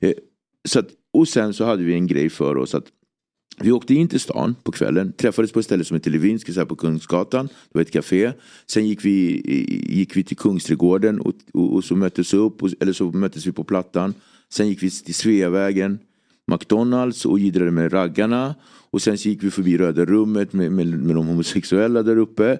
Eh, 0.00 0.12
så 0.68 0.78
att, 0.78 0.88
och 1.12 1.28
sen 1.28 1.54
så 1.54 1.64
hade 1.64 1.82
vi 1.82 1.94
en 1.94 2.06
grej 2.06 2.30
för 2.30 2.56
oss 2.56 2.74
att 2.74 2.86
vi 3.60 3.72
åkte 3.72 3.94
in 3.94 4.08
till 4.08 4.20
stan 4.20 4.54
på 4.62 4.72
kvällen, 4.72 5.12
träffades 5.12 5.52
på 5.52 5.58
ett 5.58 5.64
ställe 5.64 5.84
som 5.84 5.94
heter 5.94 6.10
Levinsk, 6.10 6.52
så 6.52 6.60
här 6.60 6.66
på 6.66 6.76
Kungsgatan. 6.76 7.46
Det 7.46 7.78
var 7.78 7.82
ett 7.82 7.90
café. 7.90 8.32
Sen 8.66 8.88
gick 8.88 9.04
vi, 9.04 9.42
eh, 9.44 9.96
gick 9.96 10.16
vi 10.16 10.24
till 10.24 10.36
Kungsträdgården 10.36 11.20
och, 11.20 11.34
och, 11.52 11.74
och 11.74 11.84
så 11.84 11.96
möttes 11.96 12.34
vi 12.34 12.38
upp, 12.38 12.62
och, 12.62 12.70
eller 12.80 12.92
så 12.92 13.04
möttes 13.04 13.46
vi 13.46 13.52
på 13.52 13.64
Plattan. 13.64 14.14
Sen 14.52 14.68
gick 14.68 14.82
vi 14.82 14.90
till 14.90 15.14
Sveavägen, 15.14 15.98
McDonalds 16.46 17.26
och 17.26 17.38
jiddrade 17.38 17.70
med 17.70 17.92
raggarna. 17.92 18.54
Och 18.90 19.02
sen 19.02 19.18
så 19.18 19.28
gick 19.28 19.42
vi 19.42 19.50
förbi 19.50 19.78
Röda 19.78 20.04
rummet 20.04 20.52
med, 20.52 20.72
med, 20.72 20.86
med 20.86 21.16
de 21.16 21.26
homosexuella 21.26 22.02
där 22.02 22.16
uppe. 22.16 22.58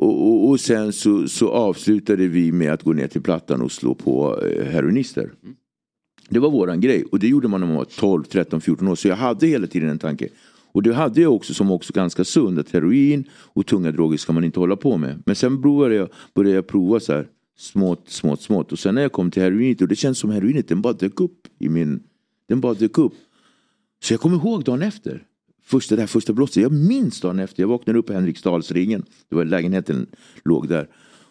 Och, 0.00 0.28
och, 0.28 0.48
och 0.48 0.60
sen 0.60 0.92
så, 0.92 1.28
så 1.28 1.48
avslutade 1.48 2.28
vi 2.28 2.52
med 2.52 2.72
att 2.72 2.82
gå 2.82 2.92
ner 2.92 3.08
till 3.08 3.22
Plattan 3.22 3.62
och 3.62 3.72
slå 3.72 3.94
på 3.94 4.40
eh, 4.42 4.64
heroinister. 4.64 5.30
Det 6.28 6.38
var 6.38 6.50
våran 6.50 6.80
grej 6.80 7.04
och 7.12 7.18
det 7.18 7.28
gjorde 7.28 7.48
man 7.48 7.60
när 7.60 7.66
man 7.66 7.76
var 7.76 7.84
12, 7.84 8.24
13, 8.24 8.60
14 8.60 8.88
år. 8.88 8.94
Så 8.94 9.08
jag 9.08 9.16
hade 9.16 9.46
hela 9.46 9.66
tiden 9.66 9.88
en 9.88 9.98
tanke. 9.98 10.28
Och 10.72 10.82
det 10.82 10.94
hade 10.94 11.20
jag 11.20 11.34
också 11.34 11.54
som 11.54 11.70
också 11.70 11.92
ganska 11.92 12.24
sund 12.24 12.58
att 12.58 12.70
heroin 12.70 13.24
och 13.32 13.66
tunga 13.66 13.92
droger 13.92 14.18
ska 14.18 14.32
man 14.32 14.44
inte 14.44 14.60
hålla 14.60 14.76
på 14.76 14.96
med. 14.96 15.22
Men 15.26 15.36
sen 15.36 15.60
började 15.60 15.94
jag, 15.94 16.08
började 16.34 16.54
jag 16.54 16.66
prova 16.66 17.00
så 17.00 17.12
här 17.12 17.28
smått, 17.58 18.08
smått, 18.08 18.42
smått. 18.42 18.72
Och 18.72 18.78
sen 18.78 18.94
när 18.94 19.02
jag 19.02 19.12
kom 19.12 19.30
till 19.30 19.42
heroinet 19.42 19.80
och 19.80 19.88
det 19.88 19.96
känns 19.96 20.18
som 20.18 20.30
heroinet 20.30 20.68
den 20.68 20.82
bara 20.82 20.92
dök 20.92 21.20
upp 21.20 21.46
i 21.58 21.68
min, 21.68 22.02
den 22.48 22.60
bara 22.60 22.74
dök 22.74 22.98
upp. 22.98 23.14
Så 24.02 24.12
jag 24.12 24.20
kommer 24.20 24.36
ihåg 24.36 24.64
dagen 24.64 24.82
efter. 24.82 25.22
Första, 25.66 25.96
det 25.96 26.02
här 26.02 26.06
första 26.06 26.32
brottet. 26.32 26.56
Jag 26.56 26.72
minns 26.72 27.20
dagen 27.20 27.38
efter. 27.38 27.62
Jag 27.62 27.68
vaknade 27.68 27.98
upp 27.98 28.10
i 28.10 28.12
Henriksdalsringen. 28.12 29.04
Det 29.28 29.36
var 29.36 29.44
lägenheten 29.44 30.06
låg 30.44 30.68
där. 30.68 30.88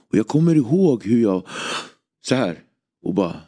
Och 0.09 0.17
jag 0.17 0.27
kommer 0.27 0.55
ihåg 0.55 1.03
hur 1.05 1.21
jag 1.21 1.47
så 2.25 2.36
här 2.36 2.59
och 3.05 3.13
bara 3.13 3.41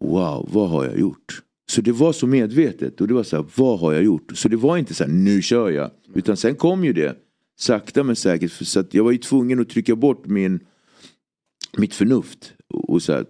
wow, 0.00 0.48
vad 0.52 0.70
har 0.70 0.84
jag 0.84 0.98
gjort? 0.98 1.42
Så 1.70 1.80
det 1.80 1.92
var 1.92 2.12
så 2.12 2.26
medvetet 2.26 3.00
och 3.00 3.08
det 3.08 3.14
var 3.14 3.22
så 3.22 3.36
här, 3.36 3.44
vad 3.56 3.80
har 3.80 3.92
jag 3.92 4.02
gjort? 4.02 4.32
Så 4.34 4.48
det 4.48 4.56
var 4.56 4.76
inte 4.76 4.94
så 4.94 5.04
här, 5.04 5.10
nu 5.10 5.42
kör 5.42 5.70
jag. 5.70 5.90
Utan 6.14 6.36
sen 6.36 6.54
kom 6.54 6.84
ju 6.84 6.92
det, 6.92 7.16
sakta 7.58 8.04
men 8.04 8.16
säkert. 8.16 8.52
För 8.52 8.64
så 8.64 8.80
att 8.80 8.94
jag 8.94 9.04
var 9.04 9.12
ju 9.12 9.18
tvungen 9.18 9.60
att 9.60 9.68
trycka 9.68 9.96
bort 9.96 10.26
min, 10.26 10.60
mitt 11.76 11.94
förnuft. 11.94 12.52
Och 12.68 13.02
så, 13.02 13.12
här, 13.12 13.26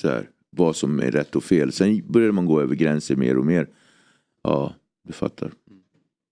så 0.00 0.08
här, 0.08 0.28
vad 0.50 0.76
som 0.76 1.00
är 1.00 1.10
rätt 1.10 1.36
och 1.36 1.44
fel. 1.44 1.72
Sen 1.72 2.02
började 2.08 2.32
man 2.32 2.46
gå 2.46 2.60
över 2.60 2.74
gränser 2.74 3.16
mer 3.16 3.38
och 3.38 3.46
mer. 3.46 3.68
Ja, 4.42 4.74
du 5.06 5.12
fattar. 5.12 5.52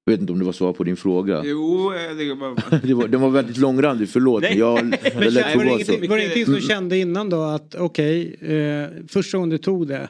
Jag 0.08 0.12
vet 0.12 0.20
inte 0.20 0.32
om 0.32 0.38
det 0.38 0.44
var 0.44 0.52
svar 0.52 0.72
på 0.72 0.84
din 0.84 0.96
fråga. 0.96 1.42
Jo, 1.44 1.92
eh, 1.92 2.16
det 2.16 2.34
var... 2.34 2.80
Det 2.86 2.94
var, 2.94 3.08
den 3.08 3.20
var 3.20 3.30
väldigt 3.30 3.56
långrandig, 3.56 4.08
förlåt. 4.08 4.42
Men 4.42 4.58
jag, 4.58 4.78
jag 4.78 4.84
Men 5.18 5.34
lät 5.34 5.56
var, 5.56 5.64
det 6.00 6.08
var 6.08 6.16
det 6.16 6.22
ingenting 6.22 6.44
som 6.44 6.54
du 6.54 6.60
kände 6.60 6.98
innan 6.98 7.30
då 7.30 7.42
att 7.42 7.74
okej, 7.74 8.36
eh, 8.40 9.06
första 9.08 9.38
gången 9.38 9.50
du 9.50 9.58
tog 9.58 9.88
det. 9.88 10.08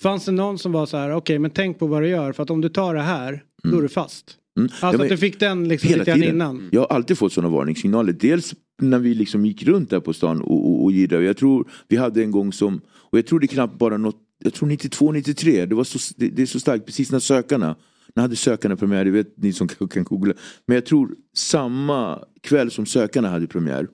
Fanns 0.00 0.24
det 0.24 0.32
någon 0.32 0.58
som 0.58 0.72
var 0.72 0.86
så 0.86 0.96
här, 0.96 1.12
okej 1.12 1.38
men 1.38 1.50
tänk 1.50 1.78
på 1.78 1.86
vad 1.86 2.02
du 2.02 2.08
gör 2.08 2.32
för 2.32 2.42
att 2.42 2.50
om 2.50 2.60
du 2.60 2.68
tar 2.68 2.94
det 2.94 3.00
här, 3.00 3.42
då 3.62 3.78
är 3.78 3.82
du 3.82 3.88
fast. 3.88 4.36
Mm. 4.58 4.70
Alltså 4.70 4.86
Ja, 4.86 4.92
men 4.92 5.00
att 5.00 5.08
du 5.08 5.16
fick 5.16 5.40
den 5.40 5.68
liksom 5.68 5.88
hela 5.90 6.04
tiden. 6.04 6.22
innan. 6.22 6.68
Jag 6.72 6.80
har 6.80 6.88
alltid 6.88 7.18
fått 7.18 7.32
sådana 7.32 7.54
varningssignaler. 7.54 8.12
Dels 8.12 8.54
när 8.82 8.98
vi 8.98 9.14
liksom 9.14 9.46
gick 9.46 9.62
runt 9.62 9.90
där 9.90 10.00
på 10.00 10.12
stan 10.12 10.40
och, 10.40 10.70
och, 10.70 10.84
och 10.84 10.92
jiddade. 10.92 11.24
Jag 11.24 11.36
tror 11.36 11.68
vi 11.88 11.96
hade 11.96 12.22
en 12.22 12.30
gång 12.30 12.52
som, 12.52 12.80
och 12.90 13.18
jag 13.18 13.26
tror 13.26 13.40
det 13.40 13.46
knappt 13.46 13.78
bara 13.78 13.96
något, 13.96 14.16
jag 14.44 14.54
tror 14.54 14.68
92, 14.68 15.12
93, 15.12 15.66
det, 15.66 15.74
var 15.74 15.84
så, 15.84 15.98
det, 16.16 16.28
det 16.28 16.42
är 16.42 16.46
så 16.46 16.60
starkt 16.60 16.86
precis 16.86 17.12
när 17.12 17.18
sökarna, 17.18 17.76
när 18.14 18.22
hade 18.22 18.36
sökarna 18.36 18.76
premiär, 18.76 19.04
det 19.04 19.10
vet 19.10 19.36
ni 19.36 19.52
som 19.52 19.68
kan 19.68 19.88
kan 19.94 20.04
googla. 20.04 20.34
Men 20.66 20.74
jag 20.74 20.86
tror 20.86 21.14
samma 21.34 22.24
kväll 22.40 22.70
som 22.70 22.86
sökarna 22.86 23.28
hade 23.28 23.46
premiär 23.46 23.88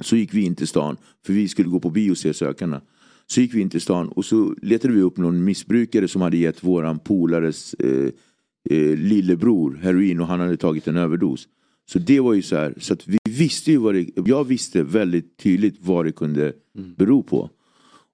så 0.00 0.16
gick 0.16 0.34
vi 0.34 0.44
in 0.44 0.54
till 0.54 0.68
stan, 0.68 0.96
för 1.26 1.32
vi 1.32 1.48
skulle 1.48 1.68
gå 1.68 1.80
på 1.80 1.90
bio 1.90 2.10
och 2.10 2.18
se 2.18 2.34
sökarna. 2.34 2.80
Så 3.26 3.40
gick 3.40 3.54
vi 3.54 3.60
in 3.60 3.70
till 3.70 3.80
stan 3.80 4.08
och 4.08 4.24
så 4.24 4.54
letade 4.62 4.94
vi 4.94 5.00
upp 5.00 5.16
någon 5.16 5.44
missbrukare 5.44 6.08
som 6.08 6.22
hade 6.22 6.36
gett 6.36 6.64
våran 6.64 6.98
polares 6.98 7.74
eh, 7.74 8.10
eh, 8.70 8.96
lillebror 8.96 9.78
heroin 9.82 10.20
och 10.20 10.26
han 10.26 10.40
hade 10.40 10.56
tagit 10.56 10.88
en 10.88 10.96
överdos. 10.96 11.48
Så 11.88 11.98
det 11.98 12.20
var 12.20 12.34
ju 12.34 12.42
så 12.42 12.56
här, 12.56 12.74
så 12.78 12.92
att 12.92 13.08
vi 13.08 13.18
visste 13.24 13.70
ju 13.70 13.76
vad 13.76 13.94
det, 13.94 14.08
jag 14.14 14.44
visste 14.44 14.82
väldigt 14.82 15.36
tydligt 15.36 15.76
vad 15.80 16.04
det 16.04 16.12
kunde 16.12 16.52
bero 16.96 17.22
på. 17.22 17.50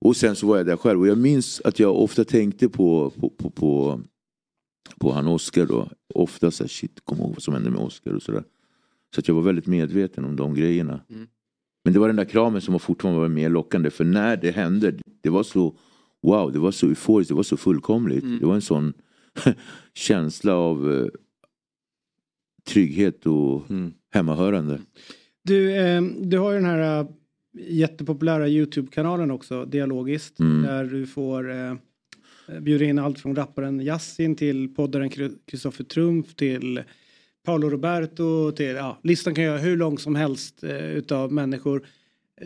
Och 0.01 0.16
sen 0.16 0.37
så 0.37 0.47
var 0.47 0.57
jag 0.57 0.66
där 0.66 0.76
själv 0.76 1.01
och 1.01 1.07
jag 1.07 1.18
minns 1.18 1.61
att 1.64 1.78
jag 1.78 1.97
ofta 1.97 2.24
tänkte 2.24 2.68
på, 2.68 3.12
på, 3.20 3.30
på, 3.30 3.51
på, 3.51 4.01
på 4.99 5.12
han 5.12 5.26
Oscar 5.26 5.66
då. 5.66 5.88
Ofta 6.14 6.51
så 6.51 6.64
här, 6.64 6.68
shit, 6.68 7.01
kom 7.05 7.18
ihåg 7.18 7.30
vad 7.32 7.43
som 7.43 7.55
hände 7.55 7.70
med 7.70 7.80
Oscar 7.80 8.12
och 8.12 8.22
sådär. 8.22 8.45
Så 9.14 9.20
att 9.20 9.28
jag 9.28 9.34
var 9.34 9.43
väldigt 9.43 9.66
medveten 9.66 10.24
om 10.24 10.36
de 10.36 10.55
grejerna. 10.55 11.01
Men 11.84 11.93
det 11.93 11.99
var 11.99 12.07
den 12.07 12.16
där 12.16 12.24
kramen 12.24 12.61
som 12.61 12.72
var 12.72 12.78
fortfarande 12.78 13.20
var 13.20 13.28
mer 13.28 13.51
lockande. 13.51 13.90
För 13.90 14.05
när 14.05 14.36
det 14.36 14.51
hände, 14.51 14.95
det 15.20 15.30
var 15.30 15.43
så 15.43 15.76
wow, 16.22 16.53
det 16.53 16.59
var 16.59 16.70
så 16.70 16.86
euforiskt, 16.86 17.28
det 17.28 17.34
var 17.34 17.43
så 17.43 17.57
fullkomligt. 17.57 18.24
Det 18.40 18.47
var 18.47 18.55
en 18.55 18.62
sån 18.62 18.93
känsla 19.95 20.55
av 20.55 20.93
eh, 20.93 21.07
trygghet 22.68 23.26
och 23.26 23.62
hemmahörande. 24.12 24.80
Du, 25.45 25.76
eh, 25.76 26.03
du 26.03 26.38
har 26.38 26.51
ju 26.51 26.57
den 26.57 26.66
här 26.66 27.01
eh, 27.01 27.07
jättepopulära 27.59 28.49
YouTube-kanalen 28.49 29.30
också, 29.30 29.64
Dialogiskt. 29.64 30.40
Mm. 30.40 30.62
Där 30.62 30.84
du 30.84 31.07
får 31.07 31.51
eh, 31.51 31.74
bjuda 32.61 32.84
in 32.84 32.99
allt 32.99 33.18
från 33.20 33.36
rapparen 33.36 33.80
Yasin 33.80 34.36
till 34.36 34.74
poddaren 34.74 35.11
Kristoffer 35.47 35.84
Trumf 35.84 36.34
till 36.34 36.82
Paolo 37.45 37.70
Roberto 37.70 38.53
till, 38.53 38.66
ja, 38.66 38.99
listan 39.03 39.34
kan 39.34 39.45
göra 39.45 39.59
hur 39.59 39.76
lång 39.76 39.99
som 39.99 40.14
helst 40.14 40.64
eh, 40.64 40.90
utav 40.90 41.32
människor. 41.32 41.86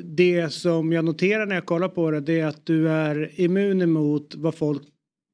Det 0.04 0.52
som 0.52 0.92
jag 0.92 1.04
noterar 1.04 1.46
när 1.46 1.54
jag 1.54 1.66
kollar 1.66 1.88
på 1.88 2.10
det, 2.10 2.20
det 2.20 2.40
är 2.40 2.46
att 2.46 2.66
du 2.66 2.88
är 2.88 3.40
immun 3.40 3.82
emot 3.82 4.34
vad 4.34 4.54
folk 4.54 4.82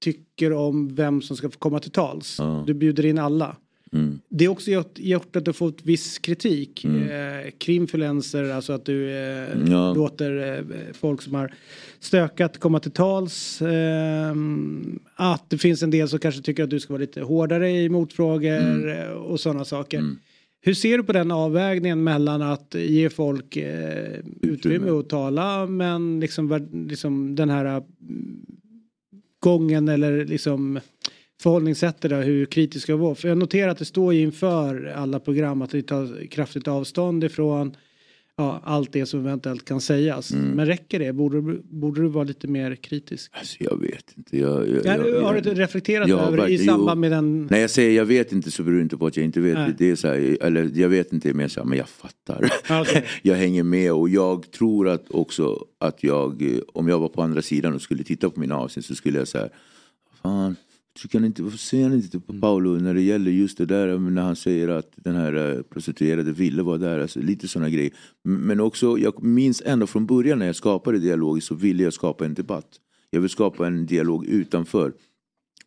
tycker 0.04 0.52
om 0.52 0.94
vem 0.94 1.22
som 1.22 1.36
ska 1.36 1.50
få 1.50 1.58
komma 1.58 1.78
till 1.78 1.90
tals. 1.90 2.36
Ja. 2.38 2.64
Du 2.66 2.74
bjuder 2.74 3.06
in 3.06 3.18
alla. 3.18 3.56
Mm. 3.94 4.20
Det 4.28 4.44
har 4.44 4.52
också 4.52 4.70
gjort, 4.70 4.98
gjort 4.98 5.36
att 5.36 5.44
du 5.44 5.52
fått 5.52 5.82
viss 5.84 6.18
kritik. 6.18 6.84
Mm. 6.84 7.02
Eh, 7.02 7.50
krimfluencer, 7.58 8.50
alltså 8.50 8.72
att 8.72 8.84
du 8.84 9.10
eh, 9.10 9.48
Ja. 9.70 9.94
låter 9.94 10.58
eh, 10.58 10.64
folk 10.92 11.22
som 11.22 11.34
har 11.34 11.54
stökat 12.00 12.58
komma 12.58 12.80
till 12.80 12.90
tals. 12.90 13.62
Eh, 13.62 14.34
att 15.16 15.50
det 15.50 15.58
finns 15.58 15.82
en 15.82 15.90
del 15.90 16.08
som 16.08 16.18
kanske 16.18 16.42
tycker 16.42 16.64
att 16.64 16.70
du 16.70 16.80
ska 16.80 16.92
vara 16.92 17.00
lite 17.00 17.20
hårdare 17.20 17.70
i 17.70 17.88
motfrågor 17.88 18.58
Mm. 18.58 18.88
eh, 18.98 19.08
och 19.10 19.40
sådana 19.40 19.64
saker. 19.64 20.04
Hur 20.64 20.74
ser 20.74 20.98
du 20.98 21.04
på 21.04 21.12
den 21.12 21.30
avvägningen 21.30 22.04
mellan 22.04 22.42
att 22.42 22.74
ge 22.78 23.10
folk 23.10 23.56
eh, 23.56 24.18
utrymme 24.42 24.90
att 24.90 25.08
tala 25.08 25.66
men 25.66 26.20
liksom, 26.20 26.68
liksom 26.88 27.34
den 27.34 27.50
här 27.50 27.64
mm, 27.64 27.84
gången 29.40 29.88
eller 29.88 30.24
liksom 30.24 30.80
förhållningssättet 31.42 32.10
där, 32.10 32.22
hur 32.22 32.46
kritisk 32.46 32.82
ska 32.82 32.96
vara. 32.96 33.14
För 33.14 33.28
jag 33.28 33.38
noterar 33.38 33.68
att 33.68 33.78
det 33.78 33.84
står 33.84 34.14
ju 34.14 34.20
inför 34.20 34.92
alla 34.96 35.20
program 35.20 35.62
att 35.62 35.74
vi 35.74 35.82
tar 35.82 36.26
kraftigt 36.26 36.68
avstånd 36.68 37.24
ifrån 37.24 37.76
ja, 38.36 38.60
allt 38.64 38.92
det 38.92 39.06
som 39.06 39.20
eventuellt 39.20 39.64
kan 39.64 39.80
sägas. 39.80 40.30
Mm. 40.30 40.50
Men 40.50 40.66
räcker 40.66 40.98
det? 40.98 41.12
Borde, 41.12 41.58
borde 41.62 42.00
du 42.00 42.08
vara 42.08 42.24
lite 42.24 42.48
mer 42.48 42.74
kritisk? 42.74 43.30
Alltså, 43.34 43.56
jag 43.60 43.80
vet 43.80 44.12
inte. 44.16 44.38
Jag, 44.38 44.68
jag, 44.68 44.86
Ja, 44.86 45.08
jag, 45.08 45.22
har 45.22 45.40
du 45.40 45.54
reflekterat 45.54 46.10
över 46.10 46.36
det 46.36 46.48
i 46.48 46.58
samband 46.58 47.00
med 47.00 47.10
den? 47.10 47.46
När 47.50 47.58
jag 47.58 47.70
säger 47.70 47.96
jag 47.96 48.04
vet 48.04 48.32
inte 48.32 48.50
så 48.50 48.62
beror 48.62 48.76
det 48.76 48.82
inte 48.82 48.96
på 48.96 49.06
att 49.06 49.16
jag 49.16 49.24
inte 49.24 49.40
vet. 49.40 49.54
Nej. 49.54 49.74
Det 49.78 49.90
är 49.90 49.96
så 49.96 50.08
här, 50.08 50.38
eller 50.40 50.70
jag 50.74 50.88
vet 50.88 51.12
inte, 51.12 51.32
men 51.32 51.40
jag, 51.40 51.50
säger, 51.50 51.66
men 51.66 51.78
jag 51.78 51.88
fattar. 51.88 52.50
Okej. 52.80 53.04
jag 53.22 53.34
hänger 53.34 53.62
med 53.62 53.92
och 53.92 54.08
jag 54.08 54.50
tror 54.50 54.88
att 54.88 55.10
också 55.10 55.66
att 55.78 56.02
jag, 56.02 56.60
om 56.72 56.88
jag 56.88 56.98
var 56.98 57.08
på 57.08 57.22
andra 57.22 57.42
sidan 57.42 57.74
och 57.74 57.82
skulle 57.82 58.04
titta 58.04 58.30
på 58.30 58.40
mina 58.40 58.56
avsnitt 58.56 58.84
så 58.84 58.94
skulle 58.94 59.18
jag 59.18 59.28
säga, 59.28 59.48
fan, 60.22 60.56
tycker 60.98 61.18
han 61.18 61.26
inte, 61.26 61.42
varför 61.42 61.58
säger 61.58 61.84
han 61.84 61.92
inte 61.94 62.20
på 62.20 62.40
Paolo 62.40 62.70
när 62.70 62.94
det 62.94 63.00
gäller 63.02 63.30
just 63.30 63.58
det 63.58 63.66
där 63.66 63.98
när 63.98 64.22
han 64.22 64.36
säger 64.36 64.68
att 64.68 64.92
den 64.96 65.14
här 65.14 65.56
eh, 65.56 65.62
prostituerade 65.62 66.32
ville 66.32 66.62
vara 66.62 66.78
där, 66.78 66.98
alltså 66.98 67.20
lite 67.20 67.48
sådana 67.48 67.70
grejer. 67.70 67.92
Men 68.24 68.60
också, 68.60 68.98
jag 68.98 69.22
minns 69.22 69.62
ända 69.66 69.86
från 69.86 70.06
början 70.06 70.38
när 70.38 70.46
jag 70.46 70.56
skapade 70.56 70.98
dialog 70.98 71.42
så 71.42 71.54
ville 71.54 71.82
jag 71.82 71.92
skapa 71.92 72.24
en 72.26 72.34
debatt. 72.34 72.68
Jag 73.10 73.20
vill 73.20 73.30
skapa 73.30 73.66
en 73.66 73.86
dialog 73.86 74.26
utanför. 74.26 74.92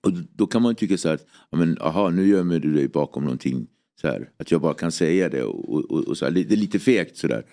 Och 0.01 0.11
då- 0.33 0.47
kan 0.47 0.61
man 0.61 0.75
tycka 0.75 0.97
så 0.97 1.09
här, 1.09 1.19
men, 1.51 1.77
aha, 1.81 2.09
nu 2.09 2.27
gömmer 2.27 2.59
du 2.59 2.73
dig 2.73 2.87
bakom 2.87 3.23
någonting. 3.23 3.67
Så 4.01 4.07
här, 4.07 4.29
att 4.37 4.51
jag 4.51 4.61
bara 4.61 4.73
kan 4.73 4.91
säga 4.91 5.29
det 5.29 5.43
och, 5.43 5.69
och, 5.91 6.07
och 6.07 6.17
så 6.17 6.25
här, 6.25 6.31
det 6.31 6.51
är 6.51 6.57
lite 6.57 6.79
fegt 6.79 7.17
sådär. 7.17 7.45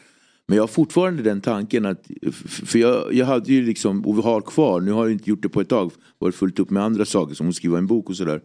Men 0.49 0.57
jag 0.57 0.63
har 0.63 0.69
fortfarande 0.69 1.23
den 1.23 1.41
tanken 1.41 1.87
att, 1.87 2.11
för 2.47 2.79
jag, 2.79 3.15
jag 3.15 3.27
hade 3.27 3.53
ju 3.53 3.63
liksom, 3.63 4.07
och 4.07 4.19
vi 4.19 4.23
har 4.23 4.41
kvar, 4.41 4.81
nu 4.81 4.93
har 4.93 5.05
jag 5.05 5.13
inte 5.13 5.31
gjort 5.31 5.43
det 5.43 5.49
på 5.49 5.61
ett 5.61 5.69
tag, 5.69 5.93
varit 6.19 6.35
fullt 6.35 6.59
upp 6.59 6.71
med 6.71 6.83
andra 6.83 7.05
saker 7.05 7.35
som 7.35 7.49
att 7.49 7.55
skriva 7.55 7.79
en 7.79 7.87
bok 7.87 8.11
och 8.11 8.17
sådär. 8.17 8.41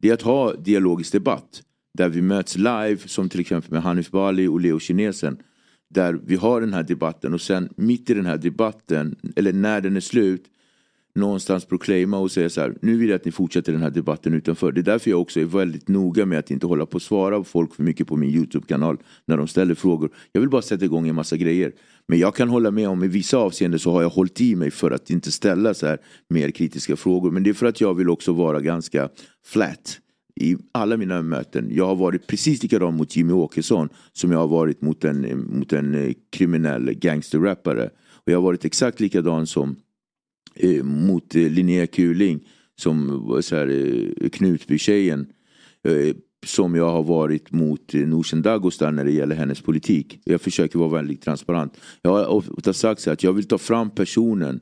Det 0.00 0.08
är 0.08 0.14
att 0.14 0.22
ha 0.22 0.54
dialogisk 0.54 1.12
debatt. 1.12 1.62
Där 1.98 2.08
vi 2.08 2.22
möts 2.22 2.56
live, 2.56 2.98
som 3.06 3.28
till 3.28 3.40
exempel 3.40 3.72
med 3.72 3.82
Hanif 3.82 4.10
Bali 4.10 4.46
och 4.46 4.60
Leo 4.60 4.78
Kinesen. 4.78 5.38
Där 5.94 6.20
vi 6.24 6.36
har 6.36 6.60
den 6.60 6.72
här 6.72 6.82
debatten 6.82 7.34
och 7.34 7.40
sen 7.40 7.68
mitt 7.76 8.10
i 8.10 8.14
den 8.14 8.26
här 8.26 8.38
debatten, 8.38 9.16
eller 9.36 9.52
när 9.52 9.80
den 9.80 9.96
är 9.96 10.00
slut, 10.00 10.44
någonstans 11.14 11.64
proclaima 11.64 12.18
och 12.18 12.30
säga 12.30 12.50
så 12.50 12.60
här, 12.60 12.74
nu 12.82 12.96
vill 12.96 13.08
jag 13.08 13.16
att 13.16 13.24
ni 13.24 13.32
fortsätter 13.32 13.72
den 13.72 13.82
här 13.82 13.90
debatten 13.90 14.34
utanför. 14.34 14.72
Det 14.72 14.80
är 14.80 14.82
därför 14.82 15.10
jag 15.10 15.20
också 15.20 15.40
är 15.40 15.44
väldigt 15.44 15.88
noga 15.88 16.26
med 16.26 16.38
att 16.38 16.50
inte 16.50 16.66
hålla 16.66 16.86
på 16.86 16.94
och 16.94 17.02
svara 17.02 17.38
på 17.38 17.44
folk 17.44 17.74
för 17.74 17.82
mycket 17.82 18.06
på 18.06 18.16
min 18.16 18.30
YouTube-kanal 18.30 18.98
när 19.24 19.36
de 19.36 19.48
ställer 19.48 19.74
frågor. 19.74 20.10
Jag 20.32 20.40
vill 20.40 20.50
bara 20.50 20.62
sätta 20.62 20.84
igång 20.84 21.08
en 21.08 21.14
massa 21.14 21.36
grejer. 21.36 21.72
Men 22.08 22.18
jag 22.18 22.34
kan 22.34 22.48
hålla 22.48 22.70
med 22.70 22.88
om 22.88 23.04
i 23.04 23.08
vissa 23.08 23.36
avseenden 23.36 23.80
så 23.80 23.92
har 23.92 24.02
jag 24.02 24.10
hållit 24.10 24.40
i 24.40 24.56
mig 24.56 24.70
för 24.70 24.90
att 24.90 25.10
inte 25.10 25.32
ställa 25.32 25.74
så 25.74 25.86
här 25.86 25.98
mer 26.28 26.50
kritiska 26.50 26.96
frågor. 26.96 27.30
Men 27.30 27.42
det 27.42 27.50
är 27.50 27.54
för 27.54 27.66
att 27.66 27.80
jag 27.80 27.94
vill 27.94 28.08
också 28.08 28.32
vara 28.32 28.60
ganska 28.60 29.08
flat 29.46 29.98
i 30.40 30.56
alla 30.72 30.96
mina 30.96 31.22
möten. 31.22 31.68
Jag 31.70 31.86
har 31.86 31.96
varit 31.96 32.26
precis 32.26 32.62
likadan 32.62 32.96
mot 32.96 33.16
Jimmy 33.16 33.32
Åkesson 33.32 33.88
som 34.12 34.30
jag 34.32 34.38
har 34.38 34.48
varit 34.48 34.82
mot 34.82 35.04
en, 35.04 35.46
mot 35.58 35.72
en 35.72 35.94
eh, 35.94 36.12
kriminell 36.30 36.92
gangsterrappare. 36.94 37.90
Och 38.24 38.32
jag 38.32 38.36
har 38.36 38.42
varit 38.42 38.64
exakt 38.64 39.00
likadan 39.00 39.46
som 39.46 39.76
eh, 40.54 40.84
mot 40.84 41.34
eh, 41.34 41.50
Linnea 41.50 41.86
Kuling 41.86 42.48
som 42.76 43.26
var 43.28 43.40
så 43.40 43.56
här, 43.56 43.68
eh, 43.68 44.28
Knutby-tjejen. 44.28 45.26
Eh, 45.84 46.16
som 46.46 46.74
jag 46.74 46.90
har 46.90 47.02
varit 47.02 47.52
mot 47.52 47.94
eh, 47.94 48.00
Nooshi 48.00 48.36
Dagostar 48.36 48.92
när 48.92 49.04
det 49.04 49.12
gäller 49.12 49.36
hennes 49.36 49.60
politik. 49.60 50.20
Jag 50.24 50.40
försöker 50.40 50.78
vara 50.78 50.88
väldigt 50.88 51.22
transparent. 51.22 51.80
Jag 52.02 52.10
har 52.10 52.26
ofta 52.26 52.72
sagt 52.72 53.00
så 53.00 53.10
att 53.10 53.22
jag 53.22 53.32
vill 53.32 53.48
ta 53.48 53.58
fram 53.58 53.90
personen 53.90 54.60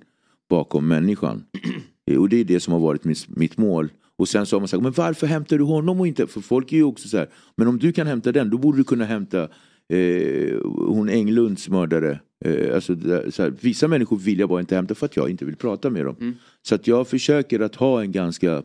bakom 0.49 0.89
människan. 0.89 1.45
Och 2.19 2.29
det 2.29 2.37
är 2.37 2.45
det 2.45 2.61
som 2.61 2.73
har 2.73 2.81
varit 2.81 3.05
mitt, 3.05 3.29
mitt 3.29 3.59
mål. 3.59 3.89
Och 4.17 4.29
sen 4.29 4.47
så 4.47 4.57
har 4.57 4.61
man 4.61 4.69
sagt, 4.69 4.83
men 4.83 4.93
varför 4.93 5.27
hämtar 5.27 5.59
du 5.59 5.65
honom 5.65 6.01
och 6.01 6.07
inte? 6.07 6.27
För 6.27 6.41
folk 6.41 6.73
är 6.73 6.77
ju 6.77 6.83
också 6.85 7.09
så 7.09 7.19
här, 7.19 7.29
men 7.57 7.69
om 7.69 7.79
du 7.79 7.93
kan 7.93 8.07
hämta 8.07 8.33
den, 8.33 8.51
då 8.51 8.59
borde 8.59 8.79
du 8.79 8.85
kunna 8.85 9.05
hämta 9.05 9.43
eh, 9.89 10.57
hon 10.65 11.09
Englunds 11.09 11.69
mördare. 11.69 12.21
Eh, 12.45 12.75
alltså, 12.75 12.97
så 13.31 13.43
här, 13.43 13.53
vissa 13.61 13.89
människor 13.89 14.17
vill 14.17 14.39
jag 14.39 14.49
bara 14.49 14.61
inte 14.61 14.75
hämta 14.77 14.95
för 14.95 15.07
att 15.07 15.17
jag 15.17 15.31
inte 15.31 15.45
vill 15.45 15.57
prata 15.57 15.91
med 15.91 16.05
dem. 16.05 16.17
Så 16.63 16.75
att 16.75 16.87
jag 16.87 17.09
försöker 17.09 17.61
att 17.61 17.75
ha 17.75 18.03
en 18.03 18.13
ganska 18.13 18.63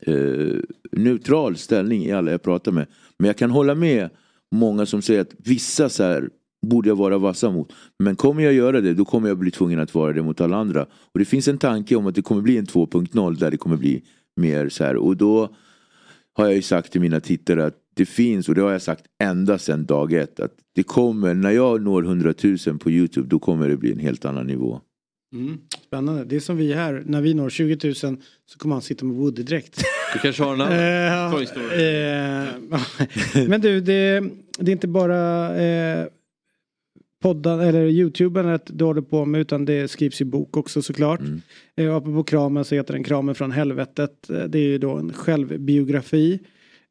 eh, 0.00 0.56
neutral 0.92 1.56
ställning 1.56 2.04
i 2.04 2.12
alla 2.12 2.30
jag 2.30 2.42
pratar 2.42 2.72
med. 2.72 2.86
Men 3.18 3.26
jag 3.26 3.36
kan 3.36 3.50
hålla 3.50 3.74
med 3.74 4.10
många 4.54 4.86
som 4.86 5.02
säger 5.02 5.20
att 5.20 5.34
vissa 5.38 5.88
så 5.88 6.02
här, 6.02 6.30
borde 6.66 6.88
jag 6.88 6.96
vara 6.96 7.18
vassa 7.18 7.50
mot. 7.50 7.72
Men 7.98 8.16
kommer 8.16 8.42
jag 8.42 8.52
göra 8.52 8.80
det 8.80 8.94
då 8.94 9.04
kommer 9.04 9.28
jag 9.28 9.38
bli 9.38 9.50
tvungen 9.50 9.78
att 9.78 9.94
vara 9.94 10.12
det 10.12 10.22
mot 10.22 10.40
alla 10.40 10.56
andra. 10.56 10.86
Och 11.12 11.18
det 11.18 11.24
finns 11.24 11.48
en 11.48 11.58
tanke 11.58 11.96
om 11.96 12.06
att 12.06 12.14
det 12.14 12.22
kommer 12.22 12.42
bli 12.42 12.58
en 12.58 12.66
2.0 12.66 13.38
där 13.38 13.50
det 13.50 13.56
kommer 13.56 13.76
bli 13.76 14.02
mer 14.36 14.68
så 14.68 14.84
här. 14.84 14.96
Och 14.96 15.16
då 15.16 15.54
har 16.34 16.44
jag 16.44 16.54
ju 16.54 16.62
sagt 16.62 16.92
till 16.92 17.00
mina 17.00 17.20
tittare 17.20 17.66
att 17.66 17.76
det 17.94 18.06
finns, 18.06 18.48
och 18.48 18.54
det 18.54 18.60
har 18.60 18.72
jag 18.72 18.82
sagt 18.82 19.04
ända 19.22 19.58
sedan 19.58 19.84
dag 19.84 20.12
ett, 20.12 20.40
att 20.40 20.52
det 20.74 20.82
kommer, 20.82 21.34
när 21.34 21.50
jag 21.50 21.82
når 21.82 22.04
100 22.04 22.34
000 22.66 22.78
på 22.78 22.90
YouTube 22.90 23.28
då 23.28 23.38
kommer 23.38 23.68
det 23.68 23.76
bli 23.76 23.92
en 23.92 23.98
helt 23.98 24.24
annan 24.24 24.46
nivå. 24.46 24.80
Mm. 25.34 25.58
Spännande. 25.86 26.24
Det 26.24 26.36
är 26.36 26.40
som 26.40 26.56
vi 26.56 26.72
här. 26.72 27.02
När 27.06 27.20
vi 27.20 27.34
når 27.34 27.50
20 27.50 27.78
000 27.84 27.94
så 27.94 28.58
kommer 28.58 28.74
han 28.74 28.82
sitta 28.82 29.04
med 29.04 29.16
Woody-dräkt. 29.16 29.82
Du 30.12 30.18
kanske 30.18 30.42
har 30.42 30.54
en 30.54 30.60
annan 30.60 30.78
Eh, 30.78 31.32
Toy 31.32 31.46
Story. 31.46 31.66
eh, 31.66 33.44
Men 33.48 33.60
du, 33.60 33.80
det, 33.80 34.20
det 34.58 34.70
är 34.70 34.72
inte 34.72 34.88
bara 34.88 35.54
eh, 35.56 36.06
podden 37.22 37.60
eller 37.60 37.86
youtuben 37.86 38.48
att 38.48 38.70
du 38.72 38.84
håller 38.84 39.02
på 39.02 39.24
med 39.24 39.40
utan 39.40 39.64
det 39.64 39.88
skrivs 39.90 40.20
i 40.20 40.24
bok 40.24 40.56
också 40.56 40.82
såklart. 40.82 41.20
Mm. 41.20 41.40
Eh, 41.76 41.96
apropå 41.96 42.22
kramen 42.22 42.64
så 42.64 42.74
heter 42.74 42.92
den 42.94 43.04
Kramen 43.04 43.34
från 43.34 43.50
helvetet. 43.50 44.30
Eh, 44.30 44.44
Det 44.44 44.58
är 44.58 44.62
ju 44.62 44.78
då 44.78 44.90
en 44.96 45.12
självbiografi. 45.12 46.40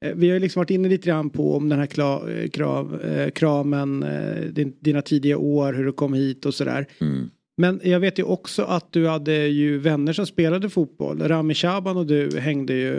Eh, 0.05 0.11
Vi 0.15 0.27
har 0.27 0.34
ju 0.34 0.39
liksom 0.39 0.59
varit 0.59 0.69
inne 0.69 0.89
lite 0.89 1.07
grann 1.07 1.29
på 1.29 1.55
om 1.55 1.69
den 1.69 1.79
här 1.79 1.86
kla, 1.86 2.21
krav, 2.53 3.01
kramen, 3.36 4.05
din, 4.51 4.73
dina 4.79 5.01
tidiga 5.01 5.38
år, 5.38 5.73
hur 5.73 5.86
du 5.86 5.91
kom 5.91 6.13
hit 6.13 6.45
och 6.45 6.53
sådär. 6.53 6.86
Mm. 7.01 7.29
Men 7.57 7.82
jag 7.84 7.99
vet 7.99 8.19
ju 8.19 8.23
också 8.23 8.63
att 8.63 8.91
du 8.91 9.07
hade 9.07 9.47
ju 9.47 9.77
vänner 9.77 10.13
som 10.13 10.25
spelade 10.25 10.69
fotboll. 10.69 11.19
Rami 11.27 11.53
Shaban 11.53 11.97
och 11.97 12.05
du 12.05 12.39
hängde 12.39 12.73
ju, 12.73 12.93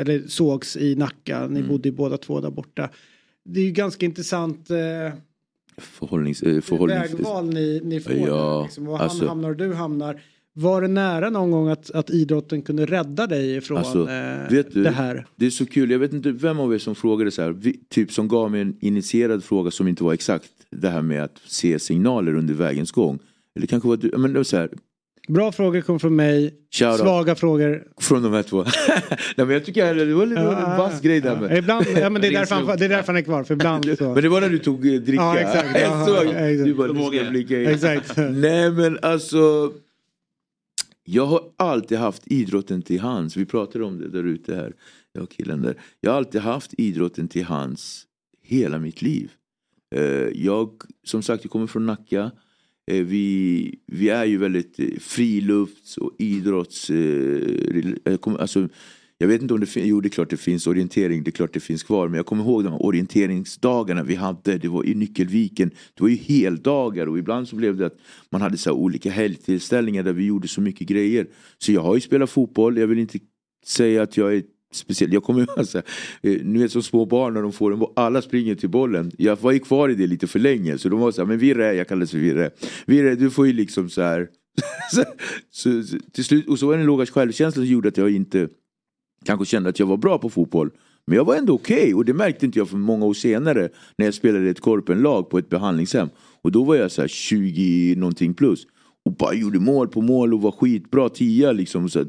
eller 0.00 0.22
sågs 0.28 0.76
i 0.76 0.94
Nacka. 0.96 1.46
Ni 1.46 1.62
bodde 1.62 1.88
ju 1.88 1.94
båda 1.94 2.16
två 2.16 2.40
där 2.40 2.50
borta. 2.50 2.90
Det 3.44 3.60
är 3.60 3.64
ju 3.64 3.70
ganska 3.70 4.06
intressant 4.06 4.70
eh, 4.70 5.18
Förhållnings, 5.80 6.42
eh, 6.42 6.60
förhållnings, 6.60 7.14
vägval 7.14 7.48
ni, 7.48 7.80
ni 7.84 8.00
får. 8.00 8.12
Ja, 8.12 8.24
där, 8.26 8.62
liksom. 8.62 8.88
Och 8.88 8.98
han 8.98 9.04
alltså- 9.08 9.26
hamnar 9.26 9.50
och 9.50 9.56
du 9.56 9.74
hamnar. 9.74 10.20
Var 10.52 10.82
det 10.82 10.88
nära 10.88 11.30
någon 11.30 11.50
gång 11.50 11.68
att, 11.68 11.90
att 11.90 12.10
idrotten 12.10 12.62
kunde 12.62 12.86
rädda 12.86 13.26
dig 13.26 13.60
från 13.60 13.78
Alltså, 13.78 14.08
eh, 14.08 14.48
du, 14.50 14.62
det 14.62 14.90
här? 14.90 15.26
Det 15.36 15.46
är 15.46 15.50
så 15.50 15.66
kul, 15.66 15.90
jag 15.90 15.98
vet 15.98 16.12
inte 16.12 16.30
vem 16.32 16.60
av 16.60 16.74
er 16.74 16.78
som 16.78 16.94
frågade 16.94 17.30
så 17.30 17.42
här, 17.42 17.50
vi, 17.50 17.80
typ 17.88 18.12
som 18.12 18.28
gav 18.28 18.50
mig 18.50 18.60
en 18.60 18.76
initierad 18.80 19.44
fråga 19.44 19.70
som 19.70 19.88
inte 19.88 20.04
var 20.04 20.12
exakt 20.12 20.50
det 20.70 20.88
här 20.88 21.02
med 21.02 21.24
att 21.24 21.40
se 21.46 21.78
signaler 21.78 22.34
under 22.34 22.54
vägens 22.54 22.92
gång. 22.92 23.18
Eller 23.56 23.66
kanske 23.66 23.88
var 23.88 23.96
du, 23.96 24.18
men 24.18 24.32
det 24.32 24.38
var 24.38 24.44
så 24.44 24.56
här, 24.56 24.70
Bra 25.28 25.52
frågor 25.52 25.80
kom 25.80 26.00
från 26.00 26.16
mig. 26.16 26.54
Shout 26.70 26.90
out. 26.90 27.00
Svaga 27.00 27.34
frågor. 27.34 27.84
från 28.00 28.22
de 28.22 28.32
här 28.32 28.42
två. 28.42 28.62
Nej 29.36 29.46
men 29.46 29.50
jag 29.50 29.64
tycker 29.64 29.94
det 29.94 30.14
var 30.14 30.26
lite 30.26 30.40
Ja, 30.40 30.72
en 30.72 30.78
vass 30.78 31.00
grej 31.00 31.20
där 31.20 31.36
med. 31.40 31.58
Ibland, 31.58 31.86
ja, 31.96 32.10
men 32.10 32.22
det, 32.22 32.28
är 32.28 32.32
därför 32.32 32.54
han, 32.54 32.66
det 32.78 32.84
är 32.84 32.88
därför 32.88 33.06
han 33.06 33.16
är 33.16 33.22
kvar. 33.22 33.44
För 33.44 33.54
ibland 33.54 33.84
så. 33.98 34.14
Men 34.14 34.22
det 34.22 34.28
var 34.28 34.40
när 34.40 34.48
du 34.50 34.58
tog 34.58 34.86
eh, 34.94 35.00
dricka. 35.00 35.22
Ja, 35.22 35.38
exakt. 35.38 35.68
Jag 35.80 35.82
Ja, 35.90 36.06
såg. 36.06 36.26
exakt. 36.26 36.64
Du 36.64 36.74
bara, 36.74 37.06
ska 37.06 37.16
jag 37.16 37.30
blicka 37.30 37.62
in. 37.62 37.68
Exakt. 37.68 38.16
Nej 38.16 38.70
men 38.70 38.98
alltså. 39.02 39.72
Jag 41.04 41.26
har 41.26 41.42
alltid 41.56 41.98
haft 41.98 42.22
idrotten 42.26 42.82
till 42.82 43.00
hands. 43.00 43.36
Vi 43.36 43.46
pratade 43.46 43.84
om 43.84 43.98
det 43.98 44.08
där 44.08 44.24
ute 44.24 44.54
här. 44.54 44.72
Jag 45.12 45.22
och 45.22 45.30
killen 45.30 45.62
där. 45.62 45.74
Jag 46.00 46.10
har 46.10 46.16
alltid 46.18 46.40
haft 46.40 46.74
idrotten 46.78 47.28
till 47.28 47.44
hands 47.44 48.02
hela 48.42 48.78
mitt 48.78 49.02
liv. 49.02 49.30
Eh, 49.94 50.02
Jag, 50.34 50.70
som 51.04 51.22
sagt, 51.22 51.44
jag 51.44 51.50
kommer 51.50 51.66
från 51.66 51.86
Nacka. 51.86 52.30
Eh, 52.90 53.04
vi, 53.04 53.74
vi 53.86 54.08
är 54.08 54.24
ju 54.24 54.38
väldigt 54.38 54.80
eh, 54.80 54.86
frilufts 55.00 55.96
och 55.96 56.12
idrotts... 56.18 56.90
Eh, 56.90 56.96
jag 58.04 58.40
Alltså, 58.40 58.68
jag 59.18 59.28
vet 59.28 59.42
inte 59.42 59.54
om 59.54 59.60
det 59.60 59.66
finns, 59.66 59.86
jo 59.86 60.00
det 60.00 60.08
är 60.08 60.10
klart 60.10 60.30
det 60.30 60.36
finns 60.36 60.66
orientering, 60.66 61.24
det 61.24 61.30
är 61.30 61.32
klart 61.32 61.54
det 61.54 61.60
finns 61.60 61.82
kvar. 61.82 62.08
Men 62.08 62.16
jag 62.16 62.26
kommer 62.26 62.44
ihåg 62.44 62.64
de 62.64 62.72
här 62.72 62.82
orienteringsdagarna 62.82 64.02
vi 64.02 64.14
hade, 64.14 64.58
det 64.58 64.68
var 64.68 64.86
i 64.86 64.94
Nyckelviken. 64.94 65.68
Det 65.68 66.02
var 66.02 66.08
ju 66.08 66.16
heldagar 66.16 67.06
och 67.06 67.18
ibland 67.18 67.48
så 67.48 67.56
blev 67.56 67.76
det 67.76 67.86
att 67.86 67.98
man 68.30 68.40
hade 68.40 68.56
så 68.56 68.70
här 68.70 68.76
olika 68.76 69.10
helgtillställningar 69.10 70.02
där 70.02 70.12
vi 70.12 70.24
gjorde 70.24 70.48
så 70.48 70.60
mycket 70.60 70.88
grejer. 70.88 71.26
Så 71.58 71.72
jag 71.72 71.80
har 71.80 71.94
ju 71.94 72.00
spelat 72.00 72.30
fotboll, 72.30 72.78
jag 72.78 72.86
vill 72.86 72.98
inte 72.98 73.18
säga 73.66 74.02
att 74.02 74.16
jag 74.16 74.34
är 74.36 74.42
Speciellt, 74.72 75.12
Jag 75.12 75.22
kommer 75.22 75.40
ihåg 75.40 75.66
så 75.66 75.78
här, 76.22 76.62
eh, 76.62 76.62
så 76.62 76.68
som 76.68 76.82
små 76.82 77.06
barn 77.06 77.34
när 77.34 77.42
de 77.42 77.52
får 77.52 77.72
en 77.72 77.84
alla 77.96 78.22
springer 78.22 78.54
till 78.54 78.68
bollen. 78.68 79.12
Jag 79.18 79.40
var 79.40 79.52
ju 79.52 79.58
kvar 79.58 79.88
i 79.88 79.94
det 79.94 80.06
lite 80.06 80.26
för 80.26 80.38
länge 80.38 80.78
så 80.78 80.88
de 80.88 81.00
var 81.00 81.12
så 81.12 81.20
här, 81.20 81.28
men 81.28 81.38
Virre, 81.38 81.74
jag 81.74 81.88
kallades 81.88 82.10
för 82.10 82.18
Virre. 82.18 82.50
Virre, 82.86 83.14
du 83.14 83.30
får 83.30 83.46
ju 83.46 83.52
liksom 83.52 83.90
så 83.90 84.02
här. 84.02 84.28
så, 84.92 85.04
så, 85.50 85.98
till 86.12 86.24
slut, 86.24 86.48
och 86.48 86.58
så 86.58 86.66
var 86.66 86.74
det 86.74 86.80
en 86.80 86.86
låga 86.86 87.06
självkänsla 87.06 87.62
som 87.62 87.70
gjorde 87.70 87.88
att 87.88 87.96
jag 87.96 88.10
inte 88.10 88.48
kanske 89.24 89.46
kände 89.46 89.68
att 89.68 89.78
jag 89.78 89.86
var 89.86 89.96
bra 89.96 90.18
på 90.18 90.30
fotboll. 90.30 90.70
Men 91.06 91.16
jag 91.16 91.24
var 91.24 91.36
ändå 91.36 91.54
okej 91.54 91.94
och 91.94 92.04
det 92.04 92.14
märkte 92.14 92.46
inte 92.46 92.58
jag 92.58 92.68
för 92.68 92.76
många 92.76 93.06
år 93.06 93.14
senare 93.14 93.68
när 93.96 94.06
jag 94.06 94.14
spelade 94.14 94.46
i 94.46 94.50
ett 94.50 94.60
korpenlag 94.60 95.30
på 95.30 95.38
ett 95.38 95.48
behandlingshem. 95.48 96.08
Och 96.42 96.52
då 96.52 96.64
var 96.64 96.74
jag 96.74 96.90
så 96.90 97.00
här 97.00 97.08
20 97.08 97.94
någonting 97.96 98.34
plus. 98.34 98.66
Och 99.04 99.12
bara 99.12 99.34
gjorde 99.34 99.58
mål 99.58 99.88
på 99.88 100.00
mål 100.00 100.34
och 100.34 100.42
var 100.42 100.52
skitbra 100.52 101.08
tia 101.08 101.52
liksom. 101.52 101.88
Så, 101.88 102.04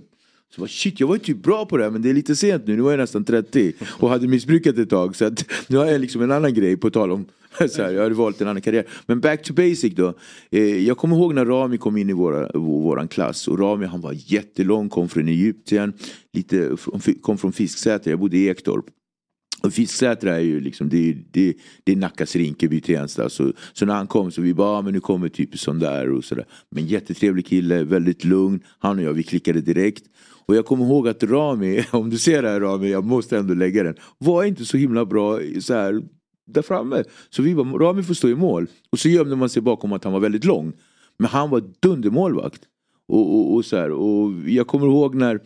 så 0.56 0.62
bara, 0.62 0.68
shit, 0.68 1.00
jag 1.00 1.08
var 1.08 1.16
ju 1.16 1.20
typ 1.20 1.44
bra 1.44 1.66
på 1.66 1.78
det 1.78 1.84
här 1.84 1.92
men 1.92 2.02
det 2.02 2.10
är 2.10 2.14
lite 2.14 2.36
sent 2.36 2.68
nu. 2.68 2.76
Nu 2.76 2.82
var 2.82 2.92
jag 2.92 2.98
nästan 2.98 3.24
30 3.24 3.74
och 3.84 4.10
hade 4.10 4.28
missbrukat 4.28 4.78
ett 4.78 4.90
tag. 4.90 5.16
Så 5.16 5.26
att, 5.26 5.46
nu 5.68 5.78
har 5.78 5.86
jag 5.86 6.02
liksom 6.02 6.22
en 6.22 6.32
annan 6.32 6.54
grej 6.54 6.78
på 6.78 6.90
tal 6.90 7.12
om 7.12 7.26
så 7.70 7.82
här, 7.82 7.92
jag 7.92 8.04
hade 8.04 8.16
valt 8.16 8.42
en 8.42 8.48
annan 8.48 8.62
karriär. 8.62 8.86
Men 9.06 9.20
back 9.20 9.44
to 9.44 9.54
basic 9.54 9.96
då. 9.96 10.14
Eh, 10.50 10.88
jag 10.88 10.98
kommer 10.98 11.16
ihåg 11.16 11.34
när 11.34 11.46
Rami 11.46 11.78
kom 11.78 11.98
in 11.98 12.10
i 12.10 12.14
våra, 12.14 12.52
vår, 12.54 12.82
våran 12.82 13.08
klass. 13.08 13.48
Och 13.48 13.60
Rami 13.60 13.86
han 13.86 14.02
var 14.02 14.16
jättelång, 14.18 14.90
kom 14.90 15.10
från 15.10 15.28
Egypten. 15.28 15.94
Lite, 16.34 16.78
kom 17.22 17.38
från 17.38 17.54
Fisksätra, 17.54 18.12
jag 18.12 18.20
bodde 18.20 18.38
i 18.38 18.48
Ektorp. 18.48 18.86
Och 19.64 19.74
Fisksätra 19.74 20.36
är 20.36 20.40
ju 20.40 20.60
liksom, 20.60 20.90
det 20.90 21.10
är, 21.10 21.18
det, 21.32 21.54
det 21.84 21.92
är 21.92 21.96
Nackas 21.96 22.36
Rinkeby 22.36 22.82
Tensta. 22.82 23.30
Så, 23.30 23.54
så 23.74 23.86
när 23.86 23.94
han 23.94 24.08
kom 24.08 24.32
så 24.32 24.42
vi 24.42 24.54
bara, 24.54 24.78
ah, 24.78 24.82
men 24.82 24.94
nu 24.94 25.00
kommer 25.00 25.30
typ 25.30 25.60
sån 25.60 25.80
där 25.80 26.12
och 26.12 26.24
sådär. 26.24 26.46
Men 26.70 26.88
jättetrevlig 26.88 27.46
kille, 27.46 27.84
väldigt 27.84 28.24
lugn. 28.24 28.60
Han 28.80 28.98
och 28.98 29.04
jag, 29.04 29.14
vi 29.14 29.24
klickade 29.24 29.62
direkt. 29.62 30.04
Och 30.46 30.56
jag 30.56 30.66
kommer 30.66 30.86
ihåg 30.86 31.08
att 31.08 31.24
Rami, 31.24 31.86
om 31.92 32.10
du 32.10 32.18
ser 32.18 32.42
det 32.42 32.50
här 32.50 32.60
Rami, 32.60 32.92
jag 32.92 33.06
måste 33.06 33.38
ändå 33.38 33.54
lägga 33.54 33.84
den. 33.84 33.96
Var 34.18 34.44
inte 34.44 34.66
så 34.66 34.78
himla 34.78 35.06
bra 35.06 35.40
så 35.62 35.74
här, 35.74 36.02
där 36.48 36.62
framme. 36.62 37.04
Så 37.30 37.42
vi 37.42 37.56
bara, 37.56 37.68
Rami 37.68 38.04
får 38.04 38.14
stå 38.14 38.30
i 38.30 38.36
mål. 38.36 38.68
Och 38.90 39.00
så 39.00 39.10
gömde 39.10 39.36
man 39.36 39.50
sig 39.50 39.62
bakom 39.62 39.94
att 39.94 40.04
han 40.04 40.14
var 40.14 40.20
väldigt 40.20 40.46
lång. 40.46 40.74
Men 41.20 41.30
han 41.30 41.50
var 41.50 41.64
dundermålvakt. 41.80 42.62
Och, 43.08 43.36
och, 43.36 43.56
och, 43.56 43.66
så 43.66 43.78
här, 43.78 43.92
och 43.92 44.32
jag 44.50 44.68
kommer 44.68 44.88
ihåg 44.88 45.16
när, 45.16 45.40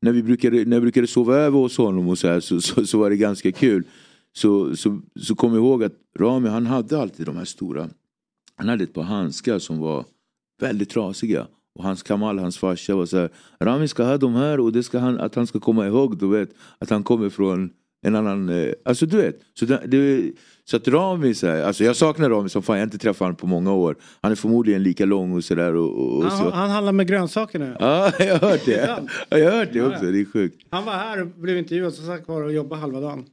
när, 0.00 0.12
vi 0.12 0.22
brukade, 0.22 0.64
när 0.64 0.76
jag 0.76 0.82
brukade 0.82 1.06
sova 1.06 1.36
över 1.36 1.58
hos 1.58 1.78
honom 1.78 2.08
och 2.08 2.18
så, 2.18 2.28
här, 2.28 2.40
så, 2.40 2.60
så, 2.60 2.86
så 2.86 2.98
var 2.98 3.10
det 3.10 3.16
ganska 3.16 3.52
kul. 3.52 3.84
Så, 4.32 4.76
så, 4.76 5.00
så 5.20 5.34
kom 5.34 5.54
jag 5.54 5.64
ihåg 5.64 5.84
att 5.84 5.94
Rami 6.18 6.48
han 6.48 6.66
hade 6.66 7.00
alltid 7.00 7.26
de 7.26 7.36
här 7.36 7.44
stora, 7.44 7.88
han 8.56 8.68
hade 8.68 8.84
ett 8.84 8.94
par 8.94 9.02
handskar 9.02 9.58
som 9.58 9.78
var 9.78 10.04
väldigt 10.60 10.90
trasiga. 10.90 11.46
Och 11.78 11.84
hans 11.84 12.02
Kamal, 12.02 12.38
hans 12.38 12.58
farsa 12.58 12.94
var 12.94 13.06
så 13.06 13.18
här, 13.18 13.30
Rami 13.60 13.88
ska 13.88 14.04
ha 14.04 14.16
de 14.16 14.34
här 14.34 14.60
och 14.60 14.72
det 14.72 14.82
ska 14.82 14.98
han, 14.98 15.20
att 15.20 15.34
han 15.34 15.46
ska 15.46 15.60
komma 15.60 15.86
ihåg 15.86 16.18
du 16.18 16.28
vet, 16.28 16.50
att 16.78 16.90
han 16.90 17.02
kommer 17.02 17.28
från 17.28 17.70
en 18.06 18.16
annan, 18.16 18.48
eh, 18.48 18.72
alltså 18.84 19.06
du 19.06 19.16
vet. 19.16 19.40
Så, 19.54 19.64
det, 19.64 19.82
det, 19.86 20.32
så 20.64 20.76
att 20.76 20.88
Rami, 20.88 21.34
så 21.34 21.46
här, 21.46 21.62
alltså 21.62 21.84
jag 21.84 21.96
saknar 21.96 22.30
Rami 22.30 22.48
som 22.48 22.62
fan, 22.62 22.76
jag 22.76 22.80
har 22.80 22.86
inte 22.86 22.98
träffat 22.98 23.20
honom 23.20 23.36
på 23.36 23.46
många 23.46 23.72
år. 23.72 23.96
Han 24.22 24.32
är 24.32 24.36
förmodligen 24.36 24.82
lika 24.82 25.04
lång 25.04 25.32
och 25.36 25.44
sådär. 25.44 25.74
Och, 25.74 26.16
och, 26.16 26.24
Han, 26.24 26.38
så. 26.38 26.50
han 26.50 26.70
handlar 26.70 26.92
med 26.92 27.06
grönsaker 27.06 27.58
nu. 27.58 27.76
Ja, 27.80 28.12
jag 28.18 28.38
har 28.38 28.50
hört 28.50 28.64
det. 28.64 28.98
Ja, 29.28 29.38
jag 29.38 29.50
har 29.50 29.58
hört 29.58 29.72
det 29.72 29.82
också, 29.82 30.04
det 30.04 30.20
är 30.20 30.32
sjukt. 30.32 30.66
Han 30.70 30.84
var 30.84 30.92
här 30.92 31.20
och 31.20 31.26
blev 31.26 31.58
intervjuad 31.58 31.94
som 31.94 32.06
sagt 32.06 32.28
var 32.28 32.42
och 32.42 32.52
jobbade 32.52 32.80
halva 32.80 33.00
dagen. 33.00 33.24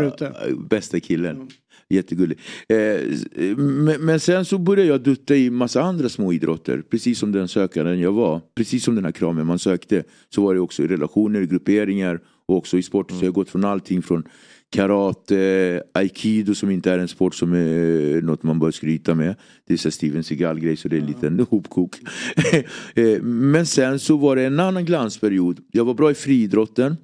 Ute. 0.00 0.34
bästa 0.70 1.00
killen. 1.00 1.48
Jättegullig. 1.88 2.38
Eh, 2.68 3.56
men, 3.56 4.00
men 4.00 4.20
sen 4.20 4.44
så 4.44 4.58
började 4.58 4.88
jag 4.88 5.02
dutta 5.02 5.36
i 5.36 5.50
massa 5.50 5.82
andra 5.82 6.08
små 6.08 6.32
idrotter. 6.32 6.82
Precis 6.90 7.18
som 7.18 7.32
den 7.32 7.48
sökaren 7.48 8.00
jag 8.00 8.12
var. 8.12 8.40
Precis 8.54 8.84
som 8.84 8.94
den 8.94 9.04
här 9.04 9.12
kramen 9.12 9.46
man 9.46 9.58
sökte. 9.58 10.04
Så 10.34 10.42
var 10.42 10.54
det 10.54 10.60
också 10.60 10.82
i 10.82 10.86
relationer, 10.86 11.40
i 11.40 11.46
grupperingar 11.46 12.20
och 12.46 12.56
också 12.56 12.78
i 12.78 12.82
sport. 12.82 13.10
Så 13.10 13.16
jag 13.16 13.26
har 13.26 13.32
gått 13.32 13.50
från 13.50 13.64
allting 13.64 14.02
från 14.02 14.24
karate, 14.70 15.82
aikido 15.94 16.54
som 16.54 16.70
inte 16.70 16.90
är 16.90 16.98
en 16.98 17.08
sport 17.08 17.34
som 17.34 17.52
är 17.52 18.22
något 18.22 18.42
man 18.42 18.58
bör 18.58 18.70
skryta 18.70 19.14
med. 19.14 19.34
Det 19.66 19.74
är 19.74 19.78
så 19.78 19.90
Steven 19.90 20.24
Seagal-grej 20.24 20.76
så 20.76 20.88
det 20.88 20.96
är 20.96 21.00
en 21.00 21.06
liten 21.06 21.40
hopkok. 21.50 21.96
Eh, 22.94 23.22
men 23.22 23.66
sen 23.66 23.98
så 23.98 24.16
var 24.16 24.36
det 24.36 24.42
en 24.42 24.60
annan 24.60 24.84
glansperiod. 24.84 25.60
Jag 25.72 25.84
var 25.84 25.94
bra 25.94 26.10
i 26.10 26.14
friidrotten. 26.14 26.96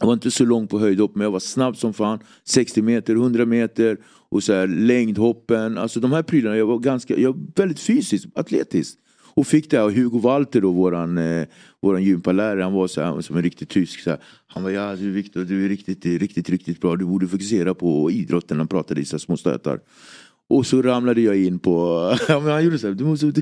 Jag 0.00 0.06
var 0.06 0.14
inte 0.14 0.30
så 0.30 0.44
lång 0.44 0.66
på 0.66 0.78
höjdhopp 0.78 1.14
men 1.14 1.24
jag 1.24 1.30
var 1.30 1.40
snabb 1.40 1.76
som 1.76 1.94
fan. 1.94 2.18
60 2.44 2.82
meter, 2.82 3.14
100 3.14 3.46
meter 3.46 3.96
och 4.28 4.42
så 4.42 4.52
här 4.52 4.66
längdhoppen. 4.66 5.78
Alltså 5.78 6.00
de 6.00 6.12
här 6.12 6.22
prylarna, 6.22 6.56
jag 6.56 6.66
var 6.66 6.78
ganska, 6.78 7.16
jag 7.18 7.32
var 7.32 7.40
väldigt 7.56 7.80
fysisk, 7.80 8.28
atletisk. 8.34 8.98
Och 9.34 9.46
fick 9.46 9.70
det 9.70 9.78
här, 9.78 9.90
Hugo 9.90 10.18
Walter 10.18 10.60
då, 10.60 10.72
våran, 10.72 11.18
eh, 11.18 11.46
våran 11.82 12.02
gympalärare, 12.02 12.62
han 12.62 12.72
var 12.72 12.86
så 12.86 13.02
här, 13.02 13.20
som 13.20 13.36
en 13.36 13.42
riktig 13.42 13.68
tysk. 13.68 14.00
Så 14.00 14.10
här, 14.10 14.18
han 14.46 14.62
var 14.62 14.70
ja 14.70 14.96
du 14.96 15.10
Viktor, 15.10 15.44
du 15.44 15.64
är 15.64 15.68
riktigt, 15.68 16.06
riktigt, 16.06 16.50
riktigt 16.50 16.80
bra. 16.80 16.96
Du 16.96 17.04
borde 17.04 17.28
fokusera 17.28 17.74
på 17.74 18.10
idrotten. 18.10 18.58
Han 18.58 18.68
pratade 18.68 19.00
i 19.00 19.04
så 19.04 19.16
här 19.16 19.18
små 19.18 19.36
stötar. 19.36 19.80
Och 20.48 20.66
så 20.66 20.82
ramlade 20.82 21.20
jag 21.20 21.36
in 21.36 21.58
på, 21.58 22.00
han 22.28 22.64
gjorde 22.64 22.78
så 22.78 22.86
här, 22.86 22.94
du 22.94 23.04
måste, 23.04 23.32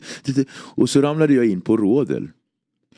och 0.54 0.90
så 0.90 1.00
ramlade 1.02 1.34
jag 1.34 1.46
in 1.46 1.60
på 1.60 1.76
rådel. 1.76 2.28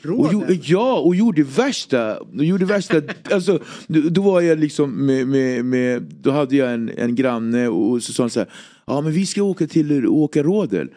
Och 0.05 0.29
jo, 0.31 0.43
ja, 0.63 0.99
och 0.99 1.15
gjorde 1.15 1.43
värsta, 1.43 2.17
gjorde 2.33 2.65
värsta, 2.65 3.01
alltså 3.31 3.59
då, 3.87 4.01
då 4.09 4.21
var 4.21 4.41
jag 4.41 4.59
liksom 4.59 5.05
med, 5.05 5.27
med, 5.27 5.65
med 5.65 6.01
då 6.01 6.31
hade 6.31 6.55
jag 6.55 6.73
en, 6.73 6.89
en 6.97 7.15
granne 7.15 7.67
och 7.67 8.03
så 8.03 8.13
sa 8.13 8.23
han 8.23 8.29
så 8.29 8.39
här, 8.39 8.49
ja 8.87 9.01
men 9.01 9.11
vi 9.11 9.25
ska 9.25 9.43
åka 9.43 9.67
till 9.67 10.07
åka 10.07 10.43
rådel. 10.43 10.89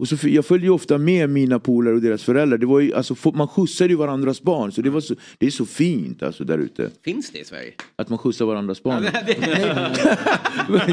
Och 0.00 0.08
så, 0.08 0.28
jag 0.28 0.44
följde 0.44 0.66
ju 0.66 0.70
ofta 0.70 0.98
med 0.98 1.30
mina 1.30 1.58
polare 1.58 1.94
och 1.94 2.00
deras 2.00 2.24
föräldrar. 2.24 2.58
Det 2.58 2.66
var 2.66 2.80
ju, 2.80 2.94
alltså, 2.94 3.14
man 3.34 3.48
skjutsade 3.48 3.90
ju 3.90 3.96
varandras 3.96 4.42
barn. 4.42 4.72
Så 4.72 4.82
det, 4.82 4.90
var 4.90 5.00
så, 5.00 5.14
det 5.38 5.46
är 5.46 5.50
så 5.50 5.66
fint 5.66 6.22
alltså 6.22 6.44
där 6.44 6.58
ute. 6.58 6.90
Finns 7.04 7.30
det 7.30 7.38
i 7.38 7.44
Sverige? 7.44 7.72
Att 7.96 8.08
man 8.08 8.18
skjutsar 8.18 8.44
varandras 8.44 8.82
barn. 8.82 9.04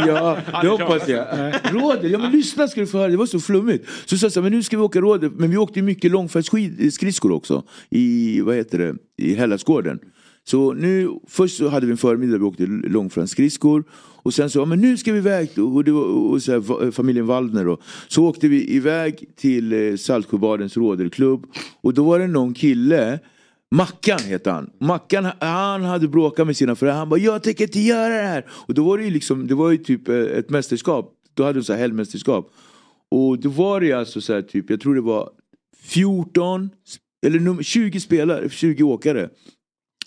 ja, 0.08 0.38
det 0.62 0.68
hoppas 0.68 1.08
jag. 1.08 1.28
Rådel, 1.64 2.12
ja 2.12 2.20
men 2.20 2.32
lyssna 2.32 2.68
ska 2.68 2.82
du 2.82 2.88
få 2.88 2.98
höra. 2.98 3.08
Det 3.08 3.18
var 3.18 3.26
så 3.26 3.40
flummigt. 3.40 3.88
Så 4.06 4.18
sa 4.18 4.30
jag 4.36 4.44
men 4.44 4.52
nu 4.52 4.64
ska 4.64 4.78
vi 4.78 4.84
åka 4.84 5.02
rådel. 5.02 5.32
Men 5.32 5.50
vi 5.50 5.58
åkte 5.58 5.80
ju 5.80 5.84
mycket 5.84 6.12
långfärdsskridskor 6.12 7.32
också. 7.32 7.64
I, 7.90 8.42
vad 8.42 8.56
heter 8.56 8.78
det, 8.78 8.96
i 9.18 9.36
Hellasgården. 9.36 10.00
Så 10.50 10.74
nu, 10.74 11.10
först 11.28 11.58
så 11.58 11.68
hade 11.68 11.86
vi 11.86 11.92
en 11.92 11.98
förmiddag 11.98 12.38
vi 12.38 12.44
åkte 12.44 12.66
långfärdsskridskor. 12.66 13.84
Och 13.94 14.34
sen 14.34 14.50
så, 14.50 14.60
ja, 14.60 14.66
men 14.66 14.82
nu 14.82 14.98
ska 14.98 15.12
vi 15.12 15.18
iväg. 15.18 15.50
Och, 15.60 15.84
det 15.84 15.92
var, 15.92 16.04
och 16.04 16.44
så 16.44 16.52
här, 16.52 16.92
familjen 16.92 17.26
Waldner 17.26 17.66
då. 17.66 17.78
Så 18.08 18.26
åkte 18.26 18.48
vi 18.48 18.76
iväg 18.76 19.26
till 19.36 19.74
eh, 19.74 19.96
Saltsjöbadens 19.96 20.78
råderklubb. 20.78 21.46
Och 21.82 21.94
då 21.94 22.04
var 22.04 22.20
det 22.20 22.28
någon 22.28 22.54
kille 22.54 23.20
Mackan 23.72 24.20
heter 24.20 24.52
han. 24.52 24.70
Mackan 24.80 25.28
han 25.40 25.84
hade 25.84 26.08
bråkat 26.08 26.48
med 26.48 26.58
sina 26.58 26.76
föräldrar. 26.76 27.00
Han 27.00 27.10
bara 27.10 27.20
jag 27.20 27.44
tänker 27.44 27.64
inte 27.64 27.80
göra 27.80 28.14
det 28.14 28.28
här. 28.28 28.46
Och 28.50 28.74
då 28.74 28.84
var 28.84 28.98
det 28.98 29.04
ju 29.04 29.10
liksom, 29.10 29.48
det 29.48 29.56
var 29.56 29.72
ju 29.72 29.78
typ 29.78 30.10
eh, 30.10 30.16
ett 30.16 30.50
mästerskap. 30.50 31.14
Då 31.34 31.44
hade 31.44 31.60
de 31.60 31.64
så 31.64 31.74
här 31.74 31.80
helgmästerskap. 31.80 32.52
Och 33.12 33.40
då 33.40 33.50
var 33.50 33.82
det 33.82 33.94
alltså 33.94 34.22
så 34.22 34.34
här 34.34 34.42
typ, 34.42 34.70
jag 34.70 34.82
tror 34.82 34.96
det 34.96 35.02
var 35.02 35.30
14 35.78 36.70
eller 37.26 37.64
20 37.64 38.00
spelare, 38.00 38.50
20 38.50 38.84
åkare. 38.84 39.30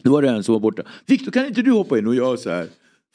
Då 0.03 0.13
var 0.13 0.23
det 0.23 0.29
en 0.29 0.45
som 0.45 0.53
var 0.53 0.61
borta. 0.61 0.83
Viktor 1.07 1.33
kan 1.33 1.47
inte 1.47 1.63
du 1.63 1.71
hoppa 1.71 1.99
in? 1.99 2.07
Och 2.07 2.15
jag 2.15 2.39
så 2.39 2.51
här. 2.51 2.67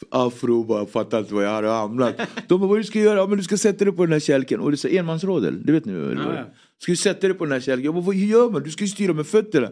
Afro 0.09 0.63
bara 0.63 0.85
fattar 0.85 1.19
inte 1.19 1.33
vad 1.33 1.45
jag 1.45 1.49
hade 1.49 1.67
hamnat. 1.67 2.15
De 2.47 2.59
bara 2.59 2.67
vad 2.67 2.79
du 2.79 2.83
ska 2.83 2.99
göra? 2.99 3.19
Ja, 3.19 3.27
men 3.27 3.37
du 3.37 3.43
ska 3.43 3.57
sätta 3.57 3.85
dig 3.85 3.93
på 3.93 4.05
den 4.05 4.13
här 4.13 4.19
kälken. 4.19 4.59
Och 4.59 4.71
det 4.71 4.75
är 4.75 4.77
så 4.77 4.87
här, 4.87 4.99
enmansrådel, 4.99 5.65
det 5.65 5.71
vet 5.71 5.85
ni 5.85 5.93
väl? 5.93 6.17
Ja, 6.17 6.35
ja. 6.35 6.45
Ska 6.77 6.91
du 6.91 6.95
sätta 6.95 7.27
dig 7.27 7.37
på 7.37 7.45
den 7.45 7.51
här 7.51 7.59
kälken? 7.59 7.85
Jag 7.85 7.93
bara 7.93 8.03
vad 8.03 8.15
gör 8.15 8.49
man? 8.49 8.63
Du 8.63 8.71
ska 8.71 8.83
ju 8.83 8.89
styra 8.89 9.13
med 9.13 9.27
fötterna. 9.27 9.69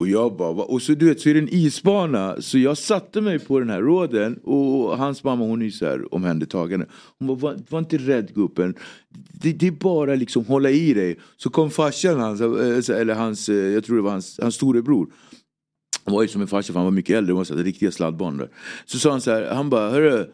Och 0.00 0.08
jag 0.08 0.36
bara, 0.36 0.52
va? 0.52 0.62
och 0.62 0.82
så 0.82 0.92
du 0.92 1.08
vet 1.08 1.20
så 1.20 1.28
är 1.28 1.34
det 1.34 1.40
en 1.40 1.48
isbana. 1.48 2.36
Så 2.40 2.58
jag 2.58 2.78
satte 2.78 3.20
mig 3.20 3.38
på 3.38 3.58
den 3.58 3.70
här 3.70 3.80
råden 3.80 4.36
och 4.36 4.98
hans 4.98 5.24
mamma 5.24 5.44
hon 5.44 5.62
är 5.62 5.70
så 5.70 5.86
här 5.86 6.14
omhändertagande. 6.14 6.86
Hon 7.18 7.28
bara, 7.28 7.38
var, 7.38 7.56
var 7.68 7.78
inte 7.78 7.98
rädd 7.98 8.34
gubben. 8.34 8.74
Det, 9.32 9.52
det 9.52 9.66
är 9.66 9.70
bara 9.70 10.14
liksom 10.14 10.44
hålla 10.44 10.70
i 10.70 10.94
dig. 10.94 11.18
Så 11.36 11.50
kom 11.50 11.70
farsan 11.70 12.20
hans, 12.20 12.40
eh, 12.40 13.00
eller 13.00 13.14
hans, 13.14 13.48
eh, 13.48 13.56
jag 13.56 13.84
tror 13.84 13.96
det 13.96 14.02
var 14.02 14.10
hans, 14.10 14.40
hans 14.42 14.54
storebror. 14.54 15.08
Han 16.04 16.14
var 16.14 16.22
ju 16.22 16.28
som 16.28 16.40
en 16.40 16.48
farsa 16.48 16.72
för 16.72 16.78
han 16.80 16.84
var 16.84 16.92
mycket 16.92 17.16
äldre, 17.16 17.32
det 17.32 17.36
var 17.36 17.44
så 17.44 17.56
här, 17.56 17.64
riktiga 17.64 17.90
sladdbarn 17.90 18.36
där. 18.36 18.48
Så 18.86 18.98
sa 18.98 19.10
han 19.10 19.20
så 19.20 19.30
här, 19.30 19.54
han 19.54 19.70
bara, 19.70 19.90
hörru 19.90 20.26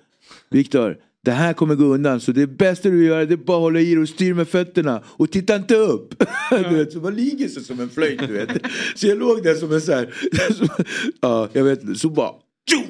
Viktor. 0.50 0.96
Det 1.24 1.32
här 1.32 1.52
kommer 1.52 1.74
gå 1.74 1.84
undan 1.84 2.20
så 2.20 2.32
det 2.32 2.46
bästa 2.46 2.88
du 2.88 3.06
gör 3.06 3.26
det 3.26 3.34
är 3.34 3.36
bara 3.36 3.58
hålla 3.58 3.80
i 3.80 3.94
dig 3.94 4.02
och 4.02 4.08
styr 4.08 4.34
med 4.34 4.48
fötterna 4.48 5.02
och 5.06 5.30
titta 5.30 5.56
inte 5.56 5.74
upp. 5.74 6.24
du 6.50 6.76
vet, 6.76 6.92
så 6.92 6.98
man 6.98 7.14
ligger 7.14 7.48
sig 7.48 7.64
som 7.64 7.80
en 7.80 7.88
flöjt 7.88 8.18
du 8.26 8.32
vet. 8.32 8.48
Så 8.94 9.06
jag 9.06 9.18
låg 9.18 9.42
där 9.42 9.54
som 9.54 9.72
en 9.72 9.80
så 9.80 9.92
här, 9.92 10.14
ja 11.20 11.48
jag 11.52 11.64
vet, 11.64 11.98
så 11.98 12.10
bara 12.10 12.30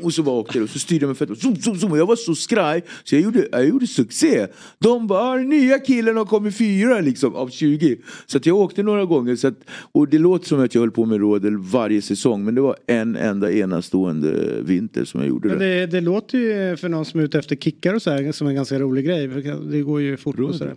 och 0.02 0.14
så 0.14 0.22
bara 0.22 0.34
åkte 0.36 0.58
det 0.58 0.62
och 0.64 0.70
så 0.70 0.78
styrde 0.78 1.02
jag 1.02 1.08
med 1.08 1.16
fötterna. 1.16 1.36
Zoom, 1.36 1.56
zoom, 1.56 1.76
zoom. 1.78 1.92
Och 1.92 1.98
jag 1.98 2.06
var 2.06 2.16
så 2.16 2.34
skraj 2.34 2.82
så 3.04 3.14
jag 3.14 3.22
gjorde, 3.22 3.48
jag 3.52 3.68
gjorde 3.68 3.86
succé. 3.86 4.46
De 4.78 5.06
bara, 5.06 5.20
"Ah, 5.22 5.36
nya 5.36 5.78
killen 5.78 6.16
har 6.16 6.24
kommit 6.24 6.56
fyra 6.56 7.00
liksom 7.00 7.34
av 7.34 7.48
20. 7.48 7.96
Så 8.26 8.36
att 8.38 8.46
jag 8.46 8.56
åkte 8.56 8.82
några 8.82 9.04
gånger. 9.04 9.36
Så 9.36 9.48
att, 9.48 9.58
och 9.92 10.08
det 10.08 10.18
låter 10.18 10.46
som 10.48 10.60
att 10.60 10.74
jag 10.74 10.82
höll 10.82 10.90
på 10.90 11.04
med 11.04 11.20
rådel 11.20 11.56
varje 11.58 12.02
säsong. 12.02 12.44
Men 12.44 12.54
det 12.54 12.60
var 12.60 12.76
en 12.86 13.16
enda 13.16 13.52
enastående 13.52 14.60
vinter 14.62 15.04
som 15.04 15.20
jag 15.20 15.28
gjorde 15.28 15.48
Men 15.48 15.58
det. 15.58 15.64
det, 15.80 15.86
det 15.86 16.00
låter 16.00 16.38
ju 16.38 16.76
för 16.76 16.88
någon 16.88 17.04
som 17.04 17.20
är 17.20 17.24
ute 17.24 17.38
efter 17.38 17.56
kickar 17.56 17.94
och 17.94 18.02
så 18.02 18.10
här 18.10 18.32
som 18.32 18.46
en 18.46 18.54
ganska 18.54 18.78
rolig 18.78 19.04
grej. 19.04 19.28
för 19.30 19.70
Det 19.70 19.80
går 19.82 20.00
ju 20.00 20.16
fort 20.16 20.38
och 20.38 20.54
sådär. 20.54 20.74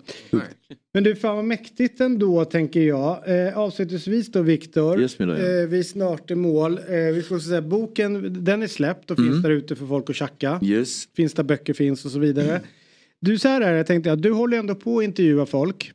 Men 0.93 1.03
du, 1.03 1.15
fan 1.15 1.35
vad 1.35 1.45
mäktigt 1.45 1.99
ändå 2.01 2.45
tänker 2.45 2.81
jag. 2.81 3.47
Eh, 3.47 3.57
avslutningsvis 3.57 4.31
då 4.31 4.41
Viktor. 4.41 5.01
Yes, 5.01 5.19
eh, 5.19 5.67
vi 5.67 5.79
är 5.79 5.83
snart 5.83 6.31
i 6.31 6.35
mål. 6.35 6.77
Eh, 6.77 6.83
vi 7.13 7.21
ska 7.25 7.39
säga 7.39 7.61
boken, 7.61 8.43
den 8.43 8.63
är 8.63 8.67
släppt 8.67 9.11
och 9.11 9.17
finns 9.17 9.29
Mm. 9.29 9.41
där 9.41 9.49
ute 9.49 9.75
för 9.75 9.85
folk 9.85 10.09
att 10.09 10.15
tjacka. 10.15 10.59
Yes. 10.63 11.07
Finns 11.15 11.33
där 11.33 11.43
böcker 11.43 11.73
finns 11.73 12.05
och 12.05 12.11
så 12.11 12.19
vidare. 12.19 12.61
Du 13.21 13.37
så 13.39 13.47
här 13.47 13.61
är 13.61 13.71
det, 13.71 13.77
jag 13.77 13.87
tänkte 13.87 14.11
att 14.11 14.21
du 14.21 14.31
håller 14.31 14.57
ändå 14.57 14.75
på 14.75 14.97
att 14.99 15.03
intervjua 15.03 15.45
folk. 15.45 15.91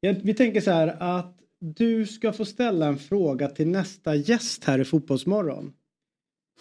Jag, 0.00 0.20
vi 0.22 0.34
tänker 0.34 0.60
så 0.60 0.70
här 0.70 0.96
att 1.00 1.38
du 1.60 2.06
ska 2.06 2.32
få 2.32 2.44
ställa 2.44 2.86
en 2.86 2.98
fråga 2.98 3.48
till 3.48 3.68
nästa 3.68 4.14
gäst 4.14 4.64
här 4.64 4.78
i 4.78 4.84
Fotbollsmorgon. 4.84 5.72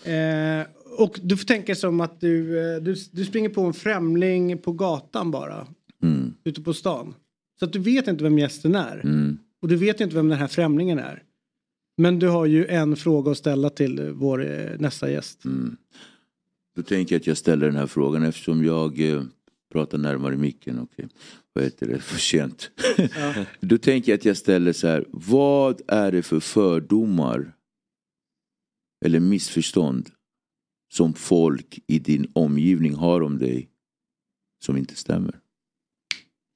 Eh, 0.05 0.67
och 0.97 1.19
du 1.23 1.37
får 1.37 1.45
tänka 1.45 1.75
som 1.75 2.01
att 2.01 2.21
du, 2.21 2.59
eh, 2.75 2.81
du, 2.81 2.95
du 3.11 3.25
springer 3.25 3.49
på 3.49 3.61
en 3.61 3.73
främling 3.73 4.57
på 4.57 4.71
gatan 4.71 5.31
bara. 5.31 5.67
Mm. 6.01 6.33
Ute 6.43 6.61
på 6.61 6.73
stan. 6.73 7.13
Så 7.59 7.65
att 7.65 7.73
du 7.73 7.79
vet 7.79 8.07
inte 8.07 8.23
vem 8.23 8.39
gästen 8.39 8.75
är. 8.75 9.01
Mm. 9.03 9.37
Och 9.61 9.67
du 9.67 9.75
vet 9.75 9.99
inte 9.99 10.15
vem 10.15 10.29
den 10.29 10.39
här 10.39 10.47
främlingen 10.47 10.99
är. 10.99 11.23
Men 11.97 12.19
du 12.19 12.27
har 12.27 12.45
ju 12.45 12.65
en 12.67 12.95
fråga 12.95 13.31
att 13.31 13.37
ställa 13.37 13.69
till 13.69 14.11
vår 14.13 14.45
eh, 14.45 14.79
nästa 14.79 15.11
gäst. 15.11 15.45
Mm. 15.45 15.77
Då 16.75 16.83
tänker 16.83 17.15
jag 17.15 17.19
att 17.19 17.27
jag 17.27 17.37
ställer 17.37 17.65
den 17.65 17.75
här 17.75 17.87
frågan 17.87 18.23
eftersom 18.23 18.65
jag 18.65 19.09
eh, 19.09 19.23
pratar 19.71 19.97
närmare 19.97 20.37
micken 20.37 20.79
och 20.79 20.89
eh, 20.99 21.05
vad 21.53 21.63
heter 21.63 21.87
det, 21.87 21.99
för 22.01 22.19
sent. 22.19 22.71
Då 23.59 23.77
tänker 23.77 24.11
jag 24.11 24.17
att 24.17 24.25
jag 24.25 24.37
ställer 24.37 24.73
så 24.73 24.87
här, 24.87 25.05
vad 25.09 25.81
är 25.87 26.11
det 26.11 26.23
för 26.23 26.39
fördomar 26.39 27.53
eller 29.05 29.19
missförstånd 29.19 30.09
som 30.93 31.13
folk 31.13 31.79
i 31.87 31.99
din 31.99 32.31
omgivning 32.33 32.95
har 32.95 33.21
om 33.21 33.37
dig 33.37 33.69
som 34.63 34.77
inte 34.77 34.95
stämmer? 34.95 35.40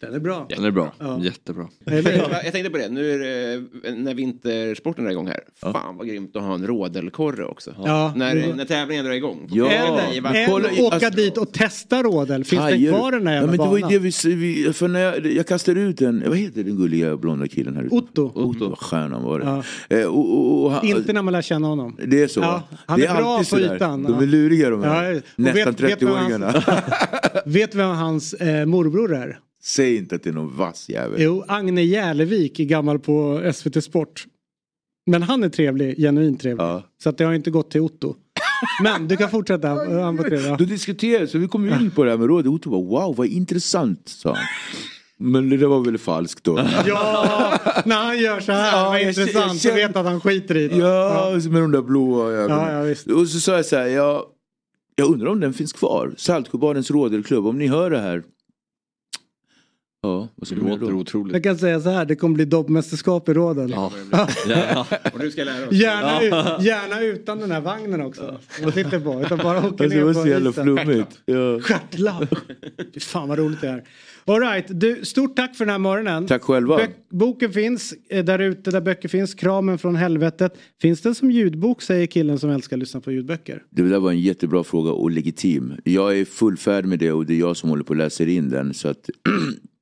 Den 0.06 0.15
är 0.15 0.19
bra. 0.19 0.45
Den 0.49 0.65
är 0.65 0.72
bra. 0.72 0.94
Ja. 0.99 1.19
Jättebra. 1.22 1.68
Jag 1.86 2.52
tänkte 2.52 2.69
på 2.69 2.77
det, 2.77 2.90
nu 2.90 3.11
är 3.11 3.19
det, 3.19 3.95
när 3.95 4.14
vintersporten 4.14 5.07
är 5.07 5.11
igång 5.11 5.27
här. 5.27 5.40
Fan 5.61 5.98
vad 5.98 6.07
grymt 6.07 6.36
att 6.36 6.41
ha 6.44 6.53
en 6.56 6.68
rådelkorre 6.68 7.45
också. 7.45 7.76
Ja. 7.86 8.14
När, 8.15 8.53
när 8.56 8.65
tävlingen 8.65 9.06
drar 9.06 9.14
igång. 9.14 9.48
Ja. 9.52 9.69
Eller, 9.69 10.84
åka 10.86 11.10
dit 11.10 11.38
och 11.38 11.52
testa 11.52 12.03
rådel. 12.03 12.44
Finns 12.44 12.61
den 12.61 12.72
Hajar- 12.72 12.91
kvar 12.91 13.11
den 13.11 13.27
här 13.27 13.34
ja, 13.36 13.41
jävla 13.41 13.52
men 13.57 13.73
Det 13.73 13.82
var 13.82 13.90
det 13.90 13.99
vi, 13.99 14.36
vi 14.36 14.73
för 14.73 14.88
när 14.88 14.99
jag, 14.99 15.26
jag 15.26 15.48
kastade 15.48 15.80
ut 15.80 15.98
den, 15.98 16.23
vad 16.27 16.38
heter 16.38 16.64
den 16.64 16.77
gulliga 16.77 17.18
blonda 17.18 17.48
killen 17.48 17.76
här 17.76 17.84
ute? 17.84 17.95
Otto. 17.95 18.32
Otto. 18.36 18.69
Vad 18.69 18.77
skön 18.80 19.11
han 19.11 19.23
var. 19.23 19.40
Ja. 19.40 19.64
Eh, 19.98 20.06
och, 20.06 20.34
och, 20.38 20.64
och, 20.65 20.72
han, 20.72 20.86
Inte 20.86 21.14
när 21.14 21.22
man 21.22 21.34
lär 21.34 21.41
känna 21.41 21.68
honom. 21.68 21.98
Det 22.06 22.23
är 22.23 22.27
så? 22.27 22.40
Ja, 22.40 22.64
han 22.86 22.99
det 22.99 23.06
är 23.06 23.15
bra 23.15 23.38
på 23.38 23.44
sådär. 23.44 23.76
ytan. 23.76 24.03
De 24.03 24.14
ja. 24.14 24.22
är 24.22 24.26
luriga 24.27 24.69
de 24.69 24.84
här. 24.84 25.14
Ja, 25.14 25.22
Nästan 25.36 25.73
vet- 25.73 25.82
vet 25.82 26.02
vem 26.02 26.10
hans- 26.10 26.30
30-åringarna. 26.32 26.82
Vet 27.45 27.76
vem 27.76 27.90
hans 27.90 28.34
eh, 28.34 28.65
morbror 28.65 29.15
är? 29.15 29.40
Säg 29.66 29.98
inte 29.98 30.16
att 30.16 30.24
det 30.24 30.30
är 30.30 30.34
någon 30.34 30.56
vass 30.58 30.90
jävel. 30.90 31.22
Jo, 31.22 31.44
Agne 31.48 31.82
Järlevik 31.84 32.60
är 32.60 32.64
gammal 32.66 33.00
på 33.00 33.42
SVT 33.56 33.84
Sport. 33.84 34.26
Men 35.06 35.24
han 35.24 35.44
är 35.44 35.50
trevlig, 35.50 35.98
genuint 35.98 36.42
trevlig. 36.42 36.66
Så 37.04 37.10
att 37.10 37.18
det 37.18 37.24
har 37.24 37.34
inte 37.34 37.52
gått 37.52 37.72
till 37.72 37.82
Otto. 37.82 38.16
Men 38.84 39.08
du 39.08 39.18
kan 39.18 39.30
fortsätta. 39.30 39.68
Han 40.04 40.16
var 40.18 40.24
trevlig. 40.24 40.50
ja. 40.50 40.56
Då 40.60 40.66
diskuterade 40.66 41.28
så 41.28 41.38
vi 41.38 41.48
kom 41.48 41.70
in 41.70 41.92
på 41.92 42.04
det 42.04 42.10
här 42.12 42.18
med 42.18 42.28
rådet. 42.28 42.48
Otto 42.48 42.70
bara 42.70 42.82
wow 43.06 43.16
vad 43.16 43.28
intressant 43.28 44.10
sa 44.10 44.30
han. 44.34 44.44
Men 45.18 45.50
det 45.50 45.58
där 45.58 45.68
var 45.68 45.80
väl 45.86 45.98
falskt 45.98 46.44
då. 46.44 46.60
Ja, 46.88 47.60
när 47.86 47.96
han 48.06 48.20
gör 48.20 48.40
så 48.40 48.52
här, 48.52 48.78
Ja, 48.78 48.90
vad 48.90 49.02
jag 49.02 49.08
intressant, 49.10 49.62
känner- 49.62 49.76
så 49.76 49.88
vet 49.88 49.96
att 49.96 50.06
han 50.06 50.22
skiter 50.22 50.58
i 50.58 50.68
det. 50.68 50.76
Ja, 50.78 51.40
med 51.50 51.62
de 51.62 51.72
där 51.72 51.82
blåa 51.82 52.32
ögonen. 52.32 52.58
Ja, 52.58 52.72
ja, 52.72 52.82
visst. 52.82 53.08
och 53.08 53.28
så 53.28 53.40
sa 53.40 53.56
jag 53.56 53.66
så 53.66 53.76
här, 53.76 53.88
jag, 53.88 54.24
jag 54.96 55.10
undrar 55.10 55.28
om 55.30 55.40
den 55.40 55.54
finns 55.54 55.74
kvar. 55.74 56.14
Saltsjöbadens 56.18 56.92
rådelklubb, 56.92 57.48
om 57.48 57.58
ni 57.58 57.68
hör 57.68 57.90
det 57.90 58.00
här. 58.00 58.24
Ja, 60.06 60.27
vad 60.36 60.48
ska 60.48 60.56
Det 60.56 60.61
låter 60.69 60.86
då? 60.86 60.94
otroligt. 60.98 61.34
Jag 61.34 61.44
kan 61.44 61.57
säga 61.57 61.80
så 61.82 61.90
här, 61.90 62.06
det 62.06 62.15
kommer 62.15 62.36
bli 62.36 62.45
dobbmästerskap 62.45 63.30
i 63.30 63.34
rådel. 63.34 63.72
Ja. 63.72 63.91
Och 65.14 65.19
du 65.19 65.32
ska 65.32 65.44
lära 65.44 65.68
oss. 65.68 65.73
Gärna, 65.73 66.23
Ja. 66.23 66.57
ut, 66.60 66.65
gärna 66.65 67.02
utan 67.02 67.40
den 67.40 67.52
här 67.52 67.61
vagnen 67.61 68.02
också. 68.02 68.38
Man 68.64 68.72
sitter 68.72 68.99
på, 68.99 69.22
utan 69.26 69.38
bara 69.38 69.57
åker 69.57 69.68
Alltså, 69.68 69.84
det 69.88 69.95
ner 69.95 70.03
var 70.03 70.14
på 70.14 70.19
så 70.22 70.27
jävla 70.27 70.52
flummigt. 70.53 71.19
Ja. 71.26 71.60
Stjärtlapp. 71.61 72.36
Fy 72.94 72.99
Fan 72.99 73.30
vad 73.30 73.40
roligt 73.40 73.61
det 73.61 73.68
är. 73.68 73.84
All 74.27 74.40
right, 74.41 74.65
du, 74.69 75.06
stort 75.06 75.36
tack 75.36 75.56
för 75.56 75.65
den 75.65 75.72
här 75.72 75.80
morgonen. 75.80 76.27
Tack 76.27 76.41
själva. 76.44 76.77
Bök- 76.77 76.90
boken 77.11 77.52
finns 77.53 77.94
eh, 78.10 78.26
där 78.26 78.40
ute 78.40 78.72
där 78.72 78.82
böcker 78.82 79.10
finns. 79.10 79.34
Kramen 79.34 79.77
från 79.77 79.95
helvetet. 79.95 80.53
Finns 80.82 81.02
den 81.02 81.15
som 81.15 81.32
ljudbok 81.32 81.82
säger 81.82 82.06
killen 82.07 82.40
som 82.40 82.49
älskar 82.49 82.76
att 82.76 82.80
lyssna 82.80 83.02
på 83.02 83.11
ljudböcker. 83.11 83.64
Det 83.69 83.82
där 83.82 83.99
var 83.99 84.11
en 84.11 84.19
jättebra 84.19 84.64
fråga 84.64 84.91
och 84.91 85.11
legitim. 85.11 85.73
Jag 85.84 86.18
är 86.19 86.26
fullfärdig 86.26 86.88
med 86.90 86.99
det 86.99 87.11
och 87.11 87.26
det 87.26 87.34
är 87.34 87.40
jag 87.40 87.57
som 87.57 87.69
håller 87.69 87.84
på 87.84 87.94
att 87.94 87.98
läsa 87.98 88.23
in 88.23 88.49
den. 88.49 88.73
Så 88.73 88.88
att 88.88 89.10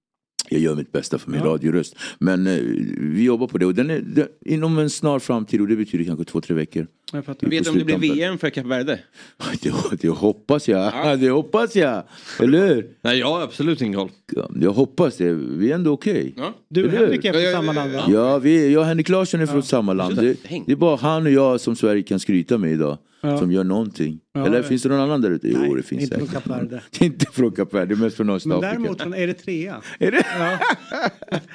jag 0.54 0.62
gör 0.62 0.76
mitt 0.76 0.92
bästa 0.92 1.18
för 1.18 1.32
min 1.32 1.42
radioröst. 1.42 1.96
Men 2.20 2.48
eh, 2.48 2.58
vi 3.00 3.24
jobbar 3.24 3.48
på 3.48 3.58
det 3.58 3.66
och 3.66 3.76
den 3.76 3.90
är 3.90 4.00
den, 4.00 4.28
inom 4.46 4.78
en 4.78 4.90
snar 4.90 5.20
framtid 5.20 5.62
och 5.62 5.68
det 5.68 5.76
betyder 5.76 6.06
kanske 6.06 6.26
två, 6.26 6.42
tre 6.42 6.56
veckor. 6.56 6.88
Jag 7.14 7.26
fattar. 7.26 7.48
Vet 7.48 7.64
du 7.64 7.70
om 7.70 7.78
det 7.78 7.86
blir 7.86 7.98
VM 7.98 8.38
för 8.38 8.50
Kap 8.50 8.66
Verde? 8.66 9.00
Det, 9.62 9.74
det 10.02 10.10
hoppas 10.10 10.68
jag. 10.68 11.20
Det 11.20 11.30
hoppas 11.30 11.76
jag. 11.76 12.04
Eller 12.40 12.68
hur? 12.68 12.90
Nej, 13.02 13.20
jag 13.20 13.28
har 13.28 13.42
absolut 13.42 13.82
ingen 13.82 13.94
koll. 13.94 14.10
Ja, 14.32 14.50
Jag 14.62 14.74
hoppas 14.74 15.18
det. 15.18 15.34
Vi 15.34 15.72
är 15.72 15.76
ändå 15.76 15.92
okej. 15.92 16.36
Du 16.70 16.84
och 16.84 16.90
Eller 16.90 17.00
hur? 17.00 17.06
Henrik 17.06 17.26
är 17.26 17.34
från 17.34 17.52
samma 17.52 17.74
land 17.74 17.92
va? 17.94 18.06
Ja, 18.10 18.38
vi, 18.40 18.72
jag 18.74 18.82
och 18.82 18.88
Henrik 18.88 19.10
Larsson 19.10 19.42
är 19.42 19.46
från 19.46 19.64
samma 19.64 19.94
land. 19.94 20.16
Det, 20.16 20.38
det 20.66 20.72
är 20.72 20.76
bara 20.76 20.96
han 20.96 21.26
och 21.26 21.32
jag 21.32 21.62
som 21.62 21.76
Sverige 21.76 22.04
kan 22.04 22.20
skryta 22.20 22.58
med 22.58 22.72
idag. 22.72 22.98
Ja. 23.26 23.38
Som 23.38 23.52
gör 23.52 23.64
någonting. 23.64 24.20
Ja, 24.34 24.46
Eller 24.46 24.64
finns 24.64 24.84
det 24.84 24.90
någon 24.90 25.00
annan 25.00 25.22
där 25.22 25.32
ute? 25.32 25.48
Jo, 25.50 25.76
det 25.76 25.84
finns 25.84 26.02
inte 26.04 26.18
från 26.18 26.28
säkert. 26.28 26.44
Kap 26.44 26.58
Verde. 26.62 26.82
inte 27.00 27.26
från 27.26 27.52
Kap 27.52 27.74
Verde, 27.74 27.96
mest 27.96 28.16
från 28.18 28.28
Men 28.28 28.36
Östafrika. 28.36 28.68
däremot 28.70 29.02
från 29.02 29.14
Eritrea. 29.14 29.82
Är 30.00 30.12
det? 30.12 30.26
Ja. 30.40 30.60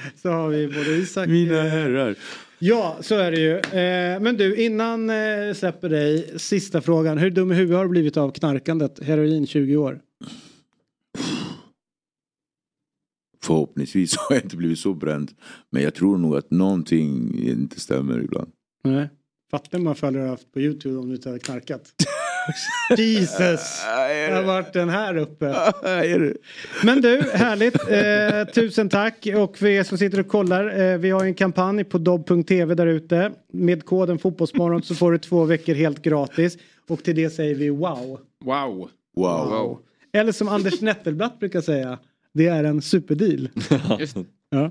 Så 0.23 0.29
har 0.29 0.49
vi 0.49 0.67
både 0.67 0.91
Isak... 0.97 1.29
Mina 1.29 1.59
eh, 1.59 1.65
herrar. 1.71 2.15
Ja, 2.59 2.97
så 3.01 3.15
är 3.15 3.31
det 3.31 3.41
ju. 3.41 3.57
Eh, 3.57 4.21
men 4.21 4.37
du, 4.37 4.57
innan 4.57 5.11
eh, 5.11 5.55
släpper 5.55 5.89
dig, 5.89 6.31
sista 6.37 6.81
frågan. 6.81 7.19
Hur 7.19 7.31
dum 7.31 7.53
i 7.53 7.55
huvudet 7.55 7.77
har 7.77 7.85
du 7.85 7.91
blivit 7.91 8.17
av 8.17 8.31
knarkandet? 8.31 9.03
Heroin 9.05 9.47
20 9.47 9.77
år. 9.77 10.01
Förhoppningsvis 13.43 14.17
har 14.29 14.37
jag 14.37 14.45
inte 14.45 14.57
blivit 14.57 14.79
så 14.79 14.95
bränd. 14.95 15.31
Men 15.71 15.83
jag 15.83 15.95
tror 15.95 16.19
nog 16.19 16.37
att 16.37 16.51
någonting 16.51 17.39
inte 17.49 17.81
stämmer 17.81 18.19
ibland. 18.25 18.51
Nej. 18.85 19.09
Fattar 19.51 19.79
man 19.79 19.95
följare 19.95 20.23
har 20.23 20.29
haft 20.29 20.53
på 20.53 20.61
YouTube 20.61 20.99
om 20.99 21.09
du 21.09 21.15
inte 21.15 21.29
hade 21.29 21.39
knarkat. 21.39 21.83
Jesus! 22.99 23.83
Jag 24.29 24.37
har 24.37 24.43
varit 24.43 24.73
den 24.73 24.89
här 24.89 25.17
uppe. 25.17 25.55
Men 26.85 27.01
du, 27.01 27.23
härligt. 27.35 27.75
Eh, 27.91 28.55
tusen 28.55 28.89
tack. 28.89 29.27
Och 29.37 29.59
för 29.59 29.67
er 29.67 29.83
som 29.83 29.99
sitter 29.99 30.21
och 30.21 30.29
kollar. 30.29 30.81
Eh, 30.81 30.99
vi 30.99 31.11
har 31.11 31.25
en 31.25 31.35
kampanj 31.35 31.85
på 31.85 31.99
dobb.tv 31.99 32.75
där 32.75 32.87
ute. 32.87 33.33
Med 33.53 33.85
koden 33.85 34.19
Fotbollsmorgon 34.19 34.83
så 34.83 34.95
får 34.95 35.13
du 35.13 35.19
två 35.19 35.45
veckor 35.45 35.75
helt 35.75 36.03
gratis. 36.03 36.59
Och 36.89 37.05
till 37.05 37.17
det 37.17 37.31
säger 37.31 37.55
vi 37.55 37.71
wow. 37.71 38.21
Wow. 38.45 38.91
Wow. 39.17 39.79
Eller 40.13 40.33
som 40.33 40.49
Anders 40.49 40.81
Nettelblatt 40.81 41.39
brukar 41.39 41.61
säga. 41.61 41.99
Det 42.35 42.47
är 42.47 42.65
en 42.65 42.83
superdeal. 42.83 43.49
Ja. 44.51 44.71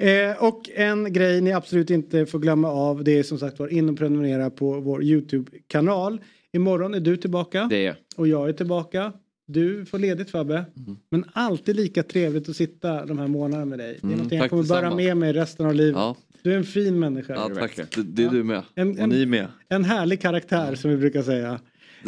Eh, 0.00 0.44
och 0.44 0.70
en 0.74 1.12
grej 1.12 1.40
ni 1.40 1.52
absolut 1.52 1.90
inte 1.90 2.26
får 2.26 2.38
glömma 2.38 2.68
av 2.68 3.04
det 3.04 3.18
är 3.18 3.22
som 3.22 3.38
sagt 3.38 3.58
var 3.58 3.68
in 3.68 3.88
och 3.88 3.98
prenumerera 3.98 4.50
på 4.50 4.80
vår 4.80 5.02
YouTube-kanal. 5.04 6.20
Imorgon 6.52 6.94
är 6.94 7.00
du 7.00 7.16
tillbaka. 7.16 7.66
Det 7.70 7.76
är 7.76 7.86
jag. 7.86 7.94
Och 8.16 8.28
jag 8.28 8.48
är 8.48 8.52
tillbaka. 8.52 9.12
Du 9.46 9.84
får 9.84 9.98
ledigt 9.98 10.30
Fabbe. 10.30 10.64
Men 11.10 11.24
alltid 11.32 11.76
lika 11.76 12.02
trevligt 12.02 12.48
att 12.48 12.56
sitta 12.56 13.06
de 13.06 13.18
här 13.18 13.26
månaderna 13.26 13.64
med 13.64 13.78
dig. 13.78 13.88
Det 13.92 13.98
är 13.98 14.02
Mm, 14.04 14.16
någonting 14.16 14.38
jag 14.38 14.50
kommer 14.50 14.62
bära 14.68 14.94
med 14.94 15.16
mig 15.16 15.32
resten 15.32 15.66
av 15.66 15.74
livet. 15.74 15.96
Ja. 15.96 16.16
Du 16.42 16.52
är 16.52 16.56
en 16.56 16.64
fin 16.64 16.98
människa. 16.98 17.34
Ja, 17.34 17.50
tack. 17.54 17.76
Det, 17.94 18.02
det 18.02 18.24
är 18.24 18.28
du 18.30 18.44
med. 18.44 18.62
En- 18.74 18.90
Och 18.90 18.98
en- 18.98 19.08
ni 19.10 19.26
med. 19.26 19.46
En 19.68 19.84
härlig 19.84 20.20
karaktär 20.20 20.74
som 20.74 20.90
vi 20.90 20.96
brukar 20.96 21.22
säga. 21.22 21.60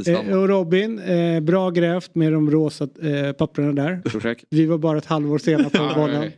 Eh, 0.07 0.39
och 0.39 0.49
Robin, 0.49 0.99
eh, 0.99 1.41
bra 1.41 1.71
grävt 1.71 2.15
med 2.15 2.33
de 2.33 2.51
rosa 2.51 2.89
eh, 3.03 3.33
papperna 3.33 3.73
där. 3.73 4.03
Vi 4.51 4.67
var 4.67 4.79
bara 4.79 4.99
ett 4.99 5.07
halvår 5.07 5.39
sena 5.39 5.71
på 5.71 5.91
bollen. 5.97 6.31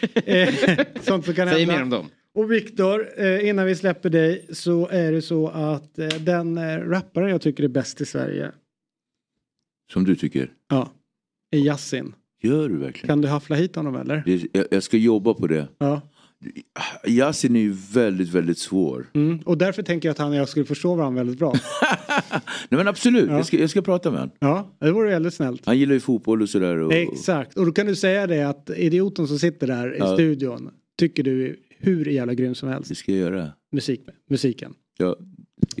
Eh, 0.26 0.54
sånt 1.00 1.24
som 1.24 1.34
kan 1.34 1.48
Säg 1.48 1.58
hända. 1.58 1.74
mer 1.74 1.82
om 1.82 1.90
dem. 1.90 2.06
Och 2.34 2.52
Viktor, 2.52 3.08
eh, 3.20 3.48
innan 3.48 3.66
vi 3.66 3.74
släpper 3.76 4.10
dig 4.10 4.46
så 4.52 4.88
är 4.88 5.12
det 5.12 5.22
så 5.22 5.48
att 5.48 5.98
eh, 5.98 6.08
den 6.08 6.58
rapparen 6.90 7.28
jag 7.30 7.40
tycker 7.42 7.64
är 7.64 7.68
bäst 7.68 8.00
i 8.00 8.06
Sverige, 8.06 8.52
Som 9.92 10.04
du 10.04 10.16
tycker. 10.16 10.50
ja, 10.68 10.90
är 11.50 11.58
Yasin. 11.58 12.14
Gör 12.42 12.68
du 12.68 12.76
verkligen? 12.76 13.08
Kan 13.08 13.20
du 13.20 13.28
haffla 13.28 13.56
hit 13.56 13.76
honom 13.76 13.96
eller? 13.96 14.22
Jag, 14.52 14.66
jag 14.70 14.82
ska 14.82 14.96
jobba 14.96 15.34
på 15.34 15.46
det. 15.46 15.68
Ja. 15.78 16.00
Yasin 17.06 17.56
är 17.56 17.60
ju 17.60 17.76
väldigt, 17.92 18.28
väldigt 18.28 18.58
svår. 18.58 19.10
Mm. 19.14 19.38
Och 19.38 19.58
därför 19.58 19.82
tänker 19.82 20.08
jag 20.08 20.12
att 20.12 20.18
han 20.18 20.30
och 20.30 20.36
jag 20.36 20.48
skulle 20.48 20.64
förstå 20.66 20.94
varandra 20.94 21.20
väldigt 21.24 21.38
bra. 21.38 21.52
Nej 22.30 22.42
men 22.68 22.88
absolut, 22.88 23.28
Ja. 23.30 23.36
jag, 23.36 23.46
ska, 23.46 23.56
jag 23.60 23.70
ska 23.70 23.82
prata 23.82 24.10
med 24.10 24.20
honom. 24.20 24.36
Ja, 24.40 24.76
det 24.80 24.90
vore 24.92 25.10
väldigt 25.10 25.34
snällt. 25.34 25.66
Han 25.66 25.78
gillar 25.78 25.94
ju 25.94 26.00
fotboll 26.00 26.42
och 26.42 26.48
sådär. 26.48 26.76
Och, 26.76 26.92
Exakt, 26.92 27.56
och 27.56 27.66
då 27.66 27.72
kan 27.72 27.86
du 27.86 27.96
säga 27.96 28.26
det 28.26 28.42
att 28.42 28.70
idioten 28.76 29.28
som 29.28 29.38
sitter 29.38 29.66
där 29.66 29.94
i 29.94 29.98
Ja. 29.98 30.14
studion 30.14 30.70
tycker 30.98 31.22
du 31.22 31.46
är 31.46 31.56
hur 31.78 32.04
jävla 32.04 32.34
grym 32.34 32.54
som 32.54 32.68
helst. 32.68 32.88
Det 32.88 32.94
ska 32.94 33.12
jag 33.12 33.20
göra. 33.20 33.52
Musik, 33.72 34.00
musiken. 34.30 34.74
Ja. 34.98 35.16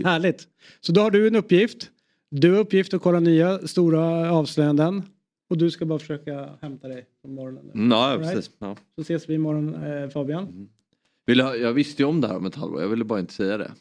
Härligt. 0.04 0.42
Så 0.80 0.92
då 0.92 1.00
har 1.00 1.10
du 1.10 1.26
en 1.28 1.36
uppgift. 1.36 1.90
Du 2.30 2.50
har 2.52 2.58
uppgift 2.58 2.94
att 2.94 3.02
kolla 3.02 3.20
nya 3.20 3.58
stora 3.68 4.32
avslöjanden. 4.32 5.02
Och 5.52 5.58
du 5.58 5.70
ska 5.70 5.84
bara 5.86 5.98
försöka 5.98 6.48
hämta 6.60 6.88
dig 6.88 7.06
på 7.22 7.28
morgonen. 7.28 7.70
Mm, 7.74 7.90
Ja, 7.90 8.16
right. 8.18 8.32
precis. 8.34 8.50
Ja. 8.58 8.76
Så 8.94 9.00
ses 9.02 9.28
vi 9.28 9.34
imorgon 9.34 9.74
eh, 9.74 10.08
Fabian. 10.08 10.68
Vill 11.26 11.38
jag, 11.38 11.58
jag 11.60 11.72
visste 11.72 12.02
ju 12.02 12.08
om 12.08 12.20
det 12.20 12.28
här 12.28 12.36
om 12.36 12.46
ett 12.46 12.54
halvår, 12.54 12.82
jag 12.82 12.88
ville 12.88 13.04
bara 13.04 13.20
inte 13.20 13.32
säga 13.32 13.58
det. 13.58 13.72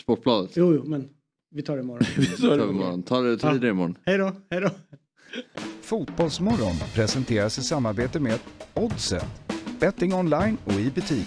Sportbladet. 0.00 0.50
Jo, 0.56 0.74
jo, 0.74 0.84
men 0.86 1.08
vi 1.50 1.62
tar 1.62 1.76
det 1.76 1.82
imorgon. 1.82 2.04
tar 2.40 2.56
det 2.58 2.64
imorgon. 2.64 3.02
Ta 3.02 3.20
det, 3.20 3.36
ta 3.38 3.52
Ja. 3.52 3.58
det 3.58 3.68
imorgon. 3.68 3.98
Hej 4.04 4.18
då, 4.18 4.32
hej 4.50 4.60
då. 4.60 4.70
Fotbollsmorgon 5.80 6.74
presenteras 6.94 7.58
i 7.58 7.62
samarbete 7.62 8.20
med 8.20 8.38
Oddset. 8.74 9.26
Betting 9.80 10.14
online 10.14 10.56
och 10.64 10.72
i 10.72 10.90
butik. 10.94 11.26